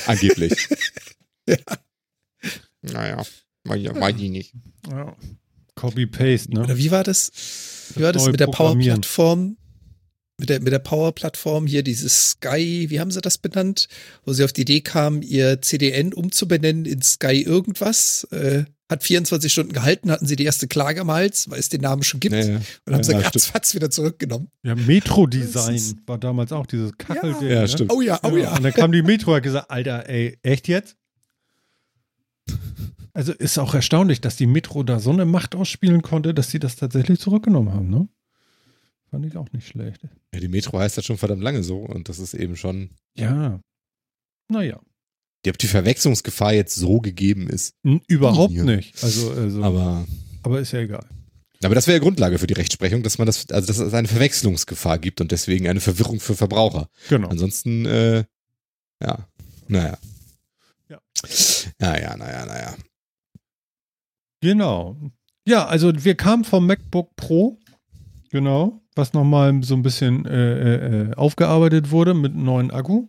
angeblich. 0.06 0.54
Naja, 2.82 3.24
weiß 3.64 4.16
ich 4.20 4.30
nicht. 4.30 4.54
ja. 4.90 5.16
Copy-Paste, 5.76 6.54
ne? 6.54 6.64
Oder 6.64 6.78
wie 6.78 6.92
war 6.92 7.04
das? 7.04 7.32
Wie 7.96 8.04
war 8.04 8.12
das 8.14 8.28
mit 8.28 8.40
der. 8.40 8.48
Power-Plattform? 8.48 9.58
Mit 10.38 10.50
der, 10.50 10.62
mit 10.62 10.74
der 10.74 10.80
Power-Plattform 10.80 11.66
hier, 11.66 11.82
dieses 11.82 12.32
Sky, 12.32 12.88
wie 12.90 13.00
haben 13.00 13.12
sie 13.12 13.22
das 13.22 13.38
benannt? 13.38 13.88
Wo 14.26 14.34
sie 14.34 14.44
auf 14.44 14.52
die 14.52 14.62
Idee 14.62 14.82
kamen, 14.82 15.22
ihr 15.22 15.62
CDN 15.62 16.14
umzubenennen 16.14 16.86
in 16.86 17.02
Sky 17.02 17.42
irgendwas. 17.42 18.26
Äh, 18.32 18.66
hat 18.90 19.04
24 19.04 19.52
Stunden 19.52 19.74
gehalten, 19.74 20.12
hatten 20.12 20.28
sie 20.28 20.36
die 20.36 20.44
erste 20.44 20.68
Klage 20.68 21.02
am 21.02 21.12
Hals, 21.12 21.50
weil 21.50 21.60
es 21.60 21.70
den 21.70 21.82
Namen 21.82 22.04
schon 22.04 22.20
gibt. 22.20 22.36
Ja, 22.36 22.44
ja. 22.44 22.62
Und 22.86 22.94
haben 22.94 23.04
sie 23.04 23.14
Ja, 23.14 23.20
ratzfatz 23.20 23.74
wieder 23.74 23.90
zurückgenommen. 23.90 24.50
Ja, 24.64 24.76
Metro-Design 24.76 26.02
war 26.06 26.18
damals 26.18 26.52
auch 26.52 26.68
dieses 26.68 26.96
Kackelding. 26.98 27.50
Ja, 27.50 27.62
ne? 27.62 27.68
stimmt. 27.68 27.92
Oh 27.92 28.02
ja, 28.02 28.20
oh 28.24 28.36
ja. 28.38 28.56
Und 28.56 28.64
dann 28.64 28.74
kam 28.74 28.92
die 28.92 29.02
Metro 29.02 29.32
und 29.32 29.38
hat 29.38 29.44
gesagt, 29.44 29.72
Alter, 29.72 30.08
ey, 30.08 30.38
echt 30.44 30.68
jetzt? 30.68 30.98
Also 33.14 33.32
ist 33.32 33.58
auch 33.58 33.74
erstaunlich, 33.74 34.22
dass 34.22 34.36
die 34.36 34.46
Metro 34.46 34.84
da 34.84 35.00
so 35.00 35.12
eine 35.12 35.26
Macht 35.26 35.56
ausspielen 35.56 36.02
konnte, 36.02 36.34
dass 36.34 36.52
sie 36.52 36.60
das 36.60 36.76
tatsächlich 36.76 37.20
zurückgenommen 37.20 37.74
haben, 37.74 37.90
ne? 37.90 38.08
Fand 39.12 39.26
ich 39.26 39.38
auch 39.38 39.52
nicht 39.54 39.68
schlecht. 39.68 40.02
Ja, 40.34 40.40
die 40.40 40.48
Metro 40.48 40.80
heißt 40.80 40.98
das 40.98 41.06
schon 41.06 41.18
verdammt 41.18 41.42
lange 41.44 41.64
so 41.64 41.80
und 41.80 42.10
das 42.10 42.20
ist 42.20 42.34
eben 42.34 42.56
schon, 42.58 42.90
Ja. 43.16 43.60
Naja. 44.50 44.80
die- 45.46 45.50
ob 45.52 45.58
die 45.58 45.68
Verwechslungsgefahr 45.68 46.54
jetzt 46.54 46.76
so 46.76 47.00
gegeben 47.00 47.48
ist. 47.50 47.74
Überhaupt 48.08 48.54
Ja. 48.54 48.64
nicht. 48.64 49.02
Also, 49.04 49.32
also 49.32 49.64
aber, 49.64 50.06
Aber, 50.44 50.60
ist 50.60 50.72
ja 50.72 50.80
egal. 50.80 51.08
aber 51.64 51.76
das 51.76 51.88
wäre 51.88 51.98
ja 51.98 52.04
Grundlage 52.04 52.40
für 52.40 52.48
die 52.48 52.54
Rechtsprechung, 52.56 53.04
dass 53.04 53.18
man 53.20 53.26
das, 53.28 53.50
also 53.50 53.68
dass 53.68 53.78
es 53.78 53.94
eine 53.94 54.08
Verwechslungsgefahr 54.08 54.98
gibt 55.00 55.22
und 55.22 55.32
deswegen 55.32 55.68
eine 55.68 55.82
Verwirrung 55.82 56.20
für 56.20 56.36
Verbraucher. 56.36 56.90
Genau. 57.10 57.28
Ansonsten, 57.30 57.86
äh, 57.86 58.26
ja, 59.02 59.28
naja. 59.68 59.98
Ja. 60.90 61.00
Naja, 61.80 62.18
naja, 62.18 62.46
naja. 62.46 62.76
Genau. 64.42 64.98
Ja, 65.48 65.66
also 65.68 65.92
wir 66.04 66.16
kamen 66.16 66.44
vom 66.44 66.66
MacBook 66.68 67.16
Pro, 67.16 67.60
genau, 68.30 68.82
was 68.96 69.14
nochmal 69.14 69.62
so 69.64 69.76
ein 69.76 69.84
bisschen 69.84 70.26
äh, 70.26 71.10
äh, 71.10 71.14
aufgearbeitet 71.16 71.92
wurde 71.92 72.14
mit 72.14 72.34
einem 72.34 72.46
neuen 72.46 72.72
Akku. 72.72 73.08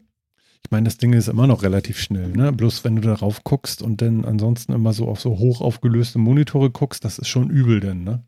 Ich 0.64 0.70
meine, 0.72 0.84
das 0.84 0.99
Ding 0.99 1.12
ist 1.12 1.28
immer 1.28 1.47
noch 1.47 1.62
relativ 1.62 2.01
schnell, 2.01 2.30
ne? 2.30 2.53
Bloß 2.53 2.82
wenn 2.82 2.97
du 2.97 3.03
darauf 3.03 3.45
guckst 3.45 3.82
und 3.82 4.03
dann 4.03 4.24
ansonsten 4.24 4.72
immer 4.72 4.93
so 4.93 5.07
auf 5.07 5.20
so 5.20 5.39
hoch 5.39 5.61
aufgelöste 5.61 6.18
Monitore 6.18 6.70
guckst, 6.70 7.05
das 7.05 7.20
ist 7.20 7.28
schon 7.28 7.51
übel 7.51 7.78
denn, 7.78 8.03
ne? 8.03 8.24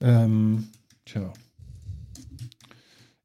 Ähm, 0.00 0.68
tja. 1.04 1.32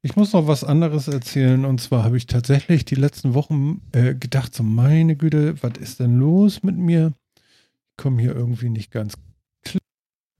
Ich 0.02 0.16
muss 0.16 0.32
noch 0.32 0.46
was 0.46 0.64
anderes 0.64 1.08
erzählen 1.08 1.64
und 1.64 1.80
zwar 1.80 2.04
habe 2.04 2.16
ich 2.16 2.26
tatsächlich 2.26 2.84
die 2.84 2.94
letzten 2.94 3.34
Wochen 3.34 3.80
äh, 3.92 4.14
gedacht, 4.14 4.54
so 4.54 4.62
meine 4.62 5.16
Güte, 5.16 5.62
was 5.62 5.78
ist 5.80 6.00
denn 6.00 6.18
los 6.18 6.62
mit 6.62 6.76
mir? 6.76 7.12
Ich 7.90 7.96
komme 7.96 8.20
hier 8.20 8.34
irgendwie 8.34 8.70
nicht 8.70 8.90
ganz 8.90 9.14
klar. 9.62 9.82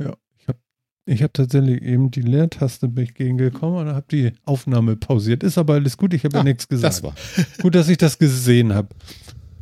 Ja, 0.01 0.17
ich 0.39 0.49
habe 0.49 0.59
ich 1.07 1.23
hab 1.23 1.33
tatsächlich 1.35 1.83
eben 1.83 2.11
die 2.11 2.21
Leertaste 2.21 2.89
bin 2.89 3.05
ich 3.05 3.15
gegengekommen 3.15 3.79
und 3.87 3.95
habe 3.95 4.07
die 4.11 4.33
Aufnahme 4.45 4.97
pausiert. 4.97 5.43
Ist 5.45 5.57
aber 5.57 5.75
alles 5.75 5.97
gut, 5.97 6.13
ich 6.13 6.25
habe 6.25 6.35
ja 6.35 6.41
Ah, 6.41 6.45
nichts 6.45 6.69
gesagt. 6.69 6.95
Das 6.95 7.03
war. 7.03 7.15
Gut, 7.63 7.75
dass 7.77 7.89
ich 7.89 7.97
das 7.99 8.19
gesehen 8.19 8.75
habe. 8.75 8.89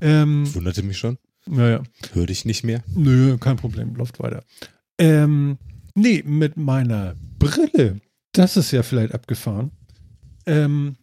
Ähm, 0.01 0.53
Wunderte 0.55 0.83
mich 0.83 0.97
schon. 0.99 1.19
naja. 1.47 1.83
Hörte 2.15 2.33
ich 2.33 2.45
nicht 2.47 2.65
mehr. 2.65 2.83
Nö, 2.95 3.37
kein 3.39 3.57
Problem, 3.57 3.95
läuft 3.95 4.19
weiter. 4.21 4.43
Ähm, 4.99 5.59
nee, 5.95 6.23
mit 6.27 6.57
meiner 6.57 7.15
Brille. 7.39 8.01
Das 8.33 8.57
ist 8.57 8.71
ja 8.73 8.83
vielleicht 8.83 9.13
abgefahren. 9.15 9.71
Ähm, 10.47 10.97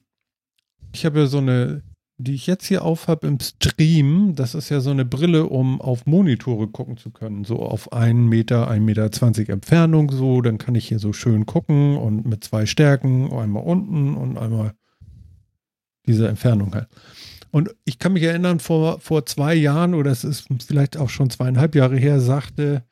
ich 0.91 1.05
habe 1.05 1.19
ja 1.19 1.25
so 1.27 1.37
eine, 1.37 1.83
die 2.23 2.35
ich 2.35 2.47
jetzt 2.47 2.65
hier 2.65 2.83
auf 2.83 3.07
habe 3.07 3.27
im 3.27 3.39
Stream, 3.39 4.35
das 4.35 4.55
ist 4.55 4.69
ja 4.69 4.79
so 4.79 4.91
eine 4.91 5.05
Brille, 5.05 5.45
um 5.45 5.81
auf 5.81 6.05
Monitore 6.05 6.67
gucken 6.67 6.97
zu 6.97 7.09
können. 7.09 7.43
So 7.43 7.59
auf 7.59 7.91
einen 7.91 8.27
Meter, 8.27 8.69
1,20 8.69 8.79
Meter 8.79 9.11
20 9.11 9.49
Entfernung, 9.49 10.11
so, 10.11 10.41
dann 10.41 10.57
kann 10.57 10.75
ich 10.75 10.87
hier 10.87 10.99
so 10.99 11.13
schön 11.13 11.45
gucken 11.45 11.97
und 11.97 12.25
mit 12.25 12.43
zwei 12.43 12.65
Stärken, 12.65 13.31
einmal 13.33 13.63
unten 13.63 14.15
und 14.15 14.37
einmal 14.37 14.73
diese 16.05 16.27
Entfernung 16.27 16.73
halt. 16.73 16.87
Und 17.51 17.75
ich 17.83 17.99
kann 17.99 18.13
mich 18.13 18.23
erinnern, 18.23 18.59
vor, 18.59 18.99
vor 18.99 19.25
zwei 19.25 19.53
Jahren, 19.53 19.93
oder 19.93 20.11
es 20.11 20.23
ist 20.23 20.47
vielleicht 20.65 20.97
auch 20.97 21.09
schon 21.09 21.29
zweieinhalb 21.29 21.75
Jahre 21.75 21.97
her, 21.97 22.19
sagte 22.19 22.83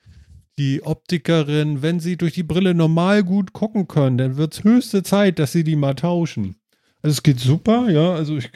die 0.57 0.83
Optikerin, 0.83 1.81
wenn 1.81 2.01
sie 2.01 2.17
durch 2.17 2.33
die 2.33 2.43
Brille 2.43 2.75
normal 2.75 3.23
gut 3.23 3.53
gucken 3.53 3.87
können, 3.87 4.17
dann 4.17 4.35
wird 4.35 4.53
es 4.53 4.63
höchste 4.65 5.03
Zeit, 5.03 5.39
dass 5.39 5.53
sie 5.53 5.63
die 5.63 5.77
mal 5.77 5.95
tauschen. 5.95 6.57
Also 7.01 7.13
es 7.13 7.23
geht 7.23 7.39
super, 7.39 7.89
ja, 7.89 8.13
also 8.13 8.37
ich, 8.37 8.51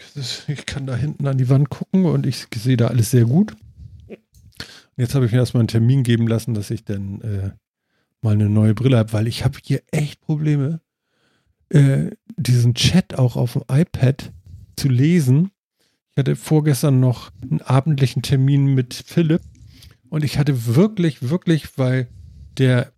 ich 0.48 0.66
kann 0.66 0.86
da 0.86 0.96
hinten 0.96 1.28
an 1.28 1.38
die 1.38 1.50
Wand 1.50 1.70
gucken 1.70 2.06
und 2.06 2.26
ich 2.26 2.48
sehe 2.54 2.78
da 2.78 2.88
alles 2.88 3.12
sehr 3.12 3.26
gut. 3.26 3.56
Und 4.08 5.02
jetzt 5.02 5.16
habe 5.16 5.26
ich 5.26 5.32
mir 5.32 5.40
erstmal 5.40 5.62
einen 5.62 5.70
Termin 5.70 6.04
geben 6.04 6.28
lassen, 6.28 6.54
dass 6.54 6.70
ich 6.70 6.84
dann 6.84 7.22
äh, 7.22 7.52
mal 8.22 8.34
eine 8.34 8.50
neue 8.50 8.74
Brille 8.74 8.98
habe, 8.98 9.14
weil 9.14 9.28
ich 9.28 9.44
habe 9.44 9.58
hier 9.64 9.82
echt 9.92 10.22
Probleme, 10.22 10.82
äh, 11.70 12.12
diesen 12.38 12.74
Chat 12.76 13.18
auch 13.18 13.36
auf 13.36 13.54
dem 13.54 13.64
iPad 13.72 14.32
zu 14.76 14.90
lesen. 14.90 15.52
Ich 16.12 16.18
hatte 16.18 16.36
vorgestern 16.36 17.00
noch 17.00 17.32
einen 17.42 17.62
abendlichen 17.62 18.22
Termin 18.22 18.76
mit 18.76 18.94
Philipp 18.94 19.42
und 20.10 20.24
ich 20.24 20.38
hatte 20.38 20.76
wirklich, 20.76 21.30
wirklich, 21.30 21.78
weil 21.78 22.08
der 22.58 22.92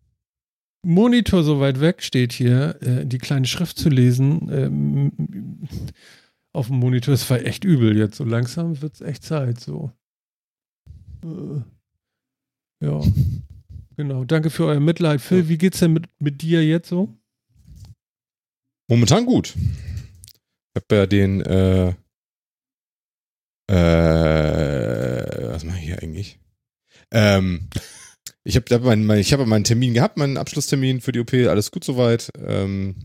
Monitor 0.86 1.44
so 1.44 1.60
weit 1.60 1.80
weg 1.82 2.04
steht 2.04 2.32
hier, 2.32 2.80
äh, 2.82 3.06
die 3.06 3.18
kleine 3.18 3.48
Schrift 3.48 3.78
zu 3.78 3.90
lesen 3.90 4.50
ähm, 4.52 5.12
auf 6.54 6.68
dem 6.68 6.78
Monitor, 6.78 7.14
es 7.14 7.30
war 7.30 7.44
echt 7.44 7.64
übel 7.64 7.98
jetzt. 7.98 8.18
So 8.18 8.24
langsam 8.24 8.82
wird 8.82 8.94
es 8.94 9.02
echt 9.02 9.24
Zeit. 9.24 9.60
So. 9.60 9.92
Äh, 11.24 11.62
ja. 12.86 13.02
Genau. 13.98 14.26
Danke 14.26 14.50
für 14.50 14.66
euer 14.66 14.80
Mitleid. 14.80 15.22
Phil, 15.22 15.50
wie 15.50 15.58
geht's 15.58 15.80
denn 15.80 15.94
mit, 15.94 16.08
mit 16.20 16.42
dir 16.42 16.66
jetzt 16.66 16.90
so? 16.90 17.18
Momentan 18.88 19.26
gut. 19.26 19.56
Ich 19.56 20.82
habe 20.84 20.96
ja 20.96 21.06
den, 21.08 21.42
äh, 21.42 21.90
äh, 23.72 25.52
was 25.52 25.64
mache 25.64 25.78
ich 25.78 25.86
hier 25.86 26.04
eigentlich? 26.04 26.40
Ähm, 27.12 27.70
ich 28.46 28.56
habe 28.56 28.80
mein, 28.80 29.06
mein, 29.06 29.20
ich 29.20 29.34
hab 29.34 29.46
meinen 29.46 29.64
Termin 29.64 29.94
gehabt, 29.94 30.18
meinen 30.18 30.38
Abschlusstermin 30.38 31.02
für 31.02 31.12
die 31.12 31.20
OP, 31.20 31.34
alles 31.34 31.72
gut 31.72 31.84
soweit. 31.84 32.32
Ähm, 32.38 32.96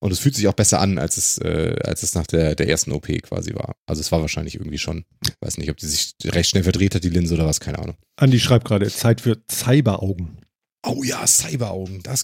und 0.00 0.12
es 0.12 0.18
fühlt 0.18 0.34
sich 0.34 0.46
auch 0.48 0.52
besser 0.54 0.80
an, 0.80 0.98
als 0.98 1.16
es, 1.16 1.38
äh, 1.38 1.76
als 1.82 2.02
es 2.02 2.14
nach 2.14 2.26
der, 2.26 2.54
der 2.54 2.68
ersten 2.68 2.92
OP 2.92 3.06
quasi 3.22 3.54
war. 3.54 3.74
Also 3.86 4.00
es 4.02 4.12
war 4.12 4.20
wahrscheinlich 4.20 4.54
irgendwie 4.56 4.76
schon, 4.78 5.06
weiß 5.40 5.56
nicht, 5.56 5.70
ob 5.70 5.78
die 5.78 5.86
sich 5.86 6.14
recht 6.24 6.50
schnell 6.50 6.62
verdreht 6.62 6.94
hat, 6.94 7.04
die 7.04 7.08
Linse 7.08 7.34
oder 7.34 7.46
was, 7.46 7.58
keine 7.58 7.78
Ahnung. 7.78 7.96
Andi 8.16 8.38
schreibt 8.38 8.66
gerade, 8.66 8.86
Zeit 8.90 9.22
für 9.22 9.42
Cyberaugen. 9.50 10.38
Oh 10.86 11.02
ja, 11.02 11.26
Cyberaugen, 11.26 12.02
das 12.02 12.22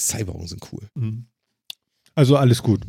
Cyberaugen 0.00 0.48
sind 0.48 0.66
cool. 0.72 0.88
Mhm. 0.94 1.26
Also 2.16 2.36
alles 2.36 2.62
gut. 2.62 2.82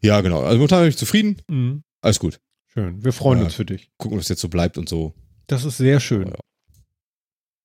Ja, 0.00 0.20
genau. 0.20 0.42
Also 0.42 0.56
momentan 0.58 0.82
bin 0.82 0.90
ich 0.90 0.96
zufrieden. 0.96 1.42
Mhm. 1.48 1.82
Alles 2.00 2.20
gut. 2.20 2.38
Schön. 2.68 3.02
Wir 3.04 3.12
freuen 3.12 3.40
Ja. 3.40 3.46
uns 3.46 3.54
für 3.54 3.64
dich. 3.64 3.90
Gucken, 3.98 4.18
ob 4.18 4.22
es 4.22 4.28
jetzt 4.28 4.40
so 4.40 4.48
bleibt 4.48 4.78
und 4.78 4.88
so. 4.88 5.14
Das 5.48 5.64
ist 5.64 5.78
sehr 5.78 5.98
schön. 5.98 6.28
Ja. 6.28 6.38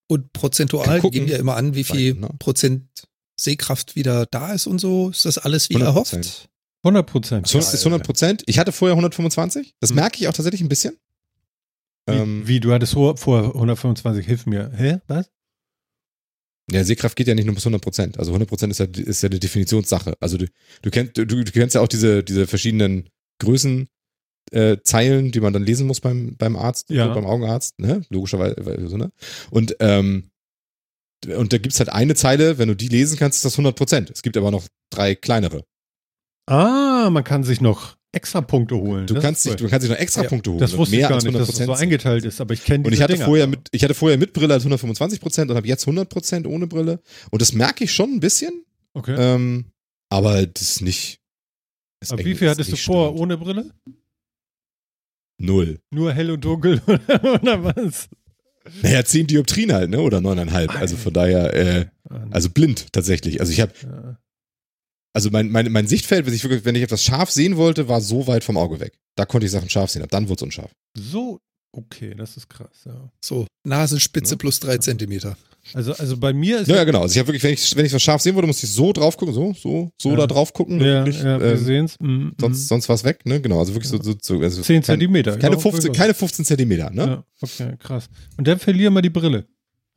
Und 0.08 0.32
prozentual 0.32 1.00
gucken. 1.00 1.10
geben 1.20 1.28
ja 1.28 1.36
immer 1.38 1.56
an, 1.56 1.74
wie 1.74 1.84
viel 1.84 2.14
Ne? 2.14 2.30
Prozent 2.38 2.88
Sehkraft 3.38 3.94
wieder 3.94 4.26
da 4.26 4.52
ist 4.52 4.66
und 4.66 4.78
so. 4.80 5.10
Ist 5.10 5.24
das 5.26 5.38
alles 5.38 5.68
wie 5.70 5.76
100%. 5.76 5.84
erhofft? 5.84 6.48
100 6.82 7.06
Prozent. 7.06 7.46
So, 7.46 7.58
das 7.58 7.74
ist 7.74 7.80
100 7.84 8.04
Prozent. 8.04 8.42
Ich 8.46 8.58
hatte 8.58 8.72
vorher 8.72 8.94
125. 8.96 9.74
Das 9.80 9.90
Hm. 9.90 9.96
merke 9.96 10.18
ich 10.18 10.28
auch 10.28 10.32
tatsächlich 10.32 10.60
ein 10.62 10.68
bisschen. 10.68 10.96
Ähm, 12.08 12.42
Wie, 12.44 12.54
wie, 12.54 12.60
du 12.60 12.72
hattest 12.72 12.94
vor, 12.94 13.16
vor 13.16 13.54
125, 13.54 14.24
hilf 14.26 14.46
mir. 14.46 14.70
Hä? 14.74 14.98
Was? 15.08 15.30
ja, 16.70 16.84
Sehkraft 16.84 17.16
geht 17.16 17.28
ja 17.28 17.34
nicht 17.34 17.46
nur 17.46 17.54
bis 17.54 17.64
100 17.64 17.80
Prozent. 17.82 18.18
Also 18.18 18.30
100 18.32 18.48
Prozent 18.48 18.70
ist 18.70 18.78
ja, 18.78 18.86
ist 18.86 19.22
ja 19.22 19.28
eine 19.28 19.38
Definitionssache. 19.38 20.14
Also 20.20 20.36
du, 20.38 20.46
du, 20.82 20.90
kennst, 20.90 21.16
du, 21.16 21.24
du 21.26 21.44
kennst 21.44 21.74
ja 21.74 21.80
auch 21.80 21.88
diese, 21.88 22.22
diese 22.22 22.46
verschiedenen 22.46 23.08
Größen, 23.40 23.88
äh, 24.52 24.78
Zeilen, 24.82 25.30
die 25.32 25.40
man 25.40 25.52
dann 25.52 25.64
lesen 25.64 25.86
muss 25.86 26.00
beim, 26.00 26.36
beim 26.36 26.56
Arzt, 26.56 26.90
Ja. 26.90 27.12
beim 27.12 27.26
Augenarzt, 27.26 27.78
ne? 27.80 28.02
Logischerweise, 28.10 28.88
so, 28.88 28.96
ne? 28.96 29.10
Und, 29.50 29.76
ähm, 29.80 30.30
und 31.36 31.52
da 31.52 31.58
gibt's 31.58 31.78
halt 31.80 31.88
eine 31.90 32.14
Zeile, 32.14 32.58
wenn 32.58 32.68
du 32.68 32.76
die 32.76 32.88
lesen 32.88 33.18
kannst, 33.18 33.38
ist 33.38 33.44
das 33.44 33.54
100 33.54 33.76
Prozent. 33.76 34.10
Es 34.10 34.22
gibt 34.22 34.36
aber 34.36 34.50
noch 34.50 34.66
drei 34.90 35.14
kleinere. 35.14 35.64
Ah, 36.46 37.08
man 37.10 37.24
kann 37.24 37.44
sich 37.44 37.60
noch 37.60 37.96
extra 38.12 38.40
Punkte 38.40 38.76
holen. 38.76 39.06
Du 39.06 39.14
Das 39.14 39.22
kannst, 39.22 39.44
dich, 39.44 39.52
cool. 39.52 39.56
du 39.58 39.68
kannst 39.68 39.84
dich 39.84 39.90
noch 39.90 39.98
extra 39.98 40.22
Ja, 40.22 40.28
Punkte 40.28 40.50
holen. 40.50 40.60
Das 40.60 40.76
wusste 40.76 40.94
ich 40.94 41.00
mehr 41.00 41.08
gar 41.08 41.16
als 41.16 41.24
nicht, 41.24 41.34
100 41.34 41.48
dass 41.48 41.60
es 41.60 41.66
so 41.66 41.72
eingeteilt 41.72 42.24
ist, 42.24 42.40
aber 42.40 42.54
ich 42.54 42.64
kenne 42.64 42.86
Und 42.86 42.92
ich 42.94 43.02
hatte 43.02 43.12
Dinger. 43.14 43.26
vorher 43.26 43.46
mit, 43.46 43.68
ich 43.70 43.84
hatte 43.84 43.94
vorher 43.94 44.16
mit 44.16 44.32
Brille 44.32 44.54
als 44.54 44.62
125 44.62 45.20
Prozent 45.20 45.50
und 45.50 45.56
habe 45.56 45.66
jetzt 45.68 45.82
100 45.82 46.08
Prozent 46.08 46.46
ohne 46.46 46.66
Brille. 46.66 47.00
Und 47.30 47.42
das 47.42 47.52
merke 47.52 47.84
ich 47.84 47.92
schon 47.92 48.14
ein 48.14 48.20
bisschen. 48.20 48.64
Okay. 48.94 49.14
Ähm, 49.18 49.66
aber 50.08 50.46
das 50.46 50.62
ist 50.62 50.80
nicht. 50.82 51.20
ist 52.00 52.12
aber 52.12 52.24
wie 52.24 52.34
viel 52.34 52.48
hattest 52.48 52.70
du 52.70 52.74
nicht 52.74 52.84
vor 52.84 53.14
ohne 53.14 53.36
Brille? 53.36 53.70
Null. 55.40 55.80
Nur 55.90 56.12
hell 56.12 56.30
und 56.32 56.44
dunkel 56.44 56.80
oder, 56.86 57.64
was? 57.64 58.08
Naja, 58.82 59.04
10 59.04 59.28
Dioptrien 59.28 59.72
halt, 59.72 59.88
ne? 59.90 60.00
Oder 60.00 60.18
9,5. 60.18 60.68
Also 60.76 60.96
von 60.96 61.12
daher, 61.12 61.54
äh, 61.54 61.86
also 62.30 62.50
blind 62.50 62.92
tatsächlich. 62.92 63.40
Also 63.40 63.52
ich 63.52 63.60
habe, 63.60 63.72
Ja. 63.82 64.18
also 65.14 65.30
mein, 65.30 65.48
mein, 65.50 65.70
mein 65.72 65.86
Sichtfeld, 65.86 66.26
wenn 66.26 66.34
ich 66.34 66.42
wirklich, 66.44 66.64
wenn 66.64 66.74
ich 66.74 66.82
etwas 66.82 67.02
scharf 67.02 67.30
sehen 67.30 67.56
wollte, 67.56 67.88
war 67.88 68.00
so 68.00 68.26
weit 68.26 68.44
vom 68.44 68.56
Auge 68.56 68.80
weg. 68.80 68.98
Da 69.16 69.24
konnte 69.24 69.46
ich 69.46 69.52
Sachen 69.52 69.70
scharf 69.70 69.90
sehen. 69.90 70.02
Ab 70.02 70.10
dann 70.10 70.28
wurde 70.28 70.36
es 70.38 70.42
unscharf. 70.42 70.70
So, 70.96 71.38
okay, 71.72 72.14
das 72.14 72.36
ist 72.36 72.48
krass, 72.48 72.82
ja. 72.84 73.10
So, 73.24 73.46
Nasenspitze 73.66 74.34
Ja. 74.34 74.38
plus 74.38 74.60
drei 74.60 74.78
Zentimeter. 74.78 75.36
Also, 75.74 75.92
also 75.92 76.16
bei 76.16 76.32
mir 76.32 76.60
ist 76.60 76.68
Ja, 76.68 76.76
ja, 76.76 76.84
genau. 76.84 77.02
Also 77.02 77.12
ich 77.12 77.18
habe 77.18 77.28
wirklich, 77.28 77.42
wenn 77.44 77.52
ich, 77.52 77.76
wenn 77.76 77.84
ich 77.84 77.92
was 77.92 78.02
scharf 78.02 78.22
sehen 78.22 78.34
wollte, 78.34 78.46
musste 78.46 78.64
ich 78.66 78.72
so 78.72 78.92
drauf 78.92 79.16
gucken, 79.16 79.34
so, 79.34 79.52
so, 79.52 79.90
so 80.00 80.10
Ja. 80.10 80.16
da 80.16 80.26
drauf 80.26 80.52
gucken. 80.52 80.80
ja, 80.80 81.04
wirklich, 81.04 81.22
ja, 81.22 81.38
wir 81.40 81.52
ähm, 81.52 81.56
sehen's. 81.58 81.96
Mhm, 82.00 82.32
sonst, 82.40 82.68
sonst 82.68 82.88
war 82.88 82.94
es 82.96 83.04
weg, 83.04 83.26
ne? 83.26 83.40
Genau. 83.40 83.58
Also 83.58 83.74
wirklich 83.74 83.90
so, 83.90 84.00
so, 84.02 84.14
so 84.20 84.40
also 84.40 84.62
10 84.62 84.76
kein- 84.76 84.82
Zentimeter. 84.84 85.36
Keine 85.36 85.56
ja, 85.56 85.60
15, 85.60 85.84
wirklich. 85.84 85.98
keine 86.00 86.14
15 86.14 86.44
Zentimeter, 86.44 86.90
ne? 86.90 87.02
Ja, 87.06 87.24
okay, 87.42 87.76
krass. 87.78 88.08
Und 88.36 88.46
dann 88.48 88.58
verlieren 88.58 88.94
wir 88.94 89.02
die 89.02 89.10
Brille. 89.10 89.46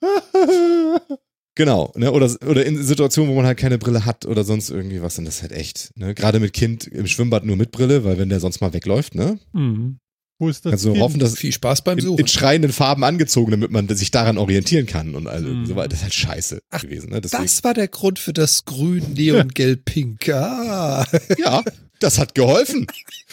Genau, 1.55 1.91
ne? 1.97 2.12
Oder, 2.14 2.34
oder 2.47 2.66
in 2.66 2.82
Situationen, 2.82 3.30
wo 3.30 3.36
man 3.36 3.45
halt 3.45 3.57
keine 3.57 3.78
Brille 3.78 4.05
hat 4.05 4.26
oder 4.26 4.45
sonst 4.45 4.70
irgendwie 4.70 5.01
was, 5.01 5.16
dann 5.16 5.26
das 5.26 5.36
ist 5.36 5.41
halt 5.41 5.51
echt, 5.51 5.91
ne? 5.97 6.16
Gerade 6.16 6.39
mit 6.39 6.53
Kind 6.53 6.88
im 6.88 7.07
Schwimmbad 7.07 7.43
nur 7.45 7.57
mit 7.57 7.72
Brille, 7.72 8.05
weil 8.05 8.18
wenn 8.18 8.30
der 8.30 8.39
sonst 8.39 8.62
mal 8.62 8.74
wegläuft, 8.74 9.16
ne? 9.16 9.38
Mhm. 9.51 9.99
Wo 10.41 10.49
ist 10.49 10.65
das? 10.65 10.71
Kannst 10.71 10.85
du 10.85 10.97
hoffen, 10.99 11.19
dass 11.19 11.37
Viel 11.37 11.51
Spaß 11.51 11.83
beim 11.83 11.99
in, 11.99 12.03
Suchen. 12.05 12.19
in 12.19 12.27
schreienden 12.27 12.71
Farben 12.71 13.03
angezogen, 13.03 13.51
damit 13.51 13.69
man 13.69 13.87
sich 13.89 14.09
daran 14.09 14.39
orientieren 14.39 14.87
kann 14.87 15.13
und 15.13 15.27
also 15.27 15.47
Mhm. 15.47 15.67
so 15.67 15.75
weiter. 15.75 15.89
Das 15.89 15.99
ist 15.99 16.03
halt 16.03 16.13
scheiße 16.15 16.61
Ach, 16.71 16.81
gewesen. 16.81 17.11
Ne? 17.11 17.21
Deswegen, 17.21 17.43
Das 17.43 17.63
war 17.63 17.75
der 17.75 17.87
Grund 17.87 18.17
für 18.17 18.33
das 18.33 18.65
Grün, 18.65 19.13
Neon, 19.13 19.49
Gelb, 19.49 19.85
Pink. 19.85 20.27
Ah. 20.29 21.05
ja, 21.37 21.61
das 21.99 22.17
hat 22.17 22.33
geholfen. 22.33 22.87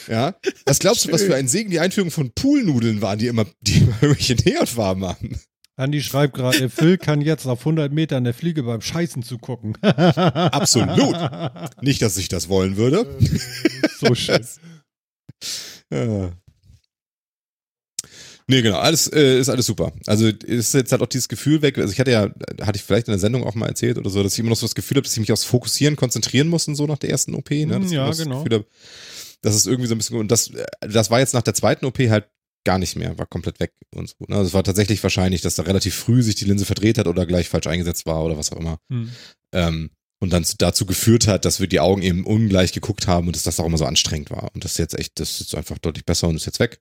Ja. 0.06 0.34
Was 0.66 0.80
glaubst 0.80 1.06
du, 1.06 1.12
was 1.12 1.22
für 1.22 1.34
ein 1.34 1.48
Segen 1.48 1.70
die 1.70 1.80
Einführung 1.80 2.10
von 2.10 2.30
Poolnudeln 2.32 3.00
waren, 3.00 3.18
die 3.18 3.28
immer, 3.28 3.46
die 3.62 3.78
immer 3.78 3.96
irgendwelche 4.02 4.34
Neonfarben 4.44 5.04
haben? 5.06 5.40
Andi 5.76 6.02
schreibt 6.02 6.34
gerade, 6.34 6.68
Phil 6.68 6.98
kann 6.98 7.20
jetzt 7.22 7.46
auf 7.46 7.60
100 7.60 7.90
Metern 7.90 8.24
der 8.24 8.34
Fliege 8.34 8.64
beim 8.64 8.82
Scheißen 8.82 9.22
zugucken. 9.22 9.78
Absolut. 9.82 11.16
Nicht, 11.80 12.02
dass 12.02 12.18
ich 12.18 12.28
das 12.28 12.48
wollen 12.50 12.76
würde. 12.76 13.06
so 13.98 14.14
schön. 14.14 14.44
Ja. 15.90 16.32
Nee, 18.50 18.62
genau, 18.62 18.78
alles 18.78 19.06
äh, 19.12 19.38
ist 19.38 19.50
alles 19.50 19.66
super. 19.66 19.92
Also 20.06 20.26
ist 20.26 20.72
jetzt 20.72 20.90
halt 20.90 21.02
auch 21.02 21.06
dieses 21.06 21.28
Gefühl 21.28 21.60
weg. 21.60 21.76
Also 21.76 21.92
ich 21.92 22.00
hatte 22.00 22.10
ja, 22.10 22.30
hatte 22.62 22.76
ich 22.76 22.82
vielleicht 22.82 23.06
in 23.06 23.12
der 23.12 23.18
Sendung 23.18 23.44
auch 23.44 23.54
mal 23.54 23.66
erzählt 23.66 23.98
oder 23.98 24.08
so, 24.08 24.22
dass 24.22 24.32
ich 24.32 24.38
immer 24.38 24.48
noch 24.48 24.56
so 24.56 24.66
das 24.66 24.74
Gefühl 24.74 24.96
habe, 24.96 25.04
dass 25.04 25.12
ich 25.12 25.20
mich 25.20 25.32
aufs 25.32 25.44
Fokussieren 25.44 25.96
konzentrieren 25.96 26.48
muss 26.48 26.66
und 26.66 26.74
so 26.74 26.86
nach 26.86 26.96
der 26.96 27.10
ersten 27.10 27.34
OP. 27.34 27.50
Ne? 27.50 27.66
Dass 27.66 27.90
ich 27.90 27.92
Ja, 27.92 28.06
das 28.06 28.18
genau. 28.18 28.38
Habe, 28.38 28.64
das 29.42 29.54
ist 29.54 29.66
irgendwie 29.66 29.86
so 29.86 29.94
ein 29.94 29.98
bisschen 29.98 30.16
und 30.16 30.30
das, 30.30 30.50
das 30.80 31.10
war 31.10 31.20
jetzt 31.20 31.34
nach 31.34 31.42
der 31.42 31.52
zweiten 31.52 31.84
OP 31.84 31.98
halt 31.98 32.24
gar 32.64 32.78
nicht 32.78 32.96
mehr, 32.96 33.18
war 33.18 33.26
komplett 33.26 33.60
weg 33.60 33.72
und 33.94 34.08
so. 34.08 34.16
Ne? 34.26 34.36
Also 34.36 34.48
es 34.48 34.54
war 34.54 34.64
tatsächlich 34.64 35.02
wahrscheinlich, 35.02 35.42
dass 35.42 35.54
da 35.54 35.64
relativ 35.64 35.94
früh 35.94 36.22
sich 36.22 36.34
die 36.34 36.46
Linse 36.46 36.64
verdreht 36.64 36.96
hat 36.96 37.06
oder 37.06 37.26
gleich 37.26 37.50
falsch 37.50 37.66
eingesetzt 37.66 38.06
war 38.06 38.24
oder 38.24 38.38
was 38.38 38.50
auch 38.50 38.58
immer. 38.58 38.78
Hm. 38.90 39.10
Ähm, 39.52 39.90
und 40.20 40.32
dann 40.32 40.44
dazu 40.58 40.84
geführt 40.84 41.26
hat, 41.28 41.44
dass 41.44 41.60
wir 41.60 41.66
die 41.66 41.80
Augen 41.80 42.02
eben 42.02 42.24
ungleich 42.24 42.72
geguckt 42.72 43.06
haben 43.06 43.26
und 43.26 43.36
dass 43.36 43.44
das 43.44 43.60
auch 43.60 43.66
immer 43.66 43.78
so 43.78 43.84
anstrengend 43.84 44.30
war. 44.30 44.50
Und 44.54 44.64
das 44.64 44.72
ist 44.72 44.78
jetzt 44.78 44.98
echt, 44.98 45.20
das 45.20 45.32
ist 45.32 45.40
jetzt 45.40 45.54
einfach 45.54 45.78
deutlich 45.78 46.04
besser 46.04 46.28
und 46.28 46.36
ist 46.36 46.46
jetzt 46.46 46.60
weg. 46.60 46.80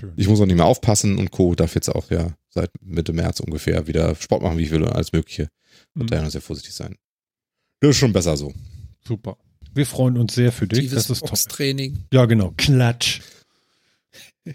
Schön. 0.00 0.12
Ich 0.16 0.28
muss 0.28 0.40
auch 0.40 0.46
nicht 0.46 0.56
mehr 0.56 0.64
aufpassen 0.66 1.18
und 1.18 1.30
Co. 1.30 1.54
darf 1.54 1.74
jetzt 1.74 1.88
auch 1.88 2.10
ja 2.10 2.34
seit 2.48 2.70
Mitte 2.82 3.12
März 3.12 3.40
ungefähr 3.40 3.86
wieder 3.86 4.14
Sport 4.16 4.42
machen, 4.42 4.58
wie 4.58 4.62
ich 4.64 4.70
will 4.70 4.82
und 4.82 4.92
alles 4.92 5.12
Mögliche. 5.12 5.48
Und 5.94 6.02
Hm. 6.02 6.06
daher 6.08 6.30
sehr 6.30 6.40
vorsichtig 6.40 6.74
sein. 6.74 6.96
Das 7.80 7.90
ist 7.90 7.96
schon 7.98 8.12
besser 8.12 8.36
so. 8.36 8.52
Super. 9.06 9.36
Wir 9.72 9.86
freuen 9.86 10.16
uns 10.18 10.34
sehr 10.34 10.50
für 10.52 10.66
dich. 10.66 10.80
Tiefes 10.80 11.06
Das 11.06 11.10
ist 11.10 11.20
toll. 11.20 11.28
Boxtraining. 11.30 12.04
Ja, 12.12 12.26
genau. 12.26 12.52
Klatsch. 12.56 13.20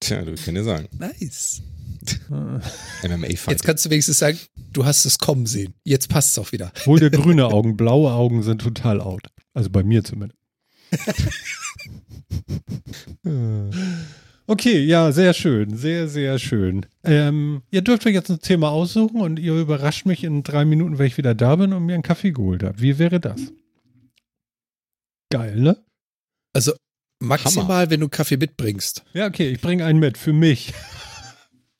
Tja, 0.00 0.22
du 0.22 0.34
kann 0.34 0.54
dir 0.54 0.64
sagen. 0.64 0.88
Nice. 0.98 1.62
MMA-Fight. 2.30 3.50
Jetzt 3.50 3.64
kannst 3.64 3.84
du 3.84 3.90
wenigstens 3.90 4.18
sagen, 4.18 4.38
du 4.72 4.86
hast 4.86 5.04
es 5.04 5.18
kommen 5.18 5.44
sehen. 5.44 5.74
Jetzt 5.84 6.08
passt 6.08 6.30
es 6.30 6.38
auch 6.38 6.52
wieder. 6.52 6.72
Hol 6.86 6.98
dir 6.98 7.10
grüne 7.10 7.46
Augen. 7.48 7.76
Blaue 7.76 8.12
Augen 8.12 8.42
sind 8.42 8.62
total 8.62 9.00
out. 9.02 9.26
Also 9.52 9.68
bei 9.68 9.82
mir 9.82 10.02
zumindest. 10.02 10.38
Okay, 14.50 14.80
ja, 14.84 15.12
sehr 15.12 15.32
schön. 15.32 15.76
Sehr, 15.76 16.08
sehr 16.08 16.40
schön. 16.40 16.84
Ähm, 17.04 17.62
ihr 17.70 17.82
dürft 17.82 18.04
euch 18.04 18.14
jetzt 18.14 18.30
ein 18.30 18.40
Thema 18.40 18.70
aussuchen 18.70 19.20
und 19.20 19.38
ihr 19.38 19.54
überrascht 19.54 20.06
mich 20.06 20.24
in 20.24 20.42
drei 20.42 20.64
Minuten, 20.64 20.98
wenn 20.98 21.06
ich 21.06 21.16
wieder 21.16 21.36
da 21.36 21.54
bin 21.54 21.72
und 21.72 21.86
mir 21.86 21.94
einen 21.94 22.02
Kaffee 22.02 22.32
geholt 22.32 22.64
habe. 22.64 22.80
Wie 22.80 22.98
wäre 22.98 23.20
das? 23.20 23.40
Geil, 25.32 25.54
ne? 25.54 25.76
Also 26.52 26.72
maximal, 27.20 27.90
wenn 27.90 28.00
du 28.00 28.08
Kaffee 28.08 28.38
mitbringst. 28.38 29.04
Ja, 29.12 29.28
okay, 29.28 29.50
ich 29.50 29.60
bringe 29.60 29.84
einen 29.84 30.00
mit 30.00 30.18
für 30.18 30.32
mich. 30.32 30.74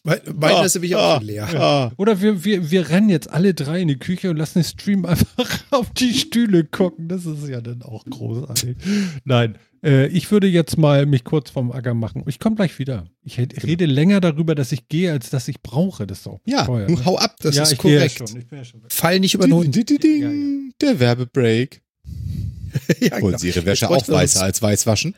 Mein- 0.03 0.20
Meiner 0.34 0.64
ist 0.64 0.74
nämlich 0.74 0.96
auch 0.96 1.16
schon 1.18 1.26
leer. 1.26 1.46
Ah, 1.61 1.92
Oder 1.98 2.22
wir, 2.22 2.42
wir, 2.44 2.70
wir 2.70 2.88
rennen 2.88 3.11
jetzt 3.11 3.28
alle 3.30 3.53
drei 3.53 3.82
in 3.82 3.88
die 3.88 3.98
Küche 3.98 4.30
und 4.30 4.36
lassen 4.38 4.61
den 4.61 4.64
Stream 4.64 5.05
einfach 5.05 5.26
auf 5.70 5.90
die 5.90 6.14
Stühle 6.14 6.64
gucken. 6.64 7.09
Das 7.09 7.26
ist 7.26 7.46
ja 7.48 7.61
dann 7.61 7.82
auch 7.82 8.07
großartig. 8.07 8.76
Nein, 9.24 9.59
äh, 9.84 10.07
ich 10.07 10.30
würde 10.30 10.46
jetzt 10.46 10.78
mal 10.78 11.05
mich 11.05 11.22
kurz 11.24 11.51
vom 11.51 11.70
Acker 11.70 11.92
machen. 11.92 12.24
Ich 12.26 12.38
komme 12.38 12.57
gleich 12.57 12.78
wieder. 12.78 13.05
Ich 13.24 13.36
hätt- 13.36 13.62
rede 13.62 13.84
länger 13.84 14.22
darüber, 14.22 14.55
dass 14.55 14.72
ich 14.72 14.88
gehe, 14.88 15.12
als 15.12 15.28
dass 15.28 15.48
ich 15.48 15.61
brauche. 15.61 16.07
Das 16.07 16.18
ist 16.18 16.26
doch 16.26 16.40
ja, 16.46 16.64
teuer, 16.64 16.86
nun 16.88 16.98
ne? 16.98 17.05
hau 17.05 17.18
ab. 17.18 17.36
Das 17.42 17.57
ja, 17.57 17.64
ist 17.64 17.72
ich 17.72 17.78
gehe 17.78 17.92
ja 17.92 17.98
korrekt. 17.98 18.18
schon. 18.30 18.38
Ich 18.38 18.46
bin 18.46 18.59
ja. 18.59 18.64
Fall 18.88 19.20
nicht 19.20 19.34
über 19.34 19.44
den 19.46 19.53
Hund. 19.55 19.74
Ding, 19.74 20.22
Ja, 20.22 20.30
ja. 20.30 20.70
Der 20.80 20.98
Werbebreak. 20.98 21.82
ja, 23.01 23.11
Wollen 23.12 23.22
genau. 23.26 23.38
Sie 23.38 23.48
Ihre 23.48 23.66
Wäsche 23.66 23.90
auch 23.90 24.09
weißer 24.09 24.42
als 24.44 24.62
weiß 24.62 24.86
waschen? 24.86 25.14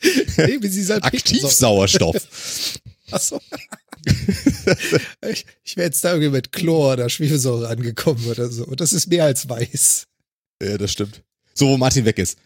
Nee, 0.00 0.58
wie 0.60 0.68
sie 0.68 0.84
sollen. 0.84 1.02
Aktivsauerstoff. 1.02 2.16
Achso. 3.10 3.40
ich 5.28 5.46
ich 5.64 5.76
wäre 5.76 5.86
jetzt 5.86 6.04
da 6.04 6.10
irgendwie 6.10 6.30
mit 6.30 6.52
Chlor 6.52 6.92
oder 6.92 7.08
Schwefelsäure 7.08 7.68
angekommen 7.68 8.24
oder 8.26 8.50
so. 8.50 8.64
Und 8.64 8.80
das 8.80 8.92
ist 8.92 9.08
mehr 9.08 9.24
als 9.24 9.48
weiß. 9.48 10.06
ja, 10.62 10.78
das 10.78 10.92
stimmt. 10.92 11.22
So, 11.54 11.68
wo 11.68 11.76
Martin 11.76 12.04
weg 12.04 12.18
ist. 12.18 12.38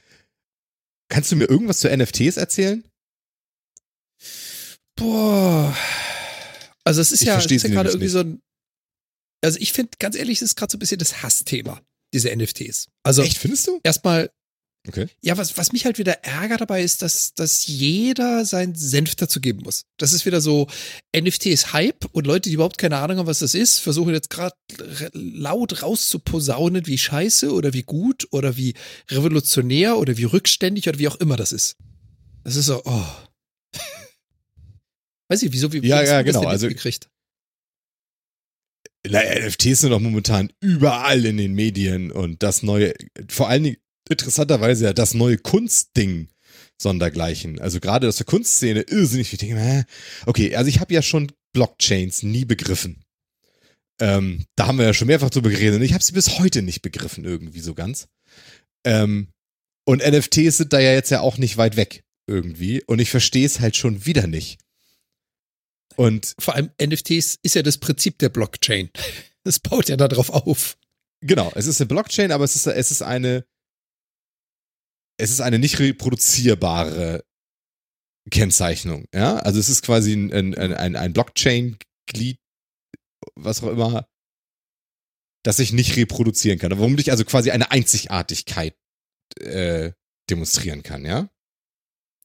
Kannst 1.08 1.30
du 1.30 1.36
mir 1.36 1.44
irgendwas 1.44 1.80
zu 1.80 1.94
NFTs 1.94 2.38
erzählen? 2.38 2.84
Boah. 4.96 5.76
Also 6.84 7.00
es 7.00 7.12
ist 7.12 7.22
Ich 7.22 7.26
ja, 7.26 7.34
es 7.34 7.42
verstehe 7.42 7.56
ist 7.56 7.64
ja 7.64 7.70
gerade 7.70 7.90
irgendwie 7.90 8.08
so 8.08 8.20
ein. 8.20 8.40
Also 9.44 9.58
ich 9.60 9.72
finde, 9.72 9.90
ganz 9.98 10.16
ehrlich, 10.16 10.38
es 10.38 10.42
ist 10.42 10.56
gerade 10.56 10.70
so 10.70 10.76
ein 10.76 10.80
bisschen 10.80 10.98
das 10.98 11.22
Hassthema, 11.22 11.82
diese 12.14 12.34
NFTs. 12.34 12.88
Also 13.02 13.22
Echt, 13.22 13.38
findest 13.38 13.66
du? 13.66 13.80
erstmal, 13.82 14.30
Okay. 14.88 15.06
ja, 15.20 15.36
was, 15.38 15.56
was 15.56 15.70
mich 15.72 15.84
halt 15.84 15.98
wieder 15.98 16.24
ärgert 16.24 16.60
dabei 16.60 16.82
ist, 16.82 17.02
dass, 17.02 17.34
dass 17.34 17.68
jeder 17.68 18.44
seinen 18.44 18.74
Senf 18.74 19.14
dazu 19.14 19.40
geben 19.40 19.60
muss. 19.62 19.84
Das 19.96 20.12
ist 20.12 20.26
wieder 20.26 20.40
so, 20.40 20.66
NFT 21.16 21.46
ist 21.46 21.72
Hype 21.72 22.04
und 22.10 22.26
Leute, 22.26 22.48
die 22.48 22.54
überhaupt 22.54 22.78
keine 22.78 22.96
Ahnung 22.96 23.18
haben, 23.18 23.28
was 23.28 23.38
das 23.38 23.54
ist, 23.54 23.78
versuchen 23.78 24.12
jetzt 24.12 24.28
gerade 24.28 24.56
laut 25.12 25.84
rauszuposaunen, 25.84 26.88
wie 26.88 26.98
scheiße 26.98 27.52
oder 27.52 27.72
wie 27.74 27.84
gut 27.84 28.26
oder 28.32 28.56
wie 28.56 28.74
revolutionär 29.08 29.98
oder 29.98 30.16
wie 30.16 30.24
rückständig 30.24 30.88
oder 30.88 30.98
wie 30.98 31.06
auch 31.06 31.16
immer 31.16 31.36
das 31.36 31.52
ist. 31.52 31.76
Das 32.42 32.56
ist 32.56 32.66
so, 32.66 32.82
oh. 32.84 33.06
Weiß 35.28 35.44
ich, 35.44 35.52
wieso, 35.52 35.72
wie, 35.72 35.86
Ja, 35.86 36.02
ja, 36.02 36.22
genau, 36.22 36.42
also- 36.42 36.66
mitgekriegt? 36.66 37.08
Na, 39.04 39.20
NFTs 39.20 39.80
sind 39.80 39.90
doch 39.90 39.98
momentan 39.98 40.52
überall 40.60 41.24
in 41.24 41.36
den 41.36 41.54
Medien 41.54 42.12
und 42.12 42.42
das 42.44 42.62
neue, 42.62 42.94
vor 43.28 43.48
allen 43.48 43.64
Dingen 43.64 43.76
interessanterweise 44.08 44.86
ja 44.86 44.92
das 44.92 45.14
neue 45.14 45.38
Kunstding 45.38 46.28
sondergleichen. 46.80 47.60
Also 47.60 47.80
gerade 47.80 48.08
aus 48.08 48.16
der 48.16 48.26
Kunstszene 48.26 48.82
irrsinnig. 48.82 49.32
Ich 49.32 49.38
denke, 49.38 49.86
okay, 50.26 50.54
also 50.56 50.68
ich 50.68 50.80
habe 50.80 50.92
ja 50.92 51.02
schon 51.02 51.32
Blockchains 51.52 52.22
nie 52.22 52.44
begriffen. 52.44 53.04
Ähm, 54.00 54.46
da 54.56 54.66
haben 54.66 54.78
wir 54.78 54.86
ja 54.86 54.94
schon 54.94 55.06
mehrfach 55.06 55.30
drüber 55.30 55.50
geredet 55.50 55.76
und 55.76 55.82
ich 55.82 55.92
habe 55.92 56.02
sie 56.02 56.12
bis 56.12 56.38
heute 56.38 56.62
nicht 56.62 56.82
begriffen 56.82 57.24
irgendwie 57.24 57.60
so 57.60 57.74
ganz. 57.74 58.08
Ähm, 58.84 59.28
und 59.84 60.02
NFTs 60.02 60.56
sind 60.56 60.72
da 60.72 60.80
ja 60.80 60.92
jetzt 60.92 61.10
ja 61.10 61.20
auch 61.20 61.38
nicht 61.38 61.56
weit 61.56 61.76
weg 61.76 62.04
irgendwie 62.26 62.82
und 62.84 63.00
ich 63.00 63.10
verstehe 63.10 63.46
es 63.46 63.60
halt 63.60 63.76
schon 63.76 64.06
wieder 64.06 64.26
nicht. 64.26 64.58
Und 65.96 66.34
Vor 66.38 66.54
allem 66.54 66.70
NFTs 66.82 67.38
ist 67.42 67.54
ja 67.54 67.62
das 67.62 67.78
Prinzip 67.78 68.18
der 68.18 68.28
Blockchain. 68.28 68.90
Das 69.44 69.58
baut 69.58 69.88
ja 69.88 69.96
darauf 69.96 70.30
auf. 70.30 70.78
Genau, 71.20 71.50
es 71.56 71.66
ist 71.66 71.80
eine 71.80 71.88
Blockchain, 71.88 72.30
aber 72.30 72.44
es 72.44 72.54
ist, 72.54 72.68
es 72.68 72.92
ist 72.92 73.02
eine, 73.02 73.44
es 75.18 75.30
ist 75.30 75.40
eine 75.40 75.58
nicht 75.58 75.78
reproduzierbare 75.78 77.24
Kennzeichnung, 78.30 79.06
ja. 79.14 79.36
Also 79.36 79.58
es 79.58 79.68
ist 79.68 79.82
quasi 79.82 80.12
ein, 80.14 80.54
ein, 80.54 80.96
ein, 80.96 81.12
Blockchain-Glied, 81.12 82.38
was 83.34 83.62
auch 83.62 83.68
immer, 83.68 84.08
das 85.44 85.58
ich 85.58 85.72
nicht 85.72 85.96
reproduzieren 85.96 86.58
kann. 86.58 86.78
Womit 86.78 87.00
ich 87.00 87.10
also 87.10 87.24
quasi 87.24 87.50
eine 87.50 87.70
Einzigartigkeit 87.70 88.76
äh, 89.40 89.92
demonstrieren 90.30 90.82
kann, 90.82 91.04
ja. 91.04 91.28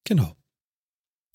Genau. 0.04 0.36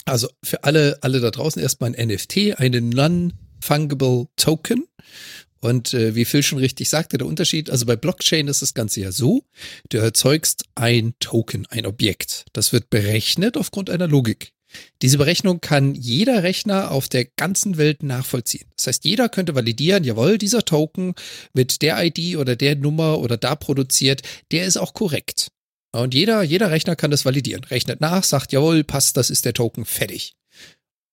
Also 0.05 0.29
für 0.45 0.65
alle, 0.65 0.99
alle 1.03 1.21
da 1.21 1.31
draußen 1.31 1.61
erstmal 1.63 1.95
ein 1.95 2.09
NFT, 2.09 2.59
eine 2.59 2.81
Non-Fungible 2.81 4.29
Token. 4.37 4.87
Und 5.63 5.95
äh, 5.95 6.17
wie 6.17 6.25
Phil 6.25 6.43
schon 6.43 6.59
richtig 6.59 6.89
sagte, 6.89 7.19
der 7.19 7.27
Unterschied, 7.27 7.71
also 7.71 7.87
bei 7.87 7.95
Blockchain 7.95 8.49
ist 8.49 8.63
das 8.63 8.75
Ganze 8.75 9.01
ja 9.01 9.13
so, 9.13 9.45
du 9.91 9.99
erzeugst 9.99 10.65
ein 10.75 11.15
Token, 11.21 11.67
ein 11.71 11.87
Objekt. 11.87 12.47
Das 12.53 12.73
wird 12.73 12.91
berechnet 12.91 13.57
aufgrund 13.57 13.89
einer 13.89 14.09
Logik. 14.09 14.53
Diese 15.03 15.19
Berechnung 15.19 15.61
kann 15.61 15.95
jeder 15.95 16.43
Rechner 16.43 16.91
auf 16.91 17.09
der 17.09 17.27
ganzen 17.37 17.77
Welt 17.77 18.03
nachvollziehen. 18.03 18.67
Das 18.77 18.89
heißt, 18.89 19.05
jeder 19.05 19.29
könnte 19.29 19.55
validieren, 19.55 20.03
jawohl, 20.03 20.37
dieser 20.37 20.65
Token 20.65 21.15
mit 21.53 21.81
der 21.83 22.03
ID 22.05 22.39
oder 22.39 22.57
der 22.57 22.75
Nummer 22.75 23.21
oder 23.21 23.37
da 23.37 23.55
produziert, 23.55 24.23
der 24.51 24.67
ist 24.67 24.79
auch 24.79 24.95
korrekt. 24.95 25.49
Und 25.93 26.15
jeder, 26.15 26.43
jeder 26.43 26.71
Rechner 26.71 26.97
kann 26.97 27.11
das 27.11 27.25
validieren. 27.25 27.65
Rechnet 27.65 28.01
nach, 28.01 28.25
sagt, 28.25 28.53
jawohl, 28.53 28.83
passt, 28.83 29.17
das 29.17 29.31
ist 29.31 29.45
der 29.45 29.53
Token, 29.53 29.85
fertig. 29.85 30.35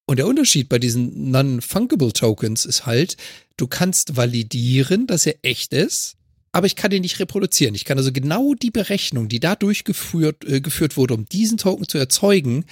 Und 0.09 0.17
der 0.17 0.25
Unterschied 0.25 0.69
bei 0.69 0.79
diesen 0.79 1.29
Non-Fungible 1.29 2.13
Tokens 2.13 2.65
ist 2.65 2.87
halt, 2.87 3.15
du 3.57 3.67
kannst 3.67 4.17
validieren, 4.17 5.05
dass 5.05 5.27
er 5.27 5.35
echt 5.43 5.71
ist, 5.71 6.15
aber 6.51 6.65
ich 6.65 6.75
kann 6.75 6.91
ihn 6.91 7.03
nicht 7.03 7.19
reproduzieren. 7.19 7.75
Ich 7.75 7.85
kann 7.85 7.99
also 7.99 8.11
genau 8.11 8.55
die 8.55 8.71
Berechnung, 8.71 9.29
die 9.29 9.39
da 9.39 9.55
durchgeführt 9.55 10.43
äh, 10.45 10.61
geführt 10.61 10.97
wurde, 10.97 11.13
um 11.13 11.29
diesen 11.29 11.59
Token 11.59 11.87
zu 11.87 11.99
erzeugen, 11.99 12.65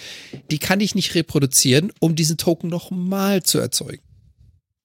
die 0.49 0.57
kann 0.57 0.79
ich 0.79 0.95
nicht 0.95 1.13
reproduzieren, 1.13 1.93
um 1.99 2.15
diesen 2.15 2.37
Token 2.37 2.71
nochmal 2.71 3.43
zu 3.43 3.59
erzeugen. 3.59 4.01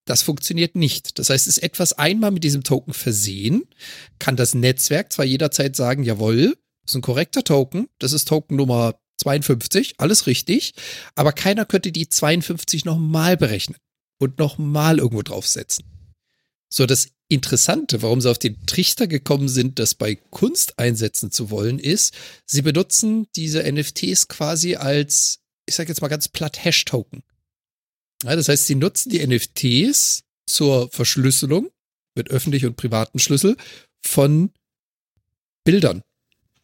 Das 0.04 0.20
funktioniert 0.20 0.76
nicht. 0.76 1.18
Das 1.18 1.30
heißt, 1.30 1.46
ist 1.46 1.62
etwas 1.62 1.94
einmal 1.94 2.32
mit 2.32 2.44
diesem 2.44 2.64
Token 2.64 2.92
versehen, 2.92 3.62
kann 4.18 4.36
das 4.36 4.52
Netzwerk 4.52 5.10
zwar 5.10 5.24
jederzeit 5.24 5.74
sagen, 5.74 6.02
jawohl, 6.02 6.58
das 6.82 6.92
ist 6.92 6.96
ein 6.96 7.00
korrekter 7.00 7.44
Token, 7.44 7.88
das 7.98 8.12
ist 8.12 8.28
Token 8.28 8.56
Nummer 8.56 8.98
52, 9.22 9.94
alles 9.98 10.26
richtig, 10.26 10.74
aber 11.14 11.32
keiner 11.32 11.64
könnte 11.64 11.92
die 11.92 12.08
52 12.08 12.84
nochmal 12.84 13.36
berechnen 13.36 13.78
und 14.18 14.38
nochmal 14.38 14.98
irgendwo 14.98 15.22
draufsetzen. 15.22 15.84
So, 16.68 16.86
das 16.86 17.08
Interessante, 17.28 18.02
warum 18.02 18.20
sie 18.20 18.30
auf 18.30 18.38
den 18.38 18.66
Trichter 18.66 19.06
gekommen 19.06 19.48
sind, 19.48 19.78
das 19.78 19.94
bei 19.94 20.16
Kunst 20.16 20.78
einsetzen 20.78 21.30
zu 21.30 21.48
wollen, 21.50 21.78
ist, 21.78 22.14
sie 22.44 22.60
benutzen 22.60 23.26
diese 23.36 23.62
NFTs 23.62 24.28
quasi 24.28 24.76
als, 24.76 25.40
ich 25.66 25.74
sag 25.74 25.88
jetzt 25.88 26.02
mal 26.02 26.08
ganz 26.08 26.28
platt, 26.28 26.62
Hash-Token. 26.62 27.22
Ja, 28.24 28.36
das 28.36 28.48
heißt, 28.48 28.66
sie 28.66 28.74
nutzen 28.74 29.08
die 29.08 29.26
NFTs 29.26 30.24
zur 30.46 30.90
Verschlüsselung 30.90 31.70
mit 32.14 32.28
öffentlichen 32.28 32.66
und 32.66 32.76
privaten 32.76 33.18
Schlüssel 33.18 33.56
von 34.02 34.52
Bildern, 35.64 36.02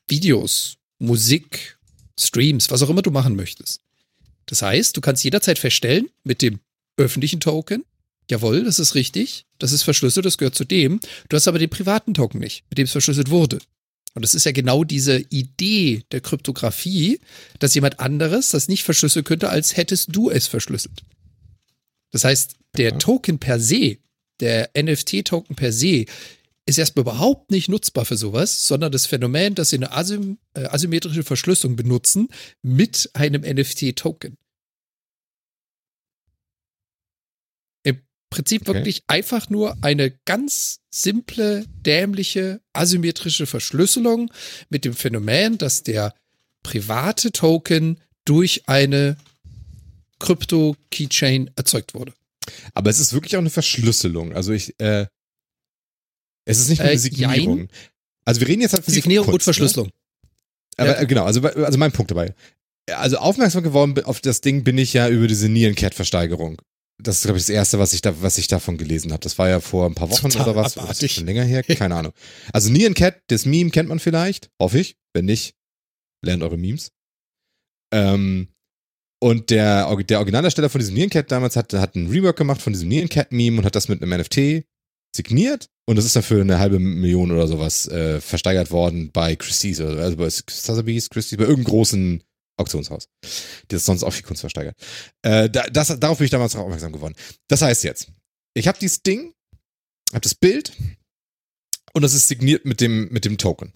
Videos, 0.06 0.76
Musik, 0.98 1.77
Streams, 2.18 2.70
was 2.70 2.82
auch 2.82 2.90
immer 2.90 3.02
du 3.02 3.10
machen 3.10 3.36
möchtest. 3.36 3.80
Das 4.46 4.62
heißt, 4.62 4.96
du 4.96 5.00
kannst 5.00 5.24
jederzeit 5.24 5.58
feststellen, 5.58 6.08
mit 6.24 6.42
dem 6.42 6.60
öffentlichen 6.96 7.40
Token, 7.40 7.84
jawohl, 8.30 8.64
das 8.64 8.78
ist 8.78 8.94
richtig, 8.94 9.46
das 9.58 9.72
ist 9.72 9.82
verschlüsselt, 9.82 10.26
das 10.26 10.38
gehört 10.38 10.54
zu 10.54 10.64
dem, 10.64 11.00
du 11.28 11.36
hast 11.36 11.48
aber 11.48 11.58
den 11.58 11.70
privaten 11.70 12.14
Token 12.14 12.40
nicht, 12.40 12.64
mit 12.70 12.78
dem 12.78 12.84
es 12.84 12.92
verschlüsselt 12.92 13.30
wurde. 13.30 13.58
Und 14.14 14.22
das 14.22 14.34
ist 14.34 14.46
ja 14.46 14.52
genau 14.52 14.84
diese 14.84 15.18
Idee 15.30 16.02
der 16.10 16.20
Kryptographie, 16.20 17.20
dass 17.58 17.74
jemand 17.74 18.00
anderes 18.00 18.50
das 18.50 18.68
nicht 18.68 18.82
verschlüsseln 18.82 19.24
könnte, 19.24 19.50
als 19.50 19.76
hättest 19.76 20.08
du 20.14 20.30
es 20.30 20.46
verschlüsselt. 20.46 21.04
Das 22.10 22.24
heißt, 22.24 22.54
der. 22.76 22.98
Token 22.98 23.38
per 23.38 23.60
se, 23.60 23.98
der 24.40 24.70
NFT-Token 24.76 25.56
per 25.56 25.72
se, 25.72 26.06
ist 26.68 26.76
erstmal 26.76 27.02
überhaupt 27.02 27.50
nicht 27.50 27.68
nutzbar 27.68 28.04
für 28.04 28.16
sowas, 28.18 28.66
sondern 28.66 28.92
das 28.92 29.06
Phänomen, 29.06 29.54
dass 29.54 29.70
sie 29.70 29.76
eine 29.76 29.92
asym 29.92 30.38
äh, 30.52 30.64
asymmetrische 30.64 31.22
Verschlüsselung 31.24 31.76
benutzen 31.76 32.28
mit 32.62 33.10
einem 33.14 33.40
NFT-Token. 33.42 34.36
Im 37.84 38.02
Prinzip 38.30 38.68
Okay. 38.68 38.74
wirklich 38.74 39.02
einfach 39.06 39.48
nur 39.48 39.78
eine 39.82 40.10
ganz 40.26 40.80
simple, 40.90 41.64
dämliche, 41.86 42.60
asymmetrische 42.74 43.46
Verschlüsselung 43.46 44.30
mit 44.68 44.84
dem 44.84 44.92
Phänomen, 44.92 45.56
dass 45.56 45.82
der 45.84 46.14
private 46.62 47.32
Token 47.32 47.98
durch 48.26 48.68
eine 48.68 49.16
Krypto-Keychain 50.18 51.50
erzeugt 51.56 51.94
wurde. 51.94 52.12
Aber 52.74 52.90
es 52.90 52.98
ist 52.98 53.14
wirklich 53.14 53.36
auch 53.36 53.40
eine 53.40 53.48
Verschlüsselung. 53.50 54.34
Also 54.34 54.52
ich, 54.52 54.78
äh, 54.80 55.06
es 56.48 56.58
ist 56.60 56.68
nicht 56.68 56.78
nur 56.78 56.86
Äh, 56.88 56.90
eine 56.92 56.98
Signierung. 56.98 57.68
Also 58.24 58.40
wir 58.40 58.48
reden 58.48 58.62
jetzt 58.62 58.72
halt 58.74 58.84
von 58.84 58.92
Signierung 58.94 59.26
und 59.26 59.32
Kunst, 59.32 59.46
ne? 59.46 59.52
Verschlüsselung. 59.54 59.90
Aber 60.76 60.90
Ja. 60.96 61.00
äh, 61.02 61.06
genau, 61.06 61.24
also, 61.24 61.40
also 61.42 61.78
mein 61.78 61.92
Punkt 61.92 62.10
dabei. 62.10 62.34
Also 62.92 63.18
aufmerksam 63.18 63.62
geworden 63.62 64.02
auf 64.04 64.20
das 64.20 64.40
Ding 64.40 64.64
bin 64.64 64.78
ich 64.78 64.92
ja 64.94 65.08
über 65.08 65.26
diese 65.26 65.48
Nierencat-Versteigerung. 65.48 66.60
Das 67.00 67.18
ist, 67.18 67.24
glaube 67.24 67.38
ich, 67.38 67.44
das 67.44 67.50
Erste, 67.50 67.78
was 67.78 67.92
ich, 67.92 68.00
da, 68.00 68.20
was 68.22 68.38
ich 68.38 68.48
davon 68.48 68.76
gelesen 68.76 69.12
habe. 69.12 69.20
Das 69.20 69.38
war 69.38 69.48
ja 69.48 69.60
vor 69.60 69.86
ein 69.86 69.94
paar 69.94 70.10
Wochen 70.10 70.30
Total 70.30 70.42
oder 70.48 70.56
was. 70.56 70.68
Ist 70.68 70.76
das 70.76 70.84
abartig. 70.84 71.12
schon 71.12 71.26
länger 71.26 71.44
her? 71.44 71.62
Keine 71.64 71.94
Ahnung. 71.94 72.12
Also 72.52 72.70
Nierencat, 72.70 73.22
das 73.28 73.44
Meme 73.46 73.70
kennt 73.70 73.88
man 73.88 73.98
vielleicht, 74.00 74.50
hoffe 74.60 74.78
ich. 74.80 74.96
Wenn 75.14 75.26
nicht, 75.26 75.54
lernt 76.24 76.42
eure 76.42 76.56
Memes. 76.56 76.90
Ähm, 77.92 78.48
und 79.20 79.50
der, 79.50 79.94
der 80.04 80.18
Originaldarsteller 80.18 80.68
von 80.70 80.78
diesem 80.80 80.94
Nierencat 80.94 81.30
damals 81.30 81.56
hat, 81.56 81.72
hat 81.72 81.96
einen 81.96 82.08
Rework 82.10 82.36
gemacht 82.36 82.62
von 82.62 82.72
diesem 82.72 82.88
Nierencat-Meme 82.88 83.58
und 83.58 83.64
hat 83.64 83.74
das 83.74 83.88
mit 83.88 84.02
einem 84.02 84.20
NFT 84.20 84.64
signiert. 85.14 85.68
Und 85.88 85.96
das 85.96 86.04
ist 86.04 86.14
dann 86.14 86.22
für 86.22 86.38
eine 86.38 86.58
halbe 86.58 86.78
Million 86.78 87.32
oder 87.32 87.48
sowas 87.48 87.88
äh, 87.88 88.20
versteigert 88.20 88.70
worden 88.70 89.10
bei 89.10 89.36
Christie's, 89.36 89.80
oder, 89.80 90.02
also 90.02 90.18
bei 90.18 90.28
Sotheby's, 90.28 91.08
Christie's, 91.08 91.38
bei 91.38 91.44
irgendeinem 91.44 91.72
großen 91.72 92.24
Auktionshaus, 92.58 93.08
die 93.22 93.74
das 93.74 93.86
sonst 93.86 94.02
auch 94.02 94.10
viel 94.10 94.22
Kunst 94.22 94.40
versteigert. 94.40 94.76
Äh, 95.22 95.48
da, 95.48 95.62
das, 95.68 95.98
darauf 95.98 96.18
bin 96.18 96.26
ich 96.26 96.30
damals 96.30 96.54
auch 96.56 96.60
aufmerksam 96.60 96.92
geworden. 96.92 97.14
Das 97.48 97.62
heißt 97.62 97.84
jetzt, 97.84 98.12
ich 98.52 98.68
habe 98.68 98.78
dieses 98.78 99.02
Ding, 99.02 99.32
habe 100.12 100.20
das 100.20 100.34
Bild 100.34 100.76
und 101.94 102.02
das 102.02 102.12
ist 102.12 102.28
signiert 102.28 102.66
mit 102.66 102.82
dem, 102.82 103.08
mit 103.08 103.24
dem 103.24 103.38
Token. 103.38 103.72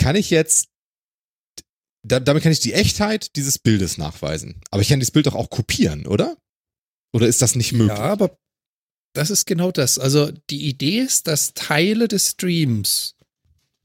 Kann 0.00 0.16
ich 0.16 0.30
jetzt, 0.30 0.70
da, 2.02 2.18
damit 2.18 2.42
kann 2.42 2.52
ich 2.52 2.60
die 2.60 2.72
Echtheit 2.72 3.36
dieses 3.36 3.58
Bildes 3.58 3.98
nachweisen. 3.98 4.62
Aber 4.70 4.80
ich 4.80 4.88
kann 4.88 5.00
dieses 5.00 5.12
Bild 5.12 5.26
doch 5.26 5.34
auch 5.34 5.50
kopieren, 5.50 6.06
oder? 6.06 6.38
Oder 7.12 7.26
ist 7.26 7.42
das 7.42 7.54
nicht 7.56 7.72
möglich? 7.72 7.96
Ja, 7.96 8.04
aber 8.04 8.36
das 9.14 9.30
ist 9.30 9.46
genau 9.46 9.72
das. 9.72 9.98
Also 9.98 10.30
die 10.50 10.66
Idee 10.68 10.98
ist, 11.00 11.26
dass 11.26 11.54
Teile 11.54 12.08
des 12.08 12.30
Streams 12.32 13.14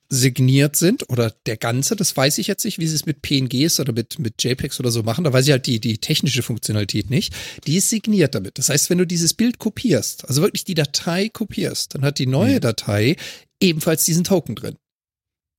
signiert 0.10 0.76
sind 0.76 1.10
oder 1.10 1.34
der 1.46 1.56
ganze, 1.56 1.96
das 1.96 2.18
weiß 2.18 2.38
ich 2.40 2.48
jetzt 2.48 2.66
nicht, 2.66 2.80
wie 2.80 2.88
sie 2.88 2.96
es 2.96 3.06
mit 3.06 3.22
PNGs 3.22 3.80
oder 3.80 3.94
mit, 3.94 4.20
mit 4.20 4.44
JPEGs 4.44 4.78
oder 4.82 4.92
so 4.92 5.04
machen, 5.04 5.24
da 5.24 5.32
weiß 5.32 5.46
ich 5.46 5.52
halt 5.54 5.68
die, 5.68 5.80
die 5.80 6.00
technische 6.00 6.44
Funktionalität 6.44 7.10
nicht. 7.10 7.34
Die 7.66 7.78
ist 7.78 7.90
signiert 7.90 8.36
damit. 8.36 8.58
Das 8.58 8.68
heißt, 8.68 8.90
wenn 8.90 8.98
du 8.98 9.08
dieses 9.08 9.34
Bild 9.34 9.58
kopierst, 9.58 10.28
also 10.28 10.42
wirklich 10.42 10.66
die 10.66 10.74
Datei 10.74 11.30
kopierst, 11.30 11.96
dann 11.96 12.04
hat 12.04 12.20
die 12.20 12.28
neue 12.28 12.56
Mhm. 12.56 12.62
Datei 12.62 13.16
ebenfalls 13.62 14.04
diesen 14.04 14.26
Token 14.26 14.56
drin. 14.56 14.76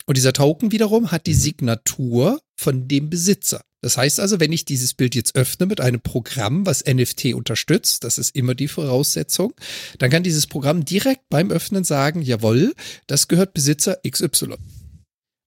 Und 0.04 0.18
dieser 0.18 0.34
Token 0.34 0.70
wiederum 0.70 1.12
hat 1.12 1.26
die 1.26 1.32
Mhm. 1.32 1.38
Signatur 1.38 2.42
von 2.54 2.88
dem 2.88 3.08
Besitzer. 3.08 3.64
Das 3.82 3.96
heißt 3.98 4.20
also, 4.20 4.38
wenn 4.40 4.52
ich 4.52 4.64
dieses 4.64 4.94
Bild 4.94 5.14
jetzt 5.16 5.34
öffne 5.34 5.66
mit 5.66 5.80
einem 5.80 6.00
Programm, 6.00 6.64
was 6.66 6.84
NFT 6.86 7.34
unterstützt, 7.34 8.04
das 8.04 8.16
ist 8.16 8.34
immer 8.36 8.54
die 8.54 8.68
Voraussetzung, 8.68 9.52
dann 9.98 10.08
kann 10.10 10.22
dieses 10.22 10.46
Programm 10.46 10.84
direkt 10.84 11.28
beim 11.28 11.50
Öffnen 11.50 11.82
sagen, 11.82 12.22
jawohl, 12.22 12.74
das 13.08 13.26
gehört 13.28 13.54
Besitzer 13.54 13.98
XY. 14.08 14.54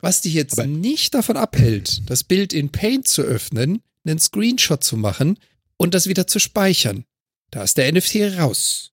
Was 0.01 0.21
dich 0.21 0.33
jetzt 0.33 0.59
Aber- 0.59 0.67
nicht 0.67 1.13
davon 1.13 1.37
abhält, 1.37 2.01
das 2.09 2.23
Bild 2.25 2.51
in 2.53 2.69
Paint 2.71 3.07
zu 3.07 3.21
öffnen, 3.21 3.81
einen 4.05 4.19
Screenshot 4.19 4.83
zu 4.83 4.97
machen 4.97 5.39
und 5.77 5.93
das 5.93 6.07
wieder 6.07 6.27
zu 6.27 6.39
speichern. 6.39 7.05
Da 7.51 7.63
ist 7.63 7.77
der 7.77 7.87
NFT 7.91 8.37
raus. 8.37 8.91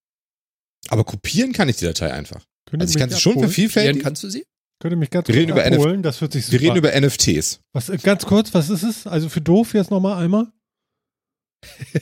Aber 0.88 1.04
kopieren 1.04 1.52
kann 1.52 1.68
ich 1.68 1.76
die 1.76 1.84
Datei 1.84 2.12
einfach. 2.12 2.44
Könnt 2.66 2.80
ihr 2.82 2.84
Also 2.86 2.94
ich 2.94 3.00
kann 3.00 3.10
sie 3.10 3.20
schon 3.20 3.38
vervielfältigen. 3.40 4.02
kannst 4.02 4.22
du 4.22 4.30
sie? 4.30 4.44
Könnt 4.82 4.94
ihr 4.94 4.96
mich 4.96 5.10
ganz 5.10 5.28
Wir 5.28 5.36
reden 5.36 5.52
kurz 5.52 5.64
über 5.64 5.70
NF 5.70 5.78
abholen? 5.78 6.02
Das 6.02 6.20
wird 6.20 6.32
sich. 6.32 6.50
Wir 6.50 6.60
reden 6.60 6.74
über 6.74 6.90
NFTs. 6.90 7.60
was, 7.72 7.88
äh, 7.88 7.98
ganz 7.98 8.26
kurz, 8.26 8.52
was 8.52 8.68
ist 8.68 8.82
es? 8.82 9.06
Also 9.06 9.28
für 9.28 9.40
doof 9.40 9.74
jetzt 9.74 9.92
nochmal 9.92 10.20
einmal? 10.20 10.48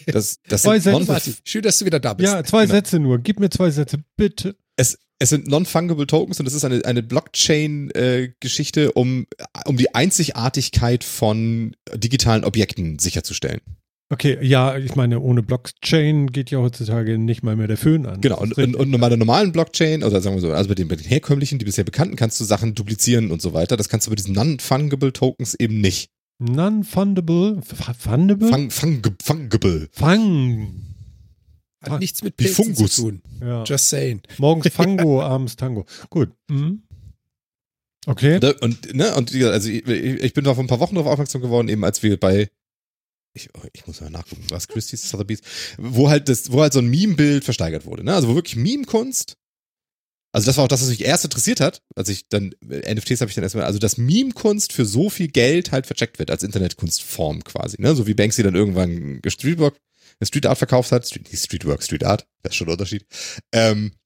Das, 0.06 0.38
das 0.48 0.62
Zwei 0.62 0.80
Sätze. 0.80 1.04
Martin, 1.04 1.34
schön, 1.44 1.60
dass 1.60 1.78
du 1.78 1.84
wieder 1.84 2.00
da 2.00 2.14
bist. 2.14 2.32
Ja, 2.32 2.42
zwei 2.42 2.62
genau. 2.62 2.76
Sätze 2.76 2.98
nur. 2.98 3.18
Gib 3.18 3.38
mir 3.38 3.50
zwei 3.50 3.70
Sätze, 3.70 4.02
bitte. 4.16 4.56
es, 4.76 4.98
es 5.18 5.28
sind 5.28 5.46
non-fungible 5.46 6.06
Tokens 6.06 6.40
und 6.40 6.46
es 6.46 6.54
ist 6.54 6.64
eine, 6.64 6.82
eine 6.86 7.02
Blockchain-Geschichte, 7.02 8.92
um, 8.92 9.26
um 9.66 9.76
die 9.76 9.94
Einzigartigkeit 9.94 11.04
von 11.04 11.76
digitalen 11.94 12.44
Objekten 12.44 12.98
sicherzustellen. 12.98 13.60
Okay, 14.12 14.38
ja, 14.42 14.76
ich 14.76 14.96
meine, 14.96 15.20
ohne 15.20 15.40
Blockchain 15.40 16.26
geht 16.32 16.50
ja 16.50 16.58
heutzutage 16.58 17.16
nicht 17.16 17.44
mal 17.44 17.54
mehr 17.54 17.68
der 17.68 17.76
Föhn 17.76 18.06
an. 18.06 18.20
Genau, 18.20 18.40
und, 18.40 18.58
und, 18.58 18.74
und 18.74 19.00
bei 19.00 19.08
der 19.08 19.16
normalen 19.16 19.52
Blockchain, 19.52 20.02
oder 20.02 20.20
sagen 20.20 20.34
wir 20.34 20.40
so, 20.40 20.52
also 20.52 20.68
bei 20.68 20.74
den, 20.74 20.88
bei 20.88 20.96
den 20.96 21.06
herkömmlichen, 21.06 21.60
die 21.60 21.64
bisher 21.64 21.84
bekannten, 21.84 22.16
kannst 22.16 22.40
du 22.40 22.44
Sachen 22.44 22.74
duplizieren 22.74 23.30
und 23.30 23.40
so 23.40 23.52
weiter. 23.52 23.76
Das 23.76 23.88
kannst 23.88 24.08
du 24.08 24.10
bei 24.10 24.16
diesen 24.16 24.34
non-fungible 24.34 25.12
Tokens 25.12 25.54
eben 25.54 25.80
nicht. 25.80 26.10
Non-fundable, 26.40 27.60
fundable? 27.62 28.48
Fung, 28.48 28.70
fung, 28.70 29.02
fungible. 29.22 29.88
Fang. 29.92 30.72
Hat 31.82 32.00
nichts 32.00 32.24
mit 32.24 32.34
Wie 32.38 32.44
Pilzen 32.44 32.74
Fungus. 32.74 32.96
zu 32.96 33.02
tun. 33.02 33.22
Ja. 33.40 33.62
Just 33.62 33.90
saying. 33.90 34.22
Morgens 34.38 34.68
Fango, 34.74 35.22
abends 35.22 35.54
Tango. 35.54 35.84
Gut. 36.10 36.30
Mhm. 36.50 36.82
Okay. 38.06 38.40
Und, 38.60 38.92
ne, 38.92 39.14
und 39.14 39.32
also 39.34 39.68
ich, 39.68 39.86
ich 39.86 40.32
bin 40.34 40.44
da 40.44 40.54
vor 40.54 40.64
ein 40.64 40.66
paar 40.66 40.80
Wochen 40.80 40.96
darauf 40.96 41.12
aufmerksam 41.12 41.42
geworden, 41.42 41.68
eben 41.68 41.84
als 41.84 42.02
wir 42.02 42.18
bei 42.18 42.48
ich, 43.32 43.48
oh, 43.54 43.66
ich 43.72 43.86
muss 43.86 44.00
mal 44.00 44.10
nachgucken, 44.10 44.44
was 44.50 44.68
Christie's 44.68 45.08
Sotheby's, 45.08 45.40
wo 45.78 46.08
halt 46.08 46.28
das, 46.28 46.50
wo 46.52 46.60
halt 46.62 46.72
so 46.72 46.80
ein 46.80 46.88
Meme-Bild 46.88 47.44
versteigert 47.44 47.86
wurde, 47.86 48.04
ne? 48.04 48.14
Also 48.14 48.28
wo 48.28 48.34
wirklich 48.34 48.56
Meme-Kunst, 48.56 49.36
also 50.32 50.46
das 50.46 50.56
war 50.56 50.64
auch 50.64 50.68
das, 50.68 50.82
was 50.82 50.88
mich 50.88 51.04
erst 51.04 51.24
interessiert 51.24 51.60
hat, 51.60 51.82
als 51.96 52.08
ich 52.08 52.28
dann, 52.28 52.54
äh, 52.68 52.94
NFTs 52.94 53.20
habe 53.20 53.28
ich 53.28 53.34
dann 53.34 53.44
erstmal, 53.44 53.64
also 53.64 53.78
dass 53.78 53.98
Meme-Kunst 53.98 54.72
für 54.72 54.84
so 54.84 55.10
viel 55.10 55.28
Geld 55.28 55.72
halt 55.72 55.86
vercheckt 55.86 56.18
wird, 56.18 56.30
als 56.30 56.42
Internetkunstform 56.42 57.44
quasi, 57.44 57.76
ne? 57.80 57.94
So 57.94 58.06
wie 58.06 58.14
Banksy 58.14 58.42
dann 58.42 58.54
irgendwann 58.54 59.20
Streetwork, 59.26 59.76
Street 60.22 60.46
Art 60.46 60.58
verkauft 60.58 60.92
hat, 60.92 61.06
Street, 61.06 61.28
Streetwork, 61.32 61.82
Street 61.82 62.04
Art, 62.04 62.26
das 62.42 62.50
ist 62.50 62.56
schon 62.56 62.68
ein 62.68 62.72
Unterschied, 62.72 63.06
ähm, 63.52 63.92
äh, 63.92 63.99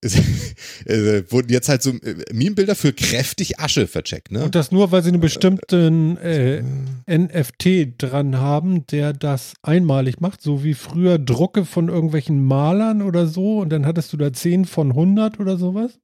wurden 1.30 1.48
jetzt 1.50 1.68
halt 1.68 1.82
so 1.82 1.90
äh, 1.90 2.16
Meme-Bilder 2.32 2.76
für 2.76 2.92
kräftig 2.92 3.58
Asche 3.58 3.88
vercheckt, 3.88 4.30
ne? 4.30 4.44
Und 4.44 4.54
das 4.54 4.70
nur, 4.70 4.92
weil 4.92 5.02
sie 5.02 5.08
einen 5.08 5.20
bestimmten 5.20 6.16
äh, 6.18 6.62
NFT 7.08 7.94
dran 7.98 8.36
haben, 8.38 8.86
der 8.86 9.12
das 9.12 9.54
einmalig 9.62 10.20
macht, 10.20 10.40
so 10.40 10.62
wie 10.62 10.74
früher 10.74 11.18
Drucke 11.18 11.64
von 11.64 11.88
irgendwelchen 11.88 12.44
Malern 12.44 13.02
oder 13.02 13.26
so 13.26 13.58
und 13.58 13.70
dann 13.70 13.86
hattest 13.86 14.12
du 14.12 14.16
da 14.16 14.32
10 14.32 14.66
von 14.66 14.90
100 14.90 15.40
oder 15.40 15.56
sowas? 15.56 15.98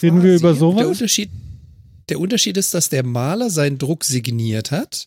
Reden 0.00 0.22
wir 0.22 0.32
Quasi. 0.32 0.42
über 0.42 0.48
Der 0.52 0.58
sowas? 0.58 0.86
Unterschied, 0.86 1.30
der 2.08 2.20
Unterschied 2.20 2.56
ist, 2.56 2.72
dass 2.72 2.88
der 2.88 3.04
Maler 3.04 3.50
seinen 3.50 3.76
Druck 3.76 4.04
signiert 4.04 4.70
hat. 4.70 5.06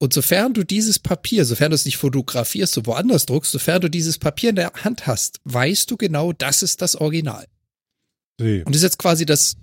Und 0.00 0.12
sofern 0.12 0.54
du 0.54 0.62
dieses 0.62 0.98
Papier, 0.98 1.44
sofern 1.44 1.70
du 1.70 1.74
es 1.74 1.84
nicht 1.84 1.96
fotografierst 1.96 2.78
und 2.78 2.86
woanders 2.86 3.26
druckst, 3.26 3.50
sofern 3.50 3.80
du 3.80 3.90
dieses 3.90 4.18
Papier 4.18 4.50
in 4.50 4.56
der 4.56 4.72
Hand 4.72 5.06
hast, 5.06 5.40
weißt 5.44 5.90
du 5.90 5.96
genau, 5.96 6.32
das 6.32 6.62
ist 6.62 6.80
das 6.82 6.94
Original. 6.94 7.46
See. 8.40 8.62
Und 8.62 8.68
das 8.68 8.76
ist 8.76 8.84
jetzt 8.84 8.98
quasi 8.98 9.26
das 9.26 9.56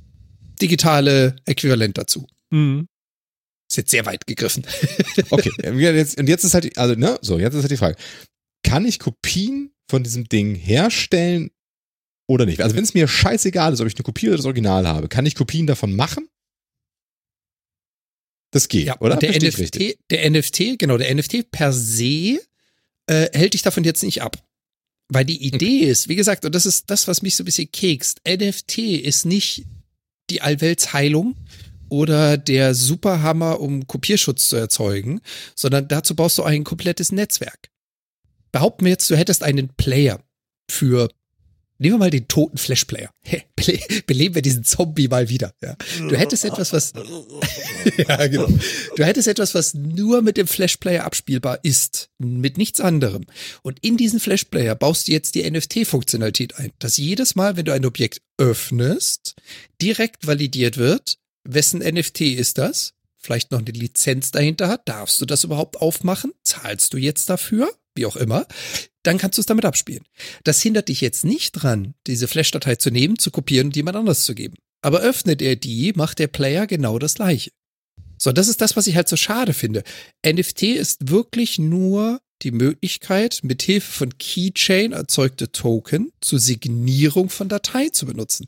digitale 0.61 1.37
Äquivalent 1.45 1.97
dazu. 1.97 2.27
Mhm. 2.51 2.87
Ist 3.69 3.77
jetzt 3.77 3.91
sehr 3.91 4.05
weit 4.05 4.27
gegriffen. 4.27 4.65
Okay, 5.29 5.51
jetzt, 5.63 6.19
und 6.19 6.27
jetzt 6.27 6.43
ist 6.43 6.53
halt, 6.53 6.77
also, 6.77 6.95
ne, 6.95 7.17
so, 7.21 7.39
jetzt 7.39 7.55
ist 7.55 7.61
halt 7.61 7.71
die 7.71 7.77
Frage. 7.77 7.95
Kann 8.63 8.85
ich 8.85 8.99
Kopien 8.99 9.71
von 9.89 10.03
diesem 10.03 10.27
Ding 10.27 10.55
herstellen 10.55 11.51
oder 12.27 12.45
nicht? 12.45 12.61
Also, 12.61 12.75
wenn 12.75 12.83
es 12.83 12.93
mir 12.93 13.07
scheißegal 13.07 13.73
ist, 13.73 13.79
ob 13.79 13.87
ich 13.87 13.95
eine 13.95 14.03
Kopie 14.03 14.27
oder 14.27 14.37
das 14.37 14.45
Original 14.45 14.87
habe, 14.87 15.07
kann 15.07 15.25
ich 15.25 15.35
Kopien 15.35 15.67
davon 15.67 15.95
machen? 15.95 16.27
Das 18.55 18.69
geht, 18.69 18.85
Ja, 18.85 18.95
oder? 19.01 19.17
der 19.17 19.35
ich 19.35 19.43
richtig? 19.43 19.97
NFT, 19.97 20.11
der 20.11 20.29
NFT, 20.31 20.79
genau, 20.79 20.97
der 20.97 21.13
NFT 21.13 21.51
per 21.51 21.73
se 21.73 22.39
äh, 23.05 23.27
hält 23.33 23.53
dich 23.53 23.63
davon 23.63 23.83
jetzt 23.83 24.01
nicht 24.01 24.21
ab. 24.21 24.41
Weil 25.09 25.25
die 25.25 25.45
Idee 25.45 25.79
ist, 25.79 26.07
wie 26.07 26.15
gesagt, 26.15 26.45
und 26.45 26.55
das 26.55 26.65
ist 26.65 26.89
das, 26.89 27.05
was 27.09 27.21
mich 27.21 27.35
so 27.35 27.43
ein 27.43 27.47
bisschen 27.47 27.69
kekst, 27.69 28.21
NFT 28.25 28.77
ist 28.77 29.25
nicht 29.25 29.65
die 30.29 30.41
Allweltsheilung 30.41 31.35
oder 31.89 32.37
der 32.37 32.75
Superhammer, 32.75 33.59
um 33.59 33.87
Kopierschutz 33.87 34.47
zu 34.47 34.55
erzeugen, 34.55 35.19
sondern 35.53 35.89
dazu 35.89 36.15
baust 36.15 36.37
du 36.37 36.43
ein 36.43 36.63
komplettes 36.63 37.11
Netzwerk. 37.11 37.71
Behaupten 38.53 38.85
wir 38.85 38.91
jetzt, 38.91 39.09
du 39.09 39.17
hättest 39.17 39.43
einen 39.43 39.67
Player 39.75 40.23
für, 40.71 41.09
nehmen 41.77 41.95
wir 41.95 41.99
mal 41.99 42.09
den 42.09 42.27
toten 42.27 42.57
Flash-Player. 42.57 43.09
Bele 43.55 43.79
beleben 44.05 44.35
wir 44.35 44.41
diesen 44.41 44.63
Zombie 44.63 45.07
mal 45.07 45.29
wieder. 45.29 45.53
Ja. 45.61 45.75
Du 45.97 46.15
hättest 46.15 46.45
etwas, 46.45 46.73
was 46.73 46.93
ja, 47.97 48.27
genau. 48.27 48.47
Du 48.95 49.03
hättest 49.03 49.27
etwas, 49.27 49.53
was 49.55 49.73
nur 49.73 50.21
mit 50.21 50.37
dem 50.37 50.47
Flash-Player 50.47 51.03
abspielbar 51.03 51.59
ist, 51.63 52.09
mit 52.17 52.57
nichts 52.57 52.79
anderem. 52.79 53.25
Und 53.61 53.79
in 53.83 53.97
diesen 53.97 54.19
Flash-Player 54.19 54.75
baust 54.75 55.07
du 55.07 55.11
jetzt 55.11 55.35
die 55.35 55.49
NFT-Funktionalität 55.49 56.57
ein, 56.57 56.71
dass 56.79 56.97
jedes 56.97 57.35
Mal, 57.35 57.57
wenn 57.57 57.65
du 57.65 57.73
ein 57.73 57.85
Objekt 57.85 58.21
öffnest, 58.37 59.35
direkt 59.81 60.27
validiert 60.27 60.77
wird, 60.77 61.17
wessen 61.43 61.79
NFT 61.79 62.21
ist 62.21 62.57
das? 62.57 62.93
Vielleicht 63.17 63.51
noch 63.51 63.59
eine 63.59 63.71
Lizenz 63.71 64.31
dahinter 64.31 64.67
hat. 64.67 64.87
Darfst 64.87 65.19
du 65.19 65.25
das 65.25 65.43
überhaupt 65.43 65.77
aufmachen? 65.77 66.33
Zahlst 66.43 66.93
du 66.93 66.97
jetzt 66.97 67.29
dafür? 67.29 67.71
Wie 67.95 68.05
auch 68.05 68.17
immer. 68.17 68.45
Dann 69.05 69.19
kannst 69.19 69.37
du 69.37 69.41
es 69.41 69.45
damit 69.45 69.65
abspielen. 69.65 70.03
Das 70.43 70.61
hindert 70.61 70.89
dich 70.89 70.99
jetzt 70.99 71.23
nicht 71.25 71.51
dran, 71.51 71.93
diese 72.07 72.27
Flash-Datei 72.27 72.75
zu 72.75 72.89
nehmen, 72.89 73.19
zu 73.19 73.29
kopieren 73.29 73.67
und 73.67 73.75
jemand 73.75 73.97
anders 73.97 74.23
zu 74.23 74.33
geben. 74.33 74.55
Aber 74.81 74.99
öffnet 75.01 75.41
er 75.41 75.55
die, 75.55 75.93
macht 75.95 76.17
der 76.19 76.27
Player 76.27 76.65
genau 76.65 76.97
das 76.97 77.15
Gleiche. 77.15 77.51
So, 78.17 78.31
das 78.31 78.47
ist 78.47 78.61
das, 78.61 78.75
was 78.75 78.87
ich 78.87 78.95
halt 78.95 79.07
so 79.07 79.15
schade 79.15 79.53
finde. 79.53 79.83
NFT 80.25 80.63
ist 80.63 81.09
wirklich 81.09 81.59
nur 81.59 82.19
die 82.41 82.51
Möglichkeit, 82.51 83.41
mit 83.43 83.61
Hilfe 83.61 83.91
von 83.91 84.17
Keychain 84.17 84.91
erzeugte 84.91 85.51
Token 85.51 86.11
zur 86.21 86.39
Signierung 86.39 87.29
von 87.29 87.47
Datei 87.47 87.89
zu 87.89 88.05
benutzen. 88.05 88.47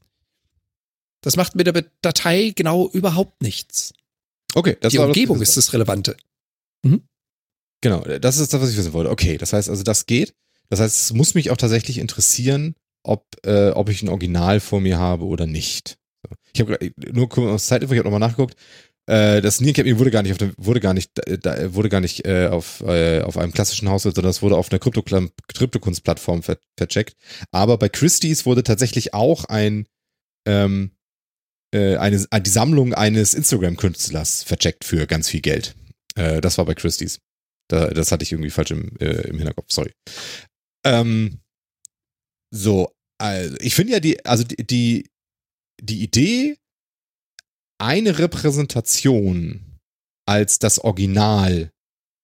Das 1.21 1.35
macht 1.35 1.55
mit 1.55 1.67
der 1.67 1.85
Datei 2.01 2.51
genau 2.55 2.89
überhaupt 2.89 3.41
nichts. 3.43 3.93
Okay, 4.55 4.75
das 4.81 4.91
die 4.91 4.97
das- 4.97 5.05
Umgebung 5.07 5.39
das 5.39 5.49
ist 5.49 5.57
das 5.57 5.73
Relevante. 5.73 6.17
Genau, 7.81 8.01
das 8.01 8.37
ist 8.39 8.53
das, 8.53 8.61
was 8.61 8.71
ich 8.71 8.77
wissen 8.77 8.93
wollte. 8.93 9.11
Okay, 9.11 9.37
das 9.37 9.53
heißt 9.53 9.69
also, 9.69 9.83
das 9.83 10.05
geht. 10.07 10.33
Das 10.69 10.79
heißt, 10.79 10.99
es 11.01 11.13
muss 11.13 11.33
mich 11.33 11.49
auch 11.51 11.57
tatsächlich 11.57 11.97
interessieren, 11.97 12.75
ob, 13.03 13.25
äh, 13.45 13.69
ob 13.69 13.89
ich 13.89 14.03
ein 14.03 14.09
Original 14.09 14.59
vor 14.59 14.81
mir 14.81 14.97
habe 14.97 15.25
oder 15.25 15.45
nicht. 15.45 15.97
Ich 16.53 16.59
habe 16.61 16.77
nur 17.13 17.29
kurz 17.29 17.49
aus 17.49 17.67
Zeitinfo, 17.67 17.93
ich 17.93 17.99
habe 17.99 18.09
nochmal 18.09 18.27
nachgeguckt. 18.27 18.55
Äh, 19.09 19.41
das 19.41 19.61
Near 19.61 19.73
Camping 19.73 19.97
wurde 19.99 20.11
gar 20.11 20.23
nicht 20.23 20.33
auf 20.33 20.37
dem, 20.37 20.53
wurde 20.57 20.81
gar 20.81 20.93
nicht, 20.93 21.11
da- 21.15 21.37
da, 21.37 21.73
wurde 21.73 21.87
gar 21.87 22.01
nicht 22.01 22.25
äh, 22.27 22.47
auf, 22.47 22.81
äh, 22.81 23.21
auf 23.21 23.37
einem 23.37 23.53
klassischen 23.53 23.87
Haushalt, 23.89 24.15
sondern 24.15 24.31
es 24.31 24.41
wurde 24.41 24.57
auf 24.57 24.69
einer 24.69 24.79
Krypto 24.79 25.01
Kryptokunstplattform 25.01 26.43
ver 26.43 26.57
vercheckt. 26.77 27.15
Aber 27.51 27.77
bei 27.77 27.87
Christie's 27.87 28.45
wurde 28.45 28.63
tatsächlich 28.63 29.13
auch 29.13 29.45
ein 29.45 29.87
ähm, 30.45 30.91
äh, 31.73 31.95
eine, 31.97 32.17
die 32.41 32.49
Sammlung 32.49 32.93
eines 32.93 33.33
Instagram-Künstlers 33.33 34.43
vercheckt 34.43 34.83
für 34.83 35.05
ganz 35.07 35.29
viel 35.29 35.41
Geld. 35.41 35.75
Äh, 36.15 36.41
das 36.41 36.57
war 36.57 36.65
bei 36.65 36.73
Christie's. 36.73 37.19
Da, 37.69 37.87
das 37.89 38.11
hatte 38.11 38.23
ich 38.23 38.31
irgendwie 38.31 38.49
falsch 38.49 38.71
im, 38.71 38.97
äh, 38.99 39.27
im 39.27 39.37
Hinterkopf, 39.37 39.67
sorry. 39.71 39.91
Ähm, 40.85 41.39
so, 42.53 42.93
also 43.19 43.55
ich 43.59 43.75
finde 43.75 43.93
ja 43.93 43.99
die, 43.99 44.23
also 44.25 44.43
die, 44.43 44.65
die, 44.65 45.09
die 45.81 46.03
Idee, 46.03 46.57
eine 47.79 48.17
Repräsentation 48.17 49.79
als 50.25 50.59
das 50.59 50.79
Original, 50.79 51.71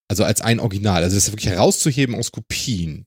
also 0.08 0.24
als 0.24 0.40
ein 0.40 0.60
Original, 0.60 1.02
also 1.02 1.16
das 1.16 1.30
wirklich 1.30 1.46
herauszuheben 1.46 2.14
aus 2.14 2.32
Kopien, 2.32 3.06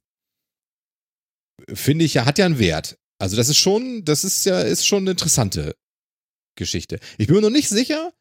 finde 1.73 2.05
ich 2.05 2.13
ja, 2.15 2.25
hat 2.25 2.37
ja 2.37 2.45
einen 2.45 2.59
Wert. 2.59 2.97
Also 3.19 3.35
das 3.35 3.49
ist 3.49 3.57
schon, 3.57 4.05
das 4.05 4.23
ist 4.23 4.45
ja, 4.45 4.61
ist 4.61 4.85
schon 4.85 5.03
eine 5.03 5.11
interessante 5.11 5.75
Geschichte. 6.55 6.99
Ich 7.17 7.27
bin 7.27 7.35
mir 7.35 7.41
noch 7.41 7.49
nicht 7.49 7.69
sicher, 7.69 8.13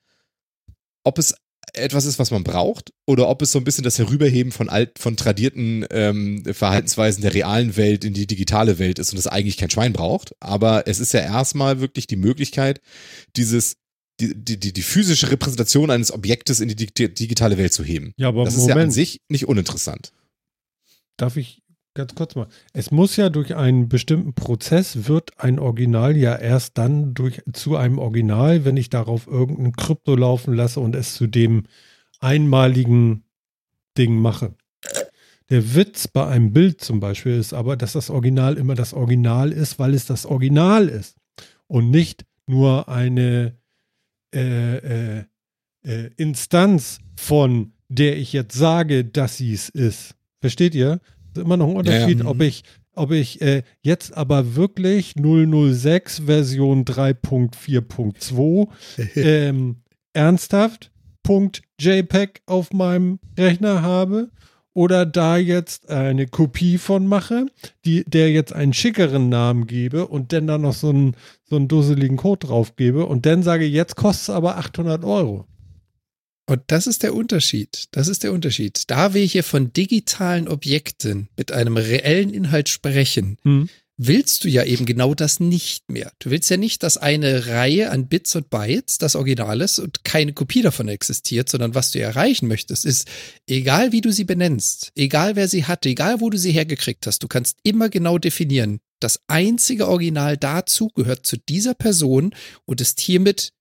ob 1.04 1.18
es 1.18 1.34
etwas 1.76 2.04
ist, 2.06 2.18
was 2.18 2.30
man 2.30 2.42
braucht, 2.44 2.92
oder 3.06 3.28
ob 3.28 3.42
es 3.42 3.52
so 3.52 3.58
ein 3.58 3.64
bisschen 3.64 3.84
das 3.84 3.98
Herüberheben 3.98 4.52
von 4.52 4.68
alt, 4.68 4.98
von 4.98 5.16
tradierten 5.16 5.86
ähm, 5.90 6.42
Verhaltensweisen 6.44 7.22
der 7.22 7.34
realen 7.34 7.76
Welt 7.76 8.04
in 8.04 8.14
die 8.14 8.26
digitale 8.26 8.78
Welt 8.78 8.98
ist 8.98 9.12
und 9.12 9.18
es 9.18 9.26
eigentlich 9.26 9.56
kein 9.56 9.70
Schwein 9.70 9.92
braucht. 9.92 10.32
Aber 10.40 10.86
es 10.86 10.98
ist 11.00 11.12
ja 11.12 11.20
erstmal 11.20 11.80
wirklich 11.80 12.06
die 12.06 12.16
Möglichkeit, 12.16 12.80
dieses, 13.36 13.76
die, 14.20 14.34
die, 14.34 14.58
die, 14.58 14.72
die 14.72 14.82
physische 14.82 15.30
Repräsentation 15.30 15.90
eines 15.90 16.12
Objektes 16.12 16.60
in 16.60 16.68
die 16.68 16.76
dig- 16.76 17.14
digitale 17.14 17.58
Welt 17.58 17.72
zu 17.72 17.84
heben. 17.84 18.12
Ja, 18.16 18.28
aber 18.28 18.44
Das 18.44 18.54
ist 18.54 18.66
ja 18.66 18.74
an 18.74 18.78
Moment, 18.78 18.92
sich 18.94 19.20
nicht 19.28 19.46
uninteressant. 19.46 20.12
darf 21.16 21.36
ich 21.36 21.62
ganz 21.96 22.14
kurz 22.14 22.36
mal. 22.36 22.46
Es 22.72 22.92
muss 22.92 23.16
ja 23.16 23.28
durch 23.28 23.56
einen 23.56 23.88
bestimmten 23.88 24.34
Prozess 24.34 25.08
wird 25.08 25.40
ein 25.40 25.58
Original 25.58 26.16
ja 26.16 26.36
erst 26.36 26.78
dann 26.78 27.14
durch 27.14 27.42
zu 27.52 27.76
einem 27.76 27.98
Original, 27.98 28.64
wenn 28.64 28.76
ich 28.76 28.90
darauf 28.90 29.26
irgendein 29.26 29.72
Krypto 29.72 30.14
laufen 30.14 30.54
lasse 30.54 30.78
und 30.78 30.94
es 30.94 31.14
zu 31.14 31.26
dem 31.26 31.64
einmaligen 32.20 33.24
Ding 33.98 34.16
mache. 34.16 34.54
Der 35.50 35.74
Witz 35.74 36.08
bei 36.08 36.26
einem 36.26 36.52
Bild 36.52 36.80
zum 36.80 37.00
Beispiel 37.00 37.36
ist 37.36 37.52
aber, 37.52 37.76
dass 37.76 37.92
das 37.92 38.10
Original 38.10 38.56
immer 38.56 38.74
das 38.74 38.94
Original 38.94 39.52
ist, 39.52 39.78
weil 39.78 39.94
es 39.94 40.06
das 40.06 40.26
Original 40.26 40.88
ist 40.88 41.16
und 41.66 41.90
nicht 41.90 42.24
nur 42.46 42.88
eine 42.88 43.56
äh, 44.34 44.76
äh, 45.18 45.24
äh, 45.84 46.10
Instanz 46.16 46.98
von 47.16 47.72
der 47.88 48.16
ich 48.16 48.32
jetzt 48.32 48.56
sage, 48.56 49.04
dass 49.04 49.36
sie 49.36 49.52
es 49.52 49.68
ist. 49.68 50.14
Versteht 50.40 50.74
ihr? 50.74 51.00
Ist 51.36 51.42
immer 51.44 51.56
noch 51.56 51.68
ein 51.68 51.84
Ja, 51.84 51.92
ja. 51.92 51.98
Unterschied, 52.04 52.18
Mhm. 52.20 52.26
ob 52.26 52.40
ich, 52.42 52.62
ob 52.94 53.10
ich 53.12 53.40
äh, 53.42 53.62
jetzt 53.82 54.16
aber 54.16 54.54
wirklich 54.56 55.14
006 55.16 56.20
Version 56.26 56.84
3.4.2 56.84 58.68
ähm, 59.16 59.76
ernsthaft 60.12 60.90
.jpeg 61.80 62.42
auf 62.46 62.72
meinem 62.72 63.18
Rechner 63.36 63.82
habe 63.82 64.30
oder 64.74 65.04
da 65.04 65.36
jetzt 65.38 65.90
eine 65.90 66.28
Kopie 66.28 66.78
von 66.78 67.06
mache, 67.06 67.46
die, 67.84 68.04
der 68.04 68.30
jetzt 68.30 68.52
einen 68.52 68.72
schickeren 68.72 69.28
Namen 69.28 69.66
gebe 69.66 70.06
und 70.06 70.32
dann 70.32 70.46
da 70.46 70.56
noch 70.58 70.74
so 70.74 70.90
einen, 70.90 71.16
so 71.42 71.56
einen 71.56 71.66
dusseligen 71.66 72.16
Code 72.16 72.46
drauf 72.46 72.76
gebe 72.76 73.06
und 73.06 73.26
dann 73.26 73.42
sage, 73.42 73.64
jetzt 73.64 73.96
kostet 73.96 74.22
es 74.28 74.30
aber 74.30 74.56
800 74.58 75.04
Euro. 75.04 75.46
Und 76.46 76.62
das 76.68 76.86
ist 76.86 77.02
der 77.02 77.14
Unterschied. 77.14 77.86
Das 77.90 78.08
ist 78.08 78.22
der 78.22 78.32
Unterschied. 78.32 78.84
Da 78.88 79.14
wir 79.14 79.24
hier 79.24 79.42
von 79.42 79.72
digitalen 79.72 80.46
Objekten 80.48 81.28
mit 81.36 81.50
einem 81.52 81.76
reellen 81.76 82.32
Inhalt 82.32 82.68
sprechen, 82.68 83.36
Hm. 83.42 83.68
willst 83.96 84.44
du 84.44 84.48
ja 84.48 84.62
eben 84.62 84.84
genau 84.86 85.14
das 85.14 85.40
nicht 85.40 85.90
mehr. 85.90 86.12
Du 86.20 86.30
willst 86.30 86.48
ja 86.50 86.56
nicht, 86.56 86.82
dass 86.82 86.98
eine 86.98 87.46
Reihe 87.46 87.90
an 87.90 88.08
Bits 88.08 88.36
und 88.36 88.48
Bytes 88.50 88.98
das 88.98 89.16
Original 89.16 89.60
ist 89.60 89.78
und 89.78 90.04
keine 90.04 90.34
Kopie 90.34 90.62
davon 90.62 90.86
existiert, 90.88 91.48
sondern 91.48 91.74
was 91.74 91.90
du 91.90 92.00
erreichen 92.00 92.46
möchtest, 92.46 92.84
ist, 92.84 93.08
egal 93.48 93.92
wie 93.92 94.02
du 94.02 94.12
sie 94.12 94.24
benennst, 94.24 94.92
egal 94.94 95.34
wer 95.34 95.48
sie 95.48 95.64
hatte, 95.64 95.88
egal 95.88 96.20
wo 96.20 96.30
du 96.30 96.38
sie 96.38 96.52
hergekriegt 96.52 97.06
hast, 97.06 97.22
du 97.22 97.28
kannst 97.28 97.56
immer 97.64 97.88
genau 97.88 98.18
definieren, 98.18 98.80
das 99.00 99.20
einzige 99.26 99.88
Original 99.88 100.36
dazu 100.36 100.88
gehört 100.94 101.26
zu 101.26 101.36
dieser 101.36 101.74
Person 101.74 102.34
und 102.66 102.80
ist 102.80 103.00
hiermit 103.00 103.52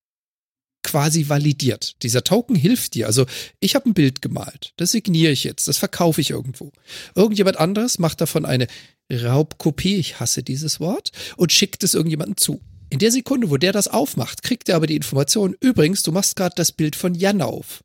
quasi 0.86 1.28
validiert. 1.28 2.02
Dieser 2.04 2.24
Token 2.24 2.56
hilft 2.56 2.94
dir. 2.94 3.08
Also 3.08 3.26
ich 3.60 3.76
habe 3.76 3.90
ein 3.90 3.94
Bild 3.94 4.22
gemalt, 4.22 4.74
das 4.78 4.92
signiere 4.92 5.32
ich 5.32 5.44
jetzt, 5.44 5.68
das 5.68 5.78
verkaufe 5.78 6.22
ich 6.22 6.30
irgendwo. 6.30 6.72
Irgendjemand 7.16 7.58
anderes 7.58 8.00
macht 8.00 8.22
davon 8.22 8.46
eine 8.46 8.68
Raubkopie, 9.12 9.96
ich 9.98 10.20
hasse 10.20 10.44
dieses 10.44 10.80
Wort, 10.80 11.12
und 11.38 11.52
schickt 11.52 11.84
es 11.84 11.96
irgendjemandem 11.96 12.38
zu. 12.38 12.62
In 12.90 13.00
der 13.00 13.12
Sekunde, 13.12 13.50
wo 13.50 13.58
der 13.58 13.74
das 13.74 13.88
aufmacht, 13.88 14.44
kriegt 14.44 14.70
er 14.70 14.76
aber 14.76 14.88
die 14.88 14.96
Information, 14.96 15.56
übrigens, 15.60 16.04
du 16.04 16.12
machst 16.12 16.36
gerade 16.36 16.54
das 16.56 16.72
Bild 16.72 16.96
von 16.96 17.16
Jan 17.16 17.42
auf. 17.42 17.84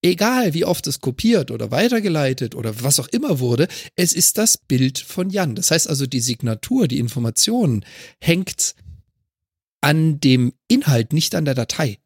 Egal, 0.00 0.54
wie 0.54 0.64
oft 0.64 0.86
es 0.86 1.00
kopiert 1.00 1.50
oder 1.50 1.70
weitergeleitet 1.70 2.54
oder 2.54 2.82
was 2.82 3.00
auch 3.00 3.08
immer 3.08 3.40
wurde, 3.40 3.66
es 3.96 4.12
ist 4.12 4.38
das 4.38 4.56
Bild 4.58 4.98
von 4.98 5.28
Jan. 5.28 5.54
Das 5.54 5.70
heißt 5.70 5.88
also, 5.88 6.06
die 6.06 6.20
Signatur, 6.20 6.88
die 6.88 6.98
Information 6.98 7.84
hängt 8.20 8.74
an 9.80 10.20
dem 10.20 10.52
Inhalt, 10.68 11.12
nicht 11.12 11.34
an 11.34 11.44
der 11.44 11.54
Datei. 11.54 11.98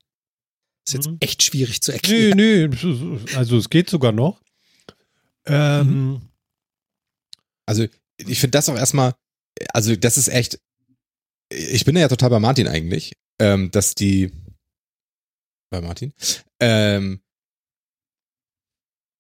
Ist 0.86 0.92
jetzt 0.94 1.08
Mhm. 1.08 1.16
echt 1.20 1.42
schwierig 1.42 1.80
zu 1.82 1.92
erklären. 1.92 2.36
nee, 2.36 3.36
also 3.36 3.56
es 3.58 3.68
geht 3.70 3.90
sogar 3.90 4.12
noch. 4.12 4.40
Ähm, 5.46 6.20
Also 7.66 7.86
ich 8.18 8.38
finde 8.40 8.52
das 8.52 8.68
auch 8.68 8.76
erstmal, 8.76 9.14
also 9.72 9.96
das 9.96 10.16
ist 10.16 10.28
echt, 10.28 10.60
ich 11.50 11.84
bin 11.84 11.96
ja 11.96 12.06
total 12.08 12.30
bei 12.30 12.38
Martin 12.40 12.68
eigentlich. 12.68 13.12
ähm, 13.38 13.70
dass 13.70 13.94
die 13.94 14.32
bei 15.70 15.80
Martin, 15.82 16.14
ähm, 16.60 17.20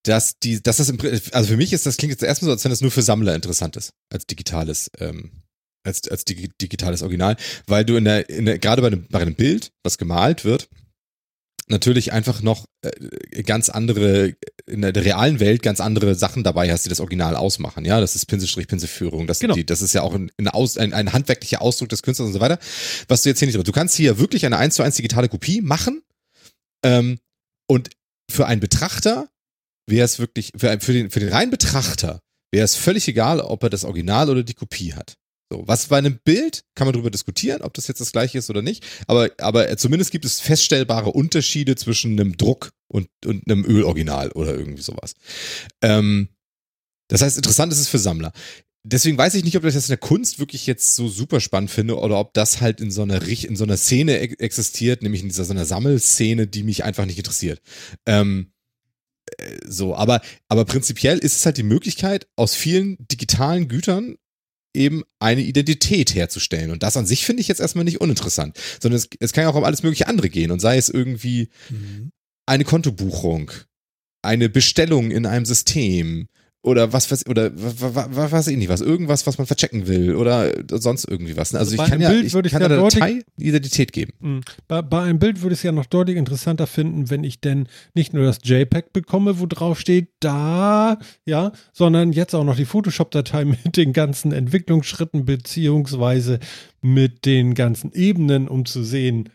dass 0.04 0.38
die, 0.38 0.62
dass 0.62 0.76
das 0.78 0.88
im, 0.88 0.98
also 1.32 1.48
für 1.48 1.56
mich 1.56 1.72
ist 1.74 1.84
das 1.84 1.96
klingt 1.98 2.12
jetzt 2.12 2.22
erstmal 2.22 2.46
so, 2.46 2.52
als 2.52 2.64
wenn 2.64 2.70
das 2.70 2.80
nur 2.80 2.90
für 2.92 3.02
Sammler 3.02 3.34
interessant 3.34 3.76
ist 3.76 3.92
als 4.10 4.24
digitales, 4.26 4.90
ähm, 5.00 5.42
als 5.84 6.08
als 6.08 6.24
digi- 6.26 6.50
digitales 6.62 7.02
Original, 7.02 7.36
weil 7.66 7.84
du 7.84 7.96
in 7.96 8.04
der, 8.04 8.30
in 8.30 8.46
der 8.46 8.58
gerade 8.58 8.80
bei 8.80 8.86
einem, 8.88 9.06
bei 9.08 9.20
einem 9.20 9.34
Bild, 9.34 9.72
was 9.82 9.98
gemalt 9.98 10.44
wird, 10.46 10.68
natürlich 11.68 12.12
einfach 12.12 12.42
noch 12.42 12.66
äh, 12.82 13.42
ganz 13.42 13.68
andere 13.68 14.34
in 14.66 14.82
der, 14.82 14.94
realen 14.94 15.40
Welt 15.40 15.62
ganz 15.62 15.80
andere 15.80 16.14
Sachen 16.14 16.44
dabei 16.44 16.70
hast, 16.72 16.84
die 16.84 16.88
das 16.88 17.00
Original 17.00 17.36
ausmachen. 17.36 17.84
Ja, 17.84 18.00
das 18.00 18.14
ist 18.14 18.26
Pinselstrich, 18.26 18.68
Pinselführung. 18.68 19.26
Das, 19.26 19.38
Genau. 19.38 19.54
die, 19.54 19.66
das 19.66 19.82
ist 19.82 19.92
ja 19.92 20.02
auch 20.02 20.14
ein, 20.14 20.30
ein, 20.38 20.48
Aus, 20.48 20.76
ein, 20.78 20.92
ein 20.92 21.12
handwerklicher 21.12 21.62
Ausdruck 21.62 21.88
des 21.88 22.02
Künstlers 22.02 22.28
und 22.28 22.32
so 22.32 22.40
weiter. 22.40 22.58
Was 23.08 23.22
du 23.22 23.28
jetzt 23.28 23.38
hier 23.38 23.46
nicht. 23.46 23.66
Du 23.66 23.72
kannst 23.72 23.96
hier 23.96 24.18
wirklich 24.18 24.46
eine 24.46 24.58
1 24.58 24.74
zu 24.74 24.82
1 24.82 24.96
digitale 24.96 25.28
Kopie 25.28 25.60
machen. 25.60 26.02
Ähm, 26.84 27.18
und 27.68 27.90
für 28.30 28.46
einen 28.46 28.60
Betrachter 28.60 29.28
wäre 29.86 30.04
es 30.04 30.18
wirklich, 30.18 30.52
für, 30.56 30.80
für, 30.80 30.92
den, 30.92 31.10
für 31.10 31.20
den 31.20 31.28
reinen 31.30 31.50
Betrachter 31.50 32.20
wäre 32.52 32.64
es 32.64 32.76
völlig 32.76 33.08
egal, 33.08 33.40
ob 33.40 33.62
er 33.62 33.70
das 33.70 33.84
Original 33.84 34.30
oder 34.30 34.42
die 34.42 34.54
Kopie 34.54 34.94
hat. 34.94 35.16
So, 35.50 35.62
was 35.66 35.86
bei 35.86 35.98
einem 35.98 36.18
Bild 36.24 36.64
kann 36.74 36.86
man 36.86 36.92
darüber 36.92 37.10
diskutieren, 37.10 37.62
ob 37.62 37.72
das 37.74 37.86
jetzt 37.86 38.00
das 38.00 38.10
gleiche 38.10 38.38
ist 38.38 38.50
oder 38.50 38.62
nicht. 38.62 38.84
Aber, 39.06 39.30
aber 39.38 39.76
zumindest 39.76 40.10
gibt 40.10 40.24
es 40.24 40.40
feststellbare 40.40 41.12
Unterschiede 41.12 41.76
zwischen 41.76 42.18
einem 42.18 42.36
Druck 42.36 42.72
und, 42.88 43.08
und 43.24 43.48
einem 43.48 43.64
Öloriginal 43.64 44.32
oder 44.32 44.54
irgendwie 44.54 44.82
sowas. 44.82 45.14
Ähm, 45.82 46.28
das 47.08 47.22
heißt, 47.22 47.36
interessant 47.36 47.72
ist 47.72 47.78
es 47.78 47.88
für 47.88 47.98
Sammler. 47.98 48.32
Deswegen 48.88 49.18
weiß 49.18 49.34
ich 49.34 49.44
nicht, 49.44 49.56
ob 49.56 49.64
ich 49.64 49.74
das 49.74 49.86
in 49.86 49.92
der 49.92 49.98
Kunst 49.98 50.38
wirklich 50.38 50.66
jetzt 50.66 50.94
so 50.94 51.08
super 51.08 51.40
spannend 51.40 51.70
finde 51.70 51.98
oder 51.98 52.18
ob 52.18 52.34
das 52.34 52.60
halt 52.60 52.80
in 52.80 52.90
so 52.90 53.02
einer, 53.02 53.20
in 53.22 53.56
so 53.56 53.64
einer 53.64 53.76
Szene 53.76 54.20
e- 54.20 54.36
existiert, 54.38 55.02
nämlich 55.02 55.22
in 55.22 55.28
dieser 55.28 55.44
so 55.44 55.52
einer 55.52 55.64
Sammelszene, 55.64 56.46
die 56.46 56.62
mich 56.62 56.84
einfach 56.84 57.04
nicht 57.04 57.18
interessiert. 57.18 57.60
Ähm, 58.04 58.52
äh, 59.38 59.58
so, 59.66 59.96
aber, 59.96 60.20
aber 60.48 60.64
prinzipiell 60.64 61.18
ist 61.18 61.36
es 61.36 61.46
halt 61.46 61.56
die 61.56 61.64
Möglichkeit, 61.64 62.28
aus 62.36 62.54
vielen 62.54 62.96
digitalen 63.08 63.66
Gütern 63.66 64.16
eben 64.76 65.02
eine 65.18 65.40
Identität 65.40 66.14
herzustellen. 66.14 66.70
Und 66.70 66.82
das 66.82 66.96
an 66.96 67.06
sich 67.06 67.24
finde 67.24 67.40
ich 67.40 67.48
jetzt 67.48 67.60
erstmal 67.60 67.84
nicht 67.84 68.00
uninteressant, 68.00 68.56
sondern 68.80 68.98
es, 68.98 69.08
es 69.18 69.32
kann 69.32 69.42
ja 69.42 69.48
auch 69.50 69.54
um 69.56 69.64
alles 69.64 69.82
mögliche 69.82 70.06
andere 70.06 70.28
gehen 70.28 70.50
und 70.50 70.60
sei 70.60 70.76
es 70.76 70.88
irgendwie 70.88 71.48
Mhm. 71.70 72.12
eine 72.46 72.64
Kontobuchung, 72.64 73.50
eine 74.22 74.48
Bestellung 74.48 75.10
in 75.10 75.26
einem 75.26 75.46
System 75.46 76.28
oder 76.66 76.92
was 76.92 77.10
weiß 77.10 77.26
oder 77.26 77.50
was, 77.54 78.08
was 78.10 78.32
weiß 78.32 78.48
ich 78.48 78.56
nicht 78.56 78.68
was 78.68 78.80
irgendwas 78.80 79.26
was 79.26 79.38
man 79.38 79.46
verchecken 79.46 79.86
will 79.86 80.14
oder 80.14 80.52
sonst 80.70 81.08
irgendwie 81.08 81.36
was 81.36 81.52
ne? 81.52 81.60
also 81.60 81.72
Also 81.72 81.82
ich 81.82 81.90
kann 81.90 82.00
ja 82.00 82.10
Bild 82.10 82.26
ich 82.26 82.34
würde 82.34 82.48
ich 82.48 82.52
kann 82.52 82.62
ja 82.62 82.68
der 82.68 82.82
Datei 82.82 83.22
Identität 83.38 83.92
geben 83.92 84.12
Mhm. 84.26 84.40
Bei, 84.68 84.82
bei 84.82 85.02
einem 85.02 85.18
Bild 85.18 85.42
würde 85.42 85.54
ich 85.54 85.60
es 85.60 85.62
ja 85.62 85.72
noch 85.72 85.86
deutlich 85.86 86.16
interessanter 86.16 86.66
finden, 86.66 87.10
wenn 87.10 87.24
ich 87.24 87.40
denn 87.40 87.68
nicht 87.94 88.12
nur 88.12 88.24
das 88.24 88.38
JPEG 88.42 88.92
bekomme, 88.92 89.38
wo 89.38 89.46
drauf 89.46 89.78
steht, 89.78 90.08
da, 90.20 90.98
ja, 91.24 91.52
sondern 91.72 92.12
jetzt 92.12 92.34
auch 92.34 92.44
noch 92.44 92.56
die 92.56 92.64
Photoshop-Datei 92.64 93.44
mit 93.64 93.76
den 93.76 93.92
ganzen 93.92 94.32
Entwicklungsschritten 94.32 95.24
beziehungsweise 95.24 96.40
mit 96.82 97.24
den 97.24 97.54
ganzen 97.54 97.92
Ebenen, 97.92 98.48
um 98.48 98.64
zu 98.64 98.82
sehen, 98.82 99.30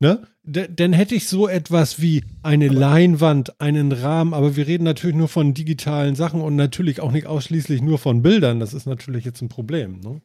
ne? 0.00 0.26
Dann 0.46 0.92
hätte 0.92 1.14
ich 1.14 1.26
so 1.26 1.48
etwas 1.48 2.02
wie 2.02 2.22
eine 2.42 2.68
Leinwand, 2.68 3.60
einen 3.62 3.92
Rahmen, 3.92 4.34
aber 4.34 4.56
wir 4.56 4.66
reden 4.66 4.84
natürlich 4.84 5.16
nur 5.16 5.28
von 5.28 5.54
digitalen 5.54 6.16
Sachen 6.16 6.42
und 6.42 6.54
natürlich 6.54 7.00
auch 7.00 7.12
nicht 7.12 7.26
ausschließlich 7.26 7.80
nur 7.80 7.98
von 7.98 8.20
Bildern. 8.20 8.60
Das 8.60 8.74
ist 8.74 8.86
natürlich 8.86 9.24
jetzt 9.24 9.40
ein 9.40 9.48
Problem, 9.48 10.00
ne? 10.00 10.20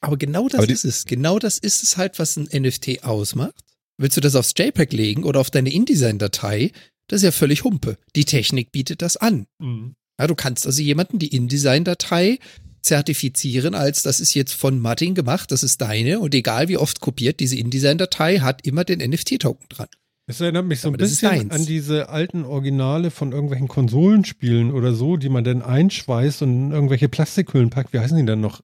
Aber 0.00 0.16
genau 0.16 0.48
das 0.48 0.60
Aber 0.60 0.68
ist 0.68 0.84
es. 0.84 1.06
Genau 1.06 1.38
das 1.38 1.58
ist 1.58 1.82
es 1.82 1.96
halt, 1.96 2.18
was 2.18 2.36
ein 2.36 2.48
NFT 2.52 3.04
ausmacht. 3.04 3.64
Willst 3.98 4.16
du 4.16 4.20
das 4.20 4.34
aufs 4.34 4.54
JPEG 4.56 4.92
legen 4.92 5.24
oder 5.24 5.40
auf 5.40 5.50
deine 5.50 5.72
InDesign-Datei? 5.72 6.72
Das 7.08 7.18
ist 7.18 7.24
ja 7.24 7.32
völlig 7.32 7.64
Humpe. 7.64 7.98
Die 8.16 8.24
Technik 8.24 8.72
bietet 8.72 9.02
das 9.02 9.16
an. 9.16 9.46
Mhm. 9.58 9.94
Ja, 10.18 10.26
du 10.26 10.34
kannst 10.34 10.66
also 10.66 10.82
jemanden 10.82 11.18
die 11.18 11.34
InDesign-Datei 11.34 12.38
zertifizieren 12.82 13.74
als, 13.74 14.02
das 14.02 14.20
ist 14.20 14.34
jetzt 14.34 14.52
von 14.52 14.78
Martin 14.78 15.14
gemacht, 15.14 15.50
das 15.50 15.62
ist 15.62 15.80
deine 15.80 16.20
und 16.20 16.34
egal 16.34 16.68
wie 16.68 16.76
oft 16.76 17.00
kopiert, 17.00 17.40
diese 17.40 17.56
InDesign-Datei 17.56 18.40
hat 18.40 18.66
immer 18.66 18.84
den 18.84 18.98
NFT-Token 18.98 19.66
dran. 19.68 19.88
Es 20.26 20.40
erinnert 20.40 20.66
mich 20.66 20.80
so 20.80 20.88
ein 20.88 20.94
bisschen 20.94 21.50
an 21.50 21.66
diese 21.66 22.08
alten 22.08 22.44
Originale 22.44 23.10
von 23.10 23.32
irgendwelchen 23.32 23.68
Konsolenspielen 23.68 24.70
oder 24.70 24.94
so, 24.94 25.16
die 25.16 25.28
man 25.28 25.44
dann 25.44 25.62
einschweißt 25.62 26.42
und 26.42 26.50
in 26.50 26.72
irgendwelche 26.72 27.08
Plastikhüllen 27.08 27.70
packt. 27.70 27.92
Wie 27.92 27.98
heißen 27.98 28.16
die 28.16 28.24
denn 28.24 28.40
noch? 28.40 28.60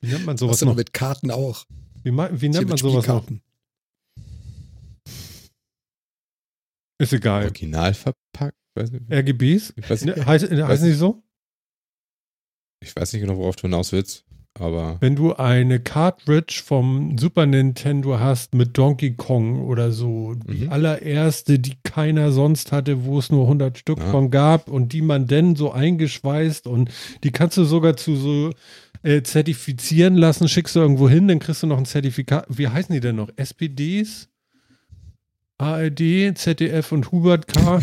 Wie 0.00 0.08
nennt 0.08 0.26
man 0.26 0.36
sowas 0.36 0.54
Was 0.54 0.60
noch 0.62 0.68
noch? 0.68 0.76
mit 0.76 0.92
Karten 0.92 1.30
auch. 1.30 1.64
Wie, 2.02 2.12
wie 2.12 2.48
nennt 2.48 2.68
man 2.68 2.76
sowas 2.76 3.06
noch? 3.06 3.24
Ist 6.98 7.12
egal. 7.12 7.44
original 7.44 7.94
verpackt 7.94 8.56
weiß 8.76 8.92
nicht, 8.92 9.10
RGBs? 9.10 9.74
ich, 9.76 9.90
weiß 9.90 10.04
nicht, 10.04 10.26
heißt, 10.26 10.50
heißen 10.50 10.86
die 10.86 10.94
so? 10.94 11.22
Ich 12.86 12.94
weiß 12.96 13.12
nicht 13.12 13.22
genau 13.22 13.36
worauf 13.38 13.56
du 13.56 13.62
hinaus 13.62 13.92
willst 13.92 14.24
aber 14.58 14.96
Wenn 15.00 15.16
du 15.16 15.34
eine 15.34 15.80
Cartridge 15.80 16.62
vom 16.64 17.18
Super 17.18 17.44
Nintendo 17.44 18.18
hast 18.18 18.54
mit 18.54 18.78
Donkey 18.78 19.12
Kong 19.14 19.60
oder 19.66 19.92
so, 19.92 20.32
die 20.34 20.64
Mhm. 20.64 20.72
allererste, 20.72 21.58
die 21.58 21.74
keiner 21.82 22.32
sonst 22.32 22.72
hatte, 22.72 23.04
wo 23.04 23.18
es 23.18 23.30
nur 23.30 23.46
100 23.46 23.76
Stück 23.76 23.98
Ja. 23.98 24.10
von 24.10 24.30
gab 24.30 24.70
und 24.70 24.94
die 24.94 25.02
man 25.02 25.26
dann 25.26 25.56
so 25.56 25.72
eingeschweißt 25.72 26.66
und 26.68 26.90
die 27.22 27.32
kannst 27.32 27.58
du 27.58 27.64
sogar 27.64 27.98
zu 27.98 28.16
so 28.16 28.50
äh, 29.02 29.22
zertifizieren 29.22 30.14
lassen, 30.16 30.48
schickst 30.48 30.74
du 30.74 30.80
irgendwo 30.80 31.06
hin, 31.06 31.28
dann 31.28 31.38
kriegst 31.38 31.62
du 31.62 31.66
noch 31.66 31.76
ein 31.76 31.84
Zertifikat. 31.84 32.46
Wie 32.48 32.66
heißen 32.68 32.94
die 32.94 33.00
denn 33.00 33.16
noch? 33.16 33.28
SPDs? 33.36 34.30
ARD, 35.58 36.36
ZDF 36.36 36.92
und 36.92 37.12
Hubert 37.12 37.48
K. 37.48 37.80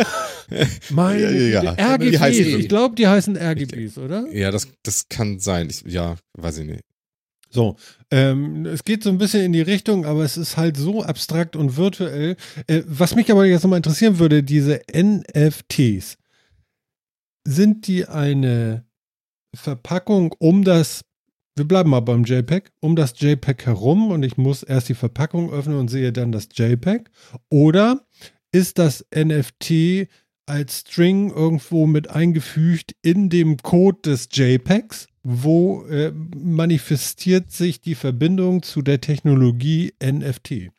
Meine 0.90 1.32
Ja, 1.32 1.62
ja, 1.62 1.98
so. 2.00 2.58
Ich 2.58 2.68
glaube, 2.68 2.96
die 2.96 3.06
heißen 3.06 3.36
RGBs, 3.36 3.98
oder? 3.98 4.26
ja 4.32 4.50
das 4.50 4.68
das 4.82 5.08
kann 5.08 5.38
sein 5.38 5.68
ich, 5.70 5.82
ja 5.82 6.16
weiß 6.36 6.58
ich 6.58 6.66
nicht 6.66 6.82
So, 7.50 7.76
ähm, 8.10 8.66
es 8.66 8.82
geht 8.84 9.04
so 9.04 9.10
ein 9.10 9.18
bisschen 9.18 9.42
in 9.42 9.52
die 9.52 9.62
Richtung, 9.62 10.04
aber 10.06 10.24
es 10.24 10.36
ist 10.36 10.56
halt 10.56 10.76
so 10.76 11.02
abstrakt 11.02 11.54
und 11.56 11.76
virtuell. 11.76 12.36
Äh, 12.66 12.82
was 12.86 13.14
mich 13.14 13.30
aber 13.30 13.46
jetzt 13.46 13.62
nochmal 13.62 13.78
interessieren 13.78 14.18
würde, 14.18 14.42
diese 14.42 14.80
NFTs, 14.92 16.18
sind 17.46 17.86
die 17.86 18.06
eine 18.06 18.84
Verpackung 19.54 20.34
um 20.38 20.64
das, 20.64 21.02
wir 21.56 21.66
bleiben 21.66 21.90
mal 21.90 22.00
beim 22.00 22.24
JPEG, 22.24 22.70
um 22.80 22.96
das 22.96 23.14
JPEG 23.18 23.66
herum 23.66 24.10
und 24.10 24.22
ich 24.24 24.36
muss 24.36 24.62
erst 24.62 24.88
die 24.88 24.94
Verpackung 24.94 25.52
öffnen 25.52 25.78
und 25.78 25.88
sehe 25.88 26.12
dann 26.12 26.32
das 26.32 26.48
JPEG? 26.52 27.10
Oder 27.48 28.04
ist 28.52 28.78
das 28.78 29.04
NFT 29.14 30.08
als 30.46 30.80
String 30.80 31.30
irgendwo 31.30 31.86
mit 31.86 32.10
eingefügt 32.10 32.94
in 33.02 33.30
dem 33.30 33.56
Code 33.58 33.98
des 34.04 34.28
JPEGs, 34.32 35.06
wo 35.22 35.84
äh, 35.86 36.12
manifestiert 36.36 37.50
sich 37.50 37.80
die 37.80 37.94
Verbindung 37.94 38.62
zu 38.62 38.82
der 38.82 39.00
Technologie 39.00 39.94
NFT. 40.02 40.70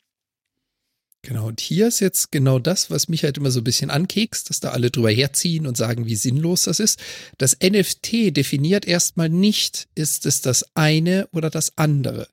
Genau, 1.26 1.48
und 1.48 1.60
hier 1.60 1.88
ist 1.88 2.02
jetzt 2.02 2.32
genau 2.32 2.60
das, 2.60 2.92
was 2.92 3.08
mich 3.08 3.24
halt 3.24 3.40
immer 3.40 3.50
so 3.50 3.62
ein 3.62 3.64
bisschen 3.64 3.90
ankekst, 3.90 4.48
dass 4.52 4.60
da 4.60 4.70
alle 4.70 4.92
drüber 4.92 5.10
herziehen 5.10 5.66
und 5.66 5.76
sagen, 5.76 6.06
wie 6.06 6.16
sinnlos 6.16 6.66
das 6.66 6.80
ist. 6.80 7.00
Das 7.40 7.58
NFT 7.64 8.38
definiert 8.38 8.86
erstmal 8.86 9.30
nicht, 9.30 9.88
ist 9.96 10.28
es 10.28 10.42
das 10.42 10.64
eine 10.76 11.28
oder 11.32 11.50
das 11.50 11.80
andere. 11.80 12.28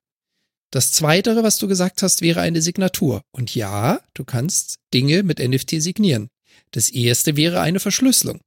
Das 0.71 0.93
Zweitere, 0.93 1.43
was 1.43 1.57
du 1.57 1.69
gesagt 1.69 2.03
hast, 2.03 2.21
wäre 2.21 2.43
eine 2.43 2.61
Signatur. 2.61 3.23
Und 3.33 3.55
ja, 3.55 3.99
du 4.13 4.25
kannst 4.25 4.77
Dinge 4.93 5.23
mit 5.23 5.39
NFT 5.39 5.81
signieren. 5.81 6.29
Das 6.73 6.91
erste 6.91 7.35
wäre 7.35 7.63
eine 7.63 7.81
Verschlüsselung. 7.81 8.43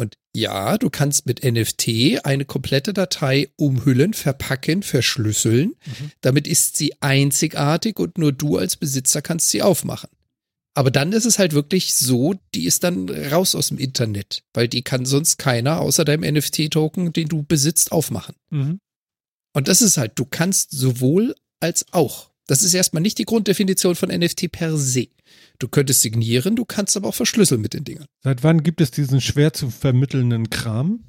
Und 0.00 0.16
ja, 0.34 0.78
du 0.78 0.88
kannst 0.88 1.26
mit 1.26 1.44
NFT 1.44 2.24
eine 2.24 2.46
komplette 2.46 2.94
Datei 2.94 3.50
umhüllen, 3.56 4.14
verpacken, 4.14 4.82
verschlüsseln. 4.82 5.74
Damit 6.22 6.48
ist 6.48 6.78
sie 6.78 6.94
einzigartig 7.02 7.98
und 7.98 8.16
nur 8.16 8.32
du 8.32 8.56
als 8.56 8.78
Besitzer 8.78 9.20
kannst 9.20 9.50
sie 9.50 9.60
aufmachen. 9.60 10.08
Aber 10.72 10.90
dann 10.90 11.12
ist 11.12 11.26
es 11.26 11.38
halt 11.38 11.52
wirklich 11.52 11.94
so, 11.94 12.34
die 12.54 12.64
ist 12.64 12.82
dann 12.82 13.10
raus 13.10 13.54
aus 13.54 13.68
dem 13.68 13.76
Internet, 13.76 14.42
weil 14.54 14.68
die 14.68 14.80
kann 14.80 15.04
sonst 15.04 15.36
keiner 15.36 15.80
außer 15.80 16.06
deinem 16.06 16.34
NFT-Token, 16.34 17.12
den 17.12 17.28
du 17.28 17.42
besitzt, 17.42 17.92
aufmachen. 17.92 18.36
Mhm. 18.48 18.80
Und 19.52 19.68
das 19.68 19.82
ist 19.82 19.98
halt, 19.98 20.12
du 20.14 20.24
kannst 20.24 20.70
sowohl 20.70 21.34
als 21.60 21.84
auch. 21.92 22.29
Das 22.50 22.64
ist 22.64 22.74
erstmal 22.74 23.00
nicht 23.00 23.16
die 23.18 23.26
Grunddefinition 23.26 23.94
von 23.94 24.08
NFT 24.08 24.50
per 24.50 24.76
se. 24.76 25.06
Du 25.60 25.68
könntest 25.68 26.00
signieren, 26.00 26.56
du 26.56 26.64
kannst 26.64 26.96
aber 26.96 27.06
auch 27.08 27.14
verschlüsseln 27.14 27.60
mit 27.60 27.74
den 27.74 27.84
Dingern. 27.84 28.06
Seit 28.24 28.42
wann 28.42 28.64
gibt 28.64 28.80
es 28.80 28.90
diesen 28.90 29.20
schwer 29.20 29.52
zu 29.52 29.70
vermittelnden 29.70 30.50
Kram? 30.50 31.04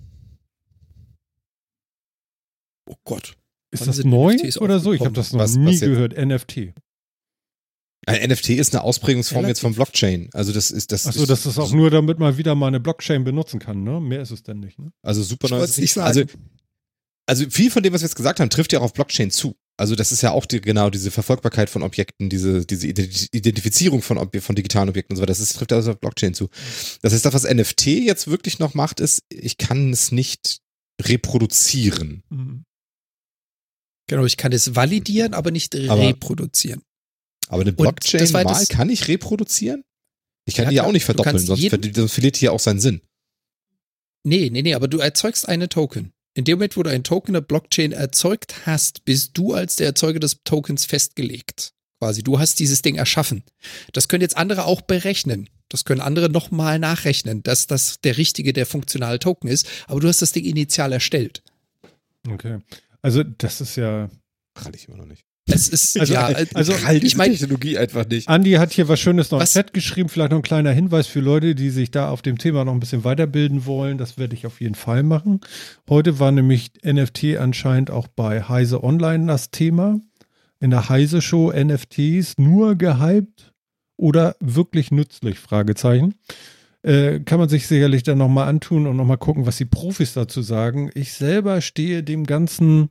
Oh 2.87 2.95
Gott. 3.05 3.35
Ist 3.71 3.81
Wann 3.81 3.87
das 3.87 4.03
neu 4.03 4.33
NFTs 4.35 4.59
oder 4.59 4.79
so? 4.79 4.93
Ich 4.93 4.99
habe 5.01 5.13
das 5.13 5.33
noch 5.33 5.39
Was- 5.39 5.55
nie 5.55 5.73
was 5.73 5.79
gehört. 5.79 6.13
NFT. 6.15 6.73
ein 8.05 8.29
NFT 8.29 8.49
ist 8.51 8.75
eine 8.75 8.83
Ausprägungsform 8.83 9.37
Relativ. 9.45 9.49
jetzt 9.49 9.61
von 9.61 9.73
Blockchain 9.73 10.29
also 10.33 10.51
das 10.53 10.69
ist 10.69 10.91
das 10.91 11.07
Achso, 11.07 11.25
das 11.25 11.45
ist 11.47 11.57
auch 11.57 11.71
nur, 11.71 11.89
damit 11.89 12.19
man 12.19 12.37
wieder 12.37 12.53
mal 12.53 12.67
eine 12.67 12.79
Blockchain 12.79 13.23
benutzen 13.23 13.59
kann, 13.59 13.83
ne? 13.83 13.99
Mehr 13.99 14.21
ist 14.21 14.29
es 14.31 14.43
denn 14.43 14.59
nicht, 14.59 14.77
ne? 14.77 14.91
Also 15.01 15.23
super 15.23 15.45
Ich 15.47 15.51
neu. 15.51 16.03
Also, 16.03 16.21
sagen. 16.21 16.29
also 17.25 17.49
viel 17.49 17.71
von 17.71 17.81
dem, 17.81 17.93
was 17.93 18.01
wir 18.01 18.07
jetzt 18.07 18.15
gesagt 18.15 18.39
haben, 18.39 18.49
trifft 18.51 18.73
ja 18.73 18.79
auch 18.79 18.83
auf 18.83 18.93
Blockchain 18.93 19.31
zu. 19.31 19.55
Also 19.77 19.95
das 19.95 20.11
ist 20.11 20.21
ja 20.21 20.31
auch 20.31 20.45
die, 20.45 20.61
genau 20.61 20.89
diese 20.89 21.11
Verfolgbarkeit 21.11 21.69
von 21.69 21.81
Objekten, 21.81 22.29
diese, 22.29 22.65
diese 22.65 22.87
Identifizierung 22.87 24.01
von, 24.01 24.17
Ob 24.17 24.35
von 24.41 24.55
digitalen 24.55 24.89
Objekten 24.89 25.13
und 25.13 25.17
so 25.17 25.21
weiter. 25.21 25.31
Das 25.31 25.39
ist, 25.39 25.53
trifft 25.53 25.73
also 25.73 25.91
auf 25.91 25.99
Blockchain 25.99 26.33
zu. 26.33 26.49
Das 27.01 27.13
heißt, 27.13 27.25
das, 27.25 27.33
was 27.33 27.43
NFT 27.43 27.87
jetzt 27.87 28.27
wirklich 28.27 28.59
noch 28.59 28.73
macht, 28.73 28.99
ist, 28.99 29.23
ich 29.29 29.57
kann 29.57 29.91
es 29.91 30.11
nicht 30.11 30.59
reproduzieren. 31.01 32.23
Mhm. 32.29 32.63
Genau, 34.07 34.25
ich 34.25 34.37
kann 34.37 34.51
es 34.51 34.75
validieren, 34.75 35.33
aber 35.33 35.51
nicht 35.51 35.75
aber, 35.75 36.01
reproduzieren. 36.01 36.83
Aber 37.47 37.61
eine 37.61 37.73
Blockchain-Wahl 37.73 38.65
kann 38.67 38.89
ich 38.89 39.07
reproduzieren? 39.07 39.83
Ich 40.45 40.55
kann 40.55 40.65
ja, 40.65 40.69
die 40.69 40.75
ja 40.77 40.83
auch 40.83 40.91
nicht 40.91 41.05
verdoppeln, 41.05 41.39
sonst, 41.39 41.69
sonst 41.95 42.13
verliert 42.13 42.35
hier 42.35 42.53
auch 42.53 42.59
seinen 42.59 42.79
Sinn. 42.79 43.01
Nee, 44.23 44.49
nee, 44.51 44.61
nee, 44.61 44.73
aber 44.73 44.87
du 44.87 44.99
erzeugst 44.99 45.47
eine 45.47 45.69
Token. 45.69 46.13
In 46.33 46.45
dem 46.45 46.57
Moment, 46.57 46.77
wo 46.77 46.83
du 46.83 46.89
ein 46.89 47.03
Token 47.03 47.33
der 47.33 47.41
Blockchain 47.41 47.91
erzeugt 47.91 48.65
hast, 48.65 49.03
bist 49.03 49.37
du 49.37 49.53
als 49.53 49.75
der 49.75 49.87
Erzeuger 49.87 50.19
des 50.19 50.43
Tokens 50.43 50.85
festgelegt. 50.85 51.73
Quasi, 51.99 52.23
du 52.23 52.39
hast 52.39 52.59
dieses 52.59 52.81
Ding 52.81 52.95
erschaffen. 52.95 53.43
Das 53.93 54.07
können 54.07 54.21
jetzt 54.21 54.37
andere 54.37 54.65
auch 54.65 54.81
berechnen. 54.81 55.49
Das 55.69 55.85
können 55.85 56.01
andere 56.01 56.29
nochmal 56.29 56.79
nachrechnen, 56.79 57.43
dass 57.43 57.67
das 57.67 57.99
der 58.01 58.17
richtige, 58.17 58.53
der 58.53 58.65
funktionale 58.65 59.19
Token 59.19 59.47
ist. 59.47 59.67
Aber 59.87 59.99
du 59.99 60.07
hast 60.07 60.21
das 60.21 60.31
Ding 60.31 60.45
initial 60.45 60.93
erstellt. 60.93 61.43
Okay. 62.27 62.59
Also, 63.01 63.23
das 63.23 63.61
ist 63.61 63.75
ja. 63.75 64.09
Kann 64.53 64.73
ich 64.73 64.87
immer 64.87 64.97
noch 64.97 65.05
nicht. 65.05 65.25
Es 65.47 65.67
ist, 65.67 65.99
also, 65.99 66.13
ja, 66.13 66.27
also 66.53 66.73
ich 67.01 67.17
meine 67.17 67.33
Technologie 67.33 67.77
einfach 67.77 68.07
nicht. 68.07 68.29
Andi 68.29 68.53
hat 68.53 68.71
hier 68.71 68.87
was 68.87 68.99
Schönes 68.99 69.31
noch 69.31 69.39
was? 69.39 69.55
im 69.55 69.61
Chat 69.61 69.73
geschrieben, 69.73 70.07
vielleicht 70.07 70.31
noch 70.31 70.39
ein 70.39 70.43
kleiner 70.43 70.71
Hinweis 70.71 71.07
für 71.07 71.19
Leute, 71.19 71.55
die 71.55 71.69
sich 71.69 71.91
da 71.91 72.09
auf 72.09 72.21
dem 72.21 72.37
Thema 72.37 72.63
noch 72.63 72.73
ein 72.73 72.79
bisschen 72.79 73.03
weiterbilden 73.03 73.65
wollen. 73.65 73.97
Das 73.97 74.17
werde 74.17 74.35
ich 74.35 74.45
auf 74.45 74.61
jeden 74.61 74.75
Fall 74.75 75.03
machen. 75.03 75.41
Heute 75.89 76.19
war 76.19 76.31
nämlich 76.31 76.71
NFT 76.85 77.37
anscheinend 77.37 77.91
auch 77.91 78.07
bei 78.07 78.43
Heise 78.43 78.83
Online 78.83 79.25
das 79.25 79.51
Thema. 79.51 79.99
In 80.59 80.69
der 80.69 80.89
Heise 80.89 81.21
Show 81.21 81.51
NFTs 81.51 82.37
nur 82.37 82.75
gehypt 82.75 83.51
oder 83.97 84.35
wirklich 84.39 84.91
nützlich? 84.91 85.39
Fragezeichen. 85.39 86.15
Äh, 86.83 87.19
kann 87.21 87.39
man 87.39 87.49
sich 87.49 87.67
sicherlich 87.67 88.03
dann 88.03 88.19
nochmal 88.19 88.47
antun 88.47 88.87
und 88.87 88.95
nochmal 88.95 89.17
gucken, 89.17 89.45
was 89.45 89.57
die 89.57 89.65
Profis 89.65 90.13
dazu 90.13 90.41
sagen. 90.41 90.91
Ich 90.93 91.13
selber 91.13 91.61
stehe 91.61 92.03
dem 92.03 92.25
Ganzen 92.25 92.89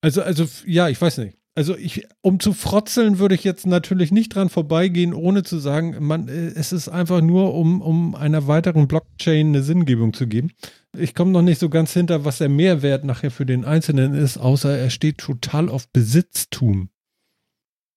also, 0.00 0.22
also, 0.22 0.46
ja, 0.66 0.88
ich 0.88 1.00
weiß 1.00 1.18
nicht. 1.18 1.36
Also 1.56 1.76
ich, 1.76 2.06
um 2.22 2.38
zu 2.38 2.52
frotzeln, 2.52 3.18
würde 3.18 3.34
ich 3.34 3.42
jetzt 3.42 3.66
natürlich 3.66 4.12
nicht 4.12 4.34
dran 4.34 4.48
vorbeigehen, 4.48 5.12
ohne 5.12 5.42
zu 5.42 5.58
sagen, 5.58 5.96
man, 6.00 6.28
äh, 6.28 6.52
es 6.54 6.72
ist 6.72 6.88
einfach 6.88 7.20
nur, 7.20 7.54
um, 7.54 7.82
um 7.82 8.14
einer 8.14 8.46
weiteren 8.46 8.86
Blockchain 8.86 9.48
eine 9.48 9.62
Sinngebung 9.62 10.12
zu 10.12 10.26
geben. 10.26 10.52
Ich 10.96 11.14
komme 11.14 11.32
noch 11.32 11.42
nicht 11.42 11.58
so 11.58 11.68
ganz 11.68 11.92
hinter, 11.92 12.24
was 12.24 12.38
der 12.38 12.48
Mehrwert 12.48 13.04
nachher 13.04 13.30
für 13.30 13.46
den 13.46 13.64
Einzelnen 13.64 14.14
ist, 14.14 14.38
außer 14.38 14.78
er 14.78 14.90
steht 14.90 15.18
total 15.18 15.68
auf 15.68 15.88
Besitztum. 15.88 16.88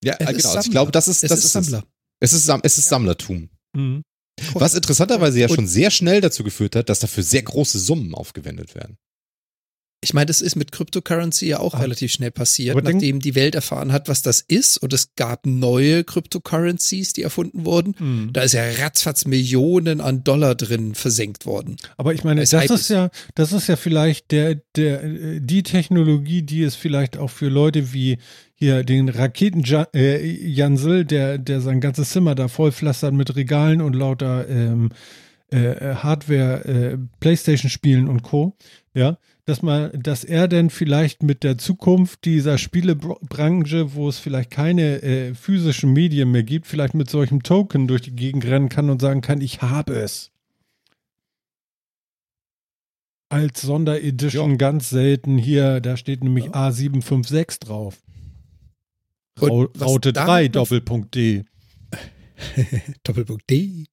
Ja, 0.02 0.16
es 0.18 0.26
genau. 0.26 0.48
Also 0.48 0.60
ich 0.60 0.70
glaube, 0.70 0.92
das 0.92 1.08
ist, 1.08 1.22
es 1.22 1.30
das 1.30 1.44
ist, 1.44 1.52
Sammler. 1.52 1.84
Es 2.20 2.32
ist, 2.32 2.48
es 2.62 2.78
ist 2.78 2.88
Sammlertum. 2.88 3.48
Mhm. 3.74 4.02
Was 4.54 4.74
interessanterweise 4.74 5.40
ja 5.40 5.48
schon 5.48 5.68
sehr 5.68 5.90
schnell 5.90 6.20
dazu 6.20 6.42
geführt 6.42 6.74
hat, 6.74 6.88
dass 6.88 6.98
dafür 6.98 7.22
sehr 7.22 7.42
große 7.42 7.78
Summen 7.78 8.14
aufgewendet 8.14 8.74
werden. 8.74 8.98
Ich 10.04 10.14
meine, 10.14 10.26
das 10.26 10.40
ist 10.40 10.54
mit 10.54 10.70
Cryptocurrency 10.70 11.46
ja 11.46 11.58
auch 11.58 11.74
ah. 11.74 11.78
relativ 11.78 12.12
schnell 12.12 12.30
passiert, 12.30 12.82
nachdem 12.82 13.20
die 13.20 13.34
Welt 13.34 13.54
erfahren 13.54 13.92
hat, 13.92 14.08
was 14.08 14.22
das 14.22 14.40
ist. 14.40 14.78
Und 14.78 14.92
es 14.92 15.14
gab 15.16 15.46
neue 15.46 16.04
Cryptocurrencies, 16.04 17.14
die 17.14 17.22
erfunden 17.22 17.64
wurden. 17.64 17.94
Mhm. 17.98 18.32
Da 18.32 18.42
ist 18.42 18.52
ja 18.52 18.62
ratzfatz 18.78 19.24
Millionen 19.24 20.00
an 20.00 20.22
Dollar 20.22 20.54
drin 20.54 20.94
versenkt 20.94 21.46
worden. 21.46 21.76
Aber 21.96 22.14
ich 22.14 22.22
meine, 22.22 22.44
das 22.44 22.70
ist 22.70 22.90
ja, 22.90 23.10
das 23.34 23.52
ist 23.52 23.66
ja 23.66 23.76
vielleicht 23.76 24.30
der, 24.30 24.56
der, 24.76 25.40
die 25.40 25.62
Technologie, 25.62 26.42
die 26.42 26.62
es 26.62 26.74
vielleicht 26.74 27.16
auch 27.16 27.30
für 27.30 27.48
Leute 27.48 27.92
wie 27.92 28.18
hier 28.54 28.84
den 28.84 29.08
Raketen 29.08 29.64
äh, 29.94 30.24
Jansel, 30.26 31.04
der, 31.04 31.38
der 31.38 31.60
sein 31.60 31.80
ganzes 31.80 32.10
Zimmer 32.10 32.34
da 32.34 32.48
vollpflastert 32.48 33.14
mit 33.14 33.34
Regalen 33.34 33.80
und 33.80 33.94
lauter 33.94 34.48
ähm, 34.48 34.90
äh, 35.50 35.94
Hardware, 35.96 36.64
äh, 36.64 36.98
Playstation-Spielen 37.20 38.08
und 38.08 38.22
Co. 38.22 38.56
Ja, 38.94 39.18
dass 39.46 39.60
man, 39.60 39.90
dass 39.92 40.24
er 40.24 40.48
denn 40.48 40.70
vielleicht 40.70 41.22
mit 41.22 41.44
der 41.44 41.58
Zukunft 41.58 42.24
dieser 42.24 42.56
Spielebranche, 42.56 43.94
wo 43.94 44.08
es 44.08 44.18
vielleicht 44.18 44.50
keine 44.50 45.02
äh, 45.02 45.34
physischen 45.34 45.92
Medien 45.92 46.30
mehr 46.30 46.44
gibt, 46.44 46.66
vielleicht 46.66 46.94
mit 46.94 47.10
solchem 47.10 47.42
Token 47.42 47.86
durch 47.86 48.02
die 48.02 48.16
Gegend 48.16 48.46
rennen 48.46 48.70
kann 48.70 48.88
und 48.88 49.00
sagen 49.00 49.20
kann, 49.20 49.42
ich 49.42 49.60
habe 49.60 49.94
es. 49.94 50.30
Als 53.28 53.62
Sonderedition 53.62 54.52
ja. 54.52 54.56
ganz 54.56 54.90
selten 54.90 55.36
hier, 55.36 55.80
da 55.80 55.96
steht 55.96 56.24
nämlich 56.24 56.46
ja. 56.46 56.68
A756 56.68 57.60
drauf. 57.60 57.98
Raute 59.40 60.12
3 60.12 60.48
Doppelpunkt 60.48 61.14
D. 61.14 61.44
Doppelpunkt 63.04 63.48
D. 63.48 63.86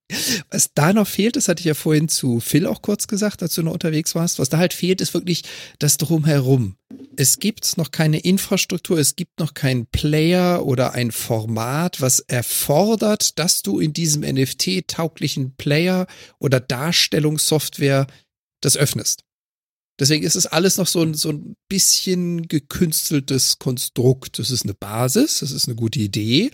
Was 0.50 0.70
da 0.74 0.92
noch 0.92 1.06
fehlt, 1.06 1.36
das 1.36 1.48
hatte 1.48 1.60
ich 1.60 1.66
ja 1.66 1.74
vorhin 1.74 2.08
zu 2.08 2.40
Phil 2.40 2.66
auch 2.66 2.82
kurz 2.82 3.06
gesagt, 3.06 3.42
als 3.42 3.54
du 3.54 3.62
noch 3.62 3.72
unterwegs 3.72 4.14
warst. 4.14 4.38
Was 4.38 4.48
da 4.48 4.58
halt 4.58 4.74
fehlt, 4.74 5.00
ist 5.00 5.14
wirklich 5.14 5.42
das 5.78 5.96
Drumherum. 5.96 6.76
Es 7.16 7.38
gibt 7.38 7.76
noch 7.76 7.90
keine 7.90 8.18
Infrastruktur, 8.18 8.98
es 8.98 9.16
gibt 9.16 9.38
noch 9.38 9.54
keinen 9.54 9.86
Player 9.86 10.64
oder 10.64 10.92
ein 10.92 11.10
Format, 11.10 12.00
was 12.00 12.20
erfordert, 12.20 13.38
dass 13.38 13.62
du 13.62 13.80
in 13.80 13.92
diesem 13.92 14.22
NFT-tauglichen 14.22 15.54
Player 15.56 16.06
oder 16.38 16.60
Darstellungssoftware 16.60 18.06
das 18.60 18.76
öffnest. 18.76 19.24
Deswegen 19.98 20.24
ist 20.24 20.36
es 20.36 20.46
alles 20.46 20.78
noch 20.78 20.86
so 20.86 21.02
ein, 21.02 21.14
so 21.14 21.30
ein 21.30 21.54
bisschen 21.68 22.48
gekünsteltes 22.48 23.58
Konstrukt. 23.58 24.38
Das 24.38 24.50
ist 24.50 24.64
eine 24.64 24.74
Basis, 24.74 25.40
das 25.40 25.52
ist 25.52 25.68
eine 25.68 25.76
gute 25.76 26.00
Idee, 26.00 26.50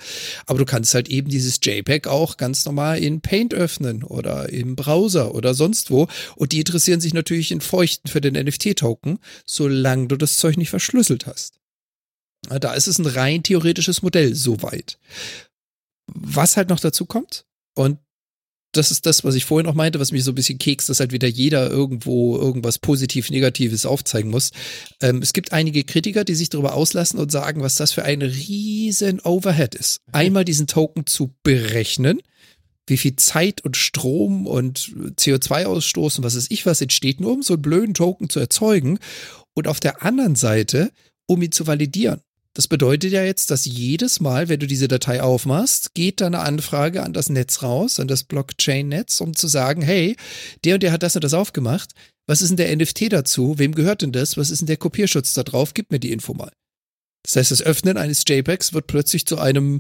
aber 0.47 0.59
du 0.59 0.65
kannst 0.65 0.95
halt 0.95 1.09
eben 1.09 1.31
dieses 1.31 1.59
JPEG 1.63 2.09
auch 2.09 2.37
ganz 2.37 2.65
normal 2.65 2.99
in 2.99 3.21
Paint 3.21 3.55
öffnen 3.55 4.03
oder 4.03 4.49
im 4.51 4.77
Browser 4.77 5.35
oder 5.35 5.55
sonst 5.55 5.91
wo. 5.91 6.09
Und 6.37 6.53
die 6.53 6.59
interessieren 6.59 7.01
sich 7.01 7.15
natürlich 7.15 7.53
in 7.53 7.61
Feuchten 7.61 8.09
für 8.09 8.21
den 8.21 8.35
NFT-Token, 8.35 9.19
solange 9.47 10.09
du 10.09 10.17
das 10.17 10.37
Zeug 10.37 10.57
nicht 10.57 10.71
verschlüsselt 10.71 11.27
hast. 11.27 11.55
Da 12.49 12.75
ist 12.75 12.87
es 12.87 12.99
ein 12.99 13.07
rein 13.07 13.43
theoretisches 13.43 14.03
Modell, 14.03 14.35
soweit. 14.35 14.99
Was 16.07 16.57
halt 16.57 16.69
noch 16.69 16.81
dazu 16.81 17.05
kommt, 17.05 17.45
und 17.79 18.01
das 18.79 18.91
ist 18.91 19.05
das, 19.07 19.25
was 19.25 19.35
ich 19.35 19.45
vorhin 19.45 19.69
auch 19.69 19.75
meinte, 19.75 20.01
was 20.01 20.13
mich 20.13 20.25
so 20.25 20.31
ein 20.31 20.37
bisschen 20.37 20.59
kekst, 20.59 20.89
dass 20.89 21.01
halt 21.01 21.13
wieder 21.13 21.29
jeder 21.29 21.69
irgendwo 21.69 22.39
irgendwas 22.39 22.79
positiv, 22.79 23.31
negatives 23.31 23.85
aufzeigen 23.85 24.31
muss. 24.31 24.51
Ähm, 25.03 25.21
es 25.21 25.33
gibt 25.33 25.53
einige 25.53 25.85
Kritiker, 25.85 26.25
die 26.25 26.35
sich 26.35 26.49
darüber 26.49 26.75
auslassen 26.75 27.19
und 27.19 27.31
sagen, 27.31 27.63
was 27.63 27.75
das 27.75 27.93
für 27.93 28.05
ein 28.05 28.23
riesen 28.23 29.21
Overhead 29.21 29.75
ist. 29.75 30.01
Einmal 30.13 30.45
diesen 30.45 30.67
Token 30.67 31.07
zu 31.07 31.35
berechnen, 31.43 32.21
wie 32.87 32.97
viel 32.97 33.17
Zeit 33.17 33.65
und 33.65 33.77
Strom 33.77 34.47
und 34.47 34.93
CO2-Ausstoß 35.17 36.19
und 36.19 36.25
was 36.25 36.35
ist 36.35 36.51
ich 36.51 36.65
was 36.65 36.81
entsteht, 36.81 37.21
nur 37.21 37.33
um 37.33 37.43
so 37.43 37.55
einen 37.55 37.63
blöden 37.63 37.95
Token 37.95 38.31
zu 38.31 38.41
erzeugen. 38.41 38.99
Und 39.55 39.69
auf 39.69 39.81
der 39.81 40.03
anderen 40.03 40.37
Seite, 40.37 40.93
um 41.27 41.43
ihn 41.43 41.53
zu 41.53 41.67
validieren. 41.67 42.21
Das 42.59 42.67
bedeutet 42.67 43.13
ja 43.13 43.23
jetzt, 43.23 43.53
dass 43.53 43.67
jedes 43.67 44.19
Mal, 44.19 44.49
wenn 44.49 44.59
du 44.59 44.67
diese 44.67 44.89
Datei 44.89 45.23
aufmachst, 45.23 45.95
geht 45.95 46.21
da 46.21 46.27
eine 46.27 46.41
Anfrage 46.41 47.05
an 47.05 47.13
das 47.13 47.29
Netz 47.29 47.63
raus, 47.63 48.01
an 48.01 48.09
das 48.09 48.25
Blockchain-Netz, 48.25 49.21
um 49.21 49.37
zu 49.37 49.47
sagen, 49.47 49.81
hey, 49.81 50.17
der 50.65 50.75
und 50.75 50.83
der 50.83 50.91
hat 50.91 51.05
das 51.05 51.15
und 51.15 51.23
das 51.23 51.35
aufgemacht. 51.35 51.93
Was 52.27 52.43
ist 52.43 52.49
denn 52.49 52.57
der 52.57 52.75
NFT 52.75 53.13
dazu? 53.13 53.61
Wem 53.61 53.77
gehört 53.77 54.03
denn 54.03 54.11
das? 54.11 54.37
Was 54.37 54.51
ist 54.51 54.59
denn 54.59 54.67
der 54.67 54.77
Kopierschutz 54.77 55.35
da 55.35 55.45
drauf? 55.45 55.73
Gib 55.73 55.93
mir 55.93 56.01
die 56.01 56.11
Info 56.11 56.35
mal. 56.35 56.51
Das 57.23 57.37
heißt, 57.37 57.53
das 57.53 57.63
Öffnen 57.63 57.97
eines 57.97 58.25
JPEGs 58.27 58.73
wird 58.73 58.89
plötzlich 58.89 59.25
zu 59.25 59.39
einem 59.39 59.79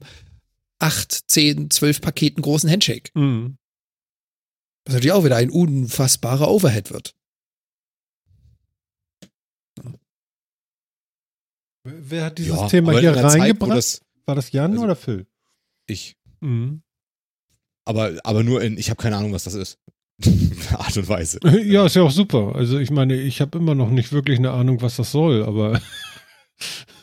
8, 0.78 1.24
10, 1.26 1.70
12 1.70 2.00
Paketen 2.00 2.42
großen 2.42 2.70
Handshake. 2.70 3.10
Mhm. 3.14 3.56
Was 4.84 4.94
natürlich 4.94 5.14
auch 5.14 5.24
wieder 5.24 5.34
ein 5.34 5.50
unfassbarer 5.50 6.48
Overhead 6.48 6.92
wird. 6.92 7.16
Wer 11.84 12.26
hat 12.26 12.38
dieses 12.38 12.56
ja, 12.56 12.66
Thema 12.68 12.98
hier 12.98 13.16
reingebracht? 13.16 13.76
Das, 13.76 14.00
War 14.26 14.34
das 14.34 14.52
Jan 14.52 14.72
also, 14.72 14.84
oder 14.84 14.96
Phil? 14.96 15.26
Ich. 15.86 16.16
Mhm. 16.40 16.82
Aber, 17.84 18.12
aber 18.24 18.42
nur 18.42 18.62
in, 18.62 18.76
ich 18.76 18.90
habe 18.90 19.00
keine 19.02 19.16
Ahnung, 19.16 19.32
was 19.32 19.44
das 19.44 19.55
ist. 19.55 19.78
Art 20.72 20.96
und 20.96 21.09
Weise. 21.09 21.38
Ja, 21.64 21.86
ist 21.86 21.96
ja 21.96 22.02
auch 22.02 22.10
super. 22.10 22.55
Also 22.55 22.78
ich 22.78 22.90
meine, 22.90 23.14
ich 23.14 23.40
habe 23.40 23.59
immer 23.59 23.74
noch 23.74 23.90
nicht 23.90 24.12
wirklich 24.12 24.38
eine 24.38 24.50
Ahnung, 24.50 24.82
was 24.82 24.96
das 24.96 25.12
soll, 25.12 25.44
aber 25.44 25.80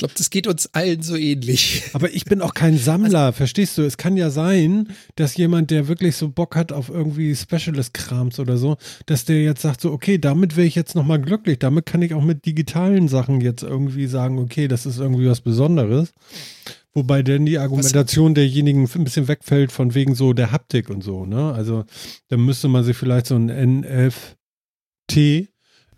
glaube, 0.00 0.14
das 0.16 0.30
geht 0.30 0.46
uns 0.46 0.74
allen 0.74 1.02
so 1.02 1.14
ähnlich. 1.14 1.84
Aber 1.92 2.12
ich 2.12 2.24
bin 2.24 2.40
auch 2.40 2.54
kein 2.54 2.76
Sammler, 2.76 3.26
also, 3.26 3.36
verstehst 3.36 3.78
du? 3.78 3.82
Es 3.82 3.96
kann 3.96 4.16
ja 4.16 4.30
sein, 4.30 4.88
dass 5.14 5.36
jemand, 5.36 5.70
der 5.70 5.88
wirklich 5.88 6.16
so 6.16 6.28
Bock 6.28 6.56
hat 6.56 6.72
auf 6.72 6.88
irgendwie 6.88 7.36
Specialist-Krams 7.36 8.40
oder 8.40 8.56
so, 8.56 8.76
dass 9.06 9.24
der 9.24 9.42
jetzt 9.42 9.62
sagt 9.62 9.80
so, 9.80 9.92
okay, 9.92 10.18
damit 10.18 10.56
wäre 10.56 10.66
ich 10.66 10.74
jetzt 10.74 10.94
nochmal 10.94 11.20
glücklich. 11.20 11.58
Damit 11.58 11.86
kann 11.86 12.02
ich 12.02 12.14
auch 12.14 12.24
mit 12.24 12.46
digitalen 12.46 13.08
Sachen 13.08 13.40
jetzt 13.40 13.62
irgendwie 13.62 14.06
sagen, 14.06 14.38
okay, 14.38 14.68
das 14.68 14.86
ist 14.86 14.98
irgendwie 14.98 15.28
was 15.28 15.42
Besonderes. 15.42 16.12
Wobei 16.92 17.22
denn 17.22 17.46
die 17.46 17.58
Argumentation 17.58 18.30
was? 18.30 18.34
derjenigen 18.34 18.88
ein 18.92 19.04
bisschen 19.04 19.28
wegfällt 19.28 19.70
von 19.70 19.94
wegen 19.94 20.14
so 20.14 20.32
der 20.32 20.50
Haptik 20.50 20.90
und 20.90 21.04
so, 21.04 21.24
ne? 21.24 21.52
Also 21.52 21.84
da 22.28 22.36
müsste 22.36 22.66
man 22.66 22.82
sich 22.82 22.96
vielleicht 22.96 23.26
so 23.26 23.36
ein 23.36 23.80
NFT 23.80 25.49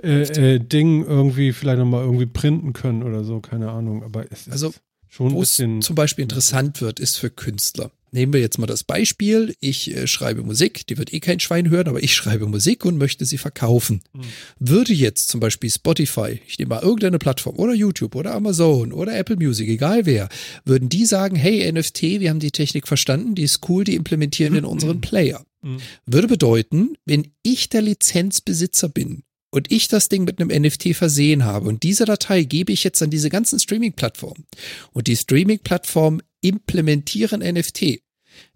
äh, 0.02 0.54
äh, 0.54 0.58
Ding 0.58 1.04
irgendwie 1.04 1.52
vielleicht 1.52 1.78
nochmal 1.78 2.04
irgendwie 2.04 2.26
printen 2.26 2.72
können 2.72 3.02
oder 3.02 3.24
so, 3.24 3.40
keine 3.40 3.70
Ahnung. 3.70 4.02
Aber 4.02 4.24
es 4.30 4.46
ist 4.46 4.52
Also, 4.52 4.72
schon 5.08 5.32
ein 5.32 5.38
bisschen. 5.38 5.82
zum 5.82 5.94
Beispiel 5.94 6.22
interessant 6.22 6.80
wird, 6.80 7.00
ist 7.00 7.16
für 7.16 7.30
Künstler. 7.30 7.90
Nehmen 8.14 8.34
wir 8.34 8.40
jetzt 8.40 8.58
mal 8.58 8.66
das 8.66 8.84
Beispiel. 8.84 9.54
Ich 9.58 9.96
äh, 9.96 10.06
schreibe 10.06 10.42
Musik, 10.42 10.86
die 10.86 10.98
wird 10.98 11.14
eh 11.14 11.20
kein 11.20 11.40
Schwein 11.40 11.70
hören, 11.70 11.88
aber 11.88 12.02
ich 12.02 12.14
schreibe 12.14 12.46
Musik 12.46 12.84
und 12.84 12.98
möchte 12.98 13.24
sie 13.24 13.38
verkaufen. 13.38 14.02
Mhm. 14.12 14.20
Würde 14.58 14.92
jetzt 14.92 15.28
zum 15.28 15.40
Beispiel 15.40 15.70
Spotify, 15.70 16.38
ich 16.46 16.58
nehme 16.58 16.74
mal 16.74 16.82
irgendeine 16.82 17.18
Plattform 17.18 17.56
oder 17.56 17.72
YouTube 17.72 18.14
oder 18.14 18.34
Amazon 18.34 18.92
oder 18.92 19.16
Apple 19.16 19.36
Music, 19.36 19.66
egal 19.66 20.04
wer, 20.04 20.28
würden 20.66 20.90
die 20.90 21.06
sagen, 21.06 21.36
hey 21.36 21.72
NFT, 21.72 22.02
wir 22.20 22.28
haben 22.28 22.38
die 22.38 22.50
Technik 22.50 22.86
verstanden, 22.86 23.34
die 23.34 23.44
ist 23.44 23.66
cool, 23.70 23.84
die 23.84 23.94
implementieren 23.94 24.56
in 24.56 24.66
unseren 24.66 25.00
Player. 25.00 25.42
Mhm. 25.62 25.78
Würde 26.04 26.28
bedeuten, 26.28 26.96
wenn 27.06 27.28
ich 27.42 27.70
der 27.70 27.80
Lizenzbesitzer 27.80 28.90
bin 28.90 29.22
und 29.52 29.70
ich 29.70 29.86
das 29.86 30.08
Ding 30.08 30.24
mit 30.24 30.40
einem 30.40 30.62
NFT 30.62 30.96
versehen 30.96 31.44
habe. 31.44 31.68
Und 31.68 31.82
diese 31.82 32.06
Datei 32.06 32.42
gebe 32.42 32.72
ich 32.72 32.82
jetzt 32.82 33.02
an 33.02 33.10
diese 33.10 33.28
ganzen 33.28 33.60
Streaming-Plattformen. 33.60 34.46
Und 34.92 35.06
die 35.06 35.16
Streaming-Plattformen 35.16 36.22
implementieren 36.40 37.40
NFT, 37.40 38.00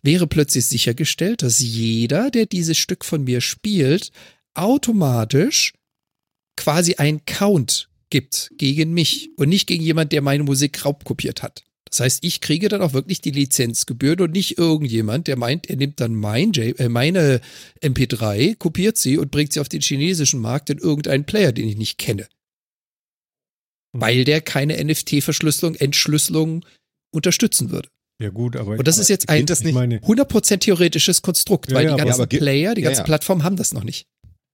wäre 0.03 0.27
plötzlich 0.27 0.67
sichergestellt, 0.67 1.43
dass 1.43 1.61
jeder, 1.61 2.31
der 2.31 2.47
dieses 2.47 2.79
Stück 2.79 3.05
von 3.05 3.25
mir 3.25 3.43
spielt, 3.43 4.11
automatisch 4.55 5.75
quasi 6.57 6.95
einen 6.95 7.25
Count 7.27 7.91
gibt 8.09 8.51
gegen 8.57 8.95
mich 8.95 9.31
und 9.37 9.51
nicht 9.51 9.67
gegen 9.67 9.85
jemand, 9.85 10.13
der 10.13 10.23
meine 10.23 10.45
Musik 10.45 10.85
raubkopiert 10.85 11.43
hat. 11.43 11.65
Das 11.97 12.05
heißt, 12.05 12.25
ich 12.25 12.43
kriege 12.43 12.69
dann 12.69 12.83
auch 12.83 12.93
wirklich 12.93 13.23
die 13.23 13.31
Lizenzgebühren 13.31 14.21
und 14.21 14.33
nicht 14.33 14.59
irgendjemand, 14.59 15.29
der 15.29 15.39
meint, 15.39 15.71
er 15.71 15.77
nimmt 15.77 15.99
dann 15.99 16.15
mein 16.15 16.53
J 16.53 16.79
äh, 16.79 16.91
meine 16.91 17.41
MP3, 17.81 18.55
kopiert 18.57 18.99
sie 18.99 19.17
und 19.17 19.31
bringt 19.31 19.55
sie 19.55 19.61
auf 19.61 19.71
den 19.71 19.81
chinesischen 19.81 20.41
Markt 20.41 20.69
in 20.69 20.77
irgendeinen 20.77 21.25
Player, 21.25 21.53
den 21.53 21.67
ich 21.67 21.79
nicht 21.79 21.97
kenne. 21.97 22.25
Hm. 23.95 24.03
Weil 24.03 24.25
der 24.25 24.43
keine 24.43 24.77
NFT-Verschlüsselung, 24.85 25.75
Entschlüsselung 25.75 26.67
unterstützen 27.15 27.71
würde. 27.71 27.89
Ja, 28.23 28.29
gut, 28.29 28.57
aber. 28.57 28.73
Und 28.73 28.87
das 28.87 28.99
ist 28.99 29.09
jetzt 29.09 29.31
ein 29.31 29.47
das 29.47 29.61
ich 29.61 29.67
nicht? 29.67 29.75
meine, 29.75 29.99
100% 30.01 30.59
theoretisches 30.59 31.23
Konstrukt, 31.23 31.71
Ja, 31.71 31.77
weil 31.77 31.87
ja, 31.87 31.95
die 31.97 32.03
ganzen 32.03 32.21
aber 32.21 32.27
Player, 32.27 32.75
die 32.75 32.83
ganzen 32.83 33.01
ja. 33.01 33.05
Plattformen 33.05 33.43
haben 33.43 33.57
das 33.57 33.73
noch 33.73 33.85
nicht. 33.85 34.07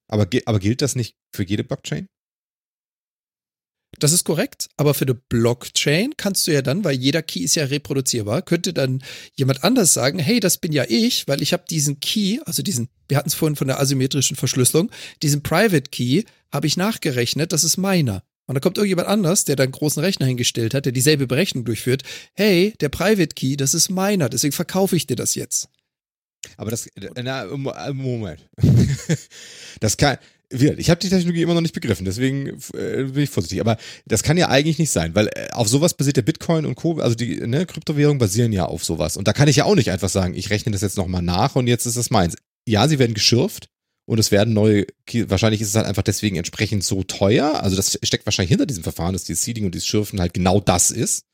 Aber, 0.09 0.29
aber 0.45 0.61
gilt 0.61 0.81
das 0.81 0.95
nicht 0.95 1.17
für 1.35 1.43
jede 1.43 1.65
Blockchain? 1.65 2.07
Das 3.99 4.13
ist 4.13 4.25
korrekt, 4.25 4.69
aber 4.77 4.95
für 4.95 5.05
eine 5.05 5.15
Blockchain 5.15 6.15
kannst 6.17 6.47
du 6.47 6.53
ja 6.53 6.63
dann, 6.63 6.83
weil 6.83 6.97
jeder 6.97 7.23
Key 7.23 7.41
ist 7.41 7.55
ja 7.55 7.65
reproduzierbar, 7.67 8.43
könnte 8.43 8.73
dann 8.73 9.03
jemand 9.35 9.63
anders 9.65 9.93
sagen, 9.93 10.19
hey, 10.19 10.41
das 10.41 10.57
bin 10.59 10.73
ja 10.73 10.85
ich, 10.89 11.29
weil 11.29 11.43
ich 11.43 11.53
habe 11.53 11.65
diesen 11.69 12.01
Key, 12.01 12.41
also 12.47 12.63
diesen, 12.63 12.89
wir 13.09 13.17
hatten 13.19 13.29
es 13.29 13.35
vorhin 13.35 13.55
von 13.57 13.69
der 13.69 13.79
asymmetrischen 13.79 14.37
Verschlüsselung, 14.37 14.91
diesen 15.23 15.43
Private 15.43 15.91
Key 15.91 16.23
habe 16.51 16.67
ich 16.67 16.77
nachgerechnet, 16.77 17.53
das 17.53 17.65
ist 17.65 17.77
meiner. 17.77 18.23
Und 18.47 18.55
da 18.57 18.61
kommt 18.61 18.77
irgendjemand 18.77 19.09
anders, 19.09 19.45
der 19.45 19.57
da 19.57 19.63
einen 19.63 19.73
großen 19.73 20.03
Rechner 20.03 20.27
hingestellt 20.27 20.75
hat, 20.75 20.85
der 20.85 20.93
dieselbe 20.93 21.27
Berechnung 21.27 21.65
durchführt. 21.65 22.03
Hey, 22.35 22.75
der 22.81 22.89
Private 22.89 23.35
Key, 23.35 23.57
das 23.57 23.73
ist 23.73 23.89
meiner, 23.89 24.29
deswegen 24.29 24.53
verkaufe 24.53 24.97
ich 24.97 25.07
dir 25.07 25.17
das 25.17 25.35
jetzt. 25.37 25.69
Aber 26.57 26.71
das, 26.73 26.89
na, 27.23 27.45
Mo- 27.45 27.71
äh, 27.71 27.93
Moment. 27.93 28.49
Das 29.81 29.97
kann, 29.97 30.19
ich 30.53 30.91
habe 30.91 31.01
die 31.01 31.09
Technologie 31.09 31.43
immer 31.43 31.55
noch 31.55 31.61
nicht 31.61 31.75
begriffen, 31.75 32.05
deswegen 32.05 32.49
äh, 32.75 33.05
bin 33.05 33.23
ich 33.23 33.31
vorsichtig. 33.31 33.61
Aber 33.61 33.77
das 34.07 34.23
kann 34.23 34.37
ja 34.37 34.49
eigentlich 34.49 34.79
nicht 34.79 34.91
sein, 34.91 35.15
weil 35.15 35.29
äh, 35.29 35.49
auf 35.53 35.69
sowas 35.69 35.95
basiert 35.95 36.17
der 36.17 36.23
Bitcoin 36.23 36.67
und 36.67 36.75
Co., 36.75 36.99
also 36.99 37.15
die 37.15 37.37
ne, 37.47 37.67
Kryptowährungen 37.67 38.19
basieren 38.19 38.53
ja 38.53 38.67
auf 38.67 38.85
sowas. 38.85 39.17
Und 39.17 39.29
da 39.29 39.33
kann 39.33 39.49
ich 39.49 39.57
ja 39.57 39.65
auch 39.65 39.75
nicht 39.75 39.91
einfach 39.91 40.09
sagen, 40.09 40.35
ich 40.35 40.51
rechne 40.51 40.73
das 40.73 40.83
jetzt 40.83 40.97
nochmal 40.97 41.23
nach 41.23 41.57
und 41.57 41.67
jetzt 41.67 41.87
ist 41.87 41.97
das 41.97 42.11
meins. 42.11 42.37
Ja, 42.67 42.87
sie 42.89 42.99
werden 42.99 43.15
geschürft 43.15 43.69
und 44.05 44.19
es 44.19 44.31
werden 44.31 44.53
neue, 44.53 44.87
wahrscheinlich 45.27 45.61
ist 45.61 45.69
es 45.69 45.75
halt 45.75 45.87
einfach 45.87 46.03
deswegen 46.03 46.37
entsprechend 46.37 46.85
so 46.85 47.03
teuer. 47.03 47.63
Also 47.63 47.77
das 47.77 47.99
steckt 48.03 48.27
wahrscheinlich 48.27 48.51
hinter 48.51 48.67
diesem 48.67 48.83
Verfahren, 48.83 49.13
dass 49.13 49.25
dieses 49.25 49.45
Seeding 49.45 49.65
und 49.65 49.75
dieses 49.75 49.87
Schürfen 49.87 50.21
halt 50.21 50.35
genau 50.35 50.61
das 50.61 50.91
ist. 50.91 51.25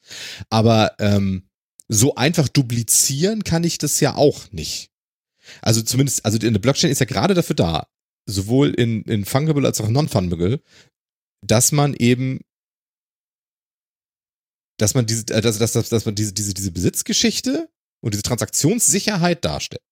Aber 0.50 0.92
ähm, 0.98 1.48
so 1.88 2.14
einfach 2.14 2.48
duplizieren 2.48 3.44
kann 3.44 3.64
ich 3.64 3.78
das 3.78 4.00
ja 4.00 4.14
auch 4.14 4.52
nicht. 4.52 4.90
Also 5.62 5.80
zumindest, 5.82 6.24
also 6.24 6.38
eine 6.38 6.58
Blockchain 6.58 6.90
ist 6.90 7.00
ja 7.00 7.06
gerade 7.06 7.34
dafür 7.34 7.56
da, 7.56 7.86
sowohl 8.28 8.70
in, 8.74 9.02
in 9.02 9.24
Fungible 9.24 9.66
als 9.66 9.80
auch 9.80 9.88
Non-Fungible, 9.88 10.60
dass 11.44 11.72
man 11.72 11.94
eben, 11.94 12.40
dass 14.76 14.94
man 14.94 15.06
diese, 15.06 15.22
äh, 15.34 15.40
dass, 15.40 15.58
dass, 15.58 15.72
dass, 15.72 15.88
dass 15.88 16.04
man 16.04 16.14
diese, 16.14 16.32
diese, 16.32 16.54
diese 16.54 16.70
Besitzgeschichte 16.70 17.68
und 18.00 18.14
diese 18.14 18.22
Transaktionssicherheit 18.22 19.44
darstellt. 19.44 19.82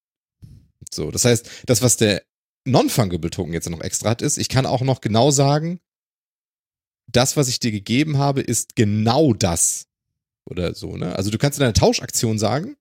So, 0.93 1.11
das 1.11 1.25
heißt, 1.25 1.49
das, 1.65 1.81
was 1.81 1.97
der 1.97 2.23
Non-Fungible 2.65 3.29
Token 3.29 3.53
jetzt 3.53 3.69
noch 3.69 3.81
extra 3.81 4.11
hat, 4.11 4.21
ist, 4.21 4.37
ich 4.37 4.49
kann 4.49 4.65
auch 4.65 4.81
noch 4.81 5.01
genau 5.01 5.31
sagen, 5.31 5.79
das, 7.07 7.37
was 7.37 7.47
ich 7.47 7.59
dir 7.59 7.71
gegeben 7.71 8.17
habe, 8.17 8.41
ist 8.41 8.75
genau 8.75 9.33
das. 9.33 9.87
Oder 10.45 10.75
so, 10.75 10.95
ne? 10.95 11.15
Also 11.15 11.29
du 11.31 11.37
kannst 11.37 11.59
in 11.59 11.63
einer 11.63 11.73
Tauschaktion 11.73 12.37
sagen, 12.37 12.77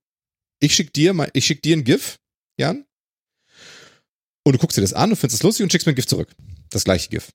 ich 0.60 0.74
schick 0.74 0.92
dir, 0.92 1.28
ich 1.32 1.46
schick 1.46 1.62
dir 1.62 1.76
ein 1.76 1.84
GIF, 1.84 2.18
Jan, 2.58 2.86
und 4.46 4.52
du 4.52 4.58
guckst 4.58 4.76
dir 4.76 4.82
das 4.82 4.92
an 4.92 5.10
und 5.10 5.16
findest 5.16 5.40
es 5.40 5.42
lustig 5.42 5.64
und 5.64 5.72
schickst 5.72 5.86
mir 5.86 5.92
ein 5.92 5.96
GIF 5.96 6.06
zurück. 6.06 6.28
Das 6.70 6.84
gleiche 6.84 7.08
GIF. 7.08 7.30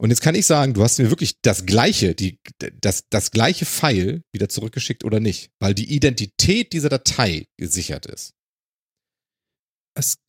Und 0.00 0.10
jetzt 0.10 0.20
kann 0.22 0.34
ich 0.34 0.46
sagen, 0.46 0.74
du 0.74 0.82
hast 0.82 0.98
mir 0.98 1.10
wirklich 1.10 1.40
das 1.42 1.64
gleiche, 1.64 2.14
die, 2.16 2.40
das, 2.80 3.04
das 3.10 3.30
gleiche 3.30 3.64
File 3.64 4.22
wieder 4.32 4.48
zurückgeschickt 4.48 5.04
oder 5.04 5.20
nicht, 5.20 5.50
weil 5.60 5.74
die 5.74 5.94
Identität 5.94 6.72
dieser 6.72 6.88
Datei 6.88 7.46
gesichert 7.56 8.06
ist. 8.06 8.32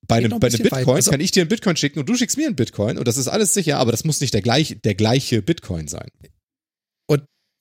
Bei 0.06 0.18
einem, 0.18 0.34
ein 0.34 0.40
bei 0.40 0.48
einem. 0.50 0.58
Bitcoin 0.62 0.96
Also- 0.96 1.10
kann 1.10 1.22
ich 1.22 1.32
dir 1.32 1.42
einen 1.42 1.50
Bitcoin 1.50 1.78
schicken 1.78 2.00
und 2.00 2.08
du 2.08 2.16
schickst 2.16 2.38
mir 2.38 2.46
einen 2.48 2.56
Bitcoin 2.56 2.98
und 3.00 3.08
das 3.08 3.18
ist 3.18 3.30
alles 3.30 3.54
sicher, 3.54 3.80
aber 3.80 3.92
das 3.92 4.04
muss 4.04 4.20
nicht 4.22 4.34
der 4.34 4.42
gleiche, 4.42 4.76
der 4.76 4.94
gleiche 4.96 5.42
Bitcoin 5.42 5.88
sein. 5.88 6.10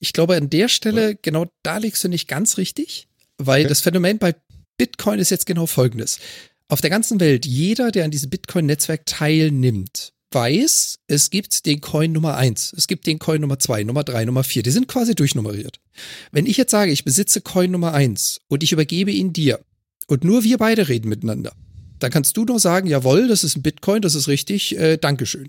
Ich 0.05 0.13
glaube, 0.13 0.35
an 0.37 0.51
der 0.51 0.67
Stelle, 0.69 1.15
genau 1.15 1.47
da 1.63 1.77
liegst 1.77 2.03
du 2.03 2.09
nicht 2.09 2.27
ganz 2.27 2.57
richtig, 2.59 3.07
weil 3.39 3.61
Okay. 3.61 3.69
das 3.69 3.83
Phänomen 3.83 4.19
bei 4.19 4.35
Bitcoin 4.77 5.21
ist 5.21 5.31
jetzt 5.31 5.47
genau 5.47 5.67
folgendes. 5.67 6.19
Auf 6.69 6.81
der 6.81 6.91
ganzen 6.91 7.21
Welt, 7.21 7.45
jeder, 7.47 7.91
der 7.91 8.05
an 8.05 8.11
diesem 8.11 8.31
Bitcoin-Netzwerk 8.31 9.07
teilnimmt, 9.07 10.13
weiß, 10.33 10.99
es 11.07 11.31
gibt 11.31 11.67
den 11.67 11.81
Coin 11.81 12.13
Nummer 12.13 12.37
eins, 12.37 12.73
es 12.77 12.87
gibt 12.87 13.07
den 13.07 13.19
Coin 13.19 13.41
Nummer 13.41 13.59
zwei, 13.59 13.85
Nummer 13.85 14.05
drei, 14.05 14.25
Nummer 14.25 14.45
vier. 14.45 14.63
Die 14.63 14.71
sind 14.71 14.89
quasi 14.89 15.15
durchnummeriert. 15.15 15.81
Wenn 16.31 16.47
ich 16.47 16.57
jetzt 16.57 16.71
sage, 16.71 16.93
ich 16.93 17.05
besitze 17.05 17.41
Coin 17.41 17.71
Nummer 17.71 17.93
eins 17.93 18.41
und 18.49 18.63
ich 18.63 18.73
übergebe 18.73 19.11
ihn 19.11 19.33
dir 19.33 19.61
und 20.07 20.25
nur 20.25 20.45
wir 20.45 20.59
beide 20.59 20.89
reden 20.89 21.09
miteinander, 21.09 21.53
dann 21.99 22.11
kannst 22.11 22.37
du 22.37 22.45
nur 22.45 22.59
sagen, 22.59 22.89
jawohl, 22.89 23.29
das 23.29 23.45
ist 23.45 23.57
ein 23.57 23.63
Bitcoin, 23.63 24.03
das 24.03 24.15
ist 24.15 24.29
richtig, 24.29 24.77
äh, 24.79 24.97
Dankeschön. 24.97 25.49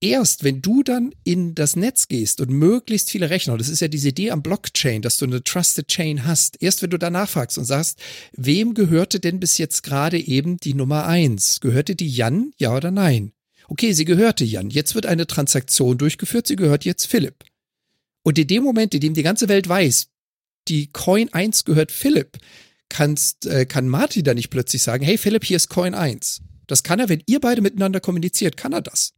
Erst 0.00 0.44
wenn 0.44 0.60
du 0.60 0.82
dann 0.82 1.14
in 1.24 1.54
das 1.54 1.76
Netz 1.76 2.08
gehst 2.08 2.40
und 2.40 2.50
möglichst 2.50 3.10
viele 3.10 3.30
Rechner, 3.30 3.56
das 3.56 3.68
ist 3.68 3.80
ja 3.80 3.88
diese 3.88 4.10
Idee 4.10 4.30
am 4.30 4.42
Blockchain, 4.42 5.02
dass 5.02 5.16
du 5.16 5.24
eine 5.24 5.42
Trusted 5.42 5.88
Chain 5.88 6.26
hast, 6.26 6.62
erst 6.62 6.82
wenn 6.82 6.90
du 6.90 6.98
danach 6.98 7.28
fragst 7.28 7.56
und 7.56 7.64
sagst, 7.64 7.98
wem 8.32 8.74
gehörte 8.74 9.20
denn 9.20 9.40
bis 9.40 9.58
jetzt 9.58 9.82
gerade 9.82 10.18
eben 10.18 10.58
die 10.58 10.74
Nummer 10.74 11.06
eins? 11.06 11.60
Gehörte 11.60 11.96
die 11.96 12.08
Jan, 12.08 12.52
ja 12.58 12.76
oder 12.76 12.90
nein? 12.90 13.32
Okay, 13.68 13.92
sie 13.92 14.04
gehörte 14.04 14.44
Jan. 14.44 14.70
Jetzt 14.70 14.94
wird 14.94 15.06
eine 15.06 15.26
Transaktion 15.26 15.96
durchgeführt, 15.96 16.46
sie 16.46 16.56
gehört 16.56 16.84
jetzt 16.84 17.06
Philipp. 17.06 17.44
Und 18.22 18.38
in 18.38 18.46
dem 18.46 18.62
Moment, 18.62 18.94
in 18.94 19.00
dem 19.00 19.14
die 19.14 19.22
ganze 19.22 19.48
Welt 19.48 19.68
weiß, 19.68 20.08
die 20.68 20.88
Coin 20.92 21.32
1 21.32 21.64
gehört 21.64 21.92
Philipp, 21.92 22.38
kannst, 22.88 23.46
äh, 23.46 23.66
kann 23.66 23.88
Martin 23.88 24.24
da 24.24 24.34
nicht 24.34 24.50
plötzlich 24.50 24.82
sagen, 24.82 25.04
hey 25.04 25.18
Philipp, 25.18 25.44
hier 25.44 25.56
ist 25.56 25.68
Coin 25.68 25.94
1. 25.94 26.42
Das 26.66 26.82
kann 26.82 27.00
er, 27.00 27.08
wenn 27.08 27.22
ihr 27.26 27.40
beide 27.40 27.60
miteinander 27.60 28.00
kommuniziert, 28.00 28.56
kann 28.56 28.72
er 28.72 28.82
das. 28.82 29.14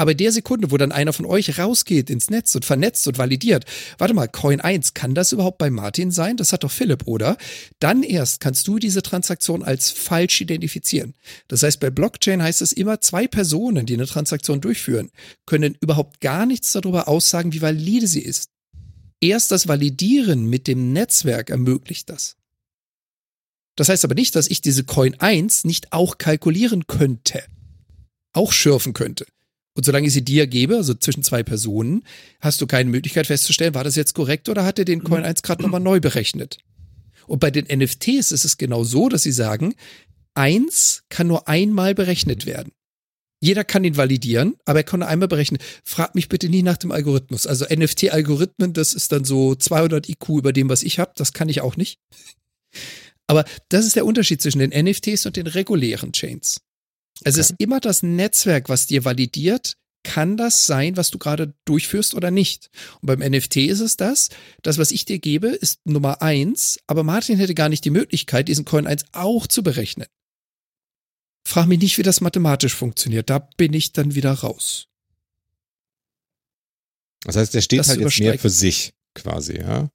Aber 0.00 0.14
der 0.14 0.32
Sekunde, 0.32 0.70
wo 0.70 0.78
dann 0.78 0.92
einer 0.92 1.12
von 1.12 1.26
euch 1.26 1.58
rausgeht 1.58 2.08
ins 2.08 2.30
Netz 2.30 2.54
und 2.54 2.64
vernetzt 2.64 3.06
und 3.06 3.18
validiert, 3.18 3.66
warte 3.98 4.14
mal, 4.14 4.28
Coin 4.28 4.58
1, 4.58 4.94
kann 4.94 5.14
das 5.14 5.30
überhaupt 5.30 5.58
bei 5.58 5.68
Martin 5.68 6.10
sein? 6.10 6.38
Das 6.38 6.54
hat 6.54 6.64
doch 6.64 6.70
Philipp, 6.70 7.06
oder? 7.06 7.36
Dann 7.80 8.02
erst 8.02 8.40
kannst 8.40 8.66
du 8.66 8.78
diese 8.78 9.02
Transaktion 9.02 9.62
als 9.62 9.90
falsch 9.90 10.40
identifizieren. 10.40 11.12
Das 11.48 11.62
heißt, 11.62 11.80
bei 11.80 11.90
Blockchain 11.90 12.42
heißt 12.42 12.62
es 12.62 12.72
immer, 12.72 13.02
zwei 13.02 13.28
Personen, 13.28 13.84
die 13.84 13.92
eine 13.92 14.06
Transaktion 14.06 14.62
durchführen, 14.62 15.10
können 15.44 15.76
überhaupt 15.82 16.22
gar 16.22 16.46
nichts 16.46 16.72
darüber 16.72 17.06
aussagen, 17.06 17.52
wie 17.52 17.60
valide 17.60 18.06
sie 18.06 18.22
ist. 18.22 18.48
Erst 19.20 19.50
das 19.50 19.68
Validieren 19.68 20.46
mit 20.46 20.66
dem 20.66 20.94
Netzwerk 20.94 21.50
ermöglicht 21.50 22.08
das. 22.08 22.38
Das 23.76 23.90
heißt 23.90 24.06
aber 24.06 24.14
nicht, 24.14 24.34
dass 24.34 24.48
ich 24.48 24.62
diese 24.62 24.84
Coin 24.84 25.20
1 25.20 25.64
nicht 25.64 25.92
auch 25.92 26.16
kalkulieren 26.16 26.86
könnte, 26.86 27.42
auch 28.32 28.54
schürfen 28.54 28.94
könnte. 28.94 29.26
Und 29.74 29.84
solange 29.84 30.08
ich 30.08 30.12
sie 30.12 30.24
dir 30.24 30.46
gebe, 30.46 30.76
also 30.76 30.94
zwischen 30.94 31.22
zwei 31.22 31.42
Personen, 31.42 32.02
hast 32.40 32.60
du 32.60 32.66
keine 32.66 32.90
Möglichkeit 32.90 33.26
festzustellen, 33.26 33.74
war 33.74 33.84
das 33.84 33.96
jetzt 33.96 34.14
korrekt 34.14 34.48
oder 34.48 34.64
hat 34.64 34.78
er 34.78 34.84
den 34.84 35.04
Coin 35.04 35.24
1 35.24 35.42
gerade 35.42 35.62
nochmal 35.62 35.80
neu 35.80 36.00
berechnet. 36.00 36.58
Und 37.26 37.38
bei 37.38 37.50
den 37.50 37.66
NFTs 37.66 38.32
ist 38.32 38.44
es 38.44 38.58
genau 38.58 38.82
so, 38.82 39.08
dass 39.08 39.22
sie 39.22 39.32
sagen, 39.32 39.74
eins 40.34 41.04
kann 41.08 41.28
nur 41.28 41.48
einmal 41.48 41.94
berechnet 41.94 42.46
werden. 42.46 42.72
Jeder 43.42 43.64
kann 43.64 43.84
ihn 43.84 43.96
validieren, 43.96 44.56
aber 44.66 44.80
er 44.80 44.84
kann 44.84 45.00
nur 45.00 45.08
einmal 45.08 45.28
berechnen. 45.28 45.60
Frag 45.82 46.14
mich 46.14 46.28
bitte 46.28 46.48
nie 46.48 46.62
nach 46.62 46.76
dem 46.76 46.92
Algorithmus. 46.92 47.46
Also 47.46 47.64
NFT-Algorithmen, 47.64 48.74
das 48.74 48.92
ist 48.92 49.12
dann 49.12 49.24
so 49.24 49.54
200 49.54 50.08
IQ 50.08 50.28
über 50.30 50.52
dem, 50.52 50.68
was 50.68 50.82
ich 50.82 50.98
habe. 50.98 51.12
Das 51.16 51.32
kann 51.32 51.48
ich 51.48 51.62
auch 51.62 51.76
nicht. 51.76 51.98
Aber 53.26 53.44
das 53.68 53.86
ist 53.86 53.96
der 53.96 54.04
Unterschied 54.04 54.42
zwischen 54.42 54.58
den 54.58 54.70
NFTs 54.70 55.24
und 55.24 55.36
den 55.36 55.46
regulären 55.46 56.12
Chains. 56.12 56.60
Es 57.24 57.34
Okay. 57.34 57.40
ist 57.40 57.54
immer 57.58 57.80
das 57.80 58.02
Netzwerk, 58.02 58.68
was 58.68 58.86
dir 58.86 59.04
validiert, 59.04 59.74
kann 60.02 60.38
das 60.38 60.64
sein, 60.66 60.96
was 60.96 61.10
du 61.10 61.18
gerade 61.18 61.52
durchführst 61.66 62.14
oder 62.14 62.30
nicht? 62.30 62.70
Und 63.02 63.06
beim 63.06 63.18
NFT 63.20 63.56
ist 63.58 63.80
es 63.80 63.96
das, 63.98 64.30
das, 64.62 64.78
was 64.78 64.90
ich 64.92 65.04
dir 65.04 65.18
gebe, 65.18 65.48
ist 65.48 65.80
Nummer 65.84 66.22
eins, 66.22 66.78
aber 66.86 67.02
Martin 67.02 67.36
hätte 67.36 67.54
gar 67.54 67.68
nicht 67.68 67.84
die 67.84 67.90
Möglichkeit, 67.90 68.48
diesen 68.48 68.64
Coin 68.64 68.86
1 68.86 69.04
auch 69.12 69.46
zu 69.46 69.62
berechnen. 69.62 70.06
Frag 71.46 71.66
mich 71.66 71.80
nicht, 71.80 71.98
wie 71.98 72.02
das 72.02 72.20
mathematisch 72.22 72.74
funktioniert. 72.74 73.28
Da 73.28 73.38
bin 73.56 73.74
ich 73.74 73.92
dann 73.92 74.14
wieder 74.14 74.32
raus. 74.32 74.86
Das 77.24 77.36
heißt, 77.36 77.52
der 77.54 77.60
steht 77.60 77.80
Das 77.80 77.88
halt 77.88 78.00
jetzt 78.00 78.18
mehr 78.20 78.38
für 78.38 78.50
sich 78.50 78.92
quasi, 79.14 79.58
ja. 79.58 79.90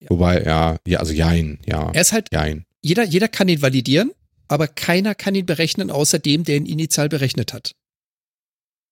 Ja. 0.00 0.08
Wobei, 0.08 0.42
ja, 0.44 0.78
ja, 0.86 0.98
also 1.00 1.12
jein, 1.12 1.58
ja. 1.66 1.90
Er 1.92 2.00
ist 2.00 2.12
halt, 2.12 2.28
Jein. 2.32 2.64
jeder, 2.80 3.04
jeder 3.04 3.28
kann 3.28 3.48
ihn 3.48 3.60
validieren, 3.60 4.12
aber 4.50 4.66
keiner 4.66 5.14
kann 5.14 5.36
ihn 5.36 5.46
berechnen, 5.46 5.92
außer 5.92 6.18
dem, 6.18 6.42
der 6.42 6.56
ihn 6.56 6.66
initial 6.66 7.08
berechnet 7.08 7.52
hat. 7.52 7.76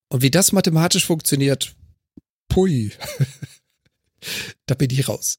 Und 0.07 0.21
wie 0.21 0.31
das 0.31 0.53
mathematisch 0.53 1.05
funktioniert, 1.05 1.75
pui. 2.47 2.93
da 4.67 4.75
bin 4.75 4.89
ich 4.89 5.09
raus. 5.09 5.37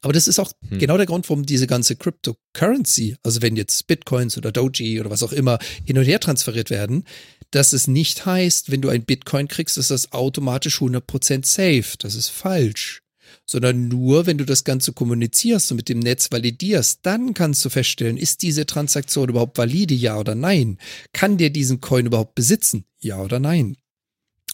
Aber 0.00 0.14
das 0.14 0.28
ist 0.28 0.38
auch 0.38 0.50
Hm. 0.70 0.78
genau 0.78 0.96
der 0.96 1.04
Grund, 1.04 1.28
warum 1.28 1.44
diese 1.44 1.66
ganze 1.66 1.94
Cryptocurrency, 1.94 3.16
also 3.22 3.42
wenn 3.42 3.54
jetzt 3.54 3.86
Bitcoins 3.86 4.38
oder 4.38 4.50
Doji 4.50 4.98
oder 4.98 5.10
was 5.10 5.22
auch 5.22 5.32
immer 5.32 5.58
hin 5.84 5.98
und 5.98 6.04
her 6.04 6.20
transferiert 6.20 6.70
werden, 6.70 7.04
dass 7.50 7.74
es 7.74 7.86
nicht 7.86 8.24
heißt, 8.24 8.70
wenn 8.70 8.80
du 8.80 8.88
ein 8.88 9.04
Bitcoin 9.04 9.46
kriegst, 9.46 9.76
ist 9.76 9.90
das 9.90 10.12
automatisch 10.12 10.80
100% 10.80 11.44
safe. 11.44 11.98
Das 11.98 12.14
ist 12.14 12.28
falsch. 12.28 13.02
Sondern 13.46 13.88
nur, 13.88 14.26
wenn 14.26 14.38
du 14.38 14.44
das 14.44 14.64
Ganze 14.64 14.92
kommunizierst 14.92 15.70
und 15.70 15.76
mit 15.76 15.88
dem 15.88 15.98
Netz 15.98 16.30
validierst, 16.30 17.00
dann 17.02 17.34
kannst 17.34 17.64
du 17.64 17.70
feststellen, 17.70 18.16
ist 18.16 18.42
diese 18.42 18.66
Transaktion 18.66 19.28
überhaupt 19.28 19.58
valide, 19.58 19.94
ja 19.94 20.18
oder 20.18 20.34
nein? 20.34 20.78
Kann 21.12 21.38
der 21.38 21.50
diesen 21.50 21.80
Coin 21.80 22.06
überhaupt 22.06 22.34
besitzen, 22.34 22.84
ja 23.00 23.20
oder 23.20 23.40
nein? 23.40 23.76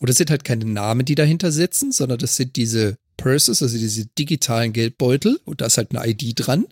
Und 0.00 0.10
es 0.10 0.16
sind 0.16 0.30
halt 0.30 0.44
keine 0.44 0.64
Namen, 0.64 1.04
die 1.04 1.14
dahinter 1.14 1.52
sitzen, 1.52 1.92
sondern 1.92 2.18
das 2.18 2.36
sind 2.36 2.56
diese 2.56 2.98
Purses, 3.16 3.62
also 3.62 3.78
diese 3.78 4.06
digitalen 4.06 4.72
Geldbeutel 4.72 5.40
und 5.44 5.60
da 5.60 5.66
ist 5.66 5.78
halt 5.78 5.94
eine 5.94 6.08
ID 6.08 6.32
dran. 6.34 6.66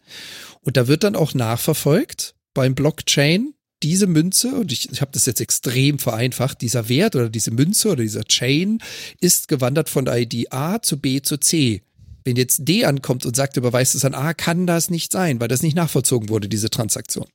Und 0.61 0.77
da 0.77 0.89
wird 0.89 1.05
dann 1.05 1.17
auch 1.17 1.35
nachverfolgt 1.35 2.35
beim 2.55 2.75
Blockchain 2.75 3.55
diese 3.83 4.07
Münze, 4.07 4.55
und 4.55 4.71
ich, 4.71 4.91
ich 4.93 5.01
habe 5.01 5.11
das 5.13 5.27
jetzt 5.27 5.41
extrem 5.41 5.99
vereinfacht, 5.99 6.61
dieser 6.61 6.89
Wert 6.89 7.17
oder 7.17 7.29
diese 7.29 7.51
Münze 7.51 7.89
oder 7.89 8.03
dieser 8.03 8.25
Chain 8.25 8.79
ist 9.21 9.49
gewandert 9.49 9.89
von 9.89 10.07
ID 10.07 10.53
A 10.53 10.81
zu 10.81 10.99
B 10.99 11.21
zu 11.21 11.39
C. 11.39 11.83
Wenn 12.25 12.37
jetzt 12.37 12.69
D 12.69 12.85
ankommt 12.85 13.27
und 13.27 13.35
sagt, 13.37 13.57
überweist 13.57 13.95
es 13.95 14.05
an 14.05 14.15
A, 14.15 14.35
kann 14.35 14.67
das 14.67 14.91
nicht 14.91 15.13
sein, 15.13 15.41
weil 15.41 15.49
das 15.49 15.63
nicht 15.63 15.75
nachvollzogen 15.75 16.29
wurde, 16.29 16.49
diese 16.49 16.71
Transaktion. 16.71 17.27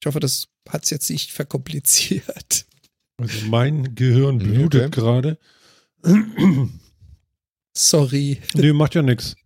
Ich 0.00 0.06
hoffe, 0.06 0.20
das 0.20 0.48
hat 0.68 0.84
es 0.84 0.90
jetzt 0.90 1.10
nicht 1.10 1.32
verkompliziert. 1.32 2.66
Also 3.18 3.46
mein 3.46 3.94
Gehirn 3.94 4.38
blutet 4.38 4.88
okay. 4.88 4.90
gerade. 4.90 5.38
Sorry. 7.74 8.40
nee, 8.54 8.72
macht 8.72 8.94
ja 8.94 9.02
nichts. 9.02 9.36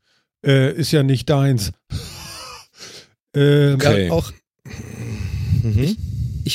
Äh, 0.44 0.74
ist 0.74 0.90
ja 0.90 1.02
nicht 1.04 1.30
deins. 1.30 1.72
ähm, 3.34 3.74
Okay. 3.74 4.06
Ja, 4.08 4.12
auch 4.12 4.32
Mhm. 5.62 5.82
Ich 5.82 5.96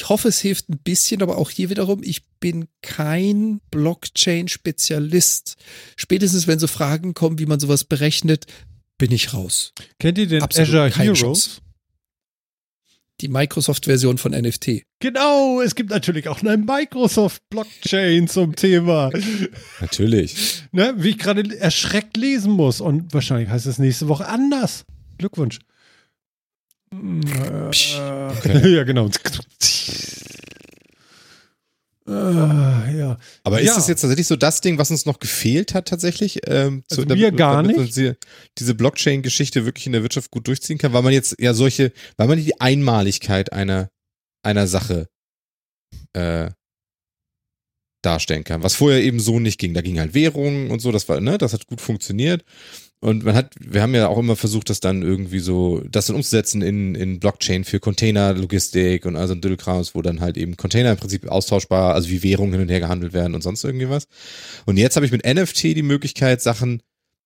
hoffe, 0.09 0.27
es 0.29 0.39
hilft 0.39 0.69
ein 0.69 0.79
bisschen, 0.79 1.21
aber 1.21 1.37
auch 1.37 1.49
hier 1.49 1.69
wiederum, 1.69 2.01
ich 2.03 2.23
bin 2.39 2.67
kein 2.81 3.61
Blockchain-Spezialist. 3.71 5.55
Spätestens, 5.95 6.47
wenn 6.47 6.59
so 6.59 6.67
Fragen 6.67 7.13
kommen, 7.13 7.39
wie 7.39 7.45
man 7.45 7.59
sowas 7.59 7.83
berechnet, 7.83 8.45
bin 8.97 9.11
ich 9.11 9.33
raus. 9.33 9.73
Kennt 9.99 10.17
ihr 10.17 10.27
den 10.27 10.41
Absolut 10.41 10.69
Azure 10.69 10.89
Heroes? 10.89 11.19
Chance. 11.19 11.61
Die 13.21 13.27
Microsoft-Version 13.29 14.17
von 14.17 14.33
NFT. 14.33 14.83
Genau, 14.99 15.61
es 15.61 15.75
gibt 15.75 15.89
natürlich 15.89 16.27
auch 16.27 16.41
eine 16.41 16.57
Microsoft-Blockchain 16.57 18.27
zum 18.29 18.55
Thema. 18.57 19.09
Natürlich. 19.79 20.63
ne, 20.73 20.93
wie 20.97 21.11
ich 21.11 21.17
gerade 21.17 21.57
erschreckt 21.57 22.17
lesen 22.17 22.51
muss. 22.51 22.81
Und 22.81 23.13
wahrscheinlich 23.13 23.49
heißt 23.49 23.67
es 23.67 23.79
nächste 23.79 24.09
Woche 24.09 24.27
anders. 24.27 24.83
Glückwunsch. 25.17 25.59
Äh, 26.91 27.71
Ja, 28.75 28.83
genau. 28.83 29.09
Äh, 32.07 32.97
ja. 32.99 33.17
Aber 33.43 33.59
ist 33.61 33.67
Ja. 33.67 33.75
das 33.75 33.87
jetzt 33.87 34.01
tatsächlich 34.01 34.27
so 34.27 34.35
das 34.35 34.61
Ding, 34.61 34.77
was 34.77 34.91
uns 34.91 35.05
noch 35.07 35.19
gefehlt 35.19 35.73
hat 35.73 35.87
tatsächlich? 35.87 36.41
Ähm, 36.47 36.83
Also 36.91 37.03
mir 37.05 37.31
gar 37.31 37.63
damit 37.63 37.77
nicht. 37.77 37.95
die, 37.95 38.13
diese 38.59 38.75
Blockchain-Geschichte 38.75 39.65
wirklich 39.65 39.87
in 39.87 39.93
der 39.93 40.03
Wirtschaft 40.03 40.29
gut 40.29 40.47
durchziehen 40.47 40.77
kann, 40.77 40.93
weil 40.93 41.01
man 41.01 41.13
jetzt 41.13 41.35
ja 41.39 41.53
solche, 41.55 41.91
weil 42.17 42.27
man 42.27 42.37
die 42.37 42.59
Einmaligkeit 42.61 43.51
einer, 43.53 43.89
einer 44.43 44.67
Sache 44.67 45.07
äh, 46.13 46.51
darstellen 48.03 48.43
kann, 48.43 48.61
was 48.61 48.75
vorher 48.75 49.01
eben 49.01 49.19
so 49.19 49.39
nicht 49.39 49.59
ging. 49.59 49.73
Da 49.73 49.81
ging 49.81 49.99
halt 49.99 50.13
Währungen 50.13 50.69
und 50.69 50.79
so, 50.81 50.91
das 50.91 51.09
war, 51.09 51.19
ne, 51.21 51.39
das 51.39 51.53
hat 51.53 51.65
gut 51.65 51.81
funktioniert. 51.81 52.43
Und 53.01 53.23
man 53.23 53.35
hat, 53.35 53.53
wir 53.59 53.81
haben 53.81 53.93
ja 53.93 54.07
auch 54.07 54.17
immer 54.17 54.35
versucht, 54.35 54.69
das 54.69 54.79
dann 54.79 55.03
irgendwie 55.03 55.39
so, 55.39 55.81
das 55.89 56.07
dann 56.07 56.15
umzusetzen 56.15 56.61
in, 56.61 56.95
in 56.95 57.19
Blockchain 57.19 57.63
für 57.63 57.79
Containerlogistik 57.79 59.05
und 59.05 59.15
also 59.15 59.33
ein 59.33 59.41
Dödelkrams, 59.41 59.93
wo 59.93 60.01
dann 60.01 60.21
halt 60.21 60.37
eben 60.37 60.57
Container 60.57 60.91
im 60.91 60.97
Prinzip 60.97 61.27
austauschbar, 61.27 61.93
also 61.93 62.09
wie 62.09 62.23
Währungen 62.23 62.53
hin 62.53 62.61
und 62.61 62.69
her 62.69 62.79
gehandelt 62.79 63.13
werden 63.13 63.35
und 63.35 63.41
sonst 63.41 63.63
irgendwie 63.63 63.89
was. 63.89 64.07
Und 64.65 64.77
jetzt 64.77 64.95
habe 64.95 65.05
ich 65.05 65.11
mit 65.11 65.25
NFT 65.25 65.63
die 65.75 65.83
Möglichkeit, 65.83 66.41
Sachen 66.41 66.81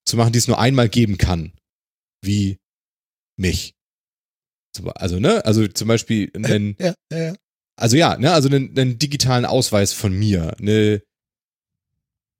zu 0.05 0.17
machen, 0.17 0.33
die 0.33 0.39
es 0.39 0.47
nur 0.47 0.59
einmal 0.59 0.89
geben 0.89 1.17
kann. 1.17 1.53
Wie 2.21 2.57
mich. 3.37 3.73
Also, 4.95 5.19
ne, 5.19 5.45
also 5.45 5.67
zum 5.67 5.87
Beispiel 5.87 6.31
einen, 6.35 6.75
Ja, 6.79 6.93
ja, 7.11 7.17
ja. 7.17 7.35
also 7.77 7.95
ja, 7.95 8.17
ne, 8.17 8.33
also 8.33 8.49
einen, 8.49 8.77
einen 8.77 8.99
digitalen 8.99 9.45
Ausweis 9.45 9.93
von 9.93 10.13
mir, 10.17 10.55
eine 10.59 11.01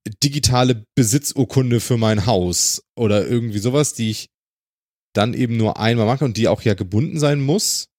digitale 0.10 0.86
Besitzurkunde 0.96 1.80
für 1.80 1.98
mein 1.98 2.26
Haus 2.26 2.84
oder 2.96 3.28
irgendwie 3.28 3.60
sowas, 3.60 3.94
die 3.94 4.12
ich 4.12 4.30
dann 5.14 5.34
eben 5.34 5.58
nur 5.58 5.80
einmal 5.80 6.06
mache 6.06 6.26
und 6.26 6.38
die 6.38 6.48
auch 6.48 6.62
ja 6.62 6.74
gebunden 6.74 7.20
sein 7.20 7.42
muss, 7.42 7.90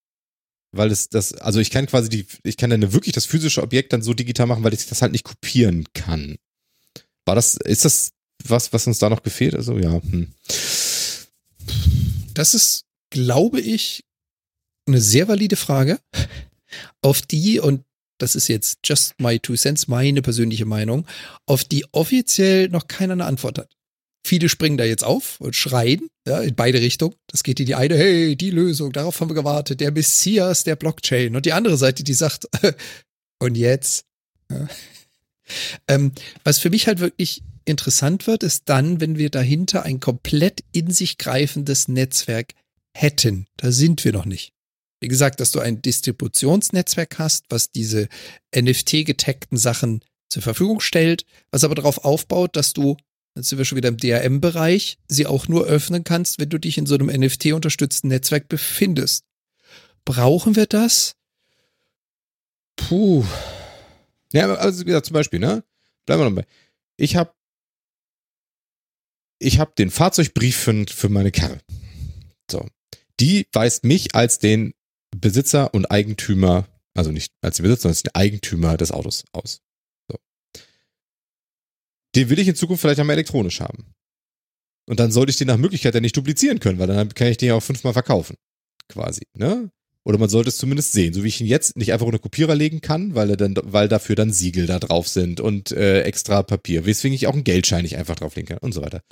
weil 0.71 0.91
es 0.91 1.09
das, 1.09 1.33
also 1.33 1.59
ich 1.59 1.69
kann 1.69 1.87
quasi 1.87 2.09
die, 2.09 2.25
ich 2.43 2.57
kann 2.57 2.69
dann 2.69 2.93
wirklich 2.93 3.13
das 3.13 3.25
physische 3.25 3.61
Objekt 3.61 3.93
dann 3.93 4.01
so 4.01 4.13
digital 4.13 4.47
machen, 4.47 4.63
weil 4.63 4.73
ich 4.73 4.87
das 4.87 5.01
halt 5.01 5.11
nicht 5.11 5.25
kopieren 5.25 5.85
kann. 5.93 6.37
War 7.25 7.35
das, 7.35 7.55
ist 7.55 7.85
das 7.85 8.13
was, 8.43 8.73
was 8.73 8.87
uns 8.87 8.99
da 8.99 9.09
noch 9.09 9.23
gefehlt? 9.23 9.55
Also 9.55 9.77
ja, 9.77 10.01
hm. 10.01 10.33
Das 12.33 12.53
ist, 12.53 12.85
glaube 13.11 13.59
ich, 13.59 14.03
eine 14.87 15.01
sehr 15.01 15.27
valide 15.27 15.57
Frage, 15.57 15.99
auf 17.01 17.21
die, 17.21 17.59
und 17.59 17.83
das 18.21 18.35
ist 18.35 18.47
jetzt 18.47 18.79
just 18.83 19.13
my 19.19 19.39
two 19.39 19.55
cents, 19.55 19.87
meine 19.87 20.21
persönliche 20.21 20.65
Meinung, 20.65 21.05
auf 21.45 21.63
die 21.63 21.85
offiziell 21.91 22.69
noch 22.69 22.87
keiner 22.87 23.13
eine 23.13 23.25
Antwort 23.25 23.57
hat. 23.57 23.75
Viele 24.23 24.49
springen 24.49 24.77
da 24.77 24.83
jetzt 24.83 25.03
auf 25.03 25.41
und 25.41 25.55
schreien, 25.55 26.07
ja, 26.27 26.41
in 26.41 26.53
beide 26.53 26.79
Richtungen. 26.79 27.15
Das 27.27 27.41
geht 27.41 27.59
in 27.59 27.65
die 27.65 27.75
eine, 27.75 27.97
hey, 27.97 28.35
die 28.35 28.51
Lösung, 28.51 28.91
darauf 28.91 29.19
haben 29.19 29.29
wir 29.29 29.35
gewartet, 29.35 29.79
der 29.79 29.91
Messias 29.91 30.63
der 30.63 30.75
Blockchain. 30.75 31.35
Und 31.35 31.45
die 31.47 31.53
andere 31.53 31.77
Seite, 31.77 32.03
die 32.03 32.13
sagt, 32.13 32.47
und 33.39 33.55
jetzt? 33.55 34.05
Ja. 34.51 34.67
Ähm, 35.87 36.11
was 36.43 36.59
für 36.59 36.69
mich 36.69 36.87
halt 36.87 36.99
wirklich 36.99 37.41
interessant 37.65 38.27
wird, 38.27 38.43
ist 38.43 38.69
dann, 38.69 39.01
wenn 39.01 39.17
wir 39.17 39.31
dahinter 39.31 39.83
ein 39.83 39.99
komplett 39.99 40.63
in 40.71 40.91
sich 40.91 41.17
greifendes 41.17 41.87
Netzwerk 41.87 42.53
hätten. 42.95 43.47
Da 43.57 43.71
sind 43.71 44.05
wir 44.05 44.13
noch 44.13 44.25
nicht. 44.25 44.53
Wie 45.01 45.07
gesagt, 45.07 45.39
dass 45.39 45.51
du 45.51 45.59
ein 45.59 45.81
Distributionsnetzwerk 45.81 47.17
hast, 47.17 47.45
was 47.49 47.71
diese 47.71 48.07
NFT-getaggten 48.55 49.57
Sachen 49.57 50.01
zur 50.29 50.43
Verfügung 50.43 50.79
stellt, 50.79 51.25
was 51.49 51.63
aber 51.63 51.73
darauf 51.73 52.05
aufbaut, 52.05 52.55
dass 52.55 52.73
du, 52.73 52.97
jetzt 53.35 53.49
sind 53.49 53.57
wir 53.57 53.65
schon 53.65 53.77
wieder 53.77 53.89
im 53.89 53.97
DRM-Bereich, 53.97 54.99
sie 55.07 55.25
auch 55.25 55.47
nur 55.47 55.65
öffnen 55.65 56.03
kannst, 56.03 56.39
wenn 56.39 56.49
du 56.49 56.59
dich 56.59 56.77
in 56.77 56.85
so 56.85 56.93
einem 56.93 57.07
NFT-unterstützten 57.07 58.09
Netzwerk 58.09 58.47
befindest. 58.47 59.25
Brauchen 60.05 60.55
wir 60.55 60.67
das? 60.67 61.15
Puh. 62.75 63.25
Ja, 64.31 64.53
also 64.53 64.81
wie 64.81 64.85
gesagt, 64.85 65.07
zum 65.07 65.15
Beispiel, 65.15 65.39
ne? 65.39 65.63
Bleiben 66.05 66.21
wir 66.21 66.29
noch 66.29 66.35
bei. 66.35 66.45
Ich 66.95 67.15
habe 67.15 67.33
ich 69.39 69.57
habe 69.57 69.73
den 69.75 69.89
Fahrzeugbrief 69.89 70.55
für, 70.55 70.85
für 70.87 71.09
meine 71.09 71.31
Karre. 71.31 71.59
So. 72.49 72.67
Die 73.19 73.47
weist 73.51 73.83
mich 73.83 74.13
als 74.13 74.37
den 74.37 74.73
Besitzer 75.15 75.73
und 75.73 75.91
Eigentümer, 75.91 76.67
also 76.93 77.11
nicht 77.11 77.33
als 77.41 77.57
den 77.57 77.63
Besitzer, 77.63 77.93
sondern 77.93 77.97
als 77.97 78.15
Eigentümer 78.15 78.77
des 78.77 78.91
Autos 78.91 79.25
aus. 79.33 79.61
So. 80.09 80.17
Den 82.15 82.29
will 82.29 82.39
ich 82.39 82.47
in 82.47 82.55
Zukunft 82.55 82.81
vielleicht 82.81 82.99
einmal 82.99 83.15
elektronisch 83.15 83.59
haben. 83.61 83.93
Und 84.87 84.99
dann 84.99 85.11
sollte 85.11 85.29
ich 85.29 85.37
den 85.37 85.47
nach 85.47 85.57
Möglichkeit 85.57 85.93
ja 85.93 86.01
nicht 86.01 86.17
duplizieren 86.17 86.59
können, 86.59 86.79
weil 86.79 86.87
dann 86.87 87.13
kann 87.13 87.27
ich 87.27 87.37
den 87.37 87.49
ja 87.49 87.55
auch 87.55 87.63
fünfmal 87.63 87.93
verkaufen. 87.93 88.35
Quasi, 88.89 89.21
ne? 89.33 89.71
Oder 90.03 90.17
man 90.17 90.29
sollte 90.29 90.49
es 90.49 90.57
zumindest 90.57 90.93
sehen, 90.93 91.13
so 91.13 91.23
wie 91.23 91.27
ich 91.27 91.39
ihn 91.41 91.47
jetzt 91.47 91.77
nicht 91.77 91.93
einfach 91.93 92.07
ohne 92.07 92.17
Kopierer 92.17 92.55
legen 92.55 92.81
kann, 92.81 93.13
weil 93.13 93.29
er 93.29 93.37
dann, 93.37 93.55
weil 93.61 93.87
dafür 93.87 94.15
dann 94.15 94.33
Siegel 94.33 94.65
da 94.65 94.79
drauf 94.79 95.07
sind 95.07 95.39
und 95.39 95.71
äh, 95.71 96.01
extra 96.01 96.41
Papier, 96.41 96.87
weswegen 96.87 97.13
ich 97.13 97.27
auch 97.27 97.33
einen 97.33 97.43
Geldschein 97.43 97.83
nicht 97.83 97.97
einfach 97.97 98.15
drauflegen 98.15 98.47
kann 98.47 98.57
und 98.57 98.73
so 98.73 98.81
weiter. 98.81 99.03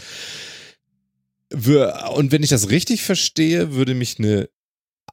Und 2.16 2.32
wenn 2.32 2.44
ich 2.44 2.50
das 2.50 2.70
richtig 2.72 3.04
verstehe, 3.04 3.74
würde 3.74 3.94
mich 3.94 4.18
eine 4.18 4.50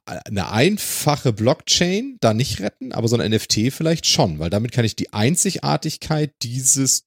eine 0.07 0.51
einfache 0.51 1.33
Blockchain 1.33 2.17
da 2.21 2.33
nicht 2.33 2.61
retten, 2.61 2.93
aber 2.93 3.07
so 3.07 3.17
ein 3.17 3.31
NFT 3.31 3.71
vielleicht 3.71 4.05
schon, 4.05 4.39
weil 4.39 4.49
damit 4.49 4.71
kann 4.71 4.85
ich 4.85 4.95
die 4.95 5.13
Einzigartigkeit 5.13 6.33
dieses 6.41 7.05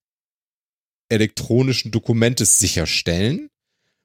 elektronischen 1.09 1.90
Dokumentes 1.90 2.59
sicherstellen. 2.59 3.48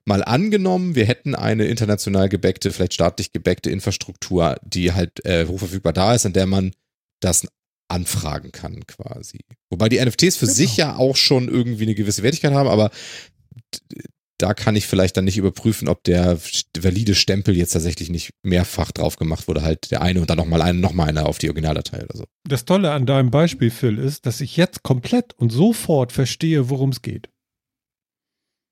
Mal 0.06 0.24
angenommen, 0.24 0.96
wir 0.96 1.06
hätten 1.06 1.36
eine 1.36 1.66
international 1.66 2.30
gebackte, 2.30 2.72
vielleicht 2.72 2.94
staatlich 2.94 3.32
gebackte 3.32 3.70
Infrastruktur, 3.70 4.58
die 4.64 4.94
halt 4.94 5.26
äh, 5.26 5.48
hochverfügbar 5.48 5.94
da 5.94 6.14
ist, 6.14 6.26
an 6.26 6.34
der 6.34 6.46
man 6.46 6.72
das 7.22 7.48
anfragen 7.88 8.52
kann 8.52 8.86
quasi. 8.88 9.40
Wobei 9.70 9.90
die 9.90 10.04
NFTs 10.04 10.38
für 10.38 10.46
Genau. 10.46 10.56
sich 10.56 10.78
ja 10.78 10.96
auch 10.96 11.16
schon 11.16 11.48
irgendwie 11.48 11.84
eine 11.84 11.96
gewisse 11.96 12.24
Wertigkeit 12.24 12.54
haben, 12.54 12.70
aber 12.70 12.92
da 14.38 14.54
kann 14.54 14.76
ich 14.76 14.86
vielleicht 14.88 15.16
dann 15.18 15.26
nicht 15.26 15.38
überprüfen, 15.38 15.88
ob 15.88 16.04
der 16.04 16.38
valide 16.78 17.16
Stempel 17.16 17.56
jetzt 17.56 17.72
tatsächlich 17.72 18.10
nicht 18.10 18.32
mehrfach 18.44 18.92
drauf 18.92 19.16
gemacht 19.16 19.48
wurde, 19.48 19.62
halt 19.62 19.92
der 19.92 20.02
eine 20.02 20.20
und 20.22 20.30
dann 20.30 20.38
nochmal 20.38 20.62
eine, 20.62 20.80
nochmal 20.80 21.08
einer 21.10 21.26
auf 21.26 21.38
die 21.38 21.48
Originaldatei 21.48 22.04
oder 22.04 22.18
so. 22.18 22.26
Das 22.44 22.66
Tolle 22.66 22.92
an 22.92 23.06
deinem 23.06 23.32
Beispiel, 23.32 23.72
Phil, 23.72 23.98
ist, 23.98 24.26
dass 24.26 24.42
ich 24.42 24.58
jetzt 24.58 24.84
komplett 24.84 25.34
und 25.38 25.52
sofort 25.52 26.12
verstehe, 26.12 26.70
worum 26.70 26.90
es 26.90 27.02
geht. 27.02 27.30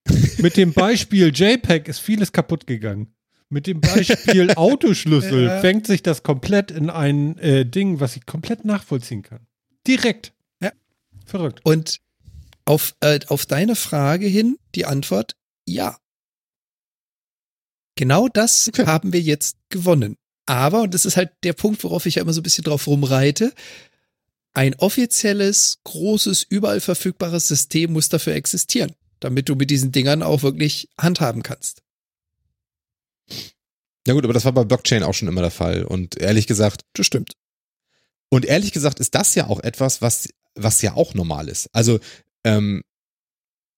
Mit 0.40 0.58
dem 0.58 0.74
Beispiel 0.74 1.32
JPEG 1.34 1.88
ist 1.88 2.00
vieles 2.00 2.32
kaputt 2.32 2.68
gegangen. 2.68 3.14
Mit 3.50 3.68
dem 3.68 3.80
Beispiel 3.82 4.52
Autoschlüssel 4.56 5.46
Ja. 5.46 5.62
fängt 5.62 5.88
sich 5.88 6.04
das 6.04 6.24
komplett 6.24 6.72
in 6.72 6.90
ein 6.90 7.38
äh, 7.38 7.66
Ding, 7.66 8.00
was 8.00 8.16
ich 8.16 8.26
komplett 8.26 8.66
nachvollziehen 8.66 9.22
kann. 9.22 9.48
Direkt. 9.88 10.34
Ja. 10.62 10.72
Verrückt. 11.26 11.62
Und 11.64 12.00
auf, 12.66 12.96
äh, 13.02 13.20
auf 13.28 13.46
deine 13.46 13.76
Frage 13.76 14.26
hin 14.26 14.58
die 14.76 14.86
Antwort, 14.86 15.36
ja. 15.68 15.98
Genau 17.96 18.28
das 18.28 18.70
Okay. 18.70 18.86
haben 18.86 19.14
wir 19.14 19.22
jetzt 19.22 19.58
gewonnen. 19.70 20.18
Aber, 20.46 20.82
und 20.82 20.94
das 20.94 21.06
ist 21.06 21.16
halt 21.16 21.32
der 21.44 21.54
Punkt, 21.54 21.84
worauf 21.84 22.06
ich 22.06 22.16
ja 22.16 22.22
immer 22.22 22.34
so 22.34 22.42
ein 22.42 22.44
bisschen 22.44 22.64
drauf 22.64 22.88
rumreite, 22.88 23.54
ein 24.54 24.76
offizielles, 24.76 25.80
großes, 25.84 26.44
überall 26.44 26.82
verfügbares 26.82 27.48
System 27.48 27.94
muss 27.94 28.10
dafür 28.10 28.34
existieren, 28.36 28.94
damit 29.20 29.48
du 29.50 29.56
mit 29.56 29.70
diesen 29.70 29.92
Dingern 29.92 30.22
auch 30.22 30.44
wirklich 30.44 30.90
handhaben 31.00 31.44
kannst. 31.44 31.82
Ja 34.06 34.14
gut, 34.14 34.24
aber 34.26 34.34
das 34.34 34.44
war 34.46 34.52
bei 34.52 34.66
Blockchain 34.66 35.04
auch 35.04 35.14
schon 35.14 35.28
immer 35.30 35.42
der 35.42 35.52
Fall. 35.52 35.86
Und 35.86 36.18
ehrlich 36.18 36.46
gesagt, 36.46 36.82
Das 36.94 37.06
stimmt. 37.06 37.34
und 38.30 38.46
ehrlich 38.46 38.74
gesagt 38.74 39.00
ist 39.00 39.16
das 39.16 39.34
ja 39.36 39.48
auch 39.48 39.60
etwas, 39.62 40.02
was, 40.02 40.28
was 40.56 40.82
ja 40.82 40.94
auch 40.96 41.14
normal 41.14 41.48
ist. 41.48 41.70
Also, 41.74 42.00
ähm, 42.44 42.84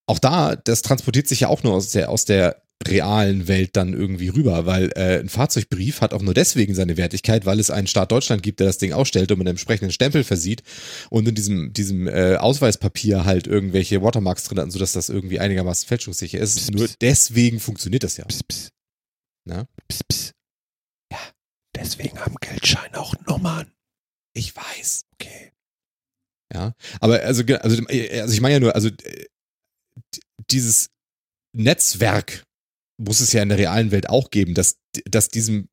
auch 0.07 0.19
da, 0.19 0.55
das 0.55 0.81
transportiert 0.81 1.27
sich 1.27 1.41
ja 1.41 1.47
auch 1.47 1.63
nur 1.63 1.73
aus 1.73 1.91
der, 1.91 2.09
aus 2.09 2.25
der 2.25 2.61
realen 2.85 3.47
Welt 3.47 3.75
dann 3.75 3.93
irgendwie 3.93 4.27
rüber, 4.27 4.65
weil 4.65 4.91
äh, 4.95 5.19
ein 5.19 5.29
Fahrzeugbrief 5.29 6.01
hat 6.01 6.13
auch 6.13 6.21
nur 6.21 6.33
deswegen 6.33 6.75
seine 6.75 6.97
Wertigkeit, 6.97 7.45
weil 7.45 7.59
es 7.59 7.71
einen 7.71 7.87
Staat 7.87 8.11
Deutschland 8.11 8.43
gibt, 8.43 8.59
der 8.59 8.67
das 8.67 8.77
Ding 8.77 8.93
ausstellt 8.93 9.31
und 9.31 9.39
mit 9.39 9.47
einem 9.47 9.53
entsprechenden 9.53 9.91
Stempel 9.91 10.23
versieht 10.23 10.61
und 11.09 11.27
in 11.27 11.35
diesem, 11.35 11.73
diesem 11.73 12.07
äh, 12.07 12.35
Ausweispapier 12.35 13.25
halt 13.25 13.47
irgendwelche 13.47 14.01
Watermarks 14.03 14.43
drin 14.43 14.59
hat, 14.59 14.71
sodass 14.71 14.91
das 14.91 15.09
irgendwie 15.09 15.39
einigermaßen 15.39 15.87
fälschungssicher 15.87 16.39
ist. 16.39 16.57
Psst, 16.57 16.73
nur 16.73 16.85
psst. 16.85 17.01
deswegen 17.01 17.59
funktioniert 17.59 18.03
das 18.03 18.17
ja. 18.17 18.25
Pss, 18.25 18.43
pss. 18.43 18.69
Na? 19.45 19.65
Pss, 19.89 20.03
pss. 20.03 20.31
Ja, 21.11 21.19
deswegen 21.75 22.19
haben 22.19 22.35
Geldscheine 22.41 22.99
auch 22.99 23.15
Nummern. 23.25 23.71
Ich 24.33 24.55
weiß. 24.55 25.05
Okay. 25.13 25.53
Ja, 26.53 26.73
aber 26.99 27.21
also, 27.21 27.43
also, 27.61 27.83
äh, 27.87 28.19
also 28.19 28.33
ich 28.33 28.41
meine 28.41 28.55
ja 28.55 28.59
nur, 28.59 28.75
also 28.75 28.89
äh, 28.89 29.25
dieses 30.51 30.87
Netzwerk 31.55 32.43
muss 33.01 33.19
es 33.19 33.33
ja 33.33 33.41
in 33.41 33.49
der 33.49 33.57
realen 33.57 33.91
Welt 33.91 34.09
auch 34.09 34.31
geben, 34.31 34.53
dass, 34.53 34.77
dass 35.09 35.29
diesem 35.29 35.67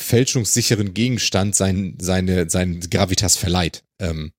fälschungssicheren 0.00 0.92
Gegenstand 0.94 1.54
sein, 1.54 1.96
seine, 2.00 2.50
sein 2.50 2.80
Gravitas 2.80 3.36
verleiht 3.36 3.84
ähm, 4.00 4.32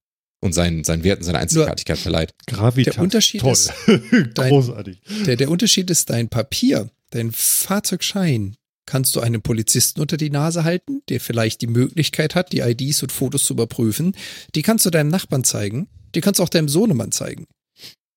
und 0.44 0.54
seinen, 0.54 0.84
seinen 0.84 1.04
Wert 1.04 1.20
und 1.20 1.24
seine 1.26 1.40
Einzigartigkeit 1.40 1.98
verleiht. 1.98 2.34
Gravitas. 2.46 2.96
Der 2.96 3.04
Unterschied 3.04 3.42
Toll. 3.42 3.54
ist, 3.54 3.72
dein- 4.34 4.50
Großartig. 4.50 5.02
Der, 5.26 5.38
der 5.38 5.50
Unterschied 5.50 5.90
ist 5.90 6.10
dein 6.10 6.30
Papier, 6.30 6.90
dein 7.12 7.32
Fahrzeugschein. 7.32 8.56
Kannst 8.88 9.16
du 9.16 9.20
einem 9.22 9.42
Polizisten 9.42 10.00
unter 10.02 10.16
die 10.18 10.30
Nase 10.30 10.64
halten, 10.64 11.02
der 11.10 11.20
vielleicht 11.20 11.62
die 11.62 11.68
Möglichkeit 11.68 12.36
hat, 12.36 12.52
die 12.54 12.60
IDs 12.60 13.02
und 13.02 13.12
Fotos 13.12 13.44
zu 13.46 13.54
überprüfen. 13.54 14.16
Die 14.54 14.62
kannst 14.62 14.86
du 14.86 14.92
deinem 14.92 15.10
Nachbarn 15.10 15.44
zeigen. 15.44 15.88
Die 16.14 16.22
kannst 16.22 16.40
du 16.40 16.44
auch 16.44 16.50
deinem 16.50 16.70
Sohnemann 16.70 17.12
zeigen. 17.12 17.48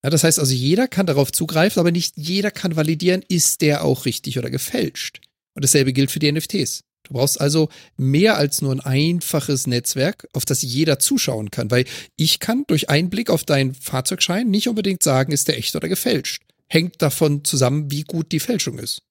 Ja, 0.04 0.10
das 0.10 0.24
heißt 0.24 0.38
also, 0.38 0.54
jeder 0.54 0.86
kann 0.86 1.06
darauf 1.06 1.32
zugreifen, 1.32 1.80
aber 1.80 1.90
nicht 1.90 2.14
jeder 2.16 2.50
kann 2.50 2.76
validieren, 2.76 3.24
ist 3.28 3.60
der 3.60 3.84
auch 3.84 4.04
richtig 4.04 4.38
oder 4.38 4.50
gefälscht. 4.50 5.20
Und 5.54 5.64
dasselbe 5.64 5.92
gilt 5.92 6.10
für 6.10 6.20
die 6.20 6.30
NFTs. 6.30 6.84
Du 7.02 7.14
brauchst 7.14 7.40
also 7.40 7.68
mehr 7.96 8.36
als 8.36 8.60
nur 8.60 8.72
ein 8.72 8.80
einfaches 8.80 9.66
Netzwerk, 9.66 10.28
auf 10.34 10.44
das 10.44 10.62
jeder 10.62 10.98
zuschauen 10.98 11.50
kann, 11.50 11.70
weil 11.70 11.84
ich 12.16 12.38
kann 12.38 12.64
durch 12.66 12.90
einen 12.90 13.10
Blick 13.10 13.30
auf 13.30 13.44
deinen 13.44 13.74
Fahrzeugschein 13.74 14.48
nicht 14.48 14.68
unbedingt 14.68 15.02
sagen, 15.02 15.32
ist 15.32 15.48
der 15.48 15.58
echt 15.58 15.74
oder 15.74 15.88
gefälscht. 15.88 16.42
Hängt 16.68 17.00
davon 17.00 17.44
zusammen, 17.44 17.90
wie 17.90 18.02
gut 18.02 18.30
die 18.30 18.40
Fälschung 18.40 18.78
ist. 18.78 19.02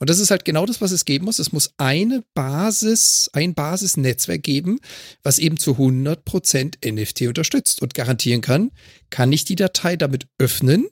Und 0.00 0.08
das 0.10 0.18
ist 0.18 0.30
halt 0.30 0.44
genau 0.46 0.64
das, 0.66 0.80
was 0.80 0.90
es 0.92 1.04
geben 1.04 1.26
muss. 1.26 1.38
Es 1.38 1.52
muss 1.52 1.74
eine 1.76 2.24
Basis, 2.34 3.28
ein 3.34 3.54
Basisnetzwerk 3.54 4.42
geben, 4.42 4.80
was 5.22 5.38
eben 5.38 5.58
zu 5.58 5.72
100% 5.72 6.90
NFT 6.90 7.22
unterstützt 7.28 7.82
und 7.82 7.94
garantieren 7.94 8.40
kann, 8.40 8.70
kann 9.10 9.30
ich 9.32 9.44
die 9.44 9.56
Datei 9.56 9.96
damit 9.96 10.26
öffnen? 10.38 10.88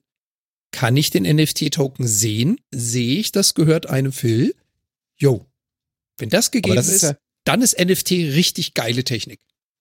Kann 0.72 0.96
ich 0.98 1.10
den 1.10 1.24
NFT-Token 1.24 2.06
sehen? 2.06 2.60
Sehe 2.70 3.18
ich, 3.18 3.32
das 3.32 3.54
gehört 3.54 3.86
einem 3.88 4.12
Phil? 4.12 4.54
Yo. 5.16 5.46
Wenn 6.18 6.28
das 6.28 6.50
gegeben 6.50 6.76
das 6.76 6.88
ist, 6.88 6.94
ist 6.96 7.02
ja- 7.02 7.16
dann 7.44 7.62
ist 7.62 7.78
NFT 7.78 8.10
richtig 8.34 8.74
geile 8.74 9.04
Technik. 9.04 9.40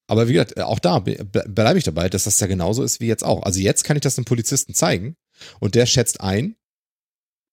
Aber 0.10 0.30
wie 0.30 0.34
gesagt, 0.34 0.58
auch 0.62 0.80
da 0.80 1.00
be- 1.00 1.26
be- 1.26 1.44
bleibe 1.50 1.78
ich 1.78 1.84
dabei, 1.84 2.08
dass 2.08 2.24
das 2.24 2.40
ja 2.40 2.48
genauso 2.48 2.82
ist 2.82 3.02
wie 3.02 3.08
jetzt 3.08 3.26
auch. 3.26 3.44
Also 3.44 3.60
jetzt 3.60 3.84
kann 3.84 3.98
ich 3.98 4.02
das 4.02 4.16
dem 4.16 4.24
Polizisten 4.24 4.74
zeigen 4.74 5.18
und 5.60 5.76
der 5.76 5.86
schätzt 5.86 6.22
ein, 6.22 6.56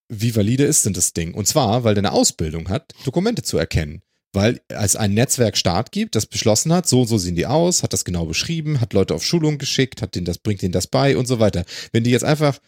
wie 0.09 0.35
valide 0.35 0.65
ist 0.65 0.85
denn 0.87 0.93
das 0.93 1.13
Ding? 1.13 1.35
Und 1.35 1.47
zwar, 1.47 1.85
weil 1.85 1.95
der 1.95 2.03
eine 2.03 2.13
Ausbildung 2.13 2.69
hat, 2.69 2.93
Dokumente 3.05 3.43
zu 3.43 3.59
erkennen. 3.59 4.03
Weil 4.33 4.61
es 4.69 4.97
ein 4.97 5.15
Netzwerk 5.15 5.57
Staat 5.57 5.93
gibt, 5.93 6.17
das 6.17 6.27
beschlossen 6.27 6.73
hat, 6.73 6.89
so 6.89 7.03
und 7.03 7.07
so 7.07 7.19
sehen 7.19 7.37
die 7.37 7.47
aus, 7.47 7.83
hat 7.83 7.93
das 7.93 8.05
genau 8.05 8.27
beschrieben, 8.27 8.81
hat 8.81 8.93
Leute 8.93 9.15
auf 9.15 9.25
Schulung 9.25 9.59
geschickt, 9.59 10.03
hat 10.03 10.17
denen 10.17 10.25
das, 10.25 10.39
bringt 10.39 10.61
denen 10.61 10.73
das 10.73 10.89
bei 10.89 11.17
und 11.17 11.27
so 11.27 11.39
weiter. 11.39 11.65
Wenn 11.93 12.03
die 12.03 12.11
jetzt 12.11 12.25
einfach 12.25 12.59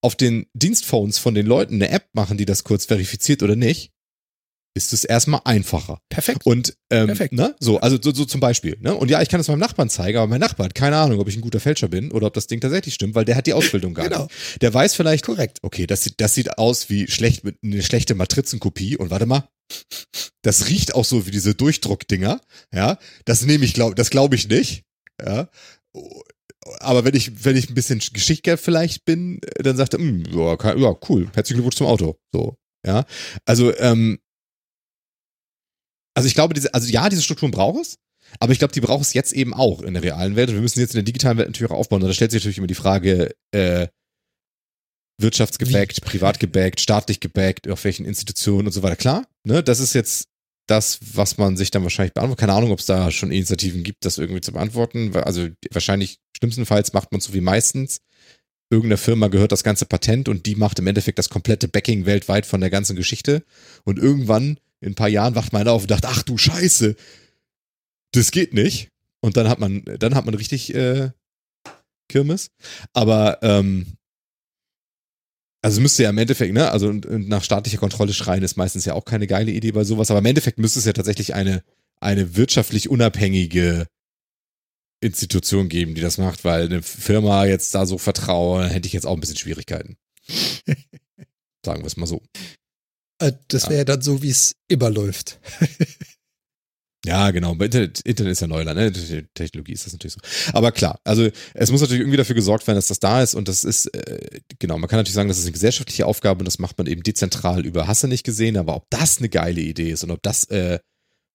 auf 0.00 0.16
den 0.16 0.46
Dienstphones 0.52 1.18
von 1.18 1.34
den 1.34 1.46
Leuten 1.46 1.74
eine 1.74 1.90
App 1.90 2.08
machen, 2.12 2.38
die 2.38 2.44
das 2.44 2.64
kurz 2.64 2.86
verifiziert 2.86 3.42
oder 3.44 3.54
nicht, 3.54 3.92
ist 4.74 4.92
es 4.92 5.04
erstmal 5.04 5.40
einfacher. 5.44 5.98
Perfekt. 6.08 6.46
Und 6.46 6.74
ähm, 6.90 7.06
Perfekt. 7.08 7.34
ne, 7.34 7.54
so, 7.60 7.78
also 7.80 7.98
so, 8.00 8.12
so 8.14 8.24
zum 8.24 8.40
Beispiel. 8.40 8.76
Ne? 8.80 8.94
Und 8.94 9.10
ja, 9.10 9.20
ich 9.20 9.28
kann 9.28 9.38
das 9.38 9.48
meinem 9.48 9.58
Nachbarn 9.58 9.90
zeigen, 9.90 10.16
aber 10.18 10.26
mein 10.26 10.40
Nachbar 10.40 10.64
hat 10.66 10.74
keine 10.74 10.96
Ahnung, 10.96 11.20
ob 11.20 11.28
ich 11.28 11.36
ein 11.36 11.42
guter 11.42 11.60
Fälscher 11.60 11.88
bin 11.88 12.10
oder 12.10 12.26
ob 12.28 12.34
das 12.34 12.46
Ding 12.46 12.60
tatsächlich 12.60 12.94
stimmt, 12.94 13.14
weil 13.14 13.24
der 13.26 13.36
hat 13.36 13.46
die 13.46 13.52
Ausbildung 13.52 13.92
gar 13.94 14.04
Genau. 14.08 14.22
nicht. 14.24 14.62
Der 14.62 14.72
weiß 14.72 14.94
vielleicht, 14.94 15.26
Korrekt. 15.26 15.58
okay, 15.62 15.86
das 15.86 16.02
sieht, 16.04 16.20
das 16.20 16.34
sieht 16.34 16.58
aus 16.58 16.88
wie 16.88 17.06
schlecht 17.08 17.42
eine 17.62 17.82
schlechte 17.82 18.14
Matrizenkopie 18.14 18.96
und 18.96 19.10
warte 19.10 19.26
mal, 19.26 19.48
das 20.42 20.68
riecht 20.68 20.94
auch 20.94 21.04
so 21.04 21.26
wie 21.26 21.30
diese 21.30 21.54
Durchdruckdinger, 21.54 22.40
ja. 22.74 22.98
Das 23.24 23.44
nehme 23.44 23.64
ich, 23.64 23.74
glaub, 23.74 23.94
das 23.96 24.10
glaube 24.10 24.36
ich 24.36 24.48
nicht, 24.48 24.84
ja. 25.24 25.48
Aber 26.80 27.04
wenn 27.04 27.14
ich, 27.14 27.44
wenn 27.44 27.56
ich 27.56 27.68
ein 27.68 27.74
bisschen 27.74 27.98
Geschichtler 28.12 28.56
vielleicht 28.56 29.04
bin, 29.04 29.40
dann 29.58 29.76
sagt 29.76 29.94
er, 29.94 30.00
"Hm, 30.00 30.24
ja, 30.32 30.56
cool, 31.08 31.28
herzlichen 31.34 31.56
Glückwunsch 31.58 31.76
zum 31.76 31.86
Auto, 31.88 32.16
so, 32.32 32.54
ja. 32.86 33.04
Also, 33.44 33.76
ähm, 33.78 34.18
also 36.14 36.26
ich 36.26 36.34
glaube, 36.34 36.54
diese, 36.54 36.72
also 36.74 36.88
ja, 36.88 37.08
diese 37.08 37.22
Strukturen 37.22 37.50
braucht 37.50 37.80
es, 37.80 37.98
aber 38.40 38.52
ich 38.52 38.58
glaube, 38.58 38.72
die 38.72 38.80
braucht 38.80 39.02
es 39.02 39.14
jetzt 39.14 39.32
eben 39.32 39.54
auch 39.54 39.82
in 39.82 39.94
der 39.94 40.02
realen 40.02 40.36
Welt 40.36 40.48
und 40.48 40.54
wir 40.56 40.62
müssen 40.62 40.80
jetzt 40.80 40.94
in 40.94 40.98
der 40.98 41.04
digitalen 41.04 41.38
Welt 41.38 41.48
natürlich 41.48 41.70
auch 41.70 41.76
aufbauen. 41.76 42.02
Und 42.02 42.08
da 42.08 42.14
stellt 42.14 42.30
sich 42.30 42.40
natürlich 42.40 42.58
immer 42.58 42.66
die 42.66 42.74
Frage, 42.74 43.34
äh, 43.52 43.88
wirtschaftsgebackt, 45.18 46.02
privat 46.04 46.40
gebackt, 46.40 46.80
staatlich 46.80 47.20
gebackt, 47.20 47.68
auf 47.68 47.84
welchen 47.84 48.06
Institutionen 48.06 48.66
und 48.66 48.72
so 48.72 48.82
weiter. 48.82 48.96
Klar, 48.96 49.26
ne, 49.44 49.62
das 49.62 49.80
ist 49.80 49.94
jetzt 49.94 50.28
das, 50.66 50.98
was 51.14 51.38
man 51.38 51.56
sich 51.56 51.70
dann 51.70 51.82
wahrscheinlich 51.82 52.14
beantwortet. 52.14 52.40
Keine 52.40 52.54
Ahnung, 52.54 52.70
ob 52.70 52.78
es 52.78 52.86
da 52.86 53.10
schon 53.10 53.30
Initiativen 53.30 53.82
gibt, 53.82 54.04
das 54.04 54.18
irgendwie 54.18 54.40
zu 54.40 54.52
beantworten. 54.52 55.14
Also 55.16 55.48
wahrscheinlich, 55.70 56.18
schlimmstenfalls 56.36 56.92
macht 56.92 57.12
man 57.12 57.20
so 57.20 57.32
wie 57.34 57.40
meistens. 57.40 58.00
Irgendeiner 58.70 58.96
Firma 58.96 59.28
gehört 59.28 59.52
das 59.52 59.64
ganze 59.64 59.84
Patent 59.84 60.28
und 60.28 60.46
die 60.46 60.54
macht 60.54 60.78
im 60.78 60.86
Endeffekt 60.86 61.18
das 61.18 61.28
komplette 61.28 61.68
Backing 61.68 62.06
weltweit 62.06 62.46
von 62.46 62.60
der 62.60 62.70
ganzen 62.70 62.96
Geschichte. 62.96 63.44
Und 63.84 63.98
irgendwann, 63.98 64.58
in 64.82 64.92
ein 64.92 64.94
paar 64.94 65.08
Jahren, 65.08 65.34
wacht 65.34 65.52
man 65.52 65.68
auf 65.68 65.82
und 65.82 65.90
dacht, 65.90 66.06
ach 66.06 66.22
du 66.22 66.36
Scheiße, 66.36 66.96
das 68.12 68.30
geht 68.30 68.52
nicht. 68.52 68.88
Und 69.20 69.36
dann 69.36 69.48
hat 69.48 69.60
man, 69.60 69.84
dann 69.84 70.14
hat 70.14 70.24
man 70.26 70.34
richtig 70.34 70.74
äh, 70.74 71.10
Kirmes. 72.08 72.50
Aber 72.92 73.38
ähm, 73.42 73.96
also 75.62 75.76
es 75.78 75.82
müsste 75.82 76.02
ja 76.02 76.10
im 76.10 76.18
Endeffekt, 76.18 76.52
ne, 76.52 76.70
also 76.70 76.88
und- 76.88 77.06
und 77.06 77.28
nach 77.28 77.44
staatlicher 77.44 77.78
Kontrolle 77.78 78.12
schreien 78.12 78.42
ist 78.42 78.56
meistens 78.56 78.84
ja 78.84 78.94
auch 78.94 79.04
keine 79.04 79.28
geile 79.28 79.52
Idee 79.52 79.70
bei 79.70 79.84
sowas, 79.84 80.10
aber 80.10 80.18
im 80.18 80.26
Endeffekt 80.26 80.58
müsste 80.58 80.80
es 80.80 80.84
ja 80.84 80.92
tatsächlich 80.92 81.34
eine, 81.34 81.62
eine 82.00 82.36
wirtschaftlich 82.36 82.90
unabhängige 82.90 83.86
Institution 85.00 85.68
geben, 85.68 85.94
die 85.94 86.00
das 86.00 86.18
macht, 86.18 86.44
weil 86.44 86.66
eine 86.66 86.82
Firma 86.82 87.44
jetzt 87.44 87.74
da 87.74 87.86
so 87.86 87.96
vertraue, 87.98 88.68
hätte 88.68 88.86
ich 88.86 88.92
jetzt 88.92 89.06
auch 89.06 89.14
ein 89.14 89.20
bisschen 89.20 89.36
Schwierigkeiten. 89.36 89.96
Sagen 91.64 91.82
wir 91.82 91.86
es 91.86 91.96
mal 91.96 92.06
so. 92.06 92.22
Äh, 93.22 93.32
Das 93.48 93.64
Ja. 93.64 93.70
wäre 93.70 93.84
dann 93.84 94.02
so, 94.02 94.22
wie 94.22 94.30
es 94.30 94.54
immer 94.68 94.90
läuft. 94.90 95.38
Ja, 97.04 97.32
genau. 97.32 97.54
Internet, 97.54 97.98
Internet 98.02 98.30
ist 98.32 98.42
ja 98.42 98.46
Neuland, 98.46 98.78
ne? 98.78 99.26
Technologie 99.34 99.72
ist 99.72 99.86
das 99.86 99.92
natürlich 99.92 100.14
so. 100.14 100.20
Aber 100.52 100.70
klar, 100.70 101.00
also 101.02 101.28
es 101.52 101.72
muss 101.72 101.80
natürlich 101.80 102.00
irgendwie 102.02 102.16
dafür 102.16 102.36
gesorgt 102.36 102.64
werden, 102.68 102.76
dass 102.76 102.86
das 102.86 103.00
da 103.00 103.20
ist 103.24 103.34
und 103.34 103.48
das 103.48 103.64
ist, 103.64 103.86
äh, 103.86 104.40
genau, 104.60 104.78
man 104.78 104.88
kann 104.88 104.98
natürlich 105.00 105.14
sagen, 105.14 105.26
das 105.28 105.38
ist 105.38 105.44
eine 105.46 105.52
gesellschaftliche 105.52 106.06
Aufgabe 106.06 106.38
und 106.38 106.44
das 106.44 106.60
macht 106.60 106.78
man 106.78 106.86
eben 106.86 107.02
dezentral 107.02 107.66
über 107.66 107.88
Hasse 107.88 108.06
nicht 108.06 108.22
gesehen, 108.22 108.56
aber 108.56 108.76
ob 108.76 108.86
das 108.90 109.18
eine 109.18 109.28
geile 109.28 109.60
Idee 109.60 109.90
ist 109.90 110.04
und 110.04 110.12
ob 110.12 110.22
das 110.22 110.44
äh, 110.44 110.78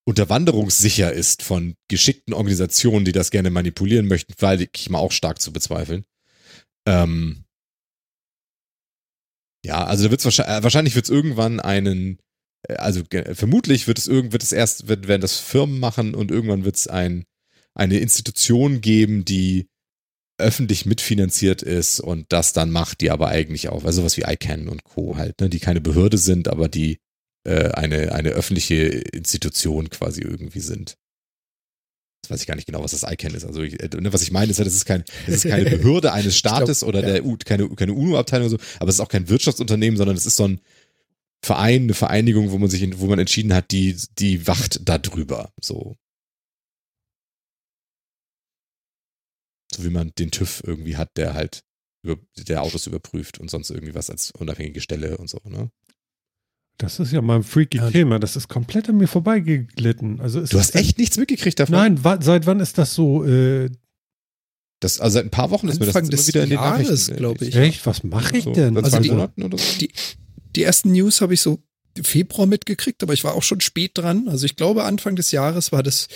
unterwanderungssicher 0.05 1.11
ist 1.11 1.43
von 1.43 1.75
geschickten 1.89 2.33
Organisationen, 2.33 3.03
die 3.03 3.11
das 3.11 3.29
gerne 3.29 3.49
manipulieren 3.49 4.07
möchten, 4.07 4.33
weil 4.39 4.61
ich 4.73 4.89
mal 4.89 4.99
auch 4.99 5.11
stark 5.11 5.41
zu 5.41 5.51
bezweifeln. 5.51 6.05
Ähm, 6.87 7.43
ja, 9.67 9.85
also 9.85 10.05
da 10.05 10.11
wird 10.11 10.21
es 10.21 10.25
wahrscheinlich, 10.25 10.63
wahrscheinlich 10.63 10.95
wird 10.95 11.05
es 11.05 11.11
irgendwann 11.11 11.59
einen 11.59 12.17
äh, 12.67 12.75
also 12.75 13.03
vermutlich 13.33 13.87
wird 13.87 13.99
es 13.99 14.07
irgend 14.07 14.31
wird 14.33 14.43
es 14.43 14.51
erst 14.51 14.87
wird, 14.87 15.07
werden 15.07 15.21
das 15.21 15.37
Firmen 15.37 15.79
machen 15.79 16.15
und 16.15 16.31
irgendwann 16.31 16.65
wird 16.65 16.77
es 16.77 16.87
ein 16.87 17.25
eine 17.75 17.99
Institution 17.99 18.81
geben, 18.81 19.23
die 19.23 19.67
öffentlich 20.39 20.85
mitfinanziert 20.85 21.61
ist 21.61 21.99
und 21.99 22.25
das 22.29 22.53
dann 22.53 22.71
macht, 22.71 23.01
die 23.01 23.11
aber 23.11 23.29
eigentlich 23.29 23.69
auch, 23.69 23.83
also 23.83 24.01
sowas 24.01 24.17
wie 24.17 24.23
ICANN 24.23 24.67
und 24.67 24.83
Co. 24.83 25.17
halt, 25.17 25.39
ne, 25.41 25.49
die 25.49 25.59
keine 25.59 25.81
Behörde 25.81 26.17
sind, 26.17 26.47
aber 26.47 26.69
die 26.69 26.99
äh, 27.43 27.69
eine, 27.71 28.11
eine 28.13 28.29
öffentliche 28.29 28.75
Institution 28.75 29.89
quasi 29.89 30.21
irgendwie 30.21 30.59
sind. 30.59 30.95
Jetzt 32.27 32.31
weiß 32.31 32.41
ich 32.41 32.47
gar 32.47 32.55
nicht 32.55 32.65
genau, 32.65 32.83
was 32.83 32.91
das 32.91 33.09
ICANN 33.09 33.35
ist. 33.35 33.45
Also 33.45 33.61
ich, 33.61 33.81
äh, 33.81 33.87
ne, 34.01 34.11
was 34.11 34.21
ich 34.21 34.31
meine, 34.31 34.51
ist 34.51 34.57
ja, 34.57 34.65
das 34.65 34.73
ist, 34.73 34.83
kein, 34.83 35.05
das 35.25 35.45
ist 35.45 35.49
keine 35.49 35.69
Behörde 35.69 36.11
eines 36.11 36.35
Staates 36.37 36.79
glaub, 36.79 36.89
oder 36.89 36.99
ja. 37.01 37.13
der 37.13 37.25
U, 37.25 37.37
keine, 37.37 37.69
keine 37.69 37.93
UNO-Abteilung 37.93 38.49
oder 38.49 38.57
so, 38.57 38.65
aber 38.79 38.89
es 38.89 38.95
ist 38.95 38.99
auch 38.99 39.07
kein 39.07 39.29
Wirtschaftsunternehmen, 39.29 39.95
sondern 39.97 40.17
es 40.17 40.25
ist 40.25 40.35
so 40.35 40.45
ein, 40.45 40.59
Verein, 41.41 41.83
eine 41.83 41.93
Vereinigung, 41.93 42.51
wo 42.51 42.57
man 42.57 42.69
sich, 42.69 42.99
wo 42.99 43.05
man 43.05 43.19
entschieden 43.19 43.53
hat, 43.53 43.71
die, 43.71 43.95
die 44.17 44.47
wacht 44.47 44.81
da 44.83 44.97
drüber. 44.97 45.53
So. 45.61 45.95
So 49.73 49.85
wie 49.85 49.89
man 49.89 50.11
den 50.17 50.31
TÜV 50.31 50.63
irgendwie 50.65 50.97
hat, 50.97 51.15
der 51.15 51.33
halt 51.33 51.63
über, 52.03 52.17
der 52.35 52.63
Autos 52.63 52.87
überprüft 52.87 53.39
und 53.39 53.49
sonst 53.49 53.69
irgendwie 53.69 53.95
was 53.95 54.09
als 54.09 54.31
unabhängige 54.31 54.81
Stelle 54.81 55.17
und 55.17 55.29
so, 55.29 55.39
ne? 55.45 55.69
Das 56.77 56.99
ist 56.99 57.11
ja 57.11 57.21
mal 57.21 57.37
ein 57.37 57.43
freaky 57.43 57.77
ja. 57.77 57.89
Thema. 57.89 58.19
Das 58.19 58.35
ist 58.35 58.47
komplett 58.47 58.87
an 58.89 58.97
mir 58.97 59.07
vorbeigeglitten. 59.07 60.21
Also 60.21 60.41
du 60.41 60.59
hast 60.59 60.75
echt 60.75 60.99
nichts 60.99 61.17
mitgekriegt 61.17 61.59
davon? 61.59 61.73
Nein, 61.73 62.03
wa 62.03 62.21
seit 62.21 62.45
wann 62.45 62.59
ist 62.59 62.77
das 62.77 62.93
so? 62.93 63.25
Äh, 63.25 63.69
das, 64.79 64.99
also 64.99 65.15
seit 65.15 65.25
ein 65.25 65.31
paar 65.31 65.49
Wochen 65.49 65.67
ist 65.69 65.79
mir 65.79 65.87
das 65.87 65.95
immer 65.95 66.11
wieder 66.11 66.43
in 66.43 66.49
den 66.49 66.55
Jahres, 66.59 67.11
glaube 67.15 67.45
ich. 67.45 67.55
Echt? 67.55 67.85
Was 67.87 68.03
mache 68.03 68.37
ich 68.37 68.43
so, 68.43 68.53
denn? 68.53 68.77
Also 68.77 68.99
die, 68.99 69.09
so? 69.09 69.27
die, 69.79 69.91
die 70.55 70.63
ersten 70.63 70.91
News 70.91 71.21
habe 71.21 71.33
ich 71.33 71.41
so 71.41 71.63
Februar 71.99 72.45
mitgekriegt, 72.45 73.01
aber 73.01 73.13
ich 73.13 73.23
war 73.23 73.33
auch 73.33 73.41
schon 73.41 73.59
spät 73.59 73.91
dran. 73.95 74.27
Also 74.27 74.45
ich 74.45 74.55
glaube, 74.55 74.83
Anfang 74.83 75.15
des 75.15 75.31
Jahres 75.31 75.71
war 75.71 75.81
das 75.81 76.07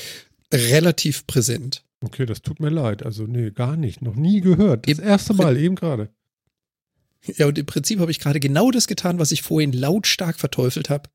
relativ 0.53 1.25
präsent. 1.25 1.83
Okay, 2.03 2.25
das 2.27 2.41
tut 2.41 2.59
mir 2.59 2.69
leid. 2.69 3.03
Also, 3.03 3.25
nee, 3.25 3.51
gar 3.51 3.77
nicht. 3.77 4.01
Noch 4.01 4.15
nie 4.15 4.41
gehört. 4.41 4.88
Das 4.88 4.99
erste 4.99 5.33
Mal, 5.33 5.57
eben 5.57 5.75
gerade. 5.75 6.09
Ja, 7.26 7.48
und 7.48 7.57
im 7.57 7.65
Prinzip 7.65 7.99
habe 7.99 8.11
ich 8.11 8.19
gerade 8.19 8.39
genau 8.39 8.72
das 8.72 8.88
getan, 8.88 9.19
was 9.19 9.31
ich 9.31 9.41
vorhin 9.41 9.73
lautstark 9.73 10.39
verteufelt 10.39 10.89
habe. 10.89 11.10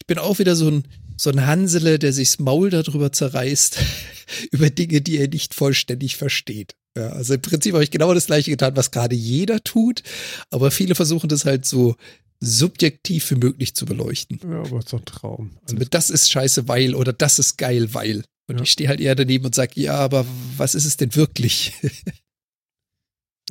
Ich 0.00 0.06
bin 0.06 0.18
auch 0.18 0.38
wieder 0.38 0.54
so 0.54 0.68
ein, 0.68 0.84
so 1.16 1.30
ein 1.30 1.46
Hansele, 1.46 1.98
der 1.98 2.12
sich's 2.12 2.38
Maul 2.38 2.70
darüber 2.70 3.12
zerreißt, 3.12 3.78
über 4.50 4.70
Dinge, 4.70 5.00
die 5.00 5.18
er 5.18 5.28
nicht 5.28 5.54
vollständig 5.54 6.16
versteht. 6.16 6.76
Ja, 6.96 7.08
also 7.08 7.34
im 7.34 7.42
Prinzip 7.42 7.72
habe 7.72 7.82
ich 7.82 7.90
genau 7.90 8.14
das 8.14 8.26
gleiche 8.26 8.50
getan, 8.50 8.76
was 8.76 8.90
gerade 8.90 9.16
jeder 9.16 9.64
tut, 9.64 10.02
aber 10.50 10.70
viele 10.70 10.94
versuchen 10.94 11.28
das 11.28 11.44
halt 11.44 11.64
so 11.64 11.96
subjektiv 12.40 13.30
wie 13.30 13.36
möglich 13.36 13.74
zu 13.74 13.86
beleuchten. 13.86 14.38
Ja, 14.42 14.60
aber 14.60 14.78
ist 14.78 14.92
doch 14.92 15.00
ein 15.00 15.04
Traum. 15.04 15.56
Also 15.62 15.76
das 15.90 16.10
ist 16.10 16.30
scheiße, 16.30 16.68
weil 16.68 16.94
oder 16.94 17.12
das 17.12 17.38
ist 17.38 17.56
geil, 17.56 17.94
weil. 17.94 18.24
Und 18.46 18.58
ja. 18.58 18.62
ich 18.62 18.70
stehe 18.70 18.88
halt 18.88 19.00
eher 19.00 19.14
daneben 19.14 19.46
und 19.46 19.54
sage, 19.54 19.80
ja, 19.80 19.94
aber 19.94 20.26
was 20.56 20.74
ist 20.74 20.84
es 20.84 20.96
denn 20.96 21.14
wirklich? 21.16 21.72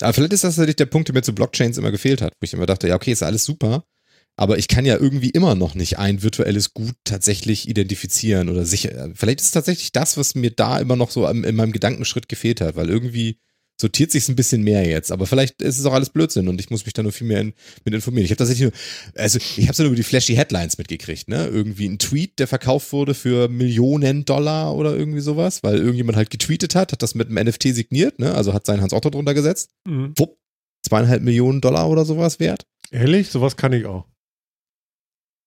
aber 0.02 0.14
vielleicht 0.14 0.34
ist 0.34 0.44
das 0.44 0.58
natürlich 0.58 0.76
der 0.76 0.86
Punkt, 0.86 1.08
der 1.08 1.16
mir 1.16 1.22
zu 1.22 1.36
Blockchains 1.36 1.78
immer 1.78 1.92
gefehlt 1.92 2.22
hat, 2.22 2.34
wo 2.40 2.46
ich 2.46 2.54
immer 2.54 2.66
dachte, 2.66 2.88
ja, 2.88 2.96
okay, 2.96 3.12
ist 3.12 3.24
alles 3.24 3.46
super, 3.46 3.86
aber 4.36 4.58
ich 4.58 4.68
kann 4.68 4.86
ja 4.86 4.98
irgendwie 4.98 5.30
immer 5.30 5.56
noch 5.56 5.76
nicht 5.76 6.00
ein 6.00 6.24
virtuelles 6.24 6.74
Gut 6.74 6.96
tatsächlich 7.04 7.70
identifizieren 7.70 8.50
oder 8.50 8.66
sicher. 8.66 9.12
Vielleicht 9.14 9.42
ist 9.42 9.48
es 9.48 9.52
tatsächlich 9.52 9.92
das, 9.92 10.18
was 10.18 10.34
mir 10.34 10.52
da 10.52 10.80
immer 10.80 10.96
noch 10.96 11.12
so 11.12 11.28
in 11.28 11.56
meinem 11.56 11.72
Gedankenschritt 11.72 12.28
gefehlt 12.28 12.60
hat, 12.62 12.76
weil 12.76 12.90
irgendwie 12.90 13.40
sortiert 13.80 14.12
sich 14.12 14.30
ein 14.30 14.36
bisschen 14.36 14.64
mehr 14.64 14.88
jetzt. 14.88 15.12
Aber 15.12 15.26
vielleicht 15.26 15.62
ist 15.62 15.80
es 15.80 15.86
auch 15.86 15.94
alles 15.94 16.10
Blödsinn 16.10 16.48
und 16.48 16.60
ich 16.60 16.70
muss 16.70 16.86
mich 16.86 16.94
da 16.94 17.04
nur 17.04 17.12
viel 17.12 17.28
mehr 17.28 17.42
in, 17.42 17.54
mit 17.84 17.94
informieren. 17.94 18.26
Ich 18.26 18.32
habe 18.32 18.38
tatsächlich 18.38 18.72
nur, 18.72 19.22
also 19.22 19.38
ich 19.38 19.64
habe 19.64 19.72
es 19.72 19.80
nur 19.80 19.88
über 19.88 19.96
die 19.96 20.04
flashy 20.04 20.36
Headlines 20.36 20.78
mitgekriegt, 20.78 21.28
ne? 21.28 21.48
Irgendwie 21.48 21.88
ein 21.88 22.00
Tweet, 22.00 22.40
der 22.40 22.48
verkauft 22.48 22.94
wurde 22.94 23.14
für 23.14 23.50
Millionen 23.50 24.26
Dollar 24.26 24.76
oder 24.76 24.96
irgendwie 24.96 25.22
sowas, 25.22 25.64
weil 25.64 25.78
irgendjemand 25.78 26.18
halt 26.18 26.30
getweetet 26.30 26.76
hat, 26.76 26.92
hat 26.92 27.02
das 27.02 27.16
mit 27.16 27.30
einem 27.30 27.48
NFT 27.48 27.64
signiert, 27.74 28.20
ne? 28.20 28.34
Also 28.34 28.54
hat 28.54 28.66
seinen 28.66 28.82
Hans 28.82 28.94
Otto 28.94 29.10
drunter 29.10 29.34
gesetzt. 29.34 29.72
Mhm. 29.88 30.14
Wupp, 30.18 30.38
zweieinhalb 30.86 31.24
Millionen 31.24 31.62
Dollar 31.62 31.90
oder 31.90 32.06
sowas 32.06 32.40
wert. 32.40 32.66
Ehrlich? 32.92 33.30
Sowas 33.30 33.58
kann 33.58 33.74
ich 33.74 33.86
auch. 33.86 34.06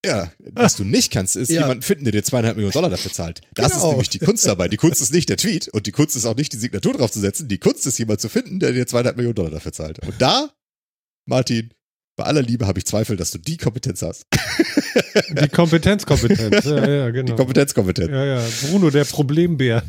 Ja, 0.05 0.31
was 0.53 0.75
du 0.75 0.83
nicht 0.83 1.11
kannst, 1.11 1.35
ist 1.35 1.49
ja. 1.49 1.61
jemanden 1.61 1.81
finden, 1.81 2.05
der 2.05 2.11
dir 2.11 2.23
zweieinhalb 2.23 2.55
Millionen 2.55 2.73
Dollar 2.73 2.89
dafür 2.89 3.11
zahlt. 3.11 3.41
Das 3.55 3.71
genau. 3.71 3.77
ist 3.77 3.89
nämlich 3.89 4.09
die 4.09 4.19
Kunst 4.19 4.45
dabei. 4.45 4.67
Die 4.67 4.77
Kunst 4.77 5.01
ist 5.01 5.11
nicht 5.11 5.27
der 5.27 5.37
Tweet 5.37 5.67
und 5.69 5.87
die 5.87 5.91
Kunst 5.91 6.15
ist 6.15 6.25
auch 6.25 6.35
nicht 6.35 6.53
die 6.53 6.57
Signatur 6.57 6.93
draufzusetzen. 6.93 7.47
Die 7.47 7.57
Kunst 7.57 7.85
ist 7.87 7.97
jemand 7.97 8.21
zu 8.21 8.29
finden, 8.29 8.59
der 8.59 8.71
dir 8.71 8.85
zweieinhalb 8.85 9.17
Millionen 9.17 9.35
Dollar 9.35 9.51
dafür 9.51 9.73
zahlt. 9.73 9.99
Und 10.05 10.13
da, 10.19 10.51
Martin, 11.25 11.71
bei 12.15 12.23
aller 12.23 12.41
Liebe 12.41 12.67
habe 12.67 12.79
ich 12.79 12.85
Zweifel, 12.85 13.15
dass 13.15 13.31
du 13.31 13.37
die 13.37 13.57
Kompetenz 13.57 14.01
hast. 14.01 14.25
Die 15.39 15.49
Kompetenzkompetenz, 15.49 16.65
ja, 16.65 16.89
ja, 16.89 17.09
genau. 17.11 17.31
Die 17.31 17.35
Kompetenzkompetenz. 17.35 18.09
Ja, 18.09 18.25
ja, 18.25 18.43
Bruno, 18.63 18.89
der 18.89 19.05
Problembär. 19.05 19.83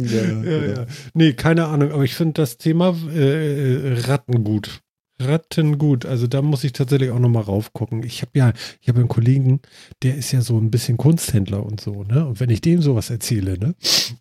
ja, 0.00 0.42
ja, 0.42 0.64
ja. 0.66 0.86
Nee, 1.12 1.34
keine 1.34 1.66
Ahnung, 1.66 1.92
aber 1.92 2.02
ich 2.04 2.14
finde 2.14 2.34
das 2.34 2.58
Thema 2.58 2.96
äh, 3.12 3.92
äh 3.92 4.00
Ratten 4.00 4.42
gut. 4.42 4.80
Rattengut. 5.20 6.06
Also 6.06 6.26
da 6.26 6.42
muss 6.42 6.64
ich 6.64 6.72
tatsächlich 6.72 7.10
auch 7.10 7.18
nochmal 7.18 7.44
raufgucken. 7.44 8.02
Ich 8.02 8.22
habe 8.22 8.32
ja, 8.34 8.52
ich 8.80 8.88
habe 8.88 9.00
einen 9.00 9.08
Kollegen, 9.08 9.60
der 10.02 10.16
ist 10.16 10.32
ja 10.32 10.40
so 10.40 10.58
ein 10.58 10.70
bisschen 10.70 10.96
Kunsthändler 10.96 11.64
und 11.64 11.80
so, 11.80 12.04
ne? 12.04 12.26
Und 12.26 12.40
wenn 12.40 12.50
ich 12.50 12.60
dem 12.60 12.82
sowas 12.82 13.10
erzähle, 13.10 13.58
ne, 13.58 13.74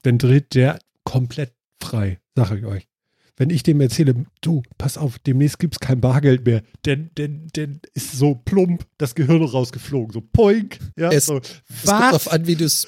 dann 0.04 0.18
dreht 0.18 0.56
der 0.56 0.80
komplett 1.04 1.54
frei, 1.82 2.20
sage 2.36 2.60
ich 2.60 2.66
euch. 2.66 2.88
Wenn 3.36 3.50
ich 3.50 3.64
dem 3.64 3.82
erzähle, 3.82 4.26
du, 4.42 4.62
pass 4.78 4.98
auf, 4.98 5.18
demnächst 5.18 5.58
gibt 5.58 5.76
es 5.76 5.80
kein 5.80 6.00
Bargeld 6.00 6.46
mehr, 6.46 6.62
denn, 6.86 7.10
denn, 7.18 7.48
denn 7.56 7.80
ist 7.96 8.12
so 8.12 8.36
plump 8.36 8.86
das 9.00 9.16
Gehirn 9.16 9.44
rausgeflogen, 9.44 10.14
so 10.14 10.22
poink. 10.22 10.78
Ja, 10.96 11.12
es, 11.12 11.26
so, 11.26 11.38
es 11.38 11.86
kommt 11.86 12.02
darauf 12.02 12.32
an, 12.32 12.46
wie 12.46 12.56
du 12.56 12.66
es 12.66 12.88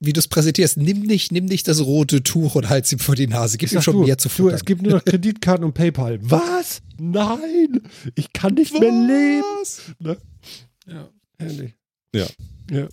wie 0.00 0.12
du 0.12 0.20
es 0.20 0.28
präsentierst, 0.28 0.76
nimm 0.76 1.00
nicht, 1.00 1.32
nimm 1.32 1.46
nicht 1.46 1.66
das 1.66 1.84
rote 1.84 2.22
Tuch 2.22 2.54
und 2.54 2.68
halt's 2.68 2.92
ihm 2.92 2.98
vor 2.98 3.14
die 3.14 3.26
Nase. 3.26 3.58
Gib 3.58 3.72
ihm 3.72 3.82
schon 3.82 3.96
du, 3.96 4.04
mehr 4.04 4.18
zu 4.18 4.28
futtern. 4.28 4.50
Du, 4.50 4.56
es 4.56 4.64
gibt 4.64 4.82
nur 4.82 4.92
noch 4.92 5.04
Kreditkarten 5.04 5.64
und 5.64 5.74
PayPal. 5.74 6.18
Was? 6.22 6.82
Nein! 6.98 7.82
Ich 8.14 8.32
kann 8.32 8.54
nicht 8.54 8.72
Was? 8.72 8.80
mehr 8.80 8.90
leben. 8.90 9.44
Ne? 9.98 10.18
Ja, 10.86 11.08
ehrlich. 11.38 11.74
Ja. 12.14 12.26
Ja, 12.70 12.88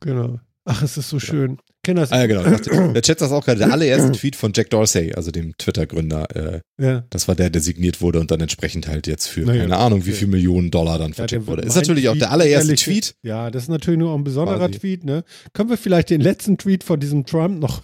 genau. 0.00 0.40
Ach, 0.64 0.82
es 0.82 0.96
ist 0.96 1.08
so 1.08 1.18
schön. 1.18 1.58
Kenn 1.82 1.96
das. 1.96 2.12
Ah, 2.12 2.20
ja, 2.20 2.26
genau. 2.26 2.92
Der 2.92 3.00
Chat 3.00 3.22
das 3.22 3.32
auch 3.32 3.44
gerade. 3.44 3.58
Der 3.58 3.72
allererste 3.72 4.12
Tweet 4.12 4.36
von 4.36 4.52
Jack 4.54 4.68
Dorsey, 4.68 5.14
also 5.14 5.30
dem 5.30 5.56
Twitter-Gründer. 5.56 6.36
Äh, 6.36 6.60
ja. 6.78 7.04
Das 7.08 7.26
war 7.26 7.34
der, 7.34 7.48
der 7.48 7.62
signiert 7.62 8.02
wurde 8.02 8.20
und 8.20 8.30
dann 8.30 8.40
entsprechend 8.40 8.86
halt 8.86 9.06
jetzt 9.06 9.28
für 9.28 9.40
naja, 9.40 9.62
keine 9.62 9.78
Ahnung, 9.78 10.04
wie 10.04 10.12
viel 10.12 10.28
Millionen 10.28 10.70
Dollar 10.70 10.98
dann 10.98 11.14
vertickt 11.14 11.42
ja, 11.42 11.46
wurde. 11.46 11.62
Ist 11.62 11.76
natürlich 11.76 12.04
Tweet, 12.04 12.12
auch 12.12 12.18
der 12.18 12.30
allererste 12.32 12.74
Tweet. 12.74 13.14
Ja, 13.22 13.50
das 13.50 13.64
ist 13.64 13.68
natürlich 13.70 13.98
nur 13.98 14.10
auch 14.10 14.18
ein 14.18 14.24
besonderer 14.24 14.68
quasi. 14.68 14.78
Tweet. 14.78 15.04
Ne? 15.04 15.24
Können 15.54 15.70
wir 15.70 15.78
vielleicht 15.78 16.10
den 16.10 16.20
letzten 16.20 16.58
Tweet 16.58 16.84
von 16.84 17.00
diesem 17.00 17.24
Trump 17.24 17.58
noch 17.60 17.82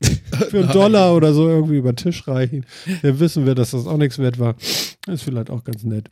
für 0.48 0.60
einen 0.60 0.72
Dollar 0.72 1.14
oder 1.14 1.34
so 1.34 1.48
irgendwie 1.48 1.76
über 1.76 1.92
den 1.92 1.96
Tisch 1.96 2.26
reichen? 2.26 2.64
Dann 3.02 3.20
wissen 3.20 3.44
wir, 3.44 3.54
dass 3.54 3.72
das 3.72 3.86
auch 3.86 3.98
nichts 3.98 4.18
wert 4.18 4.38
war. 4.38 4.54
Das 5.04 5.16
ist 5.16 5.22
vielleicht 5.22 5.50
auch 5.50 5.64
ganz 5.64 5.84
nett. 5.84 6.08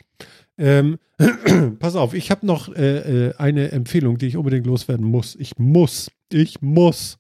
Ähm, 0.59 0.99
pass 1.79 1.97
auf, 1.97 2.13
ich 2.13 2.31
habe 2.31 2.45
noch 2.45 2.75
äh, 2.75 3.29
äh, 3.29 3.35
eine 3.37 3.73
Empfehlung, 3.73 4.19
die 4.19 4.27
ich 4.27 4.37
unbedingt 4.37 4.67
loswerden 4.67 5.07
muss. 5.07 5.37
Ich 5.39 5.53
muss, 5.57 6.11
ich 6.33 6.61
muss, 6.61 7.19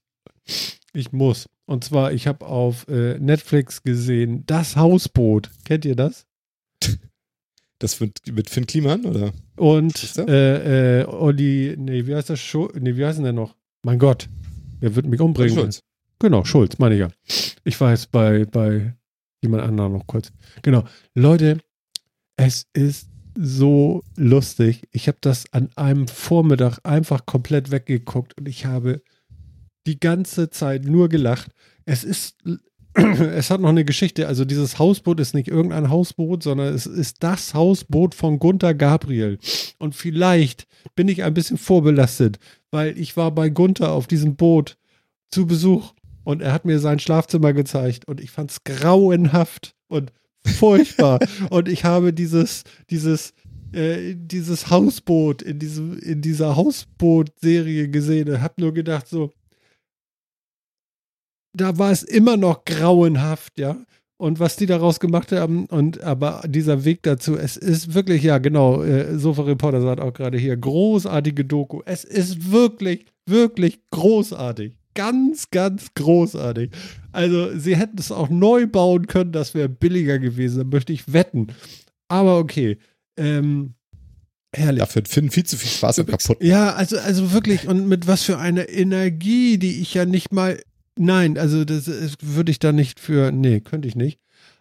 ich 0.92 1.12
muss. 1.12 1.46
Und 1.66 1.84
zwar, 1.84 2.12
ich 2.12 2.26
habe 2.26 2.46
auf 2.46 2.88
äh, 2.88 3.18
Netflix 3.18 3.82
gesehen, 3.82 4.44
das 4.46 4.76
Hausboot. 4.76 5.50
Kennt 5.64 5.84
ihr 5.84 5.96
das? 5.96 6.26
Das 7.80 8.00
mit, 8.00 8.18
mit 8.32 8.50
Finn 8.50 8.66
Kliman, 8.66 9.06
oder? 9.06 9.32
Und 9.54 10.18
äh, 10.18 11.02
äh, 11.02 11.04
Olli, 11.04 11.76
nee, 11.78 12.08
wie 12.08 12.16
heißt 12.16 12.28
das? 12.28 12.40
Schul 12.40 12.72
nee, 12.80 12.96
wie 12.96 13.06
heißt 13.06 13.18
denn 13.18 13.24
der 13.24 13.32
noch? 13.32 13.54
Mein 13.84 14.00
Gott, 14.00 14.28
wer 14.80 14.96
wird 14.96 15.06
mich 15.06 15.20
umbringen? 15.20 15.54
Schulz. 15.54 15.80
Genau, 16.18 16.44
Schulz, 16.44 16.78
meine 16.78 16.96
ich 16.96 17.00
ja. 17.02 17.08
Ich 17.62 17.80
war 17.80 17.92
jetzt 17.92 18.10
bei, 18.10 18.44
bei 18.46 18.96
jemand 19.42 19.62
anderem 19.62 19.92
noch 19.92 20.08
kurz. 20.08 20.32
Genau. 20.62 20.82
Leute, 21.14 21.58
es 22.36 22.66
ist 22.72 23.07
so 23.40 24.02
lustig. 24.16 24.82
Ich 24.90 25.06
habe 25.06 25.18
das 25.20 25.52
an 25.52 25.70
einem 25.76 26.08
Vormittag 26.08 26.80
einfach 26.82 27.24
komplett 27.24 27.70
weggeguckt 27.70 28.36
und 28.36 28.48
ich 28.48 28.66
habe 28.66 29.00
die 29.86 30.00
ganze 30.00 30.50
Zeit 30.50 30.84
nur 30.84 31.08
gelacht. 31.08 31.52
Es 31.84 32.02
ist, 32.02 32.36
es 32.94 33.50
hat 33.50 33.60
noch 33.60 33.68
eine 33.68 33.84
Geschichte. 33.84 34.26
Also 34.26 34.44
dieses 34.44 34.80
Hausboot 34.80 35.20
ist 35.20 35.34
nicht 35.34 35.46
irgendein 35.46 35.88
Hausboot, 35.88 36.42
sondern 36.42 36.74
es 36.74 36.86
ist 36.86 37.22
das 37.22 37.54
Hausboot 37.54 38.16
von 38.16 38.40
Gunther 38.40 38.74
Gabriel. 38.74 39.38
Und 39.78 39.94
vielleicht 39.94 40.66
bin 40.96 41.06
ich 41.06 41.22
ein 41.22 41.34
bisschen 41.34 41.58
vorbelastet, 41.58 42.40
weil 42.72 42.98
ich 42.98 43.16
war 43.16 43.30
bei 43.30 43.50
Gunther 43.50 43.92
auf 43.92 44.08
diesem 44.08 44.34
Boot 44.34 44.76
zu 45.30 45.46
Besuch 45.46 45.92
und 46.24 46.42
er 46.42 46.52
hat 46.52 46.64
mir 46.64 46.80
sein 46.80 46.98
Schlafzimmer 46.98 47.52
gezeigt 47.52 48.08
und 48.08 48.20
ich 48.20 48.32
fand 48.32 48.50
es 48.50 48.64
grauenhaft 48.64 49.76
und 49.86 50.12
furchtbar. 50.46 51.18
und 51.50 51.68
ich 51.68 51.84
habe 51.84 52.12
dieses, 52.12 52.64
dieses, 52.90 53.32
äh, 53.72 54.14
dieses 54.16 54.70
Hausboot 54.70 55.42
in, 55.42 55.58
diesem, 55.58 55.98
in 55.98 56.22
dieser 56.22 56.56
Hausboot-Serie 56.56 57.88
gesehen 57.88 58.28
und 58.28 58.40
habe 58.40 58.54
nur 58.58 58.72
gedacht, 58.72 59.08
so, 59.08 59.32
da 61.54 61.76
war 61.78 61.90
es 61.90 62.02
immer 62.02 62.36
noch 62.36 62.64
grauenhaft, 62.64 63.58
ja. 63.58 63.84
Und 64.20 64.40
was 64.40 64.56
die 64.56 64.66
daraus 64.66 64.98
gemacht 64.98 65.30
haben, 65.30 65.66
und 65.66 66.02
aber 66.02 66.42
dieser 66.44 66.84
Weg 66.84 67.04
dazu, 67.04 67.36
es 67.36 67.56
ist 67.56 67.94
wirklich, 67.94 68.24
ja, 68.24 68.38
genau, 68.38 68.82
äh, 68.82 69.16
Sofa 69.16 69.42
Reporter 69.42 69.80
sagt 69.80 70.00
auch 70.00 70.12
gerade 70.12 70.38
hier, 70.38 70.56
großartige 70.56 71.44
Doku. 71.44 71.82
Es 71.84 72.02
ist 72.02 72.50
wirklich, 72.50 73.06
wirklich 73.26 73.80
großartig. 73.90 74.77
Ganz, 74.98 75.50
ganz 75.50 75.94
großartig. 75.94 76.70
Also, 77.12 77.56
sie 77.56 77.76
hätten 77.76 77.98
es 77.98 78.10
auch 78.10 78.28
neu 78.28 78.66
bauen 78.66 79.06
können, 79.06 79.32
das 79.32 79.54
wäre 79.54 79.68
billiger 79.68 80.18
gewesen, 80.18 80.58
da 80.58 80.64
möchte 80.64 80.92
ich 80.92 81.12
wetten. 81.12 81.48
Aber 82.08 82.38
okay. 82.38 82.78
Ähm, 83.16 83.74
herrlich. 84.52 84.80
Dafür 84.80 85.02
finden 85.06 85.30
viel 85.30 85.44
zu 85.44 85.56
viel 85.56 85.70
Spaß 85.70 86.00
am 86.00 86.06
kaputt. 86.06 86.42
Ja, 86.42 86.74
also, 86.74 86.98
also 86.98 87.32
wirklich, 87.32 87.68
und 87.68 87.86
mit 87.88 88.06
was 88.06 88.24
für 88.24 88.38
einer 88.38 88.68
Energie, 88.68 89.58
die 89.58 89.80
ich 89.80 89.94
ja 89.94 90.04
nicht 90.04 90.32
mal 90.32 90.58
Nein, 90.98 91.38
also 91.38 91.64
das, 91.64 91.84
das 91.84 92.16
würde 92.20 92.50
ich 92.50 92.58
da 92.58 92.72
nicht 92.72 92.98
für, 92.98 93.30
nee, 93.30 93.60
könnte 93.60 93.86
ich 93.86 93.94
nicht. 93.94 94.18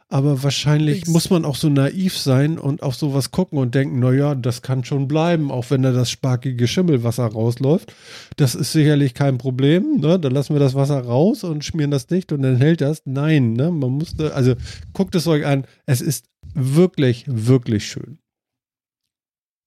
Aber 0.10 0.42
wahrscheinlich 0.42 0.96
Nichts. 0.96 1.10
muss 1.10 1.30
man 1.30 1.44
auch 1.44 1.58
so 1.58 1.68
naiv 1.68 2.18
sein 2.18 2.58
und 2.58 2.82
auf 2.82 2.96
sowas 2.96 3.32
gucken 3.32 3.60
und 3.60 3.76
denken, 3.76 4.00
naja, 4.00 4.36
das 4.36 4.62
kann 4.62 4.86
schon 4.86 5.10
bleiben, 5.10 5.52
auch 5.52 5.70
wenn 5.70 5.82
da 5.82 5.92
das 5.92 6.10
sparkige 6.10 6.66
Schimmelwasser 6.66 7.26
rausläuft. 7.26 7.94
Das 8.38 8.56
ist 8.56 8.72
sicherlich 8.72 9.14
kein 9.14 9.38
Problem, 9.38 10.00
ne? 10.00 10.18
Dann 10.18 10.32
lassen 10.32 10.56
wir 10.56 10.62
das 10.62 10.76
Wasser 10.76 11.02
raus 11.02 11.44
und 11.44 11.66
schmieren 11.66 11.92
das 11.92 12.08
dicht 12.08 12.32
und 12.32 12.42
dann 12.42 12.56
hält 12.56 12.80
das. 12.80 13.02
Nein, 13.04 13.52
ne? 13.54 13.70
Man 13.70 13.92
musste, 13.92 14.34
also 14.34 14.54
guckt 14.94 15.14
es 15.16 15.28
euch 15.28 15.46
an. 15.46 15.66
Es 15.86 16.00
ist 16.00 16.26
wirklich, 16.54 17.26
wirklich 17.28 17.86
schön. 17.86 18.20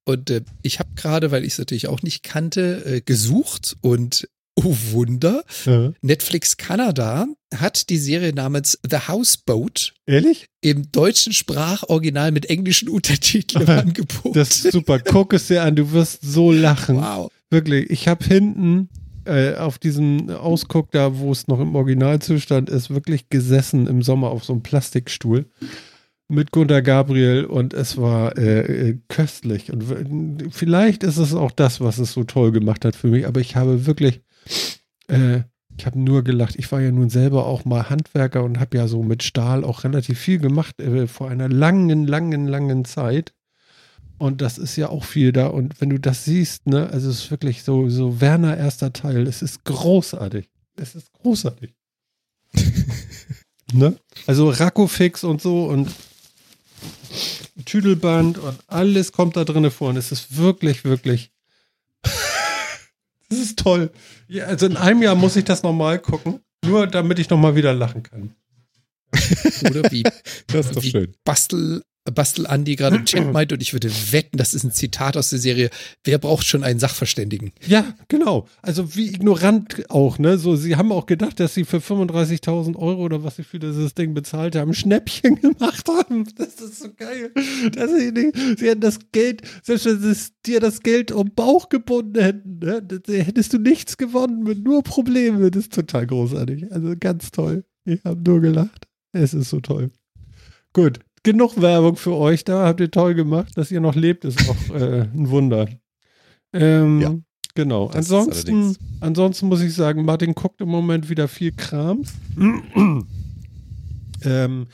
Und 0.06 0.30
äh, 0.30 0.40
ich 0.62 0.78
habe 0.78 0.88
gerade, 0.96 1.30
weil 1.32 1.44
ich 1.44 1.52
es 1.52 1.58
natürlich 1.58 1.88
auch 1.88 2.00
nicht 2.02 2.22
kannte, 2.22 2.82
äh, 2.86 3.00
gesucht 3.02 3.76
und 3.82 4.26
oh 4.56 4.74
Wunder, 4.92 5.44
Ja. 5.66 5.92
Netflix 6.00 6.56
Kanada 6.56 7.26
hat 7.54 7.90
die 7.90 7.98
Serie 7.98 8.32
namens 8.32 8.78
The 8.88 9.08
Houseboat 9.08 9.94
Ehrlich? 10.06 10.46
im 10.60 10.90
deutschen 10.92 11.32
Sprachoriginal 11.32 12.32
mit 12.32 12.48
englischen 12.48 12.88
Untertiteln 12.88 13.64
im 13.66 13.70
Angebot. 13.70 14.36
Das 14.36 14.64
ist 14.64 14.72
super. 14.72 14.98
Guck 14.98 15.32
es 15.32 15.48
dir 15.48 15.62
an, 15.62 15.76
du 15.76 15.92
wirst 15.92 16.20
so 16.22 16.52
lachen. 16.52 16.96
wow. 16.96 17.30
Wirklich, 17.50 17.90
ich 17.90 18.06
habe 18.06 18.24
hinten 18.24 18.88
äh, 19.24 19.54
auf 19.54 19.78
diesem 19.78 20.30
Ausguck 20.30 20.92
da, 20.92 21.18
wo 21.18 21.32
es 21.32 21.48
noch 21.48 21.60
im 21.60 21.74
Originalzustand 21.74 22.70
ist, 22.70 22.90
wirklich 22.90 23.28
gesessen 23.28 23.86
im 23.86 24.02
Sommer 24.02 24.30
auf 24.30 24.44
so 24.44 24.52
einem 24.52 24.62
Plastikstuhl 24.62 25.46
mit 26.30 26.52
Gunter 26.52 26.80
Gabriel 26.80 27.44
und 27.44 27.74
es 27.74 27.96
war 27.96 28.38
äh, 28.38 28.90
äh, 28.90 28.98
köstlich. 29.08 29.72
Und 29.72 30.48
vielleicht 30.52 31.02
ist 31.02 31.16
es 31.16 31.34
auch 31.34 31.50
das, 31.50 31.80
was 31.80 31.98
es 31.98 32.12
so 32.12 32.24
toll 32.24 32.52
gemacht 32.52 32.84
hat 32.84 32.94
für 32.94 33.08
mich, 33.08 33.26
aber 33.26 33.40
ich 33.40 33.56
habe 33.56 33.86
wirklich, 33.86 34.20
äh, 35.08 35.40
ich 35.80 35.86
habe 35.86 35.98
nur 35.98 36.22
gelacht. 36.22 36.56
Ich 36.56 36.70
war 36.72 36.82
ja 36.82 36.90
nun 36.90 37.08
selber 37.08 37.46
auch 37.46 37.64
mal 37.64 37.88
Handwerker 37.88 38.44
und 38.44 38.60
habe 38.60 38.76
ja 38.76 38.86
so 38.86 39.02
mit 39.02 39.22
Stahl 39.22 39.64
auch 39.64 39.82
relativ 39.82 40.18
viel 40.18 40.38
gemacht 40.38 40.78
äh, 40.78 41.06
vor 41.06 41.30
einer 41.30 41.48
langen, 41.48 42.06
langen, 42.06 42.46
langen 42.46 42.84
Zeit. 42.84 43.32
Und 44.18 44.42
das 44.42 44.58
ist 44.58 44.76
ja 44.76 44.90
auch 44.90 45.04
viel 45.04 45.32
da. 45.32 45.46
Und 45.46 45.80
wenn 45.80 45.88
du 45.88 45.98
das 45.98 46.26
siehst, 46.26 46.66
ne, 46.66 46.90
also 46.90 47.08
es 47.08 47.20
ist 47.20 47.30
wirklich 47.30 47.62
so, 47.62 47.88
so 47.88 48.20
Werner 48.20 48.58
erster 48.58 48.92
Teil. 48.92 49.26
Es 49.26 49.40
ist 49.40 49.64
großartig. 49.64 50.50
Es 50.76 50.94
ist 50.94 51.14
großartig. 51.14 51.74
ne? 53.72 53.96
Also 54.26 54.50
Rakofix 54.50 55.24
und 55.24 55.40
so 55.40 55.64
und 55.64 55.88
Tüdelband 57.64 58.36
und 58.36 58.58
alles 58.66 59.12
kommt 59.12 59.34
da 59.38 59.44
drinne 59.44 59.70
vor. 59.70 59.88
Und 59.88 59.96
es 59.96 60.12
ist 60.12 60.36
wirklich, 60.36 60.84
wirklich. 60.84 61.30
das 63.30 63.38
ist 63.38 63.58
toll. 63.58 63.90
Ja, 64.30 64.44
also 64.44 64.66
in 64.66 64.76
einem 64.76 65.02
Jahr 65.02 65.16
muss 65.16 65.34
ich 65.34 65.44
das 65.44 65.64
nochmal 65.64 65.98
gucken. 65.98 66.38
Nur 66.64 66.86
damit 66.86 67.18
ich 67.18 67.28
nochmal 67.30 67.56
wieder 67.56 67.72
lachen 67.74 68.04
kann. 68.04 68.36
Oder 69.68 69.90
wie, 69.90 70.04
Das 70.46 70.66
ist 70.66 70.76
doch 70.76 70.82
wie 70.82 70.90
schön. 70.90 71.16
Bastel, 71.24 71.82
Bastel 72.04 72.46
Andi 72.46 72.76
gerade 72.76 72.96
im 72.96 73.04
Chat 73.04 73.30
meint 73.32 73.52
und 73.52 73.62
ich 73.62 73.72
würde 73.72 73.90
wetten, 74.10 74.38
das 74.38 74.54
ist 74.54 74.64
ein 74.64 74.72
Zitat 74.72 75.16
aus 75.16 75.30
der 75.30 75.38
Serie. 75.38 75.70
Wer 76.02 76.18
braucht 76.18 76.46
schon 76.46 76.64
einen 76.64 76.78
Sachverständigen? 76.78 77.52
Ja, 77.66 77.94
genau. 78.08 78.48
Also 78.62 78.96
wie 78.96 79.08
ignorant 79.08 79.84
auch, 79.90 80.18
ne? 80.18 80.38
So, 80.38 80.56
sie 80.56 80.76
haben 80.76 80.92
auch 80.92 81.06
gedacht, 81.06 81.40
dass 81.40 81.54
sie 81.54 81.64
für 81.64 81.78
35.000 81.78 82.76
Euro 82.76 83.02
oder 83.02 83.22
was 83.22 83.36
sie 83.36 83.44
für 83.44 83.58
dieses 83.58 83.94
Ding 83.94 84.14
bezahlt 84.14 84.56
haben, 84.56 84.72
Schnäppchen 84.72 85.36
gemacht 85.40 85.86
haben. 85.88 86.26
Das 86.36 86.54
ist 86.54 86.80
so 86.80 86.88
geil. 86.94 87.32
Dass 87.72 87.90
sie, 87.90 88.12
nicht, 88.12 88.58
sie 88.58 88.68
hätten 88.68 88.80
das 88.80 88.98
Geld, 89.12 89.42
selbst 89.62 89.84
wenn 89.84 90.00
sie 90.00 90.10
es 90.10 90.32
dir 90.46 90.60
das 90.60 90.80
Geld 90.80 91.12
um 91.12 91.28
den 91.28 91.34
Bauch 91.34 91.68
gebunden 91.68 92.20
hätten, 92.22 92.58
ne? 92.60 92.82
hättest 93.08 93.52
du 93.52 93.58
nichts 93.58 93.98
gewonnen 93.98 94.42
mit 94.42 94.64
nur 94.64 94.82
Probleme. 94.82 95.50
Das 95.50 95.64
ist 95.64 95.74
total 95.74 96.06
großartig. 96.06 96.72
Also 96.72 96.94
ganz 96.98 97.30
toll. 97.30 97.64
Ich 97.84 98.02
habe 98.04 98.20
nur 98.22 98.40
gelacht. 98.40 98.86
Es 99.12 99.34
ist 99.34 99.50
so 99.50 99.60
toll. 99.60 99.90
Gut, 100.72 101.00
genug 101.22 101.60
Werbung 101.60 101.96
für 101.96 102.14
euch 102.14 102.44
da. 102.44 102.66
Habt 102.66 102.80
ihr 102.80 102.90
toll 102.90 103.14
gemacht. 103.14 103.52
Dass 103.56 103.70
ihr 103.70 103.80
noch 103.80 103.94
lebt, 103.94 104.24
ist 104.24 104.48
auch 104.48 104.74
äh, 104.74 105.02
ein 105.02 105.30
Wunder. 105.30 105.68
Ähm, 106.52 107.00
Ja. 107.00 107.14
Genau. 107.56 107.88
Das 107.88 107.96
ansonsten, 108.12 108.76
ansonsten 109.00 109.48
muss 109.48 109.60
ich 109.60 109.74
sagen, 109.74 110.04
Martin 110.04 110.34
guckt 110.34 110.60
im 110.60 110.68
Moment 110.68 111.10
wieder 111.10 111.26
viel 111.26 111.50
Krams. 111.52 112.14
ähm, 114.22 114.66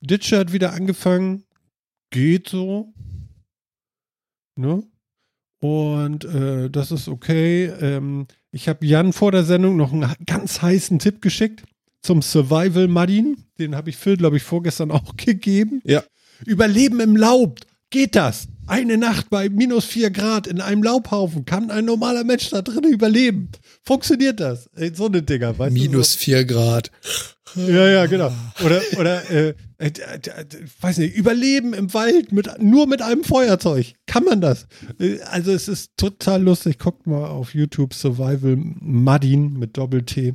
Ditcher 0.00 0.38
hat 0.38 0.52
wieder 0.52 0.72
angefangen. 0.72 1.44
Geht 2.10 2.48
so. 2.48 2.92
Ne? 4.56 4.82
Und 5.60 6.24
äh, 6.24 6.70
das 6.70 6.90
ist 6.90 7.08
okay. 7.08 7.66
Ähm, 7.66 8.26
ich 8.50 8.68
habe 8.68 8.86
Jan 8.86 9.12
vor 9.12 9.30
der 9.30 9.44
Sendung 9.44 9.76
noch 9.76 9.92
einen 9.92 10.10
ganz 10.26 10.62
heißen 10.62 10.98
Tipp 10.98 11.20
geschickt 11.20 11.64
zum 12.02 12.22
Survival 12.22 12.88
Martin. 12.88 13.44
Den 13.58 13.74
habe 13.74 13.90
ich 13.90 13.96
Phil, 13.96 14.16
glaube 14.16 14.36
ich, 14.36 14.42
vorgestern 14.42 14.90
auch 14.92 15.16
gegeben. 15.16 15.80
Ja. 15.84 16.02
Überleben 16.46 17.00
im 17.00 17.16
Laub. 17.16 17.60
Geht 17.90 18.16
das? 18.16 18.48
Eine 18.66 18.96
Nacht 18.96 19.28
bei 19.28 19.48
minus 19.50 19.84
vier 19.84 20.10
Grad 20.10 20.46
in 20.46 20.60
einem 20.60 20.82
Laubhaufen. 20.82 21.44
Kann 21.44 21.70
ein 21.70 21.84
normaler 21.84 22.24
Mensch 22.24 22.48
da 22.48 22.62
drin 22.62 22.84
überleben? 22.84 23.50
Funktioniert 23.84 24.40
das? 24.40 24.66
Ey, 24.74 24.92
so 24.94 25.06
eine 25.06 25.22
Dinger, 25.22 25.58
weißt 25.58 25.74
Minus 25.74 26.14
vier 26.14 26.44
Grad. 26.44 26.90
du? 27.54 27.60
So? 27.60 27.68
Ja, 27.70 27.86
ja, 27.88 28.06
genau. 28.06 28.32
Oder, 28.64 28.80
oder 28.98 29.30
äh, 29.30 29.54
äh, 29.76 29.88
äh, 29.88 30.44
weiß 30.80 30.98
nicht, 30.98 31.14
Überleben 31.14 31.74
im 31.74 31.92
Wald 31.92 32.32
mit, 32.32 32.48
nur 32.62 32.86
mit 32.86 33.02
einem 33.02 33.24
Feuerzeug. 33.24 33.92
Kann 34.06 34.24
man 34.24 34.40
das? 34.40 34.66
Äh, 34.98 35.18
Also 35.24 35.52
es 35.52 35.68
ist 35.68 35.90
total 35.98 36.42
lustig. 36.42 36.78
Guckt 36.78 37.06
mal 37.06 37.26
auf 37.26 37.54
YouTube 37.54 37.92
Survival 37.92 38.56
Madin 38.56 39.58
mit 39.58 39.76
Doppel-T. 39.76 40.32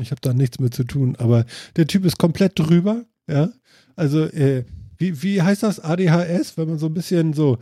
Ich 0.00 0.10
habe 0.10 0.20
da 0.20 0.32
nichts 0.32 0.58
mit 0.60 0.74
zu 0.74 0.84
tun, 0.84 1.16
aber 1.16 1.44
der 1.76 1.86
Typ 1.86 2.04
ist 2.04 2.18
komplett 2.18 2.58
drüber. 2.58 3.04
Ja, 3.28 3.50
also 3.96 4.24
äh, 4.24 4.64
wie, 4.98 5.22
wie 5.22 5.42
heißt 5.42 5.62
das 5.62 5.80
ADHS, 5.80 6.56
wenn 6.56 6.68
man 6.68 6.78
so 6.78 6.86
ein 6.86 6.94
bisschen 6.94 7.32
so 7.32 7.58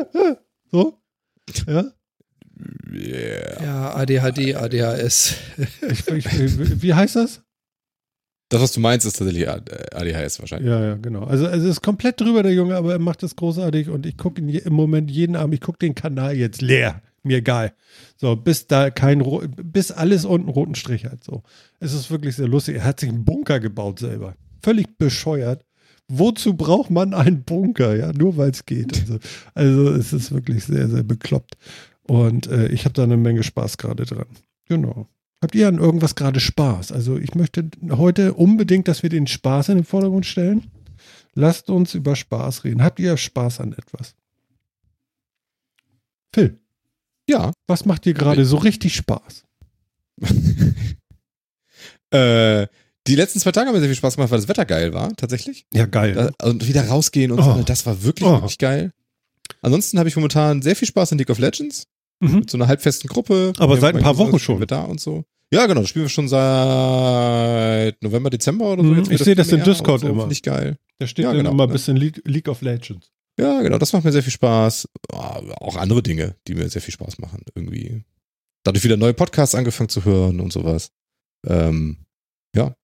so 0.70 0.98
ja 1.66 1.84
Yeah. 2.92 3.62
Ja, 3.62 3.94
ADHD, 3.94 4.54
ADHS. 4.54 5.34
ich, 5.88 6.06
ich, 6.08 6.82
wie 6.82 6.94
heißt 6.94 7.16
das? 7.16 7.42
Das, 8.50 8.60
was 8.60 8.72
du 8.72 8.80
meinst, 8.80 9.06
ist 9.06 9.16
tatsächlich 9.16 9.48
ADHS 9.48 10.40
wahrscheinlich. 10.40 10.68
Ja, 10.68 10.84
ja, 10.84 10.94
genau. 10.96 11.22
Also, 11.22 11.46
also 11.46 11.66
es 11.66 11.76
ist 11.76 11.82
komplett 11.82 12.20
drüber, 12.20 12.42
der 12.42 12.52
Junge, 12.52 12.74
aber 12.74 12.92
er 12.92 12.98
macht 12.98 13.22
das 13.22 13.36
großartig 13.36 13.88
und 13.88 14.06
ich 14.06 14.16
gucke 14.16 14.42
im 14.42 14.72
Moment 14.72 15.10
jeden 15.10 15.36
Abend, 15.36 15.54
ich 15.54 15.60
gucke 15.60 15.78
den 15.78 15.94
Kanal 15.94 16.36
jetzt 16.36 16.60
leer. 16.60 17.00
Mir 17.22 17.38
egal. 17.38 17.74
So, 18.16 18.34
bis 18.34 18.66
da 18.66 18.90
kein, 18.90 19.22
bis 19.62 19.92
alles 19.92 20.24
unten 20.24 20.48
roten 20.48 20.74
Strich 20.74 21.04
hat. 21.04 21.22
So. 21.22 21.42
Es 21.78 21.92
ist 21.92 22.10
wirklich 22.10 22.36
sehr 22.36 22.48
lustig. 22.48 22.76
Er 22.76 22.84
hat 22.84 23.00
sich 23.00 23.10
einen 23.10 23.24
Bunker 23.24 23.60
gebaut 23.60 23.98
selber. 23.98 24.34
Völlig 24.62 24.96
bescheuert. 24.96 25.64
Wozu 26.08 26.54
braucht 26.54 26.90
man 26.90 27.14
einen 27.14 27.44
Bunker? 27.44 27.94
Ja, 27.94 28.12
nur 28.12 28.36
weil 28.36 28.50
es 28.50 28.66
geht. 28.66 29.00
Also, 29.00 29.18
also 29.54 29.90
es 29.90 30.12
ist 30.12 30.32
wirklich 30.32 30.64
sehr, 30.64 30.88
sehr 30.88 31.02
bekloppt. 31.02 31.56
Und 32.02 32.48
äh, 32.48 32.68
ich 32.68 32.84
habe 32.84 32.94
da 32.94 33.04
eine 33.04 33.16
Menge 33.16 33.42
Spaß 33.42 33.78
gerade 33.78 34.04
dran. 34.04 34.26
Genau. 34.66 35.06
Habt 35.42 35.54
ihr 35.54 35.68
an 35.68 35.78
irgendwas 35.78 36.14
gerade 36.14 36.40
Spaß? 36.40 36.92
Also 36.92 37.16
ich 37.16 37.34
möchte 37.34 37.70
heute 37.90 38.34
unbedingt, 38.34 38.88
dass 38.88 39.02
wir 39.02 39.10
den 39.10 39.26
Spaß 39.26 39.70
in 39.70 39.76
den 39.76 39.84
Vordergrund 39.84 40.26
stellen. 40.26 40.70
Lasst 41.34 41.70
uns 41.70 41.94
über 41.94 42.16
Spaß 42.16 42.64
reden. 42.64 42.82
Habt 42.82 42.98
ihr 42.98 43.16
Spaß 43.16 43.60
an 43.60 43.72
etwas? 43.72 44.14
Phil, 46.34 46.59
Ja. 47.30 47.52
was 47.66 47.84
macht 47.86 48.04
dir 48.04 48.14
gerade 48.14 48.44
so 48.44 48.56
richtig 48.58 48.94
Spaß? 48.96 49.44
Äh, 52.12 52.66
die 53.06 53.14
letzten 53.14 53.38
zwei 53.38 53.52
Tage 53.52 53.68
haben 53.68 53.74
mir 53.74 53.80
sehr 53.80 53.88
viel 53.88 53.96
Spaß 53.96 54.16
gemacht, 54.16 54.30
weil 54.32 54.38
das 54.40 54.48
Wetter 54.48 54.64
geil 54.64 54.92
war, 54.92 55.14
tatsächlich. 55.16 55.64
Ja, 55.72 55.86
geil. 55.86 56.32
Da, 56.38 56.48
und 56.48 56.66
wieder 56.66 56.86
rausgehen 56.88 57.30
und 57.30 57.38
Oh. 57.40 57.56
so, 57.58 57.62
das 57.62 57.86
war 57.86 58.02
wirklich, 58.02 58.28
Oh. 58.28 58.32
wirklich 58.32 58.58
geil. 58.58 58.92
Ansonsten 59.62 59.98
habe 59.98 60.08
ich 60.08 60.16
momentan 60.16 60.60
sehr 60.60 60.74
viel 60.76 60.88
Spaß 60.88 61.12
in 61.12 61.18
League 61.18 61.30
of 61.30 61.38
Legends. 61.38 61.84
Mhm. 62.20 62.40
Mit 62.40 62.50
so 62.50 62.58
einer 62.58 62.66
halbfesten 62.66 63.08
Gruppe. 63.08 63.52
Aber 63.58 63.76
Wir 63.76 63.80
seit 63.80 63.94
ein 63.96 64.02
paar 64.02 64.18
Wochen 64.18 64.38
schon. 64.38 64.58
Wir 64.58 64.66
da 64.66 64.82
und 64.82 65.00
so. 65.00 65.24
Ja, 65.52 65.66
genau, 65.66 65.80
das 65.80 65.88
spielen 65.90 66.04
wir 66.04 66.10
schon 66.10 66.28
seit 66.28 68.00
November, 68.02 68.30
Dezember 68.30 68.72
oder 68.72 68.82
so. 68.84 68.88
Mhm, 68.90 69.10
ich 69.10 69.22
sehe 69.22 69.34
das 69.34 69.52
und 69.52 69.66
Discord 69.66 70.00
so, 70.02 70.08
immer. 70.08 70.22
Finde 70.22 70.32
ich 70.34 70.42
geil. 70.42 70.76
Da 70.98 71.06
steht 71.06 71.24
Ja, 71.24 71.30
dann 71.30 71.38
genau, 71.38 71.50
immer 71.52 71.64
ein 71.64 71.68
ne? 71.68 71.72
bisschen 71.72 71.96
League, 71.96 72.20
League 72.24 72.48
of 72.48 72.60
Legends. 72.60 73.10
Ja, 73.40 73.62
genau, 73.62 73.78
das 73.78 73.92
macht 73.94 74.04
mir 74.04 74.12
sehr 74.12 74.22
viel 74.22 74.32
Spaß. 74.32 74.86
Ah, 75.12 75.40
Auch 75.60 75.76
andere 75.76 76.02
Dinge, 76.02 76.36
die 76.46 76.54
mir 76.54 76.68
sehr 76.68 76.82
viel 76.82 76.92
Spaß 76.92 77.18
machen, 77.18 77.42
irgendwie. 77.54 78.04
Dadurch 78.64 78.84
wieder 78.84 78.98
neue 78.98 79.14
Podcasts 79.14 79.54
angefangen 79.54 79.88
zu 79.88 80.04
hören 80.04 80.40
und 80.40 80.52
sowas. 80.52 80.90
Ähm, 81.46 82.04
ja. 82.54 82.76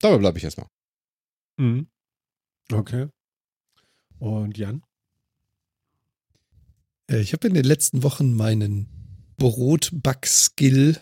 Dabei 0.00 0.18
bleibe 0.18 0.38
ich 0.38 0.44
erstmal. 0.44 0.68
Mhm. 1.58 1.88
Okay. 2.72 3.08
Und 4.18 4.56
Jan? 4.56 4.82
Äh, 7.10 7.18
Ich 7.20 7.32
habe 7.34 7.48
in 7.48 7.54
den 7.54 7.64
letzten 7.64 8.02
Wochen 8.02 8.34
meinen 8.34 8.88
Brotback-Skill 9.36 10.98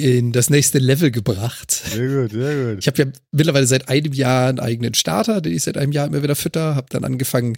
in 0.00 0.32
das 0.32 0.50
nächste 0.50 0.78
Level 0.78 1.10
gebracht. 1.10 1.70
Sehr 1.70 2.22
gut, 2.22 2.32
sehr 2.32 2.74
gut. 2.74 2.78
Ich 2.80 2.86
habe 2.86 3.02
ja 3.02 3.12
mittlerweile 3.32 3.66
seit 3.66 3.88
einem 3.88 4.12
Jahr 4.12 4.48
einen 4.48 4.60
eigenen 4.60 4.94
Starter, 4.94 5.40
den 5.40 5.54
ich 5.54 5.62
seit 5.62 5.76
einem 5.76 5.92
Jahr 5.92 6.06
immer 6.06 6.22
wieder 6.22 6.36
fütter. 6.36 6.74
Habe 6.74 6.86
dann 6.90 7.04
angefangen, 7.04 7.56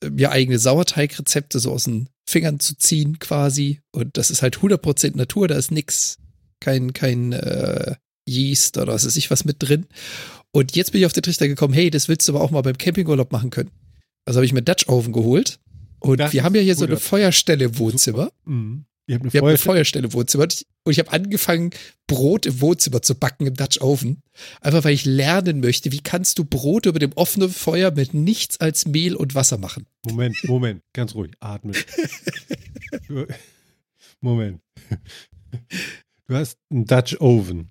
äh, 0.00 0.10
mir 0.10 0.30
eigene 0.30 0.58
Sauerteigrezepte 0.58 1.58
so 1.58 1.72
aus 1.72 1.84
den 1.84 2.08
Fingern 2.26 2.60
zu 2.60 2.76
ziehen 2.76 3.18
quasi. 3.18 3.80
Und 3.90 4.16
das 4.16 4.30
ist 4.30 4.42
halt 4.42 4.58
100% 4.58 5.16
Natur, 5.16 5.48
da 5.48 5.56
ist 5.56 5.70
nix, 5.70 6.18
kein, 6.60 6.92
kein 6.92 7.32
äh, 7.32 7.96
Yeast 8.26 8.78
oder 8.78 8.92
was 8.94 9.04
weiß 9.06 9.16
ich 9.16 9.30
was 9.30 9.44
mit 9.44 9.56
drin. 9.58 9.86
Und 10.52 10.76
jetzt 10.76 10.92
bin 10.92 11.00
ich 11.00 11.06
auf 11.06 11.12
den 11.12 11.22
Trichter 11.22 11.48
gekommen, 11.48 11.74
hey, 11.74 11.90
das 11.90 12.08
willst 12.08 12.28
du 12.28 12.32
aber 12.32 12.42
auch 12.42 12.50
mal 12.50 12.62
beim 12.62 12.78
Campingurlaub 12.78 13.32
machen 13.32 13.50
können. 13.50 13.70
Also 14.24 14.38
habe 14.38 14.46
ich 14.46 14.52
mir 14.52 14.62
Dutch 14.62 14.88
Oven 14.88 15.12
geholt. 15.12 15.58
Und 15.98 16.18
Das 16.18 16.32
wir 16.32 16.42
haben 16.42 16.54
ja 16.54 16.60
hier 16.60 16.74
so 16.74 16.84
eine 16.84 16.96
Feuerstelle 16.96 17.66
im 17.66 17.78
Wohnzimmer. 17.78 18.30
Mhm. 18.44 18.84
Ihr 19.12 19.16
habt 19.16 19.24
eine 19.24 19.32
Wir 19.34 19.40
haben 19.42 19.48
eine 19.48 19.58
Feuerstelle. 19.58 20.06
Im 20.06 20.12
Wohnzimmer. 20.14 20.44
Und 20.44 20.54
ich, 20.54 20.66
und 20.84 20.92
ich 20.92 20.98
habe 20.98 21.12
angefangen, 21.12 21.70
Brot 22.06 22.46
im 22.46 22.62
Wohnzimmer 22.62 23.02
zu 23.02 23.14
backen 23.14 23.46
im 23.46 23.52
Dutch 23.54 23.78
Oven. 23.82 24.22
Einfach 24.62 24.84
weil 24.84 24.94
ich 24.94 25.04
lernen 25.04 25.60
möchte, 25.60 25.92
wie 25.92 26.00
kannst 26.00 26.38
du 26.38 26.46
Brot 26.46 26.86
über 26.86 26.98
dem 26.98 27.12
offenen 27.12 27.50
Feuer 27.50 27.90
mit 27.90 28.14
nichts 28.14 28.58
als 28.58 28.86
Mehl 28.86 29.14
und 29.14 29.34
Wasser 29.34 29.58
machen. 29.58 29.86
Moment, 30.06 30.36
Moment, 30.44 30.82
ganz 30.94 31.14
ruhig, 31.14 31.32
atmen. 31.40 31.76
Moment. 34.22 34.62
Du 36.26 36.34
hast 36.34 36.56
einen 36.70 36.86
Dutch 36.86 37.20
Oven. 37.20 37.68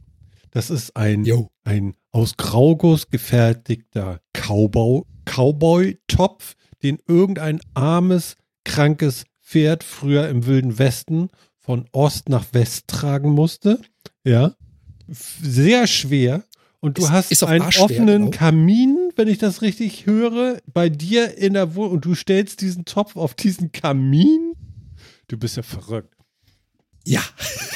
Das 0.52 0.70
ist 0.70 0.96
ein, 0.96 1.26
ein 1.64 1.96
aus 2.12 2.38
Grauguss 2.38 3.10
gefertigter 3.10 4.22
Cowboy, 4.34 5.06
Cowboy-Topf, 5.26 6.54
den 6.84 7.00
irgendein 7.08 7.62
armes, 7.74 8.36
krankes 8.64 9.24
Pferd 9.52 9.84
früher 9.84 10.30
im 10.30 10.46
Wilden 10.46 10.80
Westen 10.80 11.28
von 11.60 11.84
Ost 11.92 12.30
nach 12.30 12.46
West 12.54 12.88
tragen 12.88 13.32
musste. 13.32 13.82
Ja. 14.24 14.56
Sehr 15.10 15.88
schwer. 15.88 16.46
Und 16.80 16.98
du 16.98 17.02
Ist- 17.04 17.12
hast 17.12 17.32
ist 17.34 17.44
einen 17.44 17.66
offenen 17.66 18.06
genau. 18.26 18.30
Kamin, 18.32 18.98
wenn 19.18 19.28
ich 19.28 19.40
das 19.40 19.62
richtig 19.62 20.06
höre, 20.06 20.60
bei 20.74 20.88
dir 20.88 21.38
in 21.38 21.54
der 21.54 21.76
Wohnung 21.76 21.92
und 21.96 22.06
du 22.06 22.16
stellst 22.16 22.62
diesen 22.62 22.86
Topf 22.86 23.18
auf 23.18 23.34
diesen 23.34 23.74
Kamin. 23.74 24.54
Du 25.28 25.36
bist 25.38 25.58
ja 25.58 25.64
verrückt. 25.64 26.16
Ja. 27.06 27.22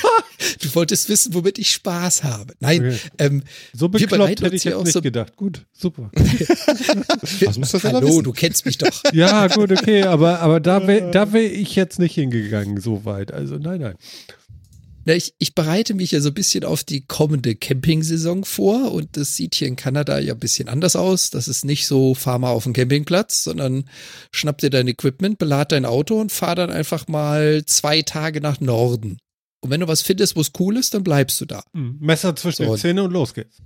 du 0.62 0.76
wolltest 0.76 1.10
wissen, 1.10 1.34
womit 1.34 1.58
ich 1.58 1.72
Spaß 1.72 2.24
habe. 2.24 2.54
Nein, 2.60 2.82
Okay. 2.86 2.98
ähm, 3.18 3.44
So 3.74 3.90
bekloppt 3.90 4.30
hätte 4.42 4.56
ich 4.56 4.64
jetzt 4.64 4.76
auch 4.76 4.84
nicht 4.84 4.94
so- 4.94 5.02
gedacht. 5.02 5.36
Gut, 5.36 5.66
super. 5.74 6.12
Was 7.46 7.58
muss 7.58 7.72
das 7.72 7.84
hallo, 7.84 8.22
du 8.22 8.32
kennst 8.32 8.66
mich 8.66 8.78
doch. 8.78 8.92
Ja, 9.14 9.48
gut, 9.48 9.72
okay, 9.72 10.04
aber, 10.04 10.40
aber 10.42 10.60
da 10.60 10.86
wäre 10.88 11.12
da 11.12 11.34
wär 11.34 11.52
ich 11.52 11.76
jetzt 11.76 12.00
nicht 12.00 12.16
hingegangen, 12.16 12.80
so 12.80 13.06
weit. 13.06 13.32
Also 13.34 13.58
nein, 13.58 13.82
nein. 13.82 13.96
Na, 15.08 15.14
ich, 15.14 15.36
ich 15.38 15.54
bereite 15.54 15.94
mich 15.94 16.12
ja 16.12 16.20
so 16.20 16.30
ein 16.30 16.34
bisschen 16.34 16.64
auf 16.64 16.84
die 16.84 17.06
kommende 17.06 17.56
Campingsaison 17.56 18.44
vor 18.44 18.92
und 18.92 19.18
das 19.18 19.36
sieht 19.36 19.54
hier 19.54 19.68
in 19.68 19.76
Kanada 19.76 20.18
ja 20.18 20.34
ein 20.34 20.40
bisschen 20.40 20.68
anders 20.68 20.96
aus. 20.96 21.30
Das 21.30 21.48
ist 21.48 21.64
nicht 21.64 21.86
so, 21.86 22.16
fahr 22.16 22.40
mal 22.40 22.50
auf 22.50 22.64
den 22.64 22.74
Campingplatz, 22.74 23.44
sondern 23.44 23.88
schnapp 24.32 24.58
dir 24.58 24.72
dein 24.72 24.88
Equipment, 24.88 25.38
belad 25.38 25.72
dein 25.72 25.86
Auto 25.86 26.20
und 26.20 26.32
fahr 26.32 26.56
dann 26.56 26.72
einfach 26.72 27.08
mal 27.08 27.64
zwei 27.66 28.02
Tage 28.02 28.42
nach 28.42 28.60
Norden. 28.60 29.20
Und 29.62 29.70
wenn 29.70 29.82
du 29.82 29.88
was 29.88 30.02
findest, 30.02 30.36
wo 30.36 30.42
es 30.42 30.52
cool 30.60 30.76
ist, 30.76 30.96
dann 30.96 31.04
bleibst 31.04 31.40
du 31.40 31.46
da. 31.46 31.64
Hm, 31.74 31.98
Messer 32.00 32.36
zwischen 32.36 32.66
So. 32.66 32.74
den 32.74 32.80
Zähnen 32.80 33.06
und 33.06 33.12
los 33.12 33.36
geht's. 33.36 33.58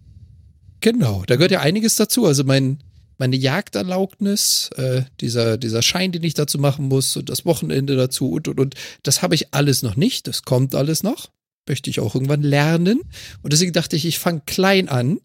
Genau, 0.81 1.23
da 1.25 1.35
gehört 1.35 1.51
ja 1.51 1.61
einiges 1.61 1.95
dazu. 1.95 2.25
Also 2.25 2.43
mein, 2.43 2.79
meine 3.19 3.35
Jagderlaubnis, 3.35 4.69
äh, 4.77 5.03
dieser, 5.19 5.57
dieser 5.57 5.81
Schein, 5.81 6.11
den 6.11 6.23
ich 6.23 6.33
dazu 6.33 6.57
machen 6.57 6.87
muss 6.87 7.15
und 7.17 7.29
das 7.29 7.45
Wochenende 7.45 7.95
dazu 7.95 8.31
und, 8.31 8.47
und, 8.47 8.59
und. 8.59 8.75
Das 9.03 9.21
habe 9.21 9.35
ich 9.35 9.53
alles 9.53 9.83
noch 9.83 9.95
nicht. 9.95 10.27
Das 10.27 10.43
kommt 10.43 10.73
alles 10.75 11.03
noch. 11.03 11.29
Möchte 11.67 11.89
ich 11.89 11.99
auch 11.99 12.15
irgendwann 12.15 12.41
lernen. 12.41 13.01
Und 13.41 13.53
deswegen 13.53 13.73
dachte 13.73 13.95
ich, 13.95 14.05
ich 14.05 14.17
fange 14.19 14.41
klein 14.45 14.89
an. 14.89 15.19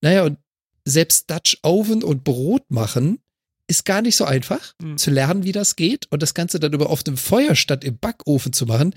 Naja, 0.00 0.24
und 0.24 0.38
selbst 0.84 1.30
Dutch 1.30 1.58
Oven 1.62 2.02
und 2.02 2.24
Brot 2.24 2.70
machen 2.70 3.18
ist 3.68 3.84
gar 3.84 4.02
nicht 4.02 4.16
so 4.16 4.24
einfach 4.24 4.74
Mhm. 4.82 4.98
zu 4.98 5.10
lernen, 5.10 5.44
wie 5.44 5.52
das 5.52 5.76
geht. 5.76 6.06
Und 6.10 6.22
das 6.22 6.34
Ganze 6.34 6.58
dann 6.60 6.72
über 6.72 6.90
auf 6.90 7.02
dem 7.02 7.16
Feuer 7.16 7.54
statt 7.54 7.84
im 7.84 7.98
Backofen 7.98 8.52
zu 8.52 8.66
machen. 8.66 8.94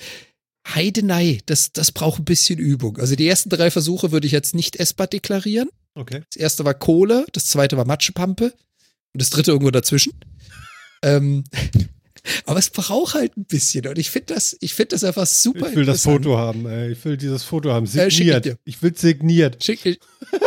Heidenei, 0.67 1.41
das, 1.45 1.71
das 1.73 1.91
braucht 1.91 2.19
ein 2.21 2.25
bisschen 2.25 2.57
Übung. 2.59 2.97
Also 2.97 3.15
die 3.15 3.27
ersten 3.27 3.49
drei 3.49 3.69
Versuche 3.69 4.11
würde 4.11 4.25
ich 4.25 4.33
jetzt 4.33 4.55
nicht 4.55 4.77
essbar 4.77 5.07
deklarieren. 5.07 5.69
Okay. 5.95 6.21
Das 6.31 6.35
erste 6.35 6.65
war 6.65 6.73
Kohle, 6.73 7.25
das 7.33 7.45
zweite 7.47 7.77
war 7.77 7.85
Matschepampe 7.85 8.45
und 9.13 9.21
das 9.21 9.29
dritte 9.29 9.51
irgendwo 9.51 9.71
dazwischen. 9.71 10.13
ähm, 11.03 11.43
aber 12.45 12.59
es 12.59 12.69
braucht 12.69 13.13
halt 13.13 13.37
ein 13.37 13.45
bisschen 13.45 13.87
und 13.87 13.97
ich 13.97 14.09
finde 14.09 14.33
das, 14.33 14.57
ich 14.59 14.73
finde 14.73 14.89
das 14.89 15.03
einfach 15.03 15.25
super. 15.27 15.69
Ich 15.69 15.75
will 15.75 15.85
das. 15.85 16.01
Foto 16.03 16.37
haben, 16.37 16.65
ey. 16.67 16.91
Ich 16.91 17.05
will 17.05 17.17
dieses 17.17 17.43
Foto 17.43 17.71
haben. 17.71 17.85
Äh, 17.85 18.09
Signiert. 18.11 18.45
dir. 18.45 18.57
ich 18.65 18.81
will 18.81 18.95
signiert. 18.97 19.63
Schick, 19.63 19.85
ich 19.85 19.99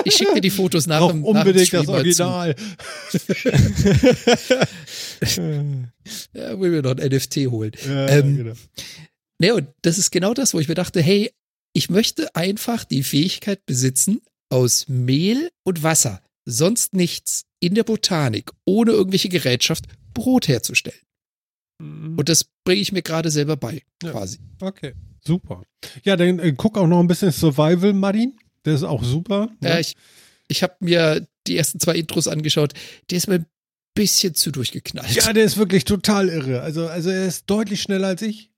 ich 0.04 0.14
schicke 0.14 0.34
dir 0.34 0.40
die 0.40 0.50
Fotos 0.50 0.86
nach 0.86 0.98
Brauch 0.98 1.12
dem 1.12 1.22
nach 1.22 1.28
dem 1.28 1.36
unbedingt 1.38 1.72
das. 1.72 1.88
Original. 1.88 2.54
Ja, 6.32 6.58
will 6.58 6.70
mir 6.70 6.82
noch 6.82 6.96
ein 6.96 7.06
NFT 7.12 7.36
holen. 7.48 7.72
Ja, 7.86 8.08
Ähm, 8.08 8.36
genau. 8.36 8.52
Ne, 9.40 9.54
und 9.54 9.68
das 9.82 9.98
ist 9.98 10.10
genau 10.10 10.34
das, 10.34 10.54
wo 10.54 10.58
ich 10.58 10.68
mir 10.68 10.74
dachte, 10.74 11.00
hey, 11.00 11.30
ich 11.72 11.90
möchte 11.90 12.34
einfach 12.34 12.84
die 12.84 13.02
Fähigkeit 13.02 13.64
besitzen, 13.66 14.20
aus 14.50 14.88
Mehl 14.88 15.50
und 15.64 15.82
Wasser, 15.82 16.22
sonst 16.44 16.94
nichts, 16.94 17.44
in 17.60 17.74
der 17.74 17.84
Botanik, 17.84 18.50
ohne 18.64 18.92
irgendwelche 18.92 19.28
Gerätschaft, 19.28 19.84
Brot 20.14 20.48
herzustellen. 20.48 21.00
Mhm. 21.80 22.16
Und 22.18 22.28
das 22.28 22.44
bringe 22.64 22.80
ich 22.80 22.92
mir 22.92 23.02
gerade 23.02 23.30
selber 23.30 23.56
bei, 23.56 23.82
Ja. 24.02 24.12
quasi. 24.12 24.38
Okay, 24.60 24.94
super. 25.24 25.62
Ja, 26.04 26.16
dann 26.16 26.38
äh, 26.38 26.52
guck 26.56 26.78
auch 26.78 26.86
noch 26.86 27.00
ein 27.00 27.06
bisschen 27.06 27.32
Survival, 27.32 27.92
Martin. 27.92 28.36
Der 28.64 28.74
ist 28.74 28.82
auch 28.84 29.02
super. 29.04 29.48
ne? 29.60 29.68
Ja, 29.70 29.78
ich 29.78 29.94
ich 30.48 30.62
habe 30.62 30.74
mir 30.80 31.26
die 31.46 31.56
ersten 31.56 31.78
zwei 31.78 31.94
Intros 31.96 32.26
angeschaut. 32.26 32.72
Der 33.10 33.18
ist 33.18 33.28
mir 33.28 33.34
ein 33.36 33.46
bisschen 33.94 34.34
zu 34.34 34.50
durchgeknallt. 34.50 35.14
Ja, 35.14 35.32
der 35.32 35.44
ist 35.44 35.58
wirklich 35.58 35.84
total 35.84 36.28
irre. 36.30 36.62
Also, 36.62 36.86
also 36.88 37.10
er 37.10 37.26
ist 37.26 37.44
deutlich 37.50 37.82
schneller 37.82 38.08
als 38.08 38.22
ich. 38.22 38.50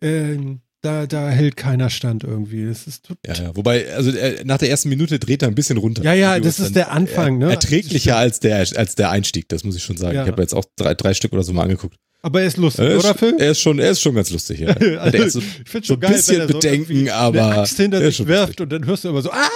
Ähm, 0.00 0.60
da, 0.80 1.06
da 1.06 1.28
hält 1.28 1.56
keiner 1.56 1.90
Stand 1.90 2.24
irgendwie. 2.24 2.66
Das 2.66 2.86
ist 2.86 3.08
Ja, 3.26 3.34
ja. 3.34 3.56
Wobei, 3.56 3.92
also 3.92 4.10
äh, 4.10 4.44
nach 4.44 4.58
der 4.58 4.70
ersten 4.70 4.88
Minute 4.88 5.18
dreht 5.18 5.42
er 5.42 5.48
ein 5.48 5.54
bisschen 5.54 5.78
runter. 5.78 6.02
Ja, 6.04 6.12
ja, 6.12 6.36
Video 6.36 6.44
das 6.44 6.60
ist 6.60 6.76
der 6.76 6.92
Anfang, 6.92 7.38
ne? 7.38 7.50
Erträglicher 7.50 8.16
als 8.16 8.40
der, 8.40 8.58
als 8.76 8.94
der 8.94 9.10
Einstieg, 9.10 9.48
das 9.48 9.64
muss 9.64 9.76
ich 9.76 9.82
schon 9.82 9.96
sagen. 9.96 10.14
Ja. 10.14 10.22
Ich 10.22 10.30
habe 10.30 10.40
jetzt 10.42 10.54
auch 10.54 10.64
drei, 10.76 10.94
drei 10.94 11.14
Stück 11.14 11.32
oder 11.32 11.42
so 11.42 11.52
mal 11.52 11.62
angeguckt. 11.62 11.96
Aber 12.20 12.40
er 12.40 12.48
ist 12.48 12.56
lustig, 12.56 12.84
Er 12.84 12.96
ist, 12.96 13.04
oder 13.04 13.14
Phil? 13.14 13.36
er 13.38 13.50
ist 13.52 13.60
schon, 13.60 13.78
er 13.78 13.90
ist 13.90 14.00
schon 14.00 14.14
ganz 14.14 14.30
lustig, 14.30 14.60
ja. 14.60 14.74
Also, 14.98 15.18
ist 15.18 15.32
so, 15.34 15.38
ich 15.38 15.68
finde 15.70 15.86
so 15.86 15.94
schon 15.94 15.96
ein 15.96 16.00
geil, 16.00 16.12
bisschen 16.12 16.34
wenn 16.36 16.40
er 16.40 16.48
so 16.48 16.54
Bedenken, 16.54 17.10
aber 17.10 17.46
eine 17.46 17.56
Axt 17.58 17.76
hinter 17.76 18.00
er 18.00 18.08
ist 18.08 18.16
sich 18.16 18.26
wirft 18.26 18.46
lustig. 18.48 18.60
und 18.60 18.72
dann 18.72 18.86
hörst 18.86 19.04
du 19.04 19.08
immer 19.10 19.22
so, 19.22 19.30
ah! 19.30 19.48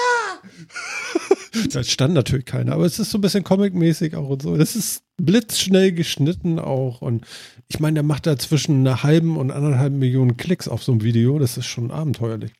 da 1.73 1.83
stand 1.83 2.15
natürlich 2.15 2.45
keiner, 2.45 2.73
aber 2.75 2.85
es 2.85 2.99
ist 2.99 3.11
so 3.11 3.19
ein 3.19 3.21
bisschen 3.21 3.45
comic-mäßig 3.45 4.15
auch 4.15 4.29
und 4.29 4.43
so. 4.43 4.57
Das 4.57 4.77
ist 4.77 5.03
blitzschnell 5.17 5.93
geschnitten 5.93 6.59
auch 6.59 7.03
und 7.03 7.25
ich 7.69 7.81
meine, 7.81 7.95
der 7.95 8.03
macht 8.03 8.27
da 8.27 8.39
zwischen 8.39 8.81
einer 8.87 9.03
halben 9.03 9.37
und 9.37 9.51
anderthalb 9.51 9.93
Millionen 9.93 10.37
Klicks 10.37 10.69
auf 10.69 10.83
so 10.83 10.93
einem 10.93 11.03
Video. 11.03 11.39
Das 11.39 11.57
ist 11.57 11.67
schon 11.67 11.91
abenteuerlich. 11.91 12.53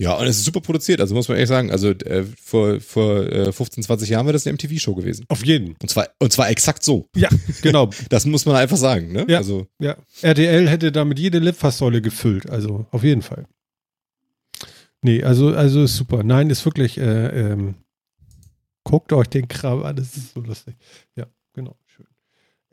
Ja, 0.00 0.14
und 0.14 0.26
es 0.28 0.38
ist 0.38 0.44
super 0.44 0.60
produziert, 0.60 1.00
also 1.00 1.14
muss 1.14 1.26
man 1.28 1.36
ehrlich 1.36 1.48
sagen. 1.48 1.72
Also 1.72 1.88
äh, 1.90 2.24
vor, 2.40 2.80
vor 2.80 3.26
äh, 3.26 3.52
15, 3.52 3.82
20 3.82 4.08
Jahren 4.08 4.26
wäre 4.26 4.32
das 4.32 4.46
eine 4.46 4.54
MTV-Show 4.54 4.94
gewesen. 4.94 5.24
Auf 5.28 5.44
jeden. 5.44 5.74
Und 5.82 5.90
zwar, 5.90 6.08
und 6.20 6.32
zwar 6.32 6.48
exakt 6.50 6.84
so. 6.84 7.08
Ja, 7.16 7.28
genau. 7.62 7.90
Das 8.08 8.24
muss 8.24 8.46
man 8.46 8.54
einfach 8.56 8.76
sagen, 8.76 9.12
ne? 9.12 9.26
Ja. 9.28 9.38
Also, 9.38 9.66
Ja, 9.80 9.96
RTL 10.22 10.68
hätte 10.68 10.92
damit 10.92 11.18
jede 11.18 11.40
Litfaßsäule 11.40 12.00
gefüllt, 12.00 12.48
also 12.48 12.86
auf 12.92 13.02
jeden 13.02 13.22
Fall. 13.22 13.46
Nee, 15.02 15.22
also, 15.22 15.48
also 15.48 15.82
ist 15.82 15.96
super. 15.96 16.22
Nein, 16.22 16.50
ist 16.50 16.64
wirklich, 16.64 16.98
äh, 16.98 17.52
ähm, 17.52 17.74
guckt 18.84 19.12
euch 19.12 19.28
den 19.28 19.48
Kram 19.48 19.82
an, 19.82 19.96
das 19.96 20.16
ist 20.16 20.32
so 20.34 20.40
lustig. 20.40 20.76
Ja, 21.16 21.26
genau, 21.52 21.76
schön. 21.86 22.06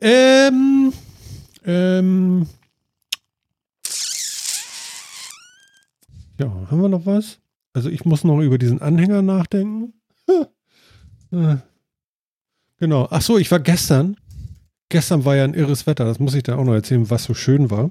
Ähm, 0.00 0.92
ähm, 1.64 2.46
ja, 6.38 6.70
haben 6.70 6.82
wir 6.82 6.88
noch 6.88 7.06
was? 7.06 7.40
Also 7.72 7.90
ich 7.90 8.04
muss 8.04 8.24
noch 8.24 8.40
über 8.40 8.58
diesen 8.58 8.80
Anhänger 8.80 9.22
nachdenken. 9.22 9.94
Äh, 11.32 11.56
genau. 12.78 13.08
Ach 13.10 13.20
so, 13.20 13.36
ich 13.36 13.50
war 13.50 13.58
gestern, 13.58 14.16
gestern 14.88 15.24
war 15.24 15.34
ja 15.34 15.42
ein 15.42 15.54
irres 15.54 15.88
Wetter, 15.88 16.04
das 16.04 16.20
muss 16.20 16.34
ich 16.34 16.44
dann 16.44 16.56
auch 16.56 16.64
noch 16.64 16.72
erzählen, 16.72 17.10
was 17.10 17.24
so 17.24 17.34
schön 17.34 17.68
war. 17.68 17.90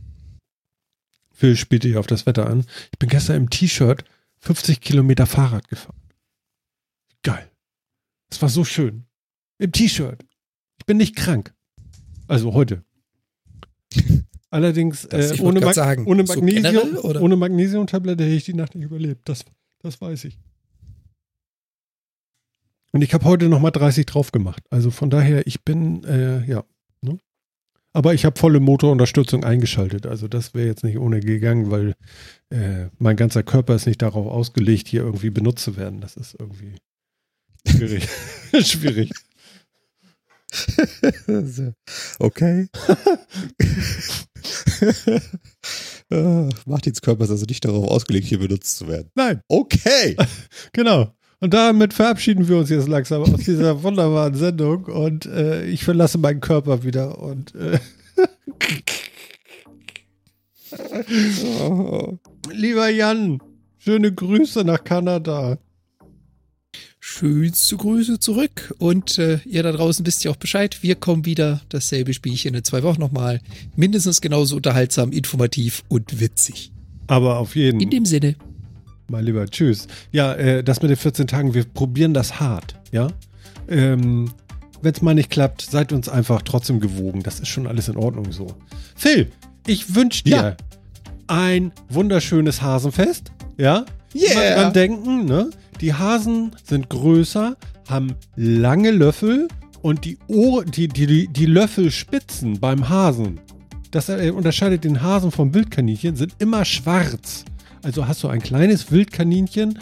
Phil 1.34 1.58
spielte 1.58 1.90
hier 1.90 2.00
auf 2.00 2.08
das 2.08 2.26
Wetter 2.26 2.50
an. 2.50 2.66
Ich 2.94 2.98
bin 2.98 3.10
gestern 3.10 3.36
im 3.36 3.50
T-Shirt 3.50 4.06
50 4.40 4.80
Kilometer 4.80 5.26
Fahrrad 5.26 5.68
gefahren. 5.68 6.00
Geil. 7.24 7.52
Das 8.30 8.42
war 8.42 8.48
so 8.48 8.64
schön. 8.64 9.06
Im 9.58 9.74
T-Shirt. 9.74 10.26
Ich 10.80 10.86
bin 10.86 10.96
nicht 10.96 11.18
krank. 11.18 11.54
Also 12.28 12.54
heute. 12.54 12.86
Allerdings 14.56 15.04
äh, 15.04 15.36
ohne, 15.42 15.60
Mag 15.60 15.76
sagen, 15.76 16.06
ohne, 16.06 16.26
so 16.26 16.34
Magnesium, 16.34 16.96
oder? 17.00 17.22
ohne 17.22 17.36
Magnesiumtablette 17.36 18.24
hätte 18.24 18.36
ich 18.36 18.46
die 18.46 18.54
Nacht 18.54 18.74
nicht 18.74 18.86
überlebt. 18.86 19.28
Das, 19.28 19.44
das 19.80 20.00
weiß 20.00 20.24
ich. 20.24 20.40
Und 22.94 23.02
ich 23.02 23.14
habe 23.14 23.26
heute 23.26 23.50
nochmal 23.50 23.72
30 23.72 24.06
drauf 24.06 24.32
gemacht. 24.32 24.64
Also 24.70 24.92
von 24.92 25.10
daher, 25.10 25.46
ich 25.46 25.66
bin, 25.66 26.06
äh, 26.06 26.46
ja. 26.46 26.64
Ne? 27.02 27.18
Aber 27.92 28.14
ich 28.14 28.24
habe 28.24 28.40
volle 28.40 28.62
Motorunterstützung 28.62 29.44
eingeschaltet. 29.44 30.06
Also 30.06 30.30
das 30.30 30.54
wäre 30.54 30.68
jetzt 30.68 30.86
nicht 30.86 31.00
ohne 31.00 31.20
gegangen, 31.20 31.70
weil 31.70 31.94
äh, 32.50 32.86
mein 32.98 33.18
ganzer 33.18 33.44
Körper 33.44 33.76
ist 33.76 33.88
nicht 33.88 34.02
darauf 34.02 34.26
ausgelegt, 34.26 34.88
hier 34.88 35.02
irgendwie 35.02 35.32
benutzt 35.32 35.66
zu 35.66 35.76
werden. 35.76 36.00
Das 36.00 36.16
ist 36.16 36.34
irgendwie 36.40 36.76
schwierig. 37.68 38.08
schwierig. 38.62 39.12
Okay. 42.20 42.68
Äh, 46.12 46.50
Martins 46.68 47.02
Körper 47.02 47.24
ist 47.24 47.32
also 47.32 47.46
nicht 47.46 47.66
darauf 47.66 47.90
ausgelegt, 47.90 48.28
hier 48.28 48.38
benutzt 48.38 48.78
zu 48.78 48.88
werden. 48.88 49.10
Nein, 49.16 49.42
Okay. 49.48 50.16
genau. 50.74 51.16
Und 51.40 51.54
damit 51.56 51.94
verabschieden 51.96 52.48
wir 52.48 52.58
uns 52.58 52.70
jetzt 52.70 52.88
langsam 52.88 53.24
aus 53.24 53.40
dieser 53.42 53.82
wunderbaren 53.82 54.36
Sendung 54.36 54.86
und 54.86 55.26
äh, 55.26 55.66
ich 55.66 55.84
verlasse 55.84 56.20
meinen 56.20 56.42
Körper 56.42 56.84
wieder 56.84 57.18
und 57.18 57.56
äh, 57.56 57.80
Oh. 61.60 62.18
lieber 62.52 62.90
Jan, 62.90 63.40
schöne 63.78 64.14
Grüße 64.14 64.64
nach 64.64 64.84
Kanada. 64.84 65.58
Schönste 67.20 67.78
Grüße 67.78 68.20
zurück. 68.20 68.74
Und 68.78 69.18
äh, 69.20 69.40
ihr 69.46 69.64
da 69.64 69.72
draußen 69.72 70.06
wisst 70.06 70.26
ja 70.26 70.32
auch 70.32 70.36
Bescheid. 70.36 70.80
Wir 70.82 70.96
kommen 70.96 71.26
wieder. 71.26 71.62
Dasselbe 71.70 72.14
Spielchen 72.14 72.56
in 72.56 72.64
zwei 72.66 72.84
Wochen 72.84 73.00
nochmal. 73.00 73.40
Mindestens 73.78 74.20
genauso 74.20 74.58
unterhaltsam, 74.58 75.12
informativ 75.14 75.84
und 75.88 76.20
witzig. 76.20 76.74
Aber 77.08 77.38
auf 77.38 77.56
jeden 77.56 77.80
In 77.80 77.90
dem 77.90 78.06
Sinne. 78.06 78.36
Mein 79.08 79.24
Lieber, 79.24 79.46
tschüss. 79.48 79.88
Ja, 80.12 80.34
äh, 80.34 80.62
das 80.64 80.82
mit 80.82 80.90
den 80.92 80.98
14 80.98 81.28
Tagen, 81.28 81.54
wir 81.54 81.64
probieren 81.64 82.14
das 82.14 82.40
hart, 82.42 82.76
ja. 82.92 83.08
Ähm, 83.70 84.32
Wenn 84.82 84.94
es 84.94 85.02
mal 85.02 85.14
nicht 85.16 85.30
klappt, 85.30 85.62
seid 85.62 85.94
uns 85.94 86.10
einfach 86.10 86.42
trotzdem 86.42 86.82
gewogen. 86.82 87.24
Das 87.24 87.40
ist 87.40 87.48
schon 87.48 87.66
alles 87.66 87.88
in 87.88 87.96
Ordnung 87.96 88.32
so. 88.34 88.48
Phil, 88.96 89.32
ich 89.68 89.96
wünsche 89.96 90.24
dir 90.26 90.36
Ja. 90.36 90.58
ein 91.28 91.72
wunderschönes 91.88 92.62
Hasenfest, 92.62 93.32
ja. 93.58 93.86
Yeah. 94.14 94.32
Immer 94.32 94.62
dran 94.64 94.74
denken, 94.74 95.26
ne? 95.26 95.50
Die 95.82 95.94
Hasen 95.94 96.52
sind 96.64 96.90
größer, 96.90 97.58
haben 97.88 98.16
lange 98.36 98.92
Löffel 98.92 99.48
und 99.82 100.06
die, 100.06 100.18
Ohr, 100.28 100.64
die, 100.66 100.88
die, 100.88 101.28
die, 101.28 101.46
Löffelspitzen 101.46 102.60
beim 102.60 102.90
Hasen, 102.90 103.40
das 103.92 104.10
äh, 104.10 104.32
unterscheidet 104.32 104.84
den 104.84 105.02
Hasen 105.02 105.32
vom 105.32 105.54
Wildkaninchen, 105.54 106.16
sind 106.16 106.36
immer 106.40 106.66
schwarz. 106.66 107.46
Also 107.84 108.08
hast 108.08 108.24
du 108.24 108.30
ein 108.30 108.42
kleines 108.42 108.92
Wildkaninchen 108.92 109.80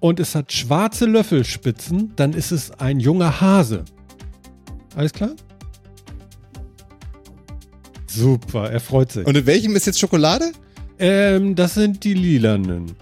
und 0.00 0.20
es 0.20 0.34
hat 0.34 0.52
schwarze 0.52 1.06
Löffelspitzen, 1.06 2.12
dann 2.16 2.34
ist 2.34 2.52
es 2.52 2.70
ein 2.78 3.00
junger 3.00 3.40
Hase. 3.40 3.84
Alles 4.94 5.12
klar? 5.12 5.30
Super, 8.06 8.70
er 8.70 8.80
freut 8.80 9.10
sich. 9.10 9.26
Und 9.26 9.36
in 9.36 9.46
welchem 9.46 9.74
ist 9.74 9.86
jetzt 9.86 9.98
Schokolade? 9.98 10.52
ähm, 11.02 11.56
das 11.56 11.74
sind 11.74 12.04
die 12.04 12.14
lilanen. 12.14 12.92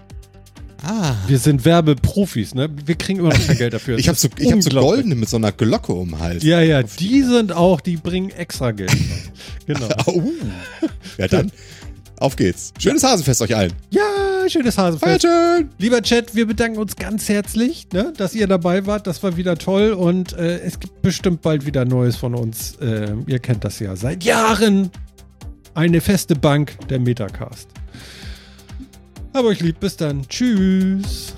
Ah. 0.83 1.15
Wir 1.27 1.37
sind 1.37 1.63
Werbeprofis, 1.63 2.55
ne? 2.55 2.69
Wir 2.85 2.95
kriegen 2.95 3.19
immer 3.19 3.29
noch 3.29 3.45
kein 3.45 3.57
Geld 3.57 3.73
dafür. 3.73 3.97
Ich 3.97 4.07
habe 4.07 4.17
so, 4.17 4.27
ich 4.37 4.51
hab 4.51 4.61
so 4.61 4.69
goldene 4.71 5.15
mit 5.15 5.29
so 5.29 5.37
einer 5.37 5.51
Glocke 5.51 5.93
um 5.93 6.09
den 6.09 6.19
Hals. 6.19 6.43
Ja, 6.43 6.61
ja, 6.61 6.81
die 6.83 7.21
sind 7.21 7.51
auch, 7.51 7.81
die 7.81 7.97
bringen 7.97 8.31
extra 8.31 8.71
Geld. 8.71 8.95
genau. 9.67 9.87
Au. 10.05 10.23
Ja, 11.17 11.27
dann. 11.27 11.51
Auf 12.17 12.35
geht's. 12.35 12.71
Schönes 12.77 13.03
Hasenfest 13.03 13.41
euch 13.41 13.55
allen. 13.55 13.73
Ja, 13.89 14.47
schönes 14.47 14.77
Hasenfest. 14.77 15.03
Feiert 15.03 15.21
schön. 15.23 15.69
Lieber 15.79 16.03
Chat, 16.03 16.35
wir 16.35 16.45
bedanken 16.45 16.77
uns 16.77 16.95
ganz 16.95 17.27
herzlich, 17.29 17.87
ne, 17.93 18.13
dass 18.15 18.35
ihr 18.35 18.45
dabei 18.45 18.85
wart. 18.85 19.07
Das 19.07 19.23
war 19.23 19.37
wieder 19.37 19.57
toll 19.57 19.93
und 19.93 20.33
äh, 20.33 20.59
es 20.59 20.79
gibt 20.79 21.01
bestimmt 21.01 21.41
bald 21.41 21.65
wieder 21.65 21.83
Neues 21.83 22.15
von 22.15 22.35
uns. 22.35 22.75
Äh, 22.75 23.15
ihr 23.25 23.39
kennt 23.39 23.63
das 23.63 23.79
ja 23.79 23.95
seit 23.95 24.23
Jahren. 24.23 24.91
Eine 25.73 25.99
feste 25.99 26.35
Bank 26.35 26.77
der 26.89 26.99
Metacast. 26.99 27.69
Hab 29.33 29.45
euch 29.45 29.61
lieb, 29.61 29.79
bis 29.79 29.95
dann. 29.95 30.27
Tschüss. 30.27 31.33